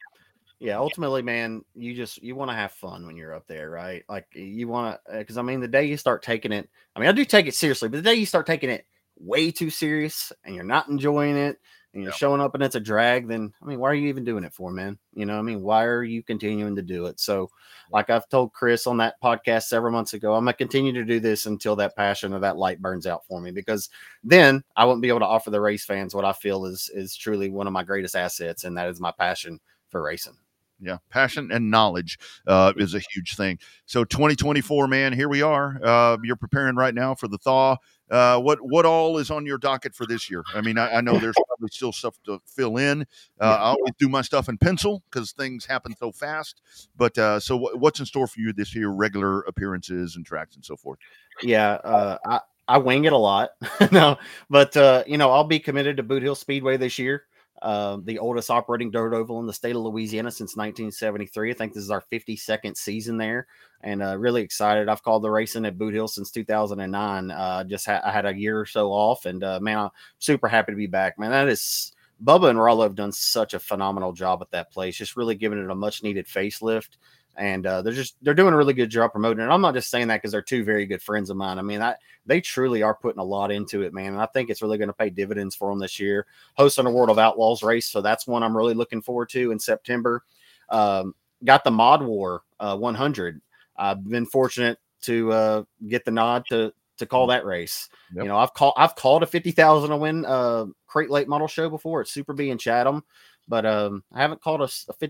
Yeah, 0.60 0.78
ultimately, 0.78 1.22
man, 1.22 1.64
you 1.76 1.94
just 1.94 2.24
you 2.24 2.36
want 2.36 2.50
to 2.50 2.56
have 2.56 2.72
fun 2.72 3.06
when 3.06 3.18
you're 3.18 3.34
up 3.34 3.48
there, 3.48 3.70
right? 3.70 4.04
Like 4.08 4.28
you 4.34 4.68
want 4.70 4.98
to, 5.06 5.14
uh, 5.14 5.18
because 5.20 5.38
I 5.38 5.42
mean, 5.42 5.60
the 5.60 5.68
day 5.68 5.86
you 5.86 5.98
start 5.98 6.24
taking 6.24 6.54
it, 6.54 6.70
I 6.96 7.00
mean, 7.00 7.10
I 7.10 7.12
do 7.12 7.26
take 7.26 7.48
it 7.48 7.56
seriously, 7.56 7.90
but 7.90 7.98
the 7.98 8.04
day 8.10 8.14
you 8.16 8.26
start 8.26 8.46
taking 8.46 8.70
it 8.70 8.86
way 9.20 9.52
too 9.52 9.70
serious 9.70 10.32
and 10.46 10.56
you're 10.56 10.64
not 10.64 10.88
enjoying 10.88 11.36
it 11.36 11.58
and 11.94 12.02
you're 12.02 12.12
Yeah. 12.12 12.18
showing 12.18 12.40
up 12.40 12.54
and 12.56 12.64
it's 12.64 12.76
a 12.76 12.80
drag, 12.80 13.28
then 13.28 13.54
I 13.62 13.66
mean, 13.66 13.80
why 13.80 13.90
are 13.90 13.94
you 13.94 14.08
even 14.08 14.24
doing 14.24 14.46
it 14.46 14.54
for, 14.54 14.72
man? 14.72 14.98
You 15.14 15.26
know, 15.26 15.34
what 15.34 15.40
I 15.40 15.44
mean, 15.44 15.62
why 15.64 15.84
are 15.84 16.04
you 16.04 16.24
continuing 16.24 16.76
to 16.78 16.82
do 16.82 17.08
it? 17.08 17.20
So, 17.20 17.50
like 17.92 18.10
I've 18.10 18.30
told 18.30 18.54
Chris 18.54 18.88
on 18.88 18.98
that 18.98 19.16
podcast 19.22 19.64
several 19.64 19.92
months 19.92 20.14
ago, 20.14 20.34
I'm 20.34 20.46
gonna 20.46 20.54
continue 20.54 20.94
to 20.94 21.04
do 21.04 21.20
this 21.20 21.46
until 21.46 21.76
that 21.76 21.96
passion 21.98 22.34
or 22.34 22.40
that 22.40 22.58
light 22.58 22.82
burns 22.82 23.06
out 23.06 23.26
for 23.28 23.42
me, 23.42 23.52
because 23.52 23.90
then 24.24 24.64
I 24.78 24.86
won't 24.86 25.02
be 25.02 25.10
able 25.10 25.20
to 25.20 25.26
offer 25.26 25.50
the 25.52 25.60
race 25.62 25.84
fans 25.84 26.16
what 26.16 26.26
I 26.26 26.32
feel 26.34 26.66
is 26.66 26.90
is 26.94 27.16
truly 27.18 27.50
one 27.50 27.68
of 27.68 27.74
my 27.74 27.84
greatest 27.84 28.16
assets, 28.16 28.64
and 28.64 28.78
that 28.78 28.88
is 28.88 29.02
my 29.02 29.12
passion 29.12 29.60
for 29.90 30.02
racing. 30.02 30.38
Yeah, 30.84 30.98
passion 31.10 31.50
and 31.52 31.72
knowledge 31.72 32.18
uh, 32.48 32.74
is 32.78 32.94
a 32.94 33.00
huge 33.14 33.36
thing. 33.36 33.60
So 33.86 34.04
2024, 34.04 34.88
man, 34.88 35.14
here 35.14 35.30
we 35.30 35.42
are. 35.42 35.80
Uh, 35.84 36.18
you're 36.24 36.36
preparing 36.36 36.76
right 36.76 36.94
now 36.94 37.16
for 37.16 37.28
the 37.28 37.38
thaw. 37.38 37.78
Uh, 38.12 38.40
what 38.40 38.60
what 38.62 38.86
all 38.86 39.18
is 39.18 39.32
on 39.32 39.46
your 39.46 39.58
docket 39.58 39.96
for 39.96 40.06
this 40.06 40.30
year? 40.30 40.44
I 40.54 40.62
mean, 40.62 40.78
I, 40.78 40.98
I 40.98 41.02
know 41.02 41.18
there's 41.18 41.36
probably 41.48 41.70
still 41.72 41.92
stuff 41.92 42.16
to 42.26 42.40
fill 42.46 42.78
in. 42.78 43.08
Uh, 43.40 43.46
I 43.46 43.70
always 43.70 43.94
do 43.98 44.10
my 44.10 44.22
stuff 44.22 44.50
in 44.50 44.58
pencil 44.58 45.02
because 45.10 45.32
things 45.32 45.66
happen 45.66 45.96
so 45.98 46.12
fast. 46.12 46.62
But 46.96 47.18
uh, 47.18 47.40
so 47.40 47.58
what, 47.58 47.80
what's 47.80 48.00
in 48.00 48.06
store 48.06 48.28
for 48.28 48.40
you 48.40 48.54
this 48.54 48.76
year? 48.76 48.90
Regular 48.90 49.42
appearances 49.42 50.16
and 50.16 50.26
tracks 50.26 50.56
and 50.56 50.64
so 50.64 50.76
forth. 50.76 51.00
Yeah, 51.42 51.72
uh, 51.72 52.18
I 52.26 52.40
I 52.68 52.78
wing 52.78 53.06
it 53.06 53.14
a 53.14 53.18
lot. 53.18 53.52
no, 53.92 54.18
but 54.50 54.76
uh, 54.78 55.04
you 55.08 55.18
know, 55.18 55.32
I'll 55.32 55.44
be 55.44 55.60
committed 55.60 55.98
to 55.98 56.04
Boot 56.04 56.24
Hill 56.24 56.36
Speedway 56.36 56.78
this 56.78 57.00
year. 57.00 57.24
Uh, 57.64 57.98
the 58.04 58.20
oldest 58.20 58.52
operating 58.52 58.92
dirt 58.92 59.14
oval 59.14 59.40
in 59.40 59.48
the 59.48 59.54
state 59.54 59.76
of 59.76 59.82
Louisiana 59.82 60.30
since 60.30 60.58
1973. 60.58 61.52
I 61.52 61.54
think 61.54 61.74
this 61.74 61.84
is 61.84 61.92
our 61.92 62.04
52nd 62.12 62.76
season 62.76 63.18
there, 63.18 63.48
and 63.82 64.04
uh, 64.04 64.18
really 64.18 64.42
excited. 64.42 64.90
I've 64.90 65.02
called 65.02 65.24
the 65.24 65.32
racing 65.32 65.66
at 65.66 65.78
Boot 65.78 65.94
Hill 65.94 66.10
since 66.10 66.30
2009. 66.30 67.32
Uh, 67.32 67.64
just 67.64 67.86
ha- 67.86 68.02
I 68.04 68.12
had 68.12 68.26
a 68.26 68.36
year 68.36 68.60
or 68.60 68.66
so 68.66 68.92
off, 68.92 69.26
and 69.26 69.44
uh, 69.44 69.62
man, 69.62 69.80
I'm 69.80 69.90
super 70.20 70.50
happy 70.50 70.74
to 70.74 70.78
be 70.78 70.88
back. 70.88 71.18
Man, 71.18 71.32
that 71.32 71.48
is 71.48 71.94
Bubba 72.24 72.50
and 72.50 72.62
Rollo 72.62 72.84
have 72.84 72.96
done 72.96 73.12
such 73.12 73.54
a 73.54 73.60
phenomenal 73.60 74.12
job 74.12 74.42
at 74.42 74.52
that 74.52 74.72
place, 74.72 74.98
just 74.98 75.16
really 75.16 75.36
giving 75.36 75.58
it 75.58 75.70
a 75.70 75.76
much 75.76 76.04
needed 76.04 76.28
facelift 76.28 76.98
and 77.36 77.66
uh, 77.66 77.82
they're 77.82 77.94
just 77.94 78.16
they're 78.22 78.34
doing 78.34 78.54
a 78.54 78.58
really 78.58 78.74
good 78.74 78.90
job 78.90 79.12
promoting 79.12 79.44
it. 79.44 79.50
I'm 79.50 79.62
not 79.62 79.74
just 79.74 79.90
saying 79.90 80.08
that 80.10 80.18
because 80.18 80.32
they're 80.32 80.42
two 80.42 80.64
very 80.64 80.86
good 80.86 81.02
friends 81.02 81.30
of 81.30 81.38
mine. 81.38 81.58
I 81.58 81.62
mean, 81.62 81.82
I, 81.82 81.96
they 82.26 82.42
truly 82.42 82.84
are 82.84 82.94
putting 82.94 83.20
a 83.20 83.24
lot 83.24 83.52
into 83.52 83.82
it, 83.82 83.94
man. 83.94 84.14
And 84.14 84.22
I 84.22 84.28
think 84.28 84.50
it's 84.50 84.62
really 84.62 84.78
going 84.78 84.90
to 84.90 84.94
pay 84.94 85.10
dividends 85.10 85.56
for 85.56 85.70
them 85.70 85.80
this 85.80 86.00
year. 86.00 86.26
Hosting 86.56 86.86
a 86.86 86.92
World 86.92 87.10
of 87.10 87.20
Outlaws 87.20 87.64
race, 87.64 87.88
so 87.88 88.02
that's 88.02 88.28
one 88.28 88.44
I'm 88.44 88.56
really 88.56 88.76
looking 88.76 89.02
forward 89.02 89.30
to 89.30 89.52
in 89.52 89.60
September. 89.60 90.24
Um, 90.70 91.16
got 91.44 91.64
the 91.64 91.72
Mod 91.72 92.04
War 92.04 92.44
uh, 92.60 92.78
100. 92.78 93.42
I've 93.76 94.04
been 94.08 94.26
fortunate 94.26 94.78
to 95.02 95.32
uh, 95.32 95.64
get 95.88 96.06
the 96.06 96.12
nod 96.12 96.46
to 96.50 96.74
to 96.98 97.06
call 97.08 97.28
that 97.28 97.46
race. 97.46 97.90
Yep. 98.14 98.24
You 98.24 98.30
know, 98.30 98.38
I've 98.38 98.54
called 98.54 98.74
I've 98.78 98.96
called 98.96 99.24
a 99.24 99.28
fifty 99.28 99.52
thousand 99.52 99.90
to 99.90 99.98
win 99.98 100.26
uh, 100.26 100.66
crate 100.86 101.10
late 101.10 101.28
model 101.28 101.48
show 101.48 101.70
before 101.70 102.02
at 102.02 102.08
Super 102.08 102.34
Bee 102.34 102.52
in 102.52 102.58
Chatham 102.58 103.04
but 103.48 103.66
um, 103.66 104.04
I 104.14 104.22
haven't 104.22 104.42
called 104.42 104.62
a 104.62 104.68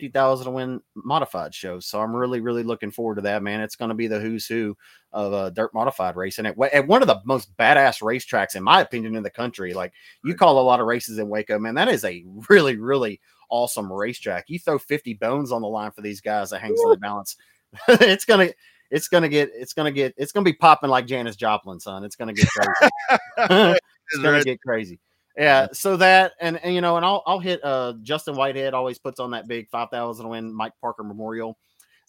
thousand 0.09 0.45
to 0.45 0.51
win 0.51 0.81
modified 0.95 1.53
show, 1.53 1.79
so 1.79 2.01
I'm 2.01 2.15
really, 2.15 2.41
really 2.41 2.63
looking 2.63 2.91
forward 2.91 3.15
to 3.15 3.21
that. 3.21 3.43
Man, 3.43 3.61
it's 3.61 3.75
going 3.75 3.89
to 3.89 3.95
be 3.95 4.07
the 4.07 4.19
who's 4.19 4.47
who 4.47 4.75
of 5.11 5.33
uh, 5.33 5.49
dirt 5.51 5.73
modified 5.73 6.15
racing 6.15 6.47
at, 6.47 6.55
at 6.73 6.87
one 6.87 7.01
of 7.01 7.07
the 7.07 7.21
most 7.25 7.55
badass 7.57 8.01
racetracks, 8.01 8.55
in 8.55 8.63
my 8.63 8.81
opinion, 8.81 9.15
in 9.15 9.23
the 9.23 9.29
country. 9.29 9.73
Like 9.73 9.93
you 10.23 10.35
call 10.35 10.59
a 10.59 10.61
lot 10.61 10.79
of 10.79 10.87
races 10.87 11.19
in 11.19 11.29
Waco, 11.29 11.59
man, 11.59 11.75
that 11.75 11.89
is 11.89 12.03
a 12.03 12.23
really, 12.49 12.77
really 12.77 13.19
awesome 13.49 13.91
racetrack. 13.91 14.45
You 14.47 14.57
throw 14.57 14.79
fifty 14.79 15.13
bones 15.13 15.51
on 15.51 15.61
the 15.61 15.67
line 15.67 15.91
for 15.91 16.01
these 16.01 16.21
guys 16.21 16.49
that 16.49 16.61
hangs 16.61 16.79
in 16.83 16.89
the 16.89 16.97
balance. 16.97 17.35
it's 17.87 18.25
gonna. 18.25 18.49
It's 18.91 19.07
gonna 19.07 19.29
get. 19.29 19.49
It's 19.55 19.73
gonna 19.73 19.91
get. 19.91 20.13
It's 20.17 20.31
gonna 20.31 20.43
be 20.43 20.53
popping 20.53 20.89
like 20.89 21.07
Janis 21.07 21.35
Joplin, 21.35 21.79
son. 21.79 22.03
It's 22.03 22.15
gonna 22.15 22.33
get 22.33 22.47
crazy. 22.47 22.91
it's 23.37 24.21
gonna 24.21 24.43
get 24.43 24.61
crazy. 24.61 24.99
Yeah, 25.37 25.67
so 25.73 25.97
that 25.97 26.33
and, 26.41 26.57
and 26.63 26.75
you 26.75 26.81
know, 26.81 26.95
and 26.97 27.05
I'll 27.05 27.23
I'll 27.25 27.39
hit 27.39 27.59
uh 27.63 27.93
Justin 28.03 28.35
Whitehead 28.35 28.73
always 28.73 28.99
puts 28.99 29.19
on 29.19 29.31
that 29.31 29.47
big 29.47 29.67
five 29.69 29.89
thousand 29.89 30.29
win 30.29 30.53
Mike 30.53 30.73
Parker 30.79 31.03
Memorial 31.03 31.57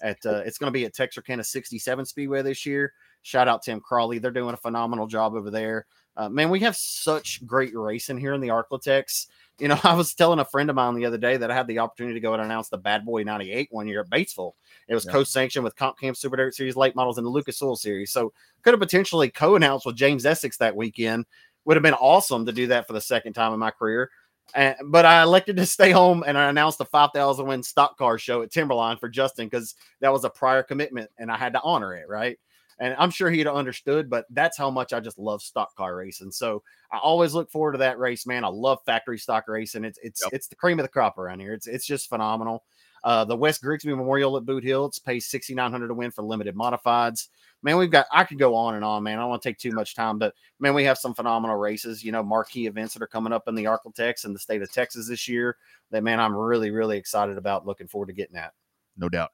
at 0.02 0.18
uh 0.26 0.42
it's 0.44 0.59
gonna 0.59 0.70
be 0.72 0.84
at 0.84 0.94
Texarkana 0.94 1.42
67 1.42 2.05
Speedway 2.05 2.42
this 2.42 2.66
year. 2.66 2.92
Shout 3.22 3.48
out 3.48 3.62
Tim 3.62 3.80
Crawley. 3.80 4.18
They're 4.18 4.30
doing 4.30 4.52
a 4.52 4.59
phenomenal 4.59 5.06
job 5.06 5.34
over 5.34 5.51
there. 5.51 5.86
Uh, 6.16 6.28
man, 6.28 6.51
we 6.51 6.60
have 6.60 6.76
such 6.76 7.44
great 7.46 7.74
racing 7.74 8.18
here 8.18 8.34
in 8.34 8.40
the 8.42 8.48
Arklatex. 8.48 9.26
You 9.59 9.68
know, 9.68 9.78
I 9.84 9.94
was 9.94 10.12
telling 10.12 10.40
a 10.40 10.44
friend 10.44 10.68
of 10.68 10.76
mine 10.76 10.94
the 10.94 11.06
other 11.06 11.16
day 11.16 11.38
that 11.38 11.51
I 11.51 11.55
had 11.55 11.66
the 11.66 11.78
opportunity 11.78 12.14
to 12.14 12.20
go 12.20 12.34
and 12.34 12.42
announce 12.42 12.68
the 12.68 12.76
Bad 12.76 13.06
Boy 13.06 13.22
98 13.22 13.68
one 13.70 13.88
year 13.88 14.01
at 14.01 14.10
Batesville. 14.10 14.52
It 14.86 14.94
was 14.94 15.06
Yeah. 15.06 15.12
co-sanctioned 15.12 15.64
with 15.64 15.74
Comp 15.76 15.98
Cams 15.98 16.18
Super 16.20 16.36
Dirt 16.36 16.55
Series 16.55 16.76
late 16.76 16.94
models 16.94 17.16
and 17.16 17.26
the 17.26 17.30
Lucas 17.30 17.62
Oil 17.62 17.74
Series. 17.74 18.12
So 18.12 18.32
could 18.62 18.74
have 18.74 18.80
potentially 18.80 19.30
co-announced 19.30 19.86
with 19.86 19.96
James 19.96 20.26
Essex 20.26 20.59
that 20.59 20.76
weekend 20.76 21.24
would 21.65 21.77
have 21.77 21.82
been 21.82 21.95
awesome 21.95 22.47
to 22.47 22.53
do 22.53 22.66
that 22.69 22.86
for 22.86 22.93
the 22.93 23.01
second 23.01 23.32
time 23.32 23.53
in 23.53 23.59
my 23.59 23.70
career. 23.70 24.11
And, 24.55 24.77
but 24.86 25.07
I 25.07 25.23
elected 25.23 25.57
to 25.57 25.66
stay 25.66 25.91
home 25.91 26.23
and 26.27 26.36
I 26.36 26.49
announced 26.49 26.78
the 26.78 26.85
5,000 26.85 27.47
win 27.47 27.62
stock 27.62 27.97
car 27.97 28.19
show 28.19 28.43
at 28.43 28.51
Timberline 28.51 28.99
for 28.99 29.09
Justin 29.09 29.47
because 29.47 29.74
that 30.01 30.12
was 30.12 30.24
a 30.24 30.31
prior 30.31 30.62
commitment 30.62 31.11
and 31.19 31.31
I 31.31 31.36
had 31.36 31.55
to 31.55 31.62
honor 31.62 31.95
it. 31.95 32.09
Right. 32.09 32.39
And 32.78 32.95
I'm 32.99 33.11
sure 33.11 33.31
he'd 33.31 33.47
have 33.47 33.55
understood, 33.55 34.11
but 34.11 34.27
that's 34.31 34.59
how 34.59 34.69
much 34.69 34.93
I 34.93 35.01
just 35.01 35.19
love 35.19 35.43
stock 35.43 35.74
car 35.77 35.97
racing. 35.97 36.32
So 36.32 36.62
I 36.91 36.99
always 36.99 37.32
look 37.32 37.51
forward 37.51 37.73
to 37.73 37.78
that 37.78 37.99
race, 37.99 38.27
man. 38.27 38.45
I 38.45 38.49
love 38.49 38.81
factory 38.85 39.19
stock 39.19 39.45
racing. 39.47 39.85
It's 39.85 39.99
it's 40.03 40.23
Yep. 40.24 40.32
it's 40.32 40.49
the 40.49 40.57
cream 40.57 40.81
of 40.81 40.85
the 40.85 40.89
crop 40.89 41.16
around 41.19 41.41
here. 41.41 41.53
It's 41.55 41.69
it's 41.69 41.86
just 41.86 42.09
phenomenal. 42.09 42.65
Uh, 43.05 43.22
the 43.22 43.36
West 43.36 43.60
Grigsby 43.62 43.90
Memorial 43.90 44.35
at 44.39 44.47
Boot 44.47 44.64
Hill, 44.64 44.86
it's 44.86 44.98
pays 44.98 45.26
6,900 45.26 45.89
to 45.89 45.94
win 45.94 46.10
for 46.10 46.22
limited 46.22 46.56
modifieds. 46.56 47.28
Man, 47.62 47.76
we've 47.76 47.90
got, 47.90 48.06
I 48.10 48.24
could 48.24 48.39
go 48.39 48.55
on 48.55 48.76
and 48.76 48.85
on, 48.85 49.02
man. 49.02 49.18
I 49.18 49.22
don't 49.22 49.28
want 49.28 49.43
to 49.43 49.48
take 49.48 49.59
too 49.59 49.72
much 49.72 49.94
time, 49.94 50.18
but 50.18 50.35
man, 50.59 50.72
we 50.72 50.85
have 50.85 50.97
some 50.97 51.14
phenomenal 51.14 51.56
races, 51.56 52.02
you 52.02 52.12
know, 52.12 52.22
marquee 52.22 52.66
events 52.66 52.94
that 52.94 53.02
are 53.02 53.06
coming 53.06 53.32
up 53.32 53.47
in 53.47 53.55
the 53.55 53.64
Arklatex 53.64 54.24
and 54.24 54.35
the 54.35 54.39
state 54.39 54.62
of 54.62 54.72
Texas 54.72 55.06
this 55.06 55.28
year 55.28 55.59
that, 55.90 56.02
man, 56.02 56.18
I'm 56.18 56.35
really, 56.35 56.70
really 56.70 56.97
excited 56.97 57.36
about. 57.36 57.66
Looking 57.66 57.89
forward 57.89 58.06
to 58.06 58.14
getting 58.14 58.36
at. 58.36 58.55
No 58.97 59.10
doubt. 59.10 59.32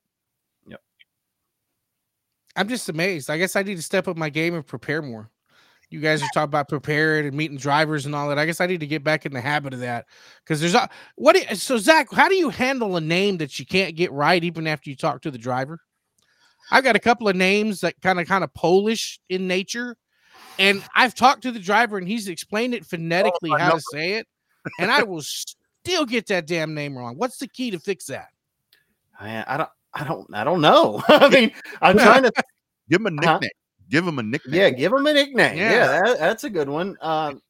Yep. 0.67 0.81
I'm 2.57 2.69
just 2.69 2.89
amazed. 2.89 3.31
I 3.31 3.39
guess 3.39 3.55
I 3.55 3.63
need 3.63 3.77
to 3.77 3.83
step 3.83 4.09
up 4.09 4.17
my 4.17 4.31
game 4.31 4.55
and 4.55 4.67
prepare 4.67 5.01
more. 5.01 5.31
You 5.91 5.99
guys 6.01 6.23
are 6.23 6.29
talking 6.29 6.45
about 6.45 6.69
preparing 6.69 7.27
and 7.27 7.37
meeting 7.37 7.57
drivers 7.57 8.07
and 8.07 8.15
all 8.15 8.29
that. 8.29 8.39
I 8.39 8.47
guess 8.47 8.61
I 8.61 8.67
need 8.67 8.81
to 8.81 8.87
get 8.87 9.03
back 9.03 9.27
in 9.27 9.33
the 9.33 9.41
habit 9.41 9.75
of 9.75 9.81
that 9.81 10.07
because 10.45 10.61
there's 10.61 10.75
a 10.75 10.89
what. 11.17 11.35
do 11.35 11.41
you- 11.41 11.57
so 11.57 11.79
Zach, 11.79 12.13
how 12.13 12.29
do 12.29 12.37
you 12.37 12.49
handle 12.49 12.97
a 12.97 13.01
name 13.01 13.39
that 13.39 13.59
you 13.59 13.67
can't 13.67 13.97
get 13.97 14.13
right 14.13 14.43
even 14.43 14.69
after 14.69 14.89
you 14.89 14.97
talk 14.97 15.21
to 15.23 15.31
the 15.33 15.39
driver? 15.39 15.81
I've 16.71 16.85
got 16.85 16.95
a 16.95 17.01
couple 17.01 17.29
of 17.29 17.35
names 17.35 17.81
that 17.81 18.01
kind 18.01 18.21
of 18.21 18.29
kind 18.29 18.45
of 18.45 18.55
Polish 18.55 19.19
in 19.29 19.49
nature, 19.49 19.97
and 20.61 20.85
I've 20.95 21.15
talked 21.17 21.43
to 21.43 21.51
the 21.51 21.59
driver 21.59 21.99
and 21.99 22.07
he's 22.07 22.29
explained 22.29 22.75
it 22.75 22.87
phonetically 22.87 23.51
I 23.53 23.59
how 23.59 23.71
know. 23.71 23.77
to 23.77 23.83
say 23.83 24.13
it, 24.13 24.29
and 24.79 24.93
I 24.93 25.03
will 25.03 25.23
still 25.23 26.07
get 26.07 26.29
that 26.29 26.47
damn 26.47 26.73
name 26.73 26.97
wrong. 26.97 27.17
What's 27.17 27.39
the 27.39 27.49
key 27.49 27.73
to 27.73 27.81
fix 27.81 28.05
that? 28.07 28.29
Man, 29.21 29.45
I 29.49 29.57
don't, 29.57 29.71
I 29.93 30.05
don't, 30.05 30.35
I 30.35 30.45
don't 30.45 30.61
know. 30.61 31.03
I 31.09 31.29
mean, 31.29 31.53
I'm 31.83 31.99
trying 31.99 32.23
to, 32.23 32.33
Give 32.89 33.01
him 33.05 33.19
a 33.19 33.25
Uh-huh. 33.25 33.41
Give 33.91 34.07
him 34.07 34.19
a 34.19 34.23
nickname. 34.23 34.55
yeah, 34.55 34.71
give 34.71 34.93
him 34.93 35.07
a 35.07 35.13
nickname. 35.13 35.59
Yeah, 35.59 35.73
Yeah. 35.73 36.01
that, 36.03 36.19
that's 36.19 36.45
a 36.45 36.51
good 36.51 36.69
one. 36.69 36.97
Um, 37.01 37.43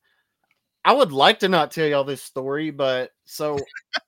I 0.85 0.93
would 0.95 1.13
like 1.13 1.41
to 1.41 1.49
not 1.49 1.71
tell 1.71 1.87
y'all 1.87 2.05
this 2.05 2.23
story, 2.23 2.71
but 2.71 3.11
so 3.27 3.59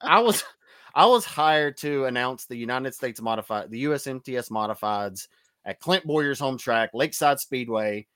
I 0.01 0.21
was, 0.21 0.43
I 0.95 1.07
was 1.07 1.25
hired 1.25 1.77
to 1.79 2.07
announce 2.07 2.47
the 2.47 2.57
United 2.57 2.95
States 2.95 3.21
modified, 3.21 3.71
the 3.71 3.85
USMTS 3.85 4.51
modifieds 4.51 5.29
at 5.65 5.79
Clint 5.81 6.07
Bowyer's 6.07 6.39
home 6.41 6.59
track, 6.59 6.91
Lakeside 6.95 7.39
Speedway, 7.41 8.07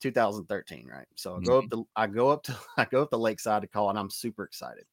2013. 0.00 0.88
Right. 0.90 1.06
So 1.16 1.36
I 1.36 1.40
go 1.40 1.58
up 1.58 1.70
to, 1.70 1.86
I 1.96 2.06
go 2.06 2.28
up 2.30 2.42
to, 2.44 2.56
I 2.78 2.84
go 2.86 3.02
up 3.02 3.10
to 3.10 3.16
Lakeside 3.18 3.62
to 3.62 3.68
call, 3.68 3.90
and 3.90 3.98
I'm 3.98 4.10
super 4.10 4.44
excited. 4.44 4.84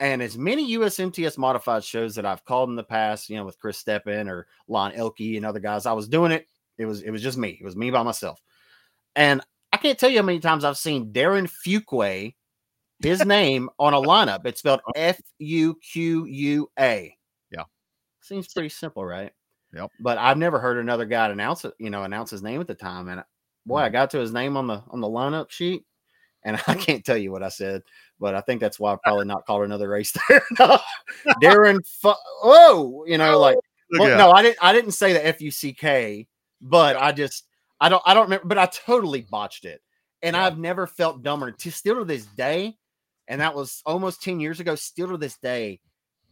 And 0.00 0.20
as 0.20 0.36
many 0.36 0.76
USMTS 0.76 1.38
modified 1.38 1.84
shows 1.84 2.16
that 2.16 2.26
I've 2.26 2.44
called 2.44 2.68
in 2.68 2.74
the 2.76 2.82
past, 2.82 3.30
you 3.30 3.36
know, 3.36 3.44
with 3.44 3.58
Chris 3.58 3.82
Steppen 3.82 4.28
or 4.28 4.48
Lon 4.68 4.92
Elke 4.92 5.20
and 5.20 5.46
other 5.46 5.60
guys, 5.60 5.86
I 5.86 5.92
was 5.92 6.08
doing 6.08 6.32
it. 6.32 6.48
It 6.78 6.86
was 6.86 7.02
it 7.02 7.10
was 7.10 7.22
just 7.22 7.38
me. 7.38 7.58
It 7.60 7.64
was 7.64 7.76
me 7.76 7.90
by 7.90 8.02
myself. 8.02 8.40
And 9.16 9.40
I 9.72 9.76
can't 9.76 9.98
tell 9.98 10.10
you 10.10 10.18
how 10.18 10.24
many 10.24 10.40
times 10.40 10.64
I've 10.64 10.78
seen 10.78 11.12
Darren 11.12 11.50
Fuqua, 11.66 12.34
his 13.00 13.24
name 13.26 13.70
on 13.78 13.94
a 13.94 14.00
lineup. 14.00 14.46
It's 14.46 14.60
spelled 14.60 14.80
F 14.96 15.20
U 15.38 15.76
Q 15.92 16.26
U 16.26 16.70
A. 16.78 17.16
Yeah. 17.50 17.64
Seems 18.20 18.52
pretty 18.52 18.68
simple, 18.70 19.04
right? 19.04 19.32
Yep. 19.74 19.90
But 20.00 20.18
I've 20.18 20.38
never 20.38 20.58
heard 20.58 20.78
another 20.78 21.04
guy 21.04 21.28
announce 21.28 21.64
it, 21.64 21.74
you 21.78 21.90
know, 21.90 22.04
announce 22.04 22.30
his 22.30 22.42
name 22.42 22.60
at 22.60 22.68
the 22.68 22.74
time. 22.74 23.08
And 23.08 23.22
boy, 23.66 23.78
I 23.78 23.88
got 23.88 24.10
to 24.10 24.18
his 24.18 24.32
name 24.32 24.56
on 24.56 24.66
the 24.66 24.82
on 24.90 25.00
the 25.00 25.08
lineup 25.08 25.50
sheet, 25.50 25.84
and 26.44 26.60
I 26.66 26.74
can't 26.74 27.04
tell 27.04 27.16
you 27.16 27.32
what 27.32 27.42
I 27.42 27.48
said, 27.48 27.82
but 28.20 28.34
I 28.34 28.40
think 28.40 28.60
that's 28.60 28.78
why 28.78 28.92
I 28.92 28.96
probably 29.02 29.26
not 29.26 29.46
called 29.46 29.64
another 29.64 29.88
race 29.88 30.12
there. 30.28 30.42
Darren, 31.42 31.78
Fu- 32.00 32.12
whoa, 32.42 33.04
you 33.06 33.18
know, 33.18 33.38
like 33.38 33.56
well, 33.98 34.16
no, 34.16 34.30
I 34.30 34.42
didn't. 34.42 34.58
I 34.62 34.72
didn't 34.72 34.92
say 34.92 35.12
the 35.12 35.24
F 35.26 35.40
U 35.40 35.50
C 35.50 35.72
K, 35.72 36.26
but 36.64 36.96
I 36.96 37.12
just 37.12 37.44
I 37.80 37.88
don't 37.88 38.02
I 38.04 38.14
don't 38.14 38.24
remember. 38.24 38.46
But 38.46 38.58
I 38.58 38.66
totally 38.66 39.26
botched 39.30 39.64
it, 39.64 39.80
and 40.22 40.34
Yeah. 40.34 40.46
I've 40.46 40.58
never 40.58 40.86
felt 40.86 41.22
dumber 41.22 41.52
to 41.52 41.70
still 41.70 41.96
to 41.96 42.04
this 42.04 42.26
day. 42.26 42.76
And 43.28 43.40
that 43.40 43.54
was 43.54 43.82
almost 43.86 44.22
ten 44.22 44.40
years 44.40 44.60
ago. 44.60 44.74
Still 44.74 45.08
to 45.08 45.16
this 45.16 45.38
day, 45.38 45.80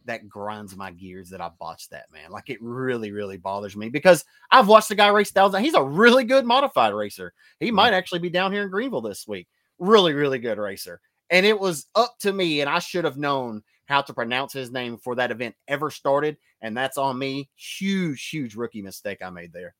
that 0.05 0.27
grinds 0.27 0.75
my 0.75 0.91
gears 0.91 1.29
that 1.29 1.41
I 1.41 1.49
botched 1.59 1.91
that 1.91 2.11
man. 2.11 2.31
Like 2.31 2.49
it 2.49 2.61
really, 2.61 3.11
really 3.11 3.37
bothers 3.37 3.75
me 3.75 3.89
because 3.89 4.25
I've 4.51 4.67
watched 4.67 4.89
the 4.89 4.95
guy 4.95 5.07
race 5.07 5.31
thousands. 5.31 5.63
He's 5.63 5.73
a 5.75 5.83
really 5.83 6.23
good 6.23 6.45
modified 6.45 6.93
racer. 6.93 7.33
He 7.59 7.71
might 7.71 7.93
actually 7.93 8.19
be 8.19 8.29
down 8.29 8.51
here 8.51 8.63
in 8.63 8.69
Greenville 8.69 9.01
this 9.01 9.27
week. 9.27 9.47
Really, 9.79 10.13
really 10.13 10.39
good 10.39 10.57
racer. 10.57 10.99
And 11.29 11.45
it 11.45 11.59
was 11.59 11.87
up 11.95 12.15
to 12.19 12.31
me, 12.31 12.61
and 12.61 12.69
I 12.69 12.79
should 12.79 13.05
have 13.05 13.17
known 13.17 13.63
how 13.85 14.01
to 14.01 14.13
pronounce 14.13 14.53
his 14.53 14.71
name 14.71 14.95
before 14.95 15.15
that 15.15 15.31
event 15.31 15.55
ever 15.67 15.89
started. 15.89 16.37
And 16.61 16.77
that's 16.77 16.97
on 16.97 17.17
me. 17.17 17.49
Huge, 17.55 18.29
huge 18.29 18.55
rookie 18.55 18.81
mistake 18.81 19.19
I 19.23 19.29
made 19.29 19.51
there. 19.51 19.73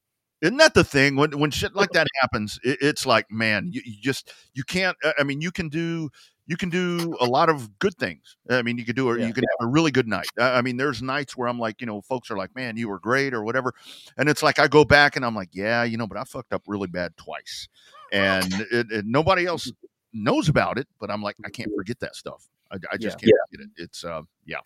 Isn't 0.43 0.57
that 0.57 0.75
the 0.75 0.83
thing 0.83 1.15
when 1.15 1.31
when 1.39 1.49
shit 1.49 1.73
like 1.73 1.89
that 1.93 2.05
happens? 2.21 2.59
It, 2.63 2.77
it's 2.81 3.05
like, 3.07 3.31
man, 3.31 3.69
you, 3.71 3.81
you 3.83 4.01
just 4.01 4.31
you 4.53 4.63
can't. 4.63 4.95
I 5.17 5.23
mean, 5.23 5.41
you 5.41 5.51
can 5.51 5.69
do 5.69 6.09
you 6.45 6.57
can 6.57 6.69
do 6.69 7.15
a 7.21 7.25
lot 7.25 7.47
of 7.47 7.79
good 7.79 7.95
things. 7.97 8.35
I 8.49 8.61
mean, 8.61 8.77
you 8.77 8.83
could 8.83 8.97
do 8.97 9.09
a, 9.09 9.17
Yeah. 9.17 9.27
you 9.27 9.33
can 9.33 9.45
have 9.45 9.65
a 9.67 9.71
really 9.71 9.91
good 9.91 10.07
night. 10.07 10.27
I 10.37 10.57
I 10.57 10.61
mean, 10.61 10.75
there's 10.75 11.01
nights 11.01 11.37
where 11.37 11.47
I'm 11.47 11.57
like, 11.57 11.79
you 11.79 11.87
know, 11.87 12.01
folks 12.01 12.29
are 12.29 12.37
like, 12.37 12.53
man, 12.53 12.75
you 12.75 12.89
were 12.89 12.99
great 12.99 13.33
or 13.33 13.43
whatever, 13.43 13.73
and 14.17 14.27
it's 14.27 14.43
like 14.43 14.59
I 14.59 14.67
go 14.67 14.83
back 14.83 15.15
and 15.15 15.25
I'm 15.25 15.33
like, 15.35 15.49
yeah, 15.53 15.83
you 15.83 15.97
know, 15.97 16.05
but 16.07 16.17
I 16.17 16.25
fucked 16.25 16.51
up 16.51 16.63
really 16.67 16.87
bad 16.87 17.15
twice, 17.15 17.69
and 18.11 18.53
it, 18.69 18.91
it, 18.91 19.05
nobody 19.05 19.45
else 19.45 19.71
knows 20.11 20.49
about 20.49 20.77
it, 20.77 20.87
but 20.99 21.09
I'm 21.09 21.23
like, 21.23 21.37
I 21.45 21.49
can't 21.49 21.71
forget 21.75 21.99
that 22.01 22.15
stuff. 22.15 22.49
I, 22.69 22.75
I 22.91 22.97
just 22.97 23.17
Yeah. 23.23 23.29
can't 23.29 23.39
forget 23.49 23.65
it. 23.77 23.81
It's 23.81 24.03
uh, 24.03 24.23
yeah, 24.45 24.59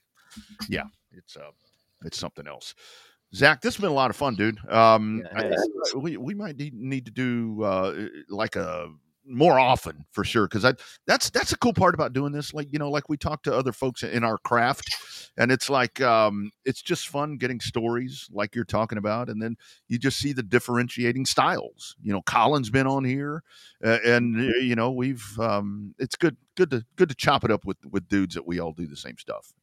yeah, 0.70 0.86
it's 1.12 1.38
uh, 1.38 1.52
it's 2.04 2.18
something 2.18 2.48
else. 2.48 2.74
Zach, 3.36 3.62
this 3.62 3.76
has 3.76 3.82
been 3.82 3.92
a 3.92 3.96
lot 3.96 4.10
of 4.10 4.16
fun, 4.16 4.36
dude. 4.36 4.58
Um, 4.70 5.24
Yeah, 5.34 5.42
I 5.42 5.48
uh, 5.50 6.00
we 6.00 6.18
we 6.18 6.34
might 6.34 6.58
need, 6.58 6.74
need 6.74 7.06
to 7.06 7.12
do 7.12 7.62
uh, 7.64 8.08
like 8.30 8.56
a 8.56 8.90
more 9.28 9.60
often 9.60 10.06
for 10.12 10.24
sure 10.24 10.48
because 10.48 10.64
I 10.64 10.74
that's 11.06 11.30
that's 11.30 11.52
a 11.52 11.58
cool 11.58 11.74
part 11.74 11.94
about 11.94 12.14
doing 12.14 12.32
this. 12.32 12.54
Like 12.54 12.72
you 12.72 12.80
know, 12.80 12.90
like 12.90 13.10
we 13.10 13.18
talk 13.18 13.44
to 13.44 13.56
other 13.56 13.74
folks 13.74 14.04
in 14.04 14.24
our 14.24 14.38
craft, 14.38 14.88
and 15.38 15.52
it's 15.52 15.70
like 15.70 16.00
um, 16.02 16.52
it's 16.66 16.82
just 16.82 17.10
fun 17.10 17.38
getting 17.38 17.60
stories 17.60 18.30
like 18.32 18.56
you're 18.56 18.66
talking 18.66 18.98
about, 18.98 19.30
and 19.30 19.42
then 19.42 19.58
you 19.88 20.00
just 20.00 20.18
see 20.18 20.34
the 20.34 20.44
differentiating 20.44 21.26
styles. 21.26 21.96
You 22.02 22.14
know, 22.14 22.22
Colin's 22.22 22.70
been 22.70 22.88
on 22.88 23.04
here, 23.04 23.44
uh, 23.84 24.00
and 24.06 24.40
uh, 24.40 24.58
you 24.60 24.76
know 24.76 24.92
we've 24.92 25.38
um, 25.40 25.94
it's 26.00 26.16
good 26.16 26.38
good 26.56 26.72
to 26.72 26.86
good 26.96 27.10
to 27.10 27.16
chop 27.16 27.44
it 27.44 27.52
up 27.52 27.66
with 27.66 27.78
with 27.92 28.08
dudes 28.08 28.36
that 28.36 28.48
we 28.48 28.60
all 28.60 28.72
do 28.72 28.88
the 28.88 28.96
same 28.98 29.18
stuff. 29.18 29.54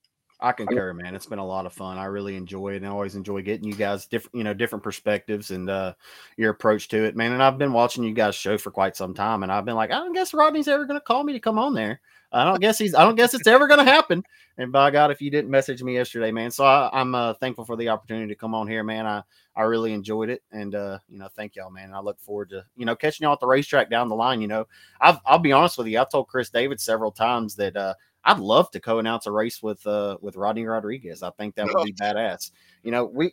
I 0.44 0.52
concur, 0.52 0.92
man. 0.92 1.14
It's 1.14 1.26
been 1.26 1.38
a 1.38 1.46
lot 1.46 1.64
of 1.64 1.72
fun. 1.72 1.96
I 1.96 2.04
really 2.04 2.36
enjoy 2.36 2.74
it, 2.74 2.76
and 2.76 2.86
I 2.86 2.90
always 2.90 3.14
enjoy 3.14 3.42
getting 3.42 3.66
you 3.66 3.74
guys 3.74 4.06
different, 4.06 4.34
you 4.34 4.44
know, 4.44 4.52
different 4.52 4.82
perspectives 4.82 5.50
and 5.50 5.70
uh 5.70 5.94
your 6.36 6.50
approach 6.50 6.88
to 6.88 7.04
it, 7.04 7.16
man. 7.16 7.32
And 7.32 7.42
I've 7.42 7.56
been 7.56 7.72
watching 7.72 8.04
you 8.04 8.12
guys 8.12 8.34
show 8.34 8.58
for 8.58 8.70
quite 8.70 8.94
some 8.96 9.14
time, 9.14 9.42
and 9.42 9.50
I've 9.50 9.64
been 9.64 9.74
like, 9.74 9.90
I 9.90 9.94
don't 9.94 10.12
guess 10.12 10.34
Rodney's 10.34 10.68
ever 10.68 10.84
going 10.84 11.00
to 11.00 11.04
call 11.04 11.24
me 11.24 11.32
to 11.32 11.40
come 11.40 11.58
on 11.58 11.74
there. 11.74 12.00
I 12.30 12.44
don't 12.44 12.60
guess 12.60 12.78
he's. 12.78 12.94
I 12.94 13.04
don't 13.04 13.14
guess 13.14 13.32
it's 13.32 13.46
ever 13.46 13.68
going 13.68 13.84
to 13.84 13.90
happen. 13.90 14.22
And 14.58 14.72
by 14.72 14.90
God, 14.90 15.10
if 15.10 15.22
you 15.22 15.30
didn't 15.30 15.50
message 15.50 15.82
me 15.82 15.94
yesterday, 15.94 16.32
man, 16.32 16.50
so 16.50 16.64
I, 16.64 16.90
I'm 16.92 17.14
uh, 17.14 17.34
thankful 17.34 17.64
for 17.64 17.76
the 17.76 17.88
opportunity 17.88 18.28
to 18.28 18.34
come 18.34 18.54
on 18.54 18.66
here, 18.66 18.82
man. 18.82 19.06
I 19.06 19.22
I 19.56 19.62
really 19.62 19.92
enjoyed 19.92 20.30
it, 20.30 20.42
and 20.50 20.74
uh, 20.74 20.98
you 21.08 21.18
know, 21.18 21.28
thank 21.28 21.54
y'all, 21.54 21.70
man. 21.70 21.94
I 21.94 22.00
look 22.00 22.20
forward 22.20 22.50
to 22.50 22.64
you 22.76 22.84
know 22.84 22.96
catching 22.96 23.24
y'all 23.24 23.34
at 23.34 23.40
the 23.40 23.46
racetrack 23.46 23.88
down 23.88 24.08
the 24.08 24.16
line. 24.16 24.40
You 24.40 24.48
know, 24.48 24.66
I've, 25.00 25.18
I'll 25.24 25.38
be 25.38 25.52
honest 25.52 25.78
with 25.78 25.86
you. 25.86 26.00
I've 26.00 26.10
told 26.10 26.28
Chris 26.28 26.50
David 26.50 26.80
several 26.80 27.12
times 27.12 27.54
that 27.56 27.76
uh, 27.76 27.94
I'd 28.24 28.38
love 28.38 28.70
to 28.70 28.80
co-announce 28.80 29.26
a 29.26 29.32
race 29.32 29.62
with 29.62 29.86
uh 29.86 30.18
with 30.20 30.36
Rodney 30.36 30.64
Rodriguez. 30.64 31.22
I 31.22 31.30
think 31.30 31.54
that 31.54 31.66
would 31.66 31.84
be 31.84 31.92
badass. 32.00 32.50
You 32.82 32.90
know, 32.90 33.04
we 33.04 33.32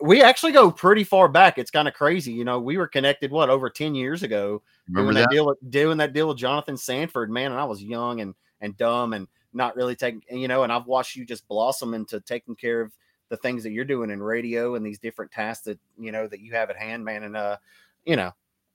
we 0.00 0.20
actually 0.20 0.52
go 0.52 0.70
pretty 0.70 1.04
far 1.04 1.28
back. 1.28 1.58
It's 1.58 1.70
kind 1.70 1.86
of 1.86 1.94
crazy. 1.94 2.32
You 2.32 2.44
know, 2.44 2.58
we 2.58 2.76
were 2.76 2.88
connected 2.88 3.30
what 3.30 3.50
over 3.50 3.70
10 3.70 3.94
years 3.94 4.24
ago 4.24 4.62
Remember 4.88 5.12
doing 5.12 5.22
that, 5.22 5.30
that? 5.30 5.34
deal 5.34 5.46
with 5.46 5.70
doing 5.70 5.98
that 5.98 6.12
deal 6.12 6.28
with 6.28 6.38
Jonathan 6.38 6.76
Sanford, 6.76 7.30
man, 7.30 7.52
and 7.52 7.60
I 7.60 7.64
was 7.64 7.82
young 7.82 8.20
and 8.20 8.34
and 8.60 8.76
dumb 8.76 9.12
and 9.12 9.28
not 9.52 9.76
really 9.76 9.94
taking 9.94 10.22
you 10.30 10.48
know, 10.48 10.64
and 10.64 10.72
I've 10.72 10.86
watched 10.86 11.16
you 11.16 11.24
just 11.24 11.46
blossom 11.46 11.94
into 11.94 12.20
taking 12.20 12.56
care 12.56 12.80
of 12.80 12.92
the 13.28 13.36
things 13.36 13.62
that 13.62 13.70
you're 13.70 13.84
doing 13.84 14.10
in 14.10 14.22
radio 14.22 14.74
and 14.74 14.84
these 14.84 14.98
different 14.98 15.30
tasks 15.32 15.64
that 15.64 15.78
you 15.98 16.12
know 16.12 16.26
that 16.26 16.40
you 16.40 16.52
have 16.52 16.68
at 16.68 16.76
hand, 16.76 17.04
man. 17.04 17.22
And 17.22 17.36
uh, 17.36 17.56
you 18.04 18.16
know, 18.16 18.32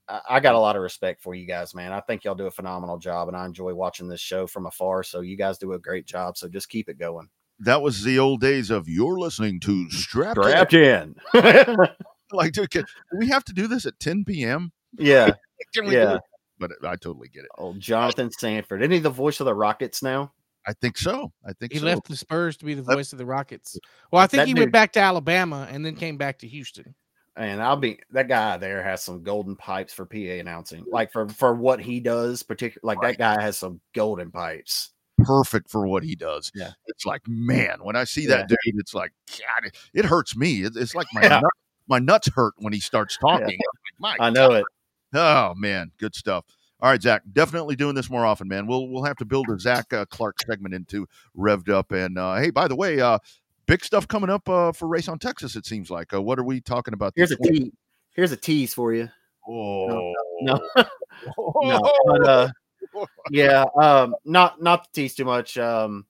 I, 0.10 0.22
I 0.30 0.40
got 0.40 0.56
a 0.56 0.60
lot 0.60 0.76
of 0.76 0.82
respect 0.82 1.22
for 1.22 1.36
you 1.36 1.46
guys, 1.46 1.74
man. 1.76 1.92
I 1.92 2.00
think 2.02 2.24
y'all 2.24 2.36
do 2.36 2.48
a 2.48 2.52
phenomenal 2.52 2.98
job, 2.98 3.28
and 3.28 3.36
I 3.38 3.46
enjoy 3.46 3.74
watching 3.74 4.08
this 4.08 4.22
show 4.22 4.48
from 4.48 4.66
afar. 4.66 5.04
So 5.04 5.22
you 5.22 5.38
guys 5.38 5.58
do 5.58 5.74
a 5.74 5.80
great 5.80 6.06
job. 6.06 6.38
So 6.38 6.48
just 6.48 6.70
keep 6.70 6.90
it 6.90 6.98
going. 7.00 7.28
That 7.60 7.82
was 7.82 8.04
the 8.04 8.20
old 8.20 8.40
days 8.42 8.70
of 8.70 8.88
you're 8.88 9.18
listening 9.18 9.60
to 9.62 9.90
Strapped. 9.90 10.38
In. 10.38 10.44
Strapped 10.44 10.74
in. 10.74 11.16
Like, 12.32 12.52
dude, 12.52 12.70
can, 12.70 12.82
do 12.84 13.18
we 13.20 13.28
have 13.30 13.46
to 13.46 13.54
do 13.54 13.68
this 13.68 13.86
at 13.86 13.98
10 14.02 14.26
p.m. 14.26 14.74
yeah. 15.00 15.32
Can 15.74 15.86
we 15.86 15.94
Yeah. 15.96 16.18
But 16.60 16.72
I 16.84 16.98
totally 16.98 17.30
get 17.30 17.46
it. 17.46 17.50
Old 17.58 17.80
Jonathan 17.80 18.30
Sanford. 18.32 18.82
Isn't 18.82 18.92
he 18.92 19.00
the 19.00 19.10
voice 19.10 19.40
of 19.40 19.46
the 19.46 19.54
Rockets 19.54 20.04
now? 20.04 20.34
I 20.68 20.74
think 20.74 20.98
so. 20.98 21.32
I 21.48 21.54
think 21.54 21.72
He 21.72 21.80
so. 21.80 21.86
left 21.86 22.06
the 22.10 22.18
Spurs 22.18 22.58
to 22.58 22.66
be 22.66 22.74
the 22.74 22.82
That- 22.82 22.96
voice 22.96 23.14
of 23.14 23.18
the 23.18 23.26
Rockets. 23.26 23.80
Well, 24.12 24.22
I 24.22 24.28
think 24.28 24.42
That 24.42 24.48
he 24.48 24.54
dude- 24.54 24.60
went 24.64 24.72
back 24.74 24.92
to 24.94 25.00
Alabama 25.00 25.70
and 25.72 25.86
then 25.86 25.96
came 25.96 26.18
back 26.18 26.40
to 26.40 26.48
Houston. 26.50 26.96
And 27.38 27.62
I'll 27.62 27.76
be 27.78 28.00
that 28.12 28.28
guy 28.28 28.58
there 28.58 28.82
has 28.84 29.04
some 29.04 29.22
golden 29.24 29.56
pipes 29.56 29.94
for 29.94 30.06
PA 30.06 30.18
announcing. 30.18 30.84
Like 30.90 31.12
for 31.12 31.30
for 31.30 31.54
what 31.54 31.80
he 31.80 32.00
does, 32.00 32.42
particular 32.44 32.82
like 32.84 33.02
Right. 33.02 33.18
that 33.18 33.38
guy 33.38 33.42
has 33.44 33.58
some 33.58 33.80
golden 33.94 34.32
pipes. 34.32 34.92
perfect 35.20 35.70
for 35.70 35.88
what 35.88 36.04
he 36.04 36.16
does. 36.16 36.52
Yeah. 36.54 36.72
It's 36.88 37.06
like, 37.06 37.22
man, 37.28 37.80
when 37.82 37.96
I 37.96 38.04
see 38.04 38.24
Yeah. 38.24 38.38
that 38.38 38.50
dude, 38.50 38.58
it's 38.80 38.94
like, 38.94 39.14
God, 39.32 39.66
it, 39.68 39.76
it 39.94 40.06
hurts 40.06 40.36
me. 40.38 40.62
It, 40.64 40.74
it's 40.76 40.94
like 40.94 41.08
my 41.14 41.24
Yeah. 41.24 41.40
nut, 41.40 41.52
my 41.88 41.98
nuts 42.00 42.30
hurt 42.36 42.54
when 42.58 42.72
he 42.74 42.80
starts 42.80 43.18
talking. 43.22 43.58
My 44.00 44.16
I 44.20 44.30
know 44.30 44.52
it. 44.54 44.66
Oh 45.14 45.54
man, 45.56 45.92
good 45.98 46.14
stuff. 46.16 46.46
All 46.80 46.92
right, 46.92 47.02
Zach, 47.02 47.24
definitely 47.34 47.76
doing 47.76 47.96
this 47.96 48.10
more 48.10 48.26
often, 48.26 48.48
man. 48.48 48.68
We'll 48.68 48.88
we'll 48.90 49.04
have 49.06 49.18
to 49.18 49.26
build 49.26 49.48
a 49.50 49.60
Zach 49.60 49.92
uh, 49.94 50.06
Clark 50.06 50.36
segment 50.48 50.76
into 50.76 51.08
revved 51.36 51.70
up. 51.70 51.92
And 51.92 52.18
uh, 52.20 52.36
hey, 52.36 52.52
by 52.52 52.68
the 52.68 52.76
way, 52.76 53.00
uh, 53.00 53.18
big 53.68 53.84
stuff 53.84 54.08
coming 54.08 54.30
up 54.30 54.48
uh, 54.50 54.72
for 54.72 54.88
Race 54.88 55.08
on 55.08 55.20
Texas. 55.20 55.56
It 55.56 55.66
seems 55.66 55.92
like. 55.92 56.14
Uh, 56.14 56.22
what 56.22 56.40
are 56.40 56.44
we 56.44 56.62
talking 56.62 56.94
about? 56.94 57.14
Here's 57.16 57.32
a 57.32 57.38
tease. 57.38 57.72
Here's 58.16 58.32
a 58.32 58.38
tease 58.38 58.74
for 58.74 58.94
you. 58.94 59.10
Oh 59.48 60.14
No. 60.42 60.60
No, 61.64 61.92
but, 62.06 62.28
uh, 62.28 62.50
yeah, 63.32 63.66
um, 63.82 64.16
not 64.24 64.62
not 64.62 64.84
to 64.84 64.92
tease 64.94 65.16
too 65.16 65.26
much. 65.26 65.58
Um, 65.58 66.06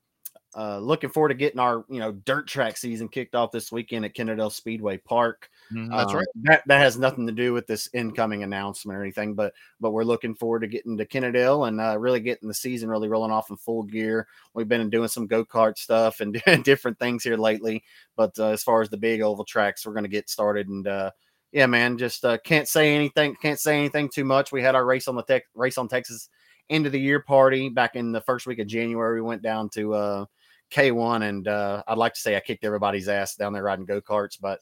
uh, 0.53 0.79
looking 0.79 1.09
forward 1.09 1.29
to 1.29 1.35
getting 1.35 1.59
our 1.59 1.85
you 1.89 1.99
know 1.99 2.11
dirt 2.11 2.47
track 2.47 2.75
season 2.75 3.07
kicked 3.07 3.34
off 3.34 3.51
this 3.51 3.71
weekend 3.71 4.03
at 4.03 4.13
Kennedale 4.13 4.51
Speedway 4.51 4.97
Park. 4.97 5.49
Mhm, 5.72 5.98
that's 5.98 6.14
Um, 6.14 6.19
right. 6.19 6.27
That 6.44 6.64
that 6.68 6.80
has 6.80 6.98
nothing 6.98 7.27
to 7.27 7.34
do 7.34 7.52
with 7.53 7.68
this 7.68 7.89
incoming 7.94 8.44
announcement 8.44 8.98
or 8.98 9.02
anything, 9.03 9.34
but 9.35 9.53
but 9.81 9.91
we're 9.91 10.03
looking 10.06 10.34
forward 10.35 10.61
to 10.61 10.68
getting 10.68 10.98
to 10.98 11.06
Kennedale 11.06 11.68
and 11.68 11.81
uh, 11.81 11.98
really 11.99 12.22
getting 12.22 12.48
the 12.48 12.53
season 12.53 12.89
really 12.89 13.10
rolling 13.10 13.31
off 13.31 13.49
in 13.49 13.57
full 13.57 13.84
gear. 13.84 14.27
We've 14.53 14.68
been 14.69 14.89
doing 14.89 15.10
some 15.10 15.27
go 15.27 15.44
kart 15.44 15.77
stuff 15.77 16.22
and 16.22 16.41
different 16.64 16.99
things 16.99 17.23
here 17.23 17.38
lately, 17.38 17.84
but 18.15 18.38
uh, 18.39 18.48
as 18.48 18.64
far 18.64 18.81
as 18.81 18.89
the 18.89 18.98
big 18.98 19.22
oval 19.22 19.44
tracks, 19.45 19.85
we're 19.85 19.94
going 19.94 20.03
to 20.06 20.10
get 20.10 20.30
started 20.30 20.68
and. 20.69 20.88
uh 20.88 21.11
yeah, 21.53 21.65
man, 21.65 21.98
just 21.98 22.26
uh, 22.26 22.38
can't 22.39 22.68
say 22.68 22.94
anything. 22.94 23.34
Can't 23.41 23.60
say 23.60 23.77
anything 23.77 24.10
too 24.14 24.26
much. 24.26 24.52
We 24.52 24.61
had 24.61 24.76
our 24.76 24.85
race 24.85 25.07
on 25.07 25.15
the 25.15 25.23
tech 25.23 25.44
race 25.56 25.77
on 25.77 25.88
Texas 25.88 26.30
end 26.69 26.85
of 26.85 26.91
the 26.91 26.99
year 26.99 27.22
party 27.22 27.69
back 27.69 27.95
in 27.95 28.11
the 28.11 28.19
first 28.22 28.45
week 28.48 28.60
of 28.60 28.68
January. 28.68 29.22
We 29.22 29.27
went 29.27 29.41
down 29.41 29.69
to 29.69 29.94
uh, 29.94 30.26
K1, 30.69 31.22
and 31.23 31.48
uh, 31.48 31.84
I'd 31.88 31.98
like 31.98 32.14
to 32.15 32.19
say 32.19 32.35
I 32.35 32.41
kicked 32.41 32.65
everybody's 32.65 33.07
ass 33.07 33.35
down 33.35 33.53
there 33.53 33.64
riding 33.64 33.85
go 33.85 34.02
karts, 34.02 34.38
but 34.39 34.60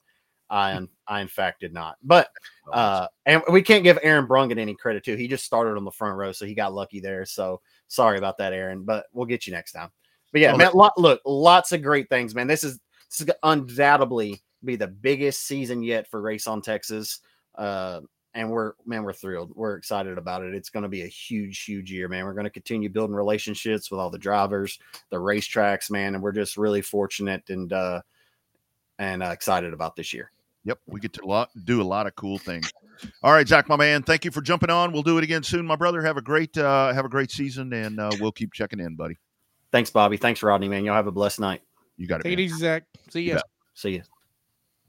I, 0.49 0.73
in, 0.73 0.89
I 1.07 1.21
in 1.21 1.27
fact 1.27 1.61
did 1.61 1.73
not. 1.73 1.97
But 2.03 2.29
uh, 2.71 3.07
and 3.25 3.41
we 3.51 3.61
can't 3.61 3.83
give 3.83 3.99
Aaron 4.03 4.27
Brungan 4.27 4.59
any 4.59 4.75
credit 4.75 5.03
too. 5.03 5.15
He 5.15 5.27
just 5.27 5.45
started 5.45 5.77
on 5.77 5.85
the 5.85 5.91
front 5.91 6.17
row, 6.17 6.31
so 6.31 6.45
he 6.45 6.53
got 6.53 6.73
lucky 6.73 6.99
there. 6.99 7.25
So 7.25 7.61
sorry 7.87 8.17
about 8.17 8.37
that, 8.37 8.53
Aaron. 8.53 8.83
But 8.83 9.05
we'll 9.13 9.25
get 9.25 9.47
you 9.47 9.53
next 9.53 9.71
time. 9.71 9.89
But 10.31 10.41
yeah, 10.41 10.55
man, 10.55 10.73
lot, 10.73 10.97
look, 10.97 11.21
lots 11.25 11.71
of 11.71 11.81
great 11.81 12.09
things, 12.09 12.35
man. 12.35 12.47
This 12.47 12.63
is 12.63 12.79
this 13.09 13.21
is 13.21 13.33
undoubtedly 13.43 14.41
be 14.63 14.75
the 14.75 14.87
biggest 14.87 15.45
season 15.47 15.83
yet 15.83 16.09
for 16.09 16.21
Race 16.21 16.47
on 16.47 16.61
Texas. 16.61 17.19
Uh, 17.55 18.01
and 18.33 18.51
we're 18.51 18.73
man, 18.85 19.03
we're 19.03 19.13
thrilled. 19.13 19.53
We're 19.55 19.75
excited 19.75 20.17
about 20.17 20.43
it. 20.43 20.53
It's 20.53 20.69
going 20.69 20.83
to 20.83 20.89
be 20.89 21.03
a 21.03 21.07
huge, 21.07 21.63
huge 21.63 21.89
year, 21.89 22.09
man. 22.09 22.25
We're 22.25 22.33
going 22.33 22.43
to 22.43 22.49
continue 22.49 22.89
building 22.89 23.15
relationships 23.15 23.89
with 23.89 23.99
all 23.99 24.09
the 24.09 24.17
drivers, 24.17 24.77
the 25.09 25.17
racetracks, 25.17 25.89
man, 25.89 26.15
and 26.15 26.23
we're 26.23 26.33
just 26.33 26.57
really 26.57 26.81
fortunate 26.81 27.49
and 27.49 27.71
uh, 27.71 28.01
and 28.99 29.23
uh, 29.23 29.27
excited 29.27 29.73
about 29.73 29.95
this 29.95 30.13
year. 30.13 30.31
Yep, 30.65 30.79
we 30.87 30.99
get 30.99 31.13
to 31.13 31.25
lot, 31.25 31.49
do 31.63 31.81
a 31.81 31.83
lot 31.83 32.07
of 32.07 32.15
cool 32.15 32.37
things. 32.37 32.71
All 33.21 33.31
right, 33.31 33.47
Zach, 33.47 33.69
my 33.69 33.75
man, 33.75 34.03
thank 34.03 34.25
you 34.25 34.31
for 34.31 34.41
jumping 34.41 34.69
on. 34.69 34.91
We'll 34.91 35.03
do 35.03 35.17
it 35.17 35.23
again 35.23 35.43
soon, 35.43 35.65
my 35.65 35.75
brother. 35.75 36.01
Have 36.01 36.17
a 36.17 36.21
great 36.21 36.57
uh, 36.57 36.91
have 36.93 37.05
a 37.05 37.09
great 37.09 37.31
season, 37.31 37.71
and 37.73 37.99
uh, 37.99 38.11
we'll 38.19 38.31
keep 38.31 38.51
checking 38.51 38.79
in, 38.79 38.95
buddy. 38.95 39.17
Thanks, 39.71 39.89
Bobby. 39.89 40.17
Thanks, 40.17 40.41
Rodney, 40.41 40.69
man. 40.69 40.83
Y'all 40.83 40.95
have 40.95 41.07
a 41.07 41.11
blessed 41.11 41.39
night. 41.39 41.61
You 41.97 42.07
got 42.07 42.21
it. 42.21 42.23
Take 42.23 42.33
it 42.33 42.39
easy, 42.39 42.57
Zach. 42.57 42.83
See 43.09 43.21
ya. 43.21 43.41
See 43.73 43.95
you. 43.95 44.03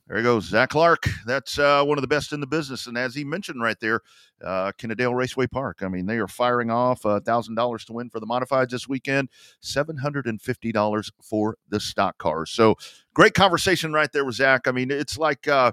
There 0.07 0.19
he 0.19 0.23
goes, 0.23 0.45
Zach 0.45 0.69
Clark. 0.71 1.09
That's 1.27 1.59
uh, 1.59 1.83
one 1.85 1.99
of 1.99 2.03
the 2.03 2.09
best 2.09 2.33
in 2.33 2.39
the 2.39 2.47
business. 2.47 2.87
And 2.87 2.97
as 2.97 3.13
he 3.13 3.25
mentioned 3.25 3.61
right 3.61 3.79
there, 3.81 4.03
uh, 4.45 4.71
Kennedale 4.79 5.17
Raceway 5.17 5.49
Park. 5.49 5.83
I 5.83 5.89
mean, 5.89 6.07
they 6.07 6.19
are 6.19 6.29
firing 6.29 6.71
off 6.71 7.05
a 7.05 7.21
thousand 7.21 7.57
dollars 7.57 7.85
to 7.87 7.93
win 7.93 8.09
for 8.09 8.21
the 8.21 8.27
modifieds 8.27 8.71
this 8.71 8.89
weekend, 8.89 9.31
seven 9.61 9.97
hundred 9.97 10.27
and 10.27 10.41
fifty 10.41 10.71
dollars 10.71 11.11
for 11.21 11.57
the 11.71 11.81
stock 11.81 12.19
cars. 12.19 12.53
So 12.53 12.77
great 13.15 13.35
conversation 13.35 13.93
right 13.93 14.11
there 14.13 14.25
with 14.25 14.37
Zach. 14.37 14.69
I 14.69 14.73
mean, 14.73 14.93
it's 14.93 15.19
like 15.19 15.49
uh, 15.49 15.73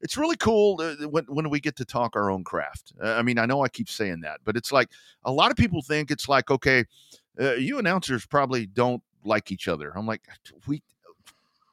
it's 0.00 0.16
really 0.16 0.36
cool 0.36 0.76
when 1.10 1.24
when 1.24 1.50
we 1.50 1.58
get 1.58 1.74
to 1.76 1.84
talk 1.84 2.14
our 2.14 2.30
own 2.30 2.44
craft. 2.44 2.92
Uh, 3.02 3.14
I 3.14 3.22
mean, 3.22 3.36
I 3.38 3.46
know 3.46 3.64
I 3.64 3.68
keep 3.68 3.88
saying 3.88 4.20
that, 4.20 4.40
but 4.44 4.56
it's 4.56 4.70
like 4.70 4.90
a 5.24 5.32
lot 5.32 5.50
of 5.50 5.56
people 5.56 5.82
think 5.82 6.12
it's 6.12 6.28
like 6.28 6.52
okay, 6.52 6.84
uh, 7.40 7.54
you 7.54 7.80
announcers 7.80 8.26
probably 8.26 8.66
don't 8.66 9.02
like 9.24 9.50
each 9.50 9.66
other. 9.66 9.92
I'm 9.96 10.06
like, 10.06 10.22
we 10.68 10.82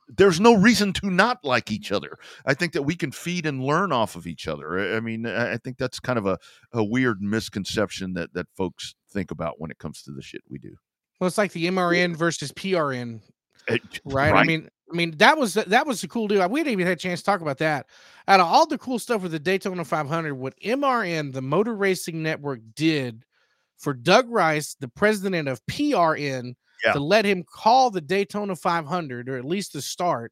there's 0.10 0.40
no 0.40 0.56
reason 0.56 0.92
to 0.94 1.10
not 1.10 1.40
like 1.44 1.72
each 1.72 1.92
other. 1.92 2.18
I 2.46 2.54
think 2.54 2.74
that 2.74 2.82
we 2.82 2.96
can 2.96 3.12
feed 3.12 3.46
and 3.46 3.64
learn 3.64 3.92
off 3.92 4.16
of 4.16 4.28
each 4.28 4.48
other. 4.48 4.96
I 4.96 5.00
mean, 5.00 5.26
I 5.26 5.58
think 5.58 5.78
that's 5.78 6.00
kind 6.00 6.18
of 6.18 6.26
a, 6.26 6.38
a 6.74 6.84
weird 6.84 7.22
misconception 7.22 8.14
that 8.14 8.34
that 8.34 8.48
folks 8.58 8.96
think 9.12 9.32
about 9.32 9.60
when 9.60 9.72
it 9.72 9.78
comes 9.78 10.02
to 10.04 10.12
the 10.12 10.22
shit 10.22 10.42
we 10.50 10.58
do. 10.58 10.76
Well, 11.20 11.28
it's 11.28 11.38
like 11.38 11.52
the 11.52 11.68
MRN 11.68 12.16
versus 12.16 12.52
PRN, 12.52 13.22
right? 13.70 13.82
Eh, 13.84 14.00
right? 14.06 14.34
I 14.34 14.44
mean, 14.44 14.70
I 14.92 14.96
mean 14.96 15.16
that 15.18 15.38
was 15.38 15.54
that 15.54 15.86
was 15.86 16.02
the 16.02 16.08
cool 16.08 16.28
deal. 16.28 16.48
We 16.50 16.62
didn't 16.62 16.74
even 16.74 16.88
have 16.88 16.98
a 16.98 17.00
chance 17.00 17.20
to 17.20 17.26
talk 17.26 17.42
about 17.42 17.60
that. 17.60 17.88
Out 18.28 18.40
of 18.40 18.48
all 18.48 18.66
the 18.66 18.78
cool 18.78 19.00
stuff 19.00 19.22
with 19.22 19.32
the 19.32 19.40
Daytona 19.40 19.86
500, 19.86 20.34
what 20.34 20.60
MRN, 20.62 21.34
the 21.34 21.42
Motor 21.42 21.76
Racing 21.76 22.24
Network, 22.24 22.62
did 22.76 23.26
for 23.78 23.94
Doug 23.94 24.30
Rice, 24.30 24.76
the 24.80 24.88
president 24.88 25.48
of 25.48 25.66
PRN, 25.68 26.56
yeah. 26.84 26.94
to 26.94 27.00
let 27.00 27.26
him 27.26 27.44
call 27.44 27.90
the 27.92 28.02
Daytona 28.02 28.56
500 28.56 29.30
or 29.30 29.38
at 29.38 29.46
least 29.46 29.74
the 29.74 29.82
start. 29.82 30.32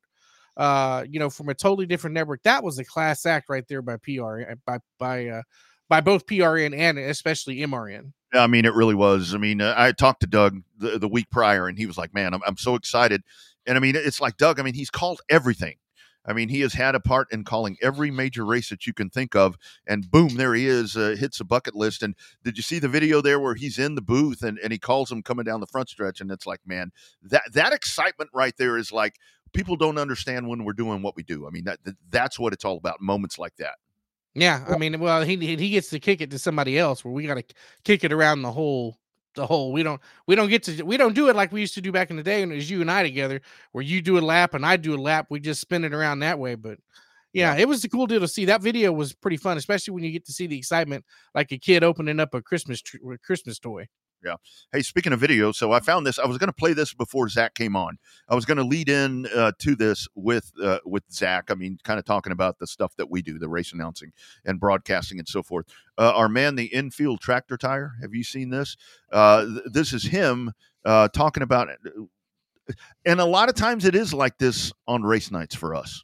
Uh, 0.56 1.06
you 1.08 1.20
know, 1.20 1.30
from 1.30 1.50
a 1.50 1.54
totally 1.54 1.86
different 1.86 2.16
network. 2.16 2.42
That 2.42 2.64
was 2.64 2.80
a 2.80 2.84
class 2.84 3.28
act 3.28 3.48
right 3.48 3.64
there 3.68 3.84
by 3.84 3.98
PR 3.98 4.40
eh, 4.40 4.56
by 4.66 4.80
by 4.98 5.28
uh, 5.28 5.42
by 5.88 6.02
both 6.02 6.26
PRN 6.26 6.76
and 6.76 6.98
especially 6.98 7.58
MRN. 7.58 8.12
Yeah, 8.34 8.42
I 8.42 8.48
mean, 8.48 8.66
it 8.66 8.74
really 8.74 8.96
was. 8.96 9.36
I 9.36 9.38
mean, 9.38 9.62
uh, 9.62 9.76
I 9.78 9.92
talked 9.92 10.22
to 10.22 10.28
Doug 10.28 10.64
the, 10.78 10.98
the 10.98 11.08
week 11.08 11.30
prior, 11.30 11.68
and 11.68 11.78
he 11.78 11.86
was 11.86 11.96
like, 11.96 12.12
"Man, 12.12 12.34
I'm 12.34 12.42
I'm 12.46 12.58
so 12.58 12.74
excited." 12.74 13.22
And 13.68 13.78
I 13.78 13.80
mean, 13.80 13.96
it's 13.96 14.20
like 14.20 14.38
Doug. 14.38 14.60
I 14.60 14.64
mean, 14.64 14.74
he's 14.74 14.90
called 14.90 15.22
everything. 15.30 15.76
I 16.28 16.34
mean, 16.34 16.50
he 16.50 16.62
has 16.62 16.74
had 16.74 16.94
a 16.94 17.00
part 17.00 17.32
in 17.32 17.44
calling 17.44 17.78
every 17.82 18.12
major 18.12 18.46
race 18.46 18.70
that 18.70 18.86
you 18.86 18.94
can 18.94 19.10
think 19.10 19.36
of, 19.36 19.58
and 19.88 20.10
boom, 20.12 20.36
there 20.36 20.54
he 20.54 20.68
is, 20.68 20.98
uh, 20.98 21.16
hits 21.18 21.40
a 21.40 21.46
bucket 21.46 21.76
list. 21.76 22.04
And 22.04 22.16
did 22.44 22.58
you 22.58 22.64
see 22.64 22.80
the 22.80 22.90
video 22.90 23.22
there 23.22 23.40
where 23.40 23.56
he's 23.56 23.80
in 23.80 23.96
the 23.96 24.02
booth 24.02 24.44
and, 24.44 24.60
and 24.60 24.72
he 24.72 24.78
calls 24.78 25.12
him 25.12 25.24
coming 25.24 25.46
down 25.46 25.62
the 25.62 25.68
front 25.68 25.90
stretch? 25.90 26.20
And 26.20 26.30
it's 26.32 26.46
like, 26.46 26.60
man, 26.66 26.92
that 27.24 27.44
that 27.54 27.74
excitement 27.74 28.30
right 28.34 28.54
there 28.58 28.78
is 28.78 28.92
like 28.92 29.16
people 29.54 29.76
don't 29.76 29.98
understand 29.98 30.48
when 30.48 30.66
we're 30.66 30.74
doing 30.74 31.02
what 31.02 31.16
we 31.16 31.24
do. 31.24 31.48
I 31.48 31.50
mean, 31.50 31.64
that, 31.64 31.84
that 31.86 31.96
that's 32.10 32.38
what 32.38 32.54
it's 32.54 32.66
all 32.66 32.78
about. 32.78 33.02
Moments 33.02 33.40
like 33.40 33.56
that. 33.58 33.76
Yeah, 34.36 34.66
I 34.68 34.78
mean, 34.78 35.00
well, 35.00 35.24
he 35.24 35.36
he 35.36 35.70
gets 35.70 35.90
to 35.90 36.00
kick 36.00 36.22
it 36.22 36.30
to 36.30 36.38
somebody 36.38 36.78
else, 36.78 37.04
where 37.04 37.12
we 37.12 37.26
got 37.26 37.36
to 37.36 37.56
kick 37.84 38.04
it 38.04 38.14
around 38.14 38.44
the 38.44 38.52
whole 38.52 39.00
the 39.38 39.48
whole. 39.48 39.72
We 39.72 39.84
don't 39.84 40.02
we 40.26 40.36
don't 40.36 40.50
get 40.50 40.64
to 40.64 40.84
we 40.84 40.98
don't 40.98 41.16
do 41.16 41.30
it 41.30 41.36
like 41.38 41.54
we 41.54 41.62
used 41.62 41.76
to 41.76 41.82
do 41.82 41.94
back 41.94 42.10
in 42.10 42.18
the 42.18 42.24
day 42.24 42.42
when 42.42 42.52
it 42.52 42.56
was 42.56 42.70
you 42.70 42.82
and 42.82 42.92
I 42.92 43.04
together, 43.04 43.40
where 43.72 43.84
you 43.84 44.02
do 44.02 44.18
a 44.18 44.20
lap 44.20 44.54
and 44.54 44.66
I 44.66 44.76
do 44.76 44.94
a 44.94 45.00
lap. 45.00 45.28
We 45.30 45.40
just 45.40 45.62
spin 45.62 45.86
it 45.86 45.94
around 45.94 46.20
that 46.20 46.38
way. 46.38 46.56
But 46.56 46.80
yeah, 47.32 47.54
yeah, 47.54 47.62
it 47.62 47.68
was 47.70 47.84
a 47.86 47.90
cool 47.90 48.08
deal 48.08 48.20
to 48.20 48.28
see. 48.28 48.46
That 48.46 48.62
video 48.62 48.92
was 48.92 49.14
pretty 49.14 49.38
fun, 49.38 49.58
especially 49.58 49.94
when 49.94 50.04
you 50.04 50.12
get 50.12 50.26
to 50.26 50.34
see 50.34 50.48
the 50.48 50.58
excitement 50.58 51.06
like 51.34 51.52
a 51.54 51.58
kid 51.58 51.84
opening 51.84 52.20
up 52.20 52.34
a 52.34 52.42
Christmas 52.42 52.82
tr- 52.82 52.98
Christmas 53.24 53.60
toy. 53.60 53.88
Yeah. 54.24 54.36
Hey, 54.72 54.82
speaking 54.82 55.14
of 55.14 55.20
video, 55.20 55.52
so 55.52 55.72
I 55.72 55.80
found 55.80 56.06
this. 56.06 56.18
I 56.18 56.26
was 56.26 56.38
going 56.38 56.48
to 56.48 56.54
play 56.54 56.74
this 56.74 56.94
before 56.94 57.30
Zach 57.30 57.54
came 57.54 57.76
on. 57.76 58.00
I 58.28 58.36
was 58.36 58.46
going 58.46 58.58
to 58.58 58.64
lead 58.64 58.90
in 58.90 59.28
uh, 59.28 59.52
to 59.60 59.76
this 59.76 60.08
with 60.16 60.52
uh, 60.62 60.80
with 60.86 61.04
Zach. 61.12 61.52
I 61.52 61.54
mean, 61.54 61.78
kind 61.84 62.00
of 62.00 62.06
talking 62.06 62.32
about 62.32 62.58
the 62.58 62.66
stuff 62.66 62.96
that 62.98 63.10
we 63.12 63.22
do, 63.22 63.38
the 63.38 63.48
race 63.48 63.74
announcing 63.74 64.12
and 64.44 64.60
broadcasting 64.60 65.20
and 65.20 65.28
so 65.28 65.44
forth. 65.44 65.68
Uh, 66.00 66.14
our 66.16 66.30
man, 66.30 66.56
the 66.56 66.66
infield 66.66 67.22
tractor 67.22 67.58
tire. 67.58 67.94
Have 68.02 68.16
you 68.16 68.24
seen 68.24 68.50
this? 68.50 68.76
Uh, 69.12 69.46
th- 69.46 69.62
this 69.72 69.94
is 69.94 70.04
him 70.04 70.52
uh, 70.84 71.10
talking 71.10 71.44
about 71.44 71.70
it. 71.70 71.80
And 73.06 73.22
a 73.22 73.26
lot 73.26 73.50
of 73.50 73.56
times 73.56 73.86
it 73.86 73.96
is 73.96 74.14
like 74.14 74.38
this 74.40 74.74
on 74.88 75.04
race 75.04 75.32
nights 75.32 75.56
for 75.56 75.76
us. 75.76 76.04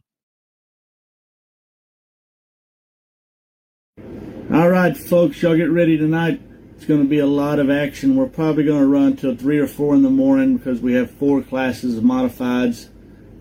All 4.53 4.69
right, 4.69 4.95
folks, 4.95 5.41
y'all 5.41 5.57
get 5.57 5.71
ready 5.71 5.97
tonight 5.97 6.39
it's 6.83 6.89
going 6.89 7.01
to 7.01 7.07
be 7.07 7.19
a 7.19 7.25
lot 7.25 7.59
of 7.59 7.69
action. 7.69 8.17
We're 8.17 8.27
probably 8.27 8.65
going 8.65 8.81
to 8.81 8.87
run 8.87 9.15
till 9.15 9.37
3 9.37 9.57
or 9.57 9.67
4 9.67 9.95
in 9.95 10.03
the 10.03 10.09
morning 10.09 10.57
because 10.57 10.81
we 10.81 10.95
have 10.95 11.09
four 11.09 11.41
classes 11.41 11.97
of 11.97 12.03
modifieds 12.03 12.89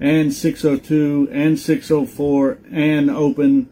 and 0.01 0.32
602 0.32 1.28
and 1.32 1.59
604 1.59 2.59
and 2.70 3.10
open 3.10 3.69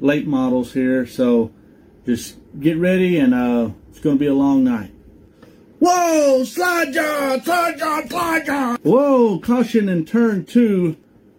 late 0.00 0.26
models 0.26 0.72
here. 0.72 1.06
So 1.06 1.52
just 2.04 2.38
get 2.58 2.76
ready 2.76 3.16
and 3.16 3.32
uh, 3.32 3.70
it's 3.88 4.00
going 4.00 4.16
to 4.16 4.18
be 4.18 4.26
a 4.26 4.34
long 4.34 4.64
night. 4.64 4.90
Whoa, 5.78 6.42
slide 6.42 6.92
John, 6.92 7.40
slide 7.44 7.78
John, 7.78 8.08
slide 8.08 8.46
John. 8.46 8.78
Whoa, 8.82 9.38
caution 9.38 9.88
in 9.88 10.06
turn 10.06 10.44
two. 10.44 10.96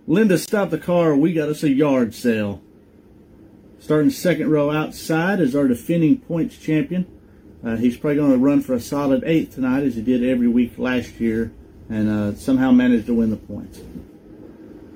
Linda, 0.08 0.38
stop 0.38 0.70
the 0.70 0.78
car. 0.78 1.14
We 1.14 1.34
got 1.34 1.50
us 1.50 1.62
a 1.62 1.70
yard 1.70 2.16
sale. 2.16 2.62
Starting 3.80 4.12
second 4.12 4.50
row 4.50 4.72
outside 4.72 5.42
is 5.42 5.54
our 5.58 5.68
defending 5.68 6.20
points 6.20 6.58
champion. 6.58 7.06
Uh, 7.66 7.76
he's 7.78 7.98
probably 7.98 8.18
going 8.18 8.32
to 8.32 8.38
run 8.38 8.62
for 8.62 8.74
a 8.74 8.80
solid 8.80 9.24
eighth 9.26 9.56
tonight, 9.56 9.84
as 9.84 9.96
he 9.96 10.02
did 10.02 10.24
every 10.24 10.48
week 10.48 10.78
last 10.78 11.20
year, 11.20 11.52
and 11.90 12.08
uh, 12.08 12.36
somehow 12.36 12.70
managed 12.70 13.08
to 13.08 13.14
win 13.16 13.32
the 13.32 13.38
points. 13.38 13.82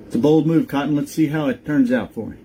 It's 0.06 0.14
a 0.14 0.18
bold 0.18 0.46
move, 0.46 0.68
Cotton. 0.68 0.94
Let's 0.94 1.10
see 1.10 1.26
how 1.26 1.48
it 1.48 1.66
turns 1.66 1.90
out 1.90 2.14
for 2.14 2.30
him. 2.30 2.38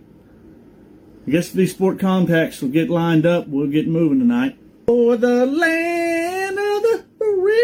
I 1.27 1.31
guess 1.31 1.51
these 1.51 1.71
sport 1.71 1.99
compacts 1.99 2.59
will 2.61 2.69
get 2.69 2.89
lined 2.89 3.25
up. 3.27 3.47
We'll 3.47 3.67
get 3.67 3.87
moving 3.87 4.17
tonight. 4.19 4.57
For 4.87 5.15
the 5.15 5.45
land 5.45 6.57
of 6.57 6.81
the 6.83 7.05
free 7.19 7.59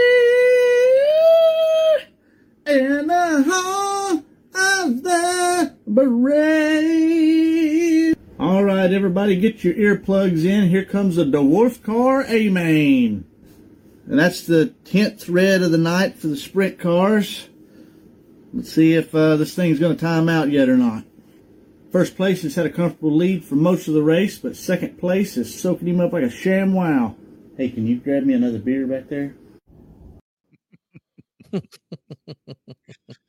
and 2.66 3.10
the 3.10 3.44
home 3.48 4.26
of 4.54 5.04
the 5.04 5.76
brave. 5.88 7.41
Right, 8.82 8.94
everybody, 8.94 9.36
get 9.36 9.64
your 9.64 9.76
earplugs 9.76 10.44
in. 10.44 10.70
Here 10.70 10.84
comes 10.84 11.16
the 11.16 11.24
dwarf 11.24 11.84
car 11.84 12.26
A-Main. 12.28 13.26
And 14.08 14.18
that's 14.20 14.48
the 14.48 14.74
10th 14.86 15.32
red 15.32 15.62
of 15.62 15.70
the 15.70 15.78
night 15.78 16.16
for 16.16 16.26
the 16.26 16.36
sprint 16.36 16.80
cars. 16.80 17.48
Let's 18.52 18.74
see 18.74 18.96
if 18.96 19.14
uh, 19.14 19.36
this 19.36 19.54
thing's 19.54 19.78
going 19.78 19.96
to 19.96 20.02
time 20.02 20.28
out 20.28 20.50
yet 20.50 20.68
or 20.68 20.78
not. 20.78 21.04
First 21.92 22.16
place 22.16 22.42
has 22.42 22.56
had 22.56 22.66
a 22.66 22.72
comfortable 22.72 23.16
lead 23.16 23.46
for 23.46 23.54
most 23.54 23.88
of 23.88 23.94
the 23.94 24.02
race, 24.02 24.40
but 24.40 24.56
second 24.56 24.98
place 24.98 25.38
is 25.38 25.54
soaking 25.54 25.88
him 25.88 26.00
up 26.00 26.14
like 26.14 26.24
a 26.24 26.30
ShamWow. 26.30 27.16
Hey, 27.58 27.70
can 27.70 27.86
you 27.86 27.98
grab 27.98 28.24
me 28.24 28.34
another 28.34 28.58
beer 28.58 28.88
back 28.88 29.10
there? 29.10 29.36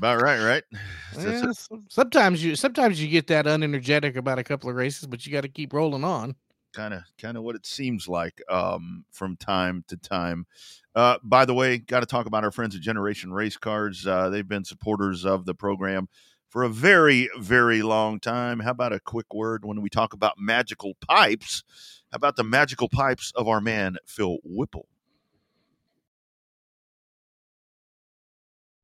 about 0.00 0.22
right, 0.22 0.42
right? 0.42 0.64
Yeah, 1.18 1.50
sometimes 1.88 2.42
you 2.42 2.54
sometimes 2.54 3.02
you 3.02 3.08
get 3.08 3.26
that 3.26 3.44
unenergetic 3.44 4.16
about 4.16 4.38
a 4.38 4.44
couple 4.44 4.70
of 4.70 4.76
races, 4.76 5.08
but 5.08 5.26
you 5.26 5.32
got 5.32 5.40
to 5.40 5.48
keep 5.48 5.72
rolling 5.72 6.04
on. 6.04 6.36
Kind 6.72 6.94
of, 6.94 7.02
kind 7.18 7.36
of 7.36 7.42
what 7.42 7.56
it 7.56 7.66
seems 7.66 8.06
like 8.06 8.40
um, 8.48 9.04
from 9.10 9.36
time 9.36 9.84
to 9.88 9.96
time. 9.96 10.46
Uh, 10.94 11.18
by 11.24 11.44
the 11.44 11.52
way, 11.52 11.78
got 11.78 12.00
to 12.00 12.06
talk 12.06 12.26
about 12.26 12.44
our 12.44 12.52
friends 12.52 12.76
at 12.76 12.80
Generation 12.80 13.32
Race 13.32 13.56
Cars. 13.56 14.06
Uh, 14.06 14.30
they've 14.30 14.46
been 14.46 14.64
supporters 14.64 15.26
of 15.26 15.46
the 15.46 15.54
program 15.54 16.08
for 16.48 16.62
a 16.62 16.68
very, 16.68 17.28
very 17.38 17.82
long 17.82 18.20
time. 18.20 18.60
How 18.60 18.70
about 18.70 18.92
a 18.92 19.00
quick 19.00 19.34
word 19.34 19.64
when 19.64 19.82
we 19.82 19.90
talk 19.90 20.14
about 20.14 20.34
magical 20.38 20.94
pipes? 21.08 21.64
How 22.12 22.16
about 22.16 22.36
the 22.36 22.44
magical 22.44 22.88
pipes 22.88 23.32
of 23.34 23.48
our 23.48 23.60
man 23.60 23.96
Phil 24.06 24.38
Whipple? 24.44 24.86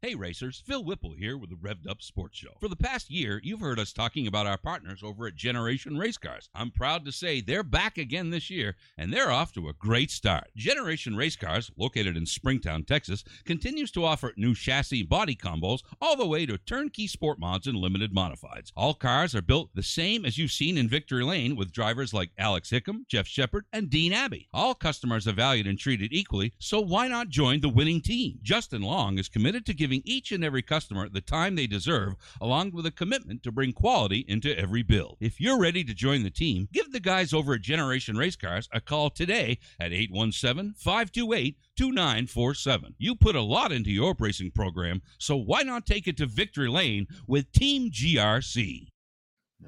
Hey 0.07 0.15
racers, 0.15 0.63
Phil 0.65 0.85
Whipple 0.85 1.15
here 1.15 1.37
with 1.37 1.51
the 1.51 1.57
Revved 1.57 1.91
Up 1.91 2.01
Sports 2.01 2.39
Show. 2.39 2.53
For 2.61 2.69
the 2.69 2.77
past 2.77 3.11
year, 3.11 3.41
you've 3.43 3.59
heard 3.59 3.81
us 3.81 3.93
talking 3.93 4.29
about 4.29 4.47
our 4.47 4.57
partners 4.57 5.03
over 5.03 5.27
at 5.27 5.35
Generation 5.35 5.99
Race 5.99 6.17
Cars. 6.17 6.49
I'm 6.55 6.71
proud 6.71 7.05
to 7.07 7.11
say 7.11 7.41
they're 7.41 7.65
back 7.65 7.99
again 7.99 8.31
this 8.31 8.49
year, 8.49 8.77
and 8.97 9.13
they're 9.13 9.33
off 9.33 9.53
to 9.55 9.69
a 9.69 9.73
great 9.73 10.13
start. 10.13 10.45
Generation 10.55 11.17
Race 11.17 11.35
Cars, 11.35 11.73
located 11.77 12.17
in 12.17 12.25
Springtown, 12.25 12.85
Texas, 12.85 13.25
continues 13.45 13.91
to 13.91 14.05
offer 14.05 14.33
new 14.37 14.55
chassis 14.55 15.03
body 15.03 15.35
combos 15.35 15.81
all 16.01 16.15
the 16.15 16.25
way 16.25 16.47
to 16.47 16.57
turnkey 16.57 17.09
sport 17.09 17.41
mods 17.41 17.67
and 17.67 17.77
limited 17.77 18.15
modifieds. 18.15 18.71
All 18.77 18.95
cars 18.95 19.35
are 19.35 19.43
built 19.43 19.75
the 19.75 19.83
same 19.83 20.25
as 20.25 20.39
you've 20.39 20.53
seen 20.53 20.79
in 20.79 20.89
Victory 20.89 21.25
Lane 21.25 21.57
with 21.57 21.73
drivers 21.73 22.15
like 22.15 22.31
Alex 22.39 22.71
Hickam, 22.71 23.09
Jeff 23.09 23.27
Shepard, 23.27 23.65
and 23.73 23.91
Dean 23.91 24.13
Abbey. 24.13 24.47
All 24.55 24.73
customers 24.77 25.27
are 25.27 25.33
valued 25.33 25.67
and 25.67 25.81
treated 25.81 26.13
equally, 26.13 26.53
so 26.61 26.81
why 26.81 27.09
not 27.09 27.29
join 27.29 27.61
the 27.61 27.69
winning 27.69 28.01
team? 28.01 28.39
Justin 28.41 28.83
Long 28.83 29.19
is 29.19 29.29
committed 29.29 29.67
to 29.67 29.75
giving 29.75 29.96
giving 29.97 30.17
each 30.17 30.33
and 30.33 30.45
every 30.45 30.63
customer 30.63 31.09
the 31.09 31.21
time 31.21 31.55
they 31.55 31.67
deserve, 31.67 32.15
along 32.41 32.73
with 32.73 32.87
a 32.87 32.91
commitment 32.91 33.43
to 33.43 33.53
bring 33.53 33.73
quality 33.73 34.25
into 34.29 34.57
every 34.59 34.83
build. 34.83 35.17
If 35.21 35.41
you're 35.41 35.59
ready 35.59 35.85
to 35.85 35.95
join 35.95 36.23
the 36.23 36.31
team, 36.31 36.69
give 36.73 36.93
the 36.93 37.01
guys 37.01 37.33
over 37.33 37.55
at 37.55 37.63
Generation 37.63 38.17
Race 38.17 38.37
Cars 38.37 38.69
a 38.73 38.81
call 38.81 39.11
today 39.11 39.59
at 39.81 39.93
817 39.93 40.75
528 40.77 41.57
2947. 41.77 42.95
You 42.99 43.15
put 43.15 43.37
a 43.37 43.41
lot 43.41 43.73
into 43.73 43.91
your 43.91 44.15
racing 44.19 44.51
program, 44.51 45.03
so 45.19 45.37
why 45.37 45.63
not 45.63 45.87
take 45.87 46.07
it 46.07 46.17
to 46.19 46.27
victory 46.27 46.69
lane 46.69 47.07
with 47.27 47.53
Team 47.53 47.91
GRC? 47.91 48.89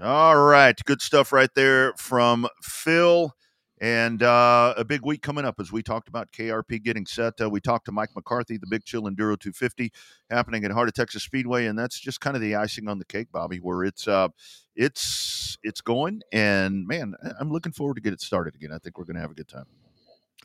All 0.03 0.37
right, 0.37 0.79
good 0.85 1.01
stuff 1.01 1.33
right 1.33 1.51
there 1.55 1.95
from 1.97 2.47
Phil. 2.63 3.35
And 3.81 4.23
uh, 4.23 4.75
a 4.77 4.85
big 4.85 5.05
week 5.05 5.23
coming 5.23 5.45
up 5.45 5.61
as 5.61 5.71
we 5.71 5.83
talked 5.83 6.09
about 6.09 6.33
KRP 6.33 6.83
getting 6.83 7.07
set. 7.07 7.41
Uh, 7.41 7.49
we 7.49 7.61
talked 7.61 7.85
to 7.87 7.93
Mike 7.93 8.11
McCarthy, 8.17 8.57
the 8.57 8.67
Big 8.67 8.85
Chill 8.85 9.03
Enduro 9.03 9.39
250 9.39 9.93
happening 10.31 10.65
at 10.65 10.73
Heart 10.73 10.89
of 10.89 10.95
Texas 10.95 11.23
Speedway, 11.23 11.67
and 11.67 11.79
that's 11.79 11.99
just 11.99 12.21
kind 12.21 12.35
of 12.35 12.43
the 12.43 12.57
icing 12.57 12.89
on 12.89 12.99
the 12.99 13.05
cake, 13.05 13.29
Bobby. 13.31 13.59
Where 13.59 13.85
it's 13.85 14.09
uh, 14.09 14.29
it's 14.75 15.59
it's 15.63 15.81
going, 15.81 16.23
and 16.33 16.87
man, 16.87 17.15
I'm 17.39 17.51
looking 17.51 17.73
forward 17.73 17.95
to 17.95 18.01
get 18.01 18.13
it 18.13 18.21
started 18.21 18.55
again. 18.55 18.73
I 18.73 18.79
think 18.79 18.99
we're 18.99 19.05
going 19.05 19.17
to 19.17 19.23
have 19.23 19.31
a 19.31 19.35
good 19.35 19.49
time. 19.49 19.67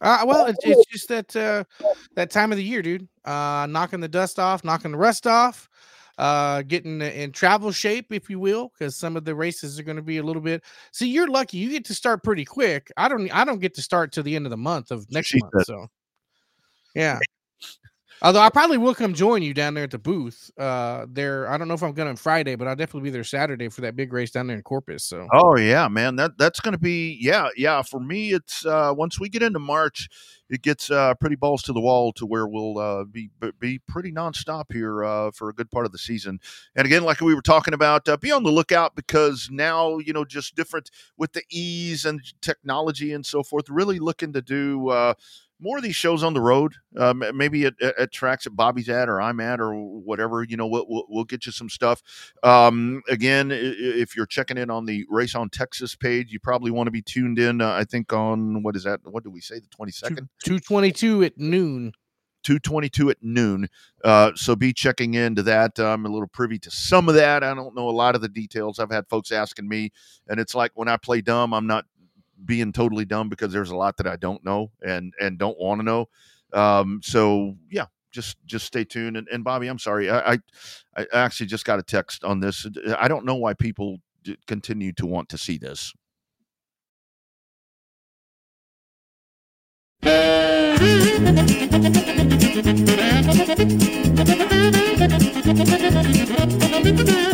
Uh, 0.01 0.23
well, 0.25 0.45
it's, 0.47 0.59
it's 0.63 0.85
just 0.91 1.07
that 1.07 1.35
uh, 1.35 1.63
that 2.15 2.29
time 2.29 2.51
of 2.51 2.57
the 2.57 2.63
year, 2.63 2.81
dude. 2.81 3.07
Uh, 3.25 3.65
knocking 3.69 3.99
the 3.99 4.07
dust 4.07 4.37
off, 4.37 4.63
knocking 4.63 4.91
the 4.91 4.97
rust 4.97 5.25
off, 5.25 5.69
uh, 6.17 6.61
getting 6.63 7.01
in 7.01 7.31
travel 7.31 7.71
shape, 7.71 8.11
if 8.11 8.29
you 8.29 8.39
will, 8.39 8.71
because 8.77 8.95
some 8.95 9.17
of 9.17 9.25
the 9.25 9.35
races 9.35 9.79
are 9.79 9.83
going 9.83 9.97
to 9.97 10.03
be 10.03 10.17
a 10.17 10.23
little 10.23 10.41
bit. 10.41 10.63
See, 10.91 11.07
you're 11.07 11.27
lucky; 11.27 11.57
you 11.57 11.69
get 11.69 11.85
to 11.85 11.93
start 11.93 12.23
pretty 12.23 12.45
quick. 12.45 12.91
I 12.97 13.07
don't. 13.07 13.33
I 13.33 13.45
don't 13.45 13.59
get 13.59 13.73
to 13.75 13.81
start 13.81 14.11
till 14.11 14.23
the 14.23 14.35
end 14.35 14.45
of 14.45 14.51
the 14.51 14.57
month 14.57 14.91
of 14.91 15.09
next 15.11 15.27
She 15.27 15.39
month. 15.39 15.53
said. 15.57 15.65
So, 15.65 15.87
yeah. 16.95 17.19
Although 18.23 18.39
I 18.39 18.49
probably 18.49 18.77
will 18.77 18.95
come 18.95 19.13
join 19.13 19.41
you 19.41 19.53
down 19.53 19.73
there 19.73 19.83
at 19.83 19.91
the 19.91 19.99
booth. 19.99 20.49
Uh, 20.57 21.05
there. 21.09 21.49
I 21.49 21.57
don't 21.57 21.67
know 21.67 21.73
if 21.73 21.83
I'm 21.83 21.91
going 21.91 22.07
on 22.07 22.15
Friday, 22.15 22.55
but 22.55 22.69
I'll 22.69 22.75
definitely 22.75 23.09
be 23.09 23.11
there 23.11 23.25
Saturday 23.25 23.67
for 23.67 23.81
that 23.81 23.97
big 23.97 24.13
race 24.13 24.31
down 24.31 24.47
there 24.47 24.55
in 24.55 24.63
Corpus. 24.63 25.03
So, 25.03 25.27
Oh 25.33 25.57
yeah, 25.57 25.89
man. 25.89 26.15
That 26.15 26.37
that's 26.37 26.61
going 26.61 26.71
to 26.71 26.79
be 26.79 27.17
yeah, 27.19 27.49
yeah. 27.57 27.81
For 27.81 27.99
me, 27.99 28.31
it's 28.31 28.65
uh, 28.65 28.93
once 28.95 29.19
we 29.19 29.27
get 29.27 29.43
into 29.43 29.59
March, 29.59 30.07
it 30.49 30.61
gets 30.61 30.89
uh, 30.89 31.15
pretty 31.15 31.35
balls 31.35 31.63
to 31.63 31.73
the 31.73 31.81
wall 31.81 32.13
to 32.13 32.25
where 32.25 32.47
we'll 32.47 32.77
uh, 32.77 33.03
be 33.03 33.29
be- 33.59 33.81
pretty 33.89 34.13
nonstop 34.13 34.71
here 34.71 35.03
uh, 35.03 35.31
for 35.31 35.49
a 35.49 35.53
good 35.53 35.69
part 35.69 35.85
of 35.85 35.91
the 35.91 35.97
season. 35.97 36.39
And 36.77 36.85
again, 36.85 37.03
like 37.03 37.19
we 37.19 37.35
were 37.35 37.41
talking 37.41 37.73
about, 37.73 38.07
uh, 38.07 38.15
be 38.15 38.31
on 38.31 38.43
the 38.43 38.51
lookout 38.51 38.95
because 38.95 39.49
now 39.51 39.97
you 39.97 40.13
know 40.13 40.23
just 40.23 40.55
different 40.55 40.91
with 41.17 41.33
the 41.33 41.43
ease 41.51 42.05
and 42.05 42.21
technology 42.41 43.11
and 43.11 43.25
so 43.25 43.43
forth. 43.43 43.69
Really 43.69 43.99
looking 43.99 44.31
to 44.31 44.41
do. 44.41 45.13
More 45.63 45.77
of 45.77 45.83
these 45.83 45.95
shows 45.95 46.23
on 46.23 46.33
the 46.33 46.41
road, 46.41 46.73
um, 46.97 47.23
maybe 47.33 47.65
at, 47.65 47.81
at, 47.81 48.11
tracks 48.11 48.43
that 48.43 48.51
Bobby's 48.51 48.89
at 48.89 49.07
or 49.07 49.21
I'm 49.21 49.39
at 49.39 49.61
or 49.61 49.73
whatever. 49.73 50.43
You 50.43 50.57
know, 50.57 50.67
we'll, 50.67 50.85
we'll, 50.89 51.05
we'll 51.07 51.23
get 51.23 51.45
you 51.45 51.53
some 51.53 51.69
stuff. 51.69 52.03
Um, 52.43 53.01
again, 53.07 53.49
if 53.51 54.13
you're 54.13 54.25
checking 54.25 54.57
in 54.57 54.69
on 54.69 54.85
the 54.85 55.05
Race 55.09 55.35
on 55.35 55.49
Texas 55.49 55.95
page, 55.95 56.33
you 56.33 56.39
probably 56.41 56.69
want 56.69 56.87
to 56.87 56.91
be 56.91 57.01
tuned 57.01 57.39
in. 57.39 57.61
Uh, 57.61 57.71
I 57.71 57.85
think 57.85 58.11
on 58.11 58.61
what 58.61 58.75
is 58.75 58.83
that? 58.83 58.99
What 59.05 59.23
do 59.23 59.31
we 59.31 59.39
say? 59.39 59.59
The 59.59 59.67
22nd? 59.67 60.27
two 60.43 60.59
twenty 60.59 60.91
two 60.91 61.23
at 61.23 61.37
noon. 61.37 61.93
222 62.43 63.09
at 63.09 63.17
noon. 63.21 63.69
Uh, 64.03 64.31
so 64.35 64.55
be 64.55 64.73
checking 64.73 65.13
into 65.13 65.41
that. 65.43 65.79
I'm 65.79 66.05
a 66.05 66.09
little 66.09 66.27
privy 66.27 66.59
to 66.59 66.71
some 66.71 67.09
of 67.09 67.15
that. 67.15 67.43
I 67.43 67.53
don't 67.53 67.75
know 67.75 67.89
a 67.89 67.91
lot 67.91 68.15
of 68.15 68.21
the 68.21 68.27
details. 68.27 68.79
I've 68.79 68.91
had 68.91 69.07
folks 69.09 69.31
asking 69.31 69.67
me, 69.67 69.91
and 70.27 70.39
it's 70.39 70.53
like 70.53 70.71
when 70.75 70.87
I 70.87 70.97
play 70.97 71.21
dumb, 71.21 71.53
I'm 71.53 71.67
not 71.67 71.85
being 72.45 72.71
totally 72.73 73.05
dumb 73.05 73.29
because 73.29 73.53
there's 73.53 73.69
a 73.71 73.75
lot 73.75 73.97
that 73.97 74.07
I 74.07 74.15
don't 74.15 74.43
know 74.43 74.71
and 74.85 75.13
and 75.19 75.37
don't 75.37 75.57
want 75.59 75.79
to 75.79 75.85
know. 75.85 76.09
Um, 76.53 77.01
so 77.03 77.55
yeah, 77.69 77.85
just 78.11 78.37
just 78.45 78.65
stay 78.65 78.83
tuned. 78.83 79.17
And, 79.17 79.27
and 79.29 79.43
Bobby, 79.43 79.67
I'm 79.67 79.79
sorry, 79.79 80.09
I, 80.09 80.33
I 80.33 80.39
I 80.97 81.05
actually 81.13 81.47
just 81.47 81.65
got 81.65 81.79
a 81.79 81.83
text 81.83 82.23
on 82.23 82.39
this. 82.39 82.65
I 82.97 83.07
don't 83.07 83.25
know 83.25 83.35
why 83.35 83.53
people 83.53 83.97
d- 84.23 84.37
continue 84.47 84.93
to 84.93 85.05
want 85.05 85.29
to 85.29 85.37
see 85.37 85.57
this. 85.57 85.93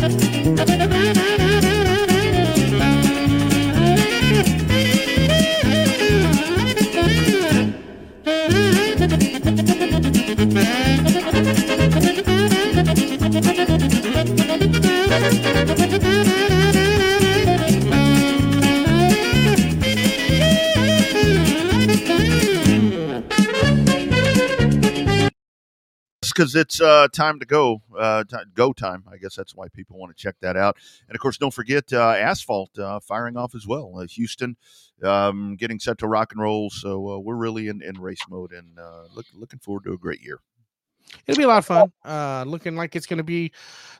because 26.39 26.55
it's 26.55 26.79
uh, 26.79 27.05
time 27.11 27.37
to 27.37 27.45
go. 27.45 27.81
Uh, 27.97 28.23
ti- 28.23 28.37
go 28.53 28.71
time. 28.71 29.03
I 29.11 29.17
guess 29.17 29.35
that's 29.35 29.53
why 29.57 29.67
people 29.67 29.99
want 29.99 30.15
to 30.15 30.21
check 30.21 30.35
that 30.39 30.55
out. 30.55 30.77
And 31.09 31.15
of 31.15 31.19
course, 31.19 31.37
don't 31.37 31.53
forget 31.53 31.91
uh, 31.91 32.11
asphalt 32.11 32.79
uh, 32.79 33.01
firing 33.01 33.35
off 33.35 33.53
as 33.55 33.67
well. 33.67 33.99
Uh, 33.99 34.07
Houston 34.07 34.55
um, 35.03 35.57
getting 35.57 35.79
set 35.79 35.97
to 35.97 36.07
rock 36.07 36.31
and 36.31 36.41
roll. 36.41 36.69
So 36.69 37.09
uh, 37.09 37.19
we're 37.19 37.35
really 37.35 37.67
in, 37.67 37.81
in 37.81 37.99
race 37.99 38.21
mode 38.29 38.53
and 38.53 38.77
look, 39.13 39.25
looking 39.33 39.59
forward 39.59 39.83
to 39.83 39.91
a 39.91 39.97
great 39.97 40.21
year. 40.21 40.39
It'll 41.27 41.37
be 41.37 41.43
a 41.43 41.47
lot 41.47 41.57
of 41.57 41.65
fun. 41.65 41.91
Uh, 42.05 42.45
looking 42.47 42.77
like 42.77 42.95
it's 42.95 43.05
going 43.05 43.17
to 43.17 43.23
be 43.23 43.51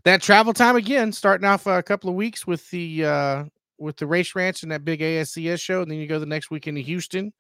that 0.06 0.22
travel 0.22 0.54
time 0.54 0.78
again, 0.78 1.12
starting 1.12 1.46
off 1.46 1.68
a 1.68 1.84
couple 1.84 2.10
of 2.10 2.16
weeks 2.16 2.48
with 2.48 2.70
the 2.70 3.04
uh, 3.04 3.44
with 3.80 3.98
the 3.98 4.08
race 4.08 4.36
ranch 4.36 4.64
and 4.64 4.72
that 4.72 4.86
big 4.86 5.00
ASCS 5.00 5.60
show, 5.60 5.82
and 5.82 5.90
then 5.90 5.98
you 5.98 6.08
go 6.08 6.20
the 6.20 6.26
next 6.26 6.52
weekend 6.52 6.78
to 6.78 6.84
Houston, 6.84 7.34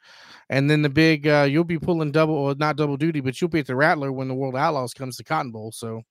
and 0.49 0.69
then 0.69 0.81
the 0.81 0.89
big 0.89 1.27
uh, 1.27 1.47
you'll 1.49 1.63
be 1.63 1.79
pulling 1.79 2.11
double 2.11 2.35
or 2.35 2.55
not 2.55 2.77
double 2.77 2.97
duty, 2.97 3.19
but 3.21 3.39
you'll 3.39 3.49
be 3.49 3.59
at 3.59 3.67
the 3.67 3.75
Rattler 3.75 4.11
when 4.11 4.27
the 4.27 4.33
World 4.33 4.55
Outlaws 4.55 4.93
comes 4.93 5.17
to 5.17 5.23
Cotton 5.23 5.51
Bowl. 5.51 5.71
So 5.71 6.01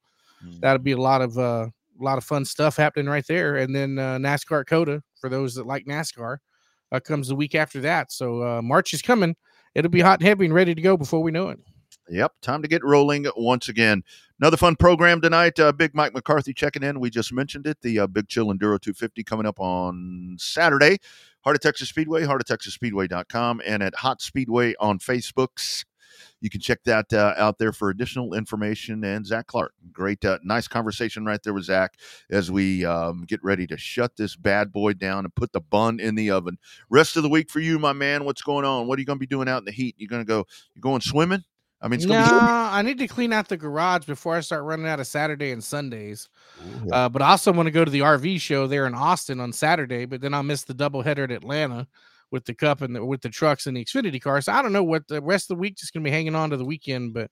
that'll 0.60 0.82
be 0.82 0.92
a 0.92 0.98
lot 0.98 1.22
of 1.22 1.38
uh, 1.38 1.68
a 2.00 2.04
lot 2.04 2.18
of 2.18 2.24
fun 2.24 2.44
stuff 2.44 2.76
happening 2.76 3.06
right 3.06 3.26
there. 3.26 3.56
And 3.56 3.74
then 3.74 3.98
uh, 3.98 4.18
NASCAR 4.18 4.66
COTA 4.66 5.02
for 5.20 5.28
those 5.28 5.54
that 5.54 5.66
like 5.66 5.86
NASCAR 5.86 6.38
uh, 6.92 7.00
comes 7.00 7.28
the 7.28 7.34
week 7.34 7.54
after 7.54 7.80
that. 7.80 8.12
So 8.12 8.42
uh, 8.42 8.62
March 8.62 8.94
is 8.94 9.02
coming. 9.02 9.36
It'll 9.74 9.90
be 9.90 10.00
hot 10.00 10.20
and 10.20 10.28
heavy 10.28 10.44
and 10.44 10.54
ready 10.54 10.74
to 10.74 10.80
go 10.80 10.96
before 10.96 11.22
we 11.22 11.30
know 11.30 11.48
it. 11.50 11.58
Yep, 12.08 12.32
time 12.40 12.62
to 12.62 12.68
get 12.68 12.82
rolling 12.84 13.26
once 13.36 13.68
again. 13.68 14.02
Another 14.40 14.56
fun 14.56 14.76
program 14.76 15.20
tonight. 15.20 15.58
Uh, 15.58 15.72
Big 15.72 15.94
Mike 15.94 16.14
McCarthy 16.14 16.54
checking 16.54 16.82
in. 16.82 17.00
We 17.00 17.10
just 17.10 17.32
mentioned 17.32 17.66
it. 17.66 17.78
The 17.82 18.00
uh, 18.00 18.06
Big 18.06 18.28
Chill 18.28 18.46
Enduro 18.46 18.80
250 18.80 19.24
coming 19.24 19.46
up 19.46 19.60
on 19.60 20.36
Saturday. 20.38 20.98
Heart 21.42 21.56
of 21.56 21.60
Texas 21.60 21.88
Speedway, 21.88 22.22
heartoftexasspeedway.com, 22.22 23.62
and 23.66 23.82
at 23.82 23.94
HOT 23.96 24.22
Speedway 24.22 24.74
on 24.80 24.98
Facebooks. 24.98 25.84
You 26.40 26.50
can 26.50 26.60
check 26.60 26.80
that 26.84 27.12
uh, 27.12 27.34
out 27.36 27.58
there 27.58 27.72
for 27.72 27.90
additional 27.90 28.34
information. 28.34 29.04
And 29.04 29.26
Zach 29.26 29.46
Clark, 29.46 29.72
great, 29.92 30.24
uh, 30.24 30.38
nice 30.42 30.68
conversation 30.68 31.24
right 31.24 31.42
there 31.42 31.52
with 31.52 31.64
Zach 31.64 31.94
as 32.30 32.50
we 32.50 32.84
um, 32.84 33.24
get 33.26 33.42
ready 33.42 33.66
to 33.66 33.76
shut 33.76 34.16
this 34.16 34.36
bad 34.36 34.72
boy 34.72 34.94
down 34.94 35.24
and 35.24 35.34
put 35.34 35.52
the 35.52 35.60
bun 35.60 36.00
in 36.00 36.14
the 36.14 36.30
oven. 36.30 36.58
Rest 36.90 37.16
of 37.16 37.22
the 37.22 37.28
week 37.28 37.50
for 37.50 37.60
you, 37.60 37.78
my 37.78 37.92
man. 37.92 38.24
What's 38.24 38.42
going 38.42 38.64
on? 38.64 38.86
What 38.86 38.98
are 38.98 39.00
you 39.00 39.06
going 39.06 39.18
to 39.18 39.20
be 39.20 39.26
doing 39.26 39.48
out 39.48 39.58
in 39.58 39.64
the 39.64 39.72
heat? 39.72 39.94
You're 39.98 40.08
going 40.08 40.24
to 40.24 40.28
go? 40.28 40.46
You 40.74 40.80
going 40.80 41.00
swimming? 41.00 41.44
I 41.80 41.88
mean, 41.88 41.94
it's 41.98 42.06
No, 42.06 42.14
going 42.14 42.24
to 42.24 42.30
be. 42.30 42.52
I 42.70 42.82
need 42.82 42.98
to 42.98 43.08
clean 43.08 43.32
out 43.32 43.48
the 43.48 43.56
garage 43.56 44.06
before 44.06 44.36
I 44.36 44.40
start 44.40 44.64
running 44.64 44.86
out 44.86 45.00
of 45.00 45.06
Saturday 45.06 45.52
and 45.52 45.62
Sundays. 45.62 46.28
Uh, 46.92 47.08
but 47.08 47.22
I 47.22 47.30
also 47.30 47.52
want 47.52 47.66
to 47.66 47.70
go 47.70 47.84
to 47.84 47.90
the 47.90 48.00
RV 48.00 48.40
show 48.40 48.66
there 48.66 48.86
in 48.86 48.94
Austin 48.94 49.40
on 49.40 49.52
Saturday, 49.52 50.04
but 50.06 50.20
then 50.20 50.34
I'll 50.34 50.42
miss 50.42 50.64
the 50.64 50.74
doubleheader 50.74 51.24
at 51.24 51.30
Atlanta 51.30 51.86
with 52.30 52.44
the 52.44 52.54
cup 52.54 52.82
and 52.82 52.94
the, 52.94 53.04
with 53.04 53.22
the 53.22 53.28
trucks 53.28 53.66
and 53.66 53.76
the 53.76 53.84
Xfinity 53.84 54.20
car. 54.20 54.40
So 54.40 54.52
I 54.52 54.62
don't 54.62 54.72
know 54.72 54.84
what 54.84 55.06
the 55.08 55.22
rest 55.22 55.50
of 55.50 55.56
the 55.56 55.60
week 55.60 55.76
just 55.76 55.92
gonna 55.92 56.04
be 56.04 56.10
hanging 56.10 56.34
on 56.34 56.50
to 56.50 56.56
the 56.56 56.64
weekend, 56.64 57.14
but 57.14 57.30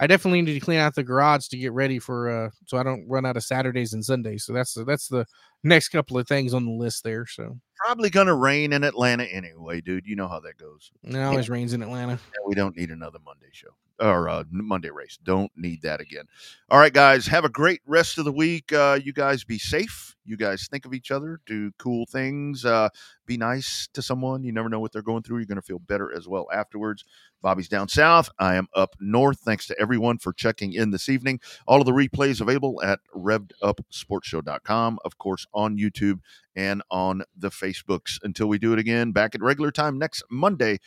I 0.00 0.06
definitely 0.06 0.42
need 0.42 0.54
to 0.54 0.60
clean 0.60 0.78
out 0.78 0.94
the 0.94 1.02
garage 1.04 1.48
to 1.48 1.56
get 1.56 1.72
ready 1.72 1.98
for 1.98 2.28
uh 2.28 2.50
so 2.66 2.78
I 2.78 2.82
don't 2.82 3.06
run 3.08 3.24
out 3.26 3.36
of 3.36 3.44
Saturdays 3.44 3.92
and 3.92 4.04
Sundays. 4.04 4.44
So 4.44 4.52
that's 4.52 4.74
that's 4.86 5.08
the 5.08 5.26
next 5.62 5.88
couple 5.88 6.18
of 6.18 6.26
things 6.26 6.54
on 6.54 6.64
the 6.64 6.72
list 6.72 7.04
there. 7.04 7.26
So 7.26 7.58
probably 7.76 8.10
going 8.10 8.26
to 8.28 8.34
rain 8.34 8.72
in 8.72 8.84
Atlanta 8.84 9.24
anyway, 9.24 9.80
dude. 9.80 10.06
You 10.06 10.16
know 10.16 10.28
how 10.28 10.40
that 10.40 10.56
goes. 10.56 10.90
it 11.04 11.16
always 11.16 11.50
rains 11.50 11.72
in 11.72 11.82
Atlanta. 11.82 12.12
Yeah, 12.12 12.46
we 12.46 12.54
don't 12.54 12.76
need 12.76 12.90
another 12.90 13.18
Monday 13.24 13.48
show 13.52 13.70
or 14.00 14.28
uh, 14.28 14.44
Monday 14.50 14.90
race. 14.90 15.18
Don't 15.22 15.50
need 15.56 15.82
that 15.82 16.00
again. 16.00 16.24
All 16.70 16.78
right, 16.78 16.92
guys. 16.92 17.26
Have 17.26 17.44
a 17.44 17.48
great 17.48 17.80
rest 17.86 18.18
of 18.18 18.24
the 18.24 18.32
week. 18.32 18.72
Uh, 18.72 18.98
you 19.02 19.12
guys 19.12 19.44
be 19.44 19.58
safe. 19.58 20.16
You 20.24 20.36
guys 20.36 20.68
think 20.70 20.86
of 20.86 20.94
each 20.94 21.10
other. 21.10 21.40
Do 21.46 21.72
cool 21.78 22.06
things. 22.06 22.64
Uh, 22.64 22.88
be 23.26 23.36
nice 23.36 23.88
to 23.94 24.02
someone. 24.02 24.44
You 24.44 24.52
never 24.52 24.68
know 24.68 24.80
what 24.80 24.92
they're 24.92 25.02
going 25.02 25.22
through. 25.22 25.38
You're 25.38 25.46
going 25.46 25.56
to 25.56 25.62
feel 25.62 25.80
better 25.80 26.14
as 26.16 26.28
well 26.28 26.46
afterwards. 26.52 27.04
Bobby's 27.42 27.68
down 27.68 27.88
south. 27.88 28.30
I 28.38 28.54
am 28.54 28.68
up 28.74 28.94
north. 29.00 29.40
Thanks 29.40 29.66
to 29.66 29.78
everyone 29.78 30.18
for 30.18 30.32
checking 30.32 30.72
in 30.72 30.90
this 30.90 31.08
evening. 31.08 31.40
All 31.66 31.80
of 31.80 31.86
the 31.86 31.92
replays 31.92 32.40
available 32.40 32.80
at 32.82 33.00
revvedupsportshow.com, 33.14 34.98
of 35.04 35.18
course, 35.18 35.46
on 35.52 35.76
YouTube 35.76 36.20
and 36.56 36.82
on 36.90 37.24
the 37.36 37.50
Facebooks. 37.50 38.18
Until 38.22 38.46
we 38.46 38.58
do 38.58 38.72
it 38.72 38.78
again, 38.78 39.12
back 39.12 39.34
at 39.34 39.42
regular 39.42 39.70
time 39.70 39.98
next 39.98 40.22
Monday, 40.30 40.78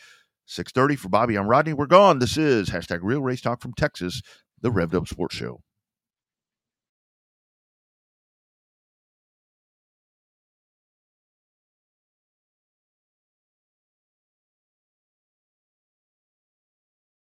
6.30 0.47 0.97
for 0.97 1.09
Bobby. 1.09 1.35
I'm 1.37 1.47
Rodney. 1.47 1.73
We're 1.73 1.85
gone. 1.87 2.19
This 2.19 2.37
is 2.37 2.69
hashtag 2.69 2.99
Real 3.01 3.21
Race 3.21 3.41
Talk 3.41 3.61
from 3.61 3.73
Texas, 3.73 4.21
the 4.61 4.71
Revved 4.71 4.95
Up 4.95 5.07
Sports 5.07 5.35
Show. 5.35 5.61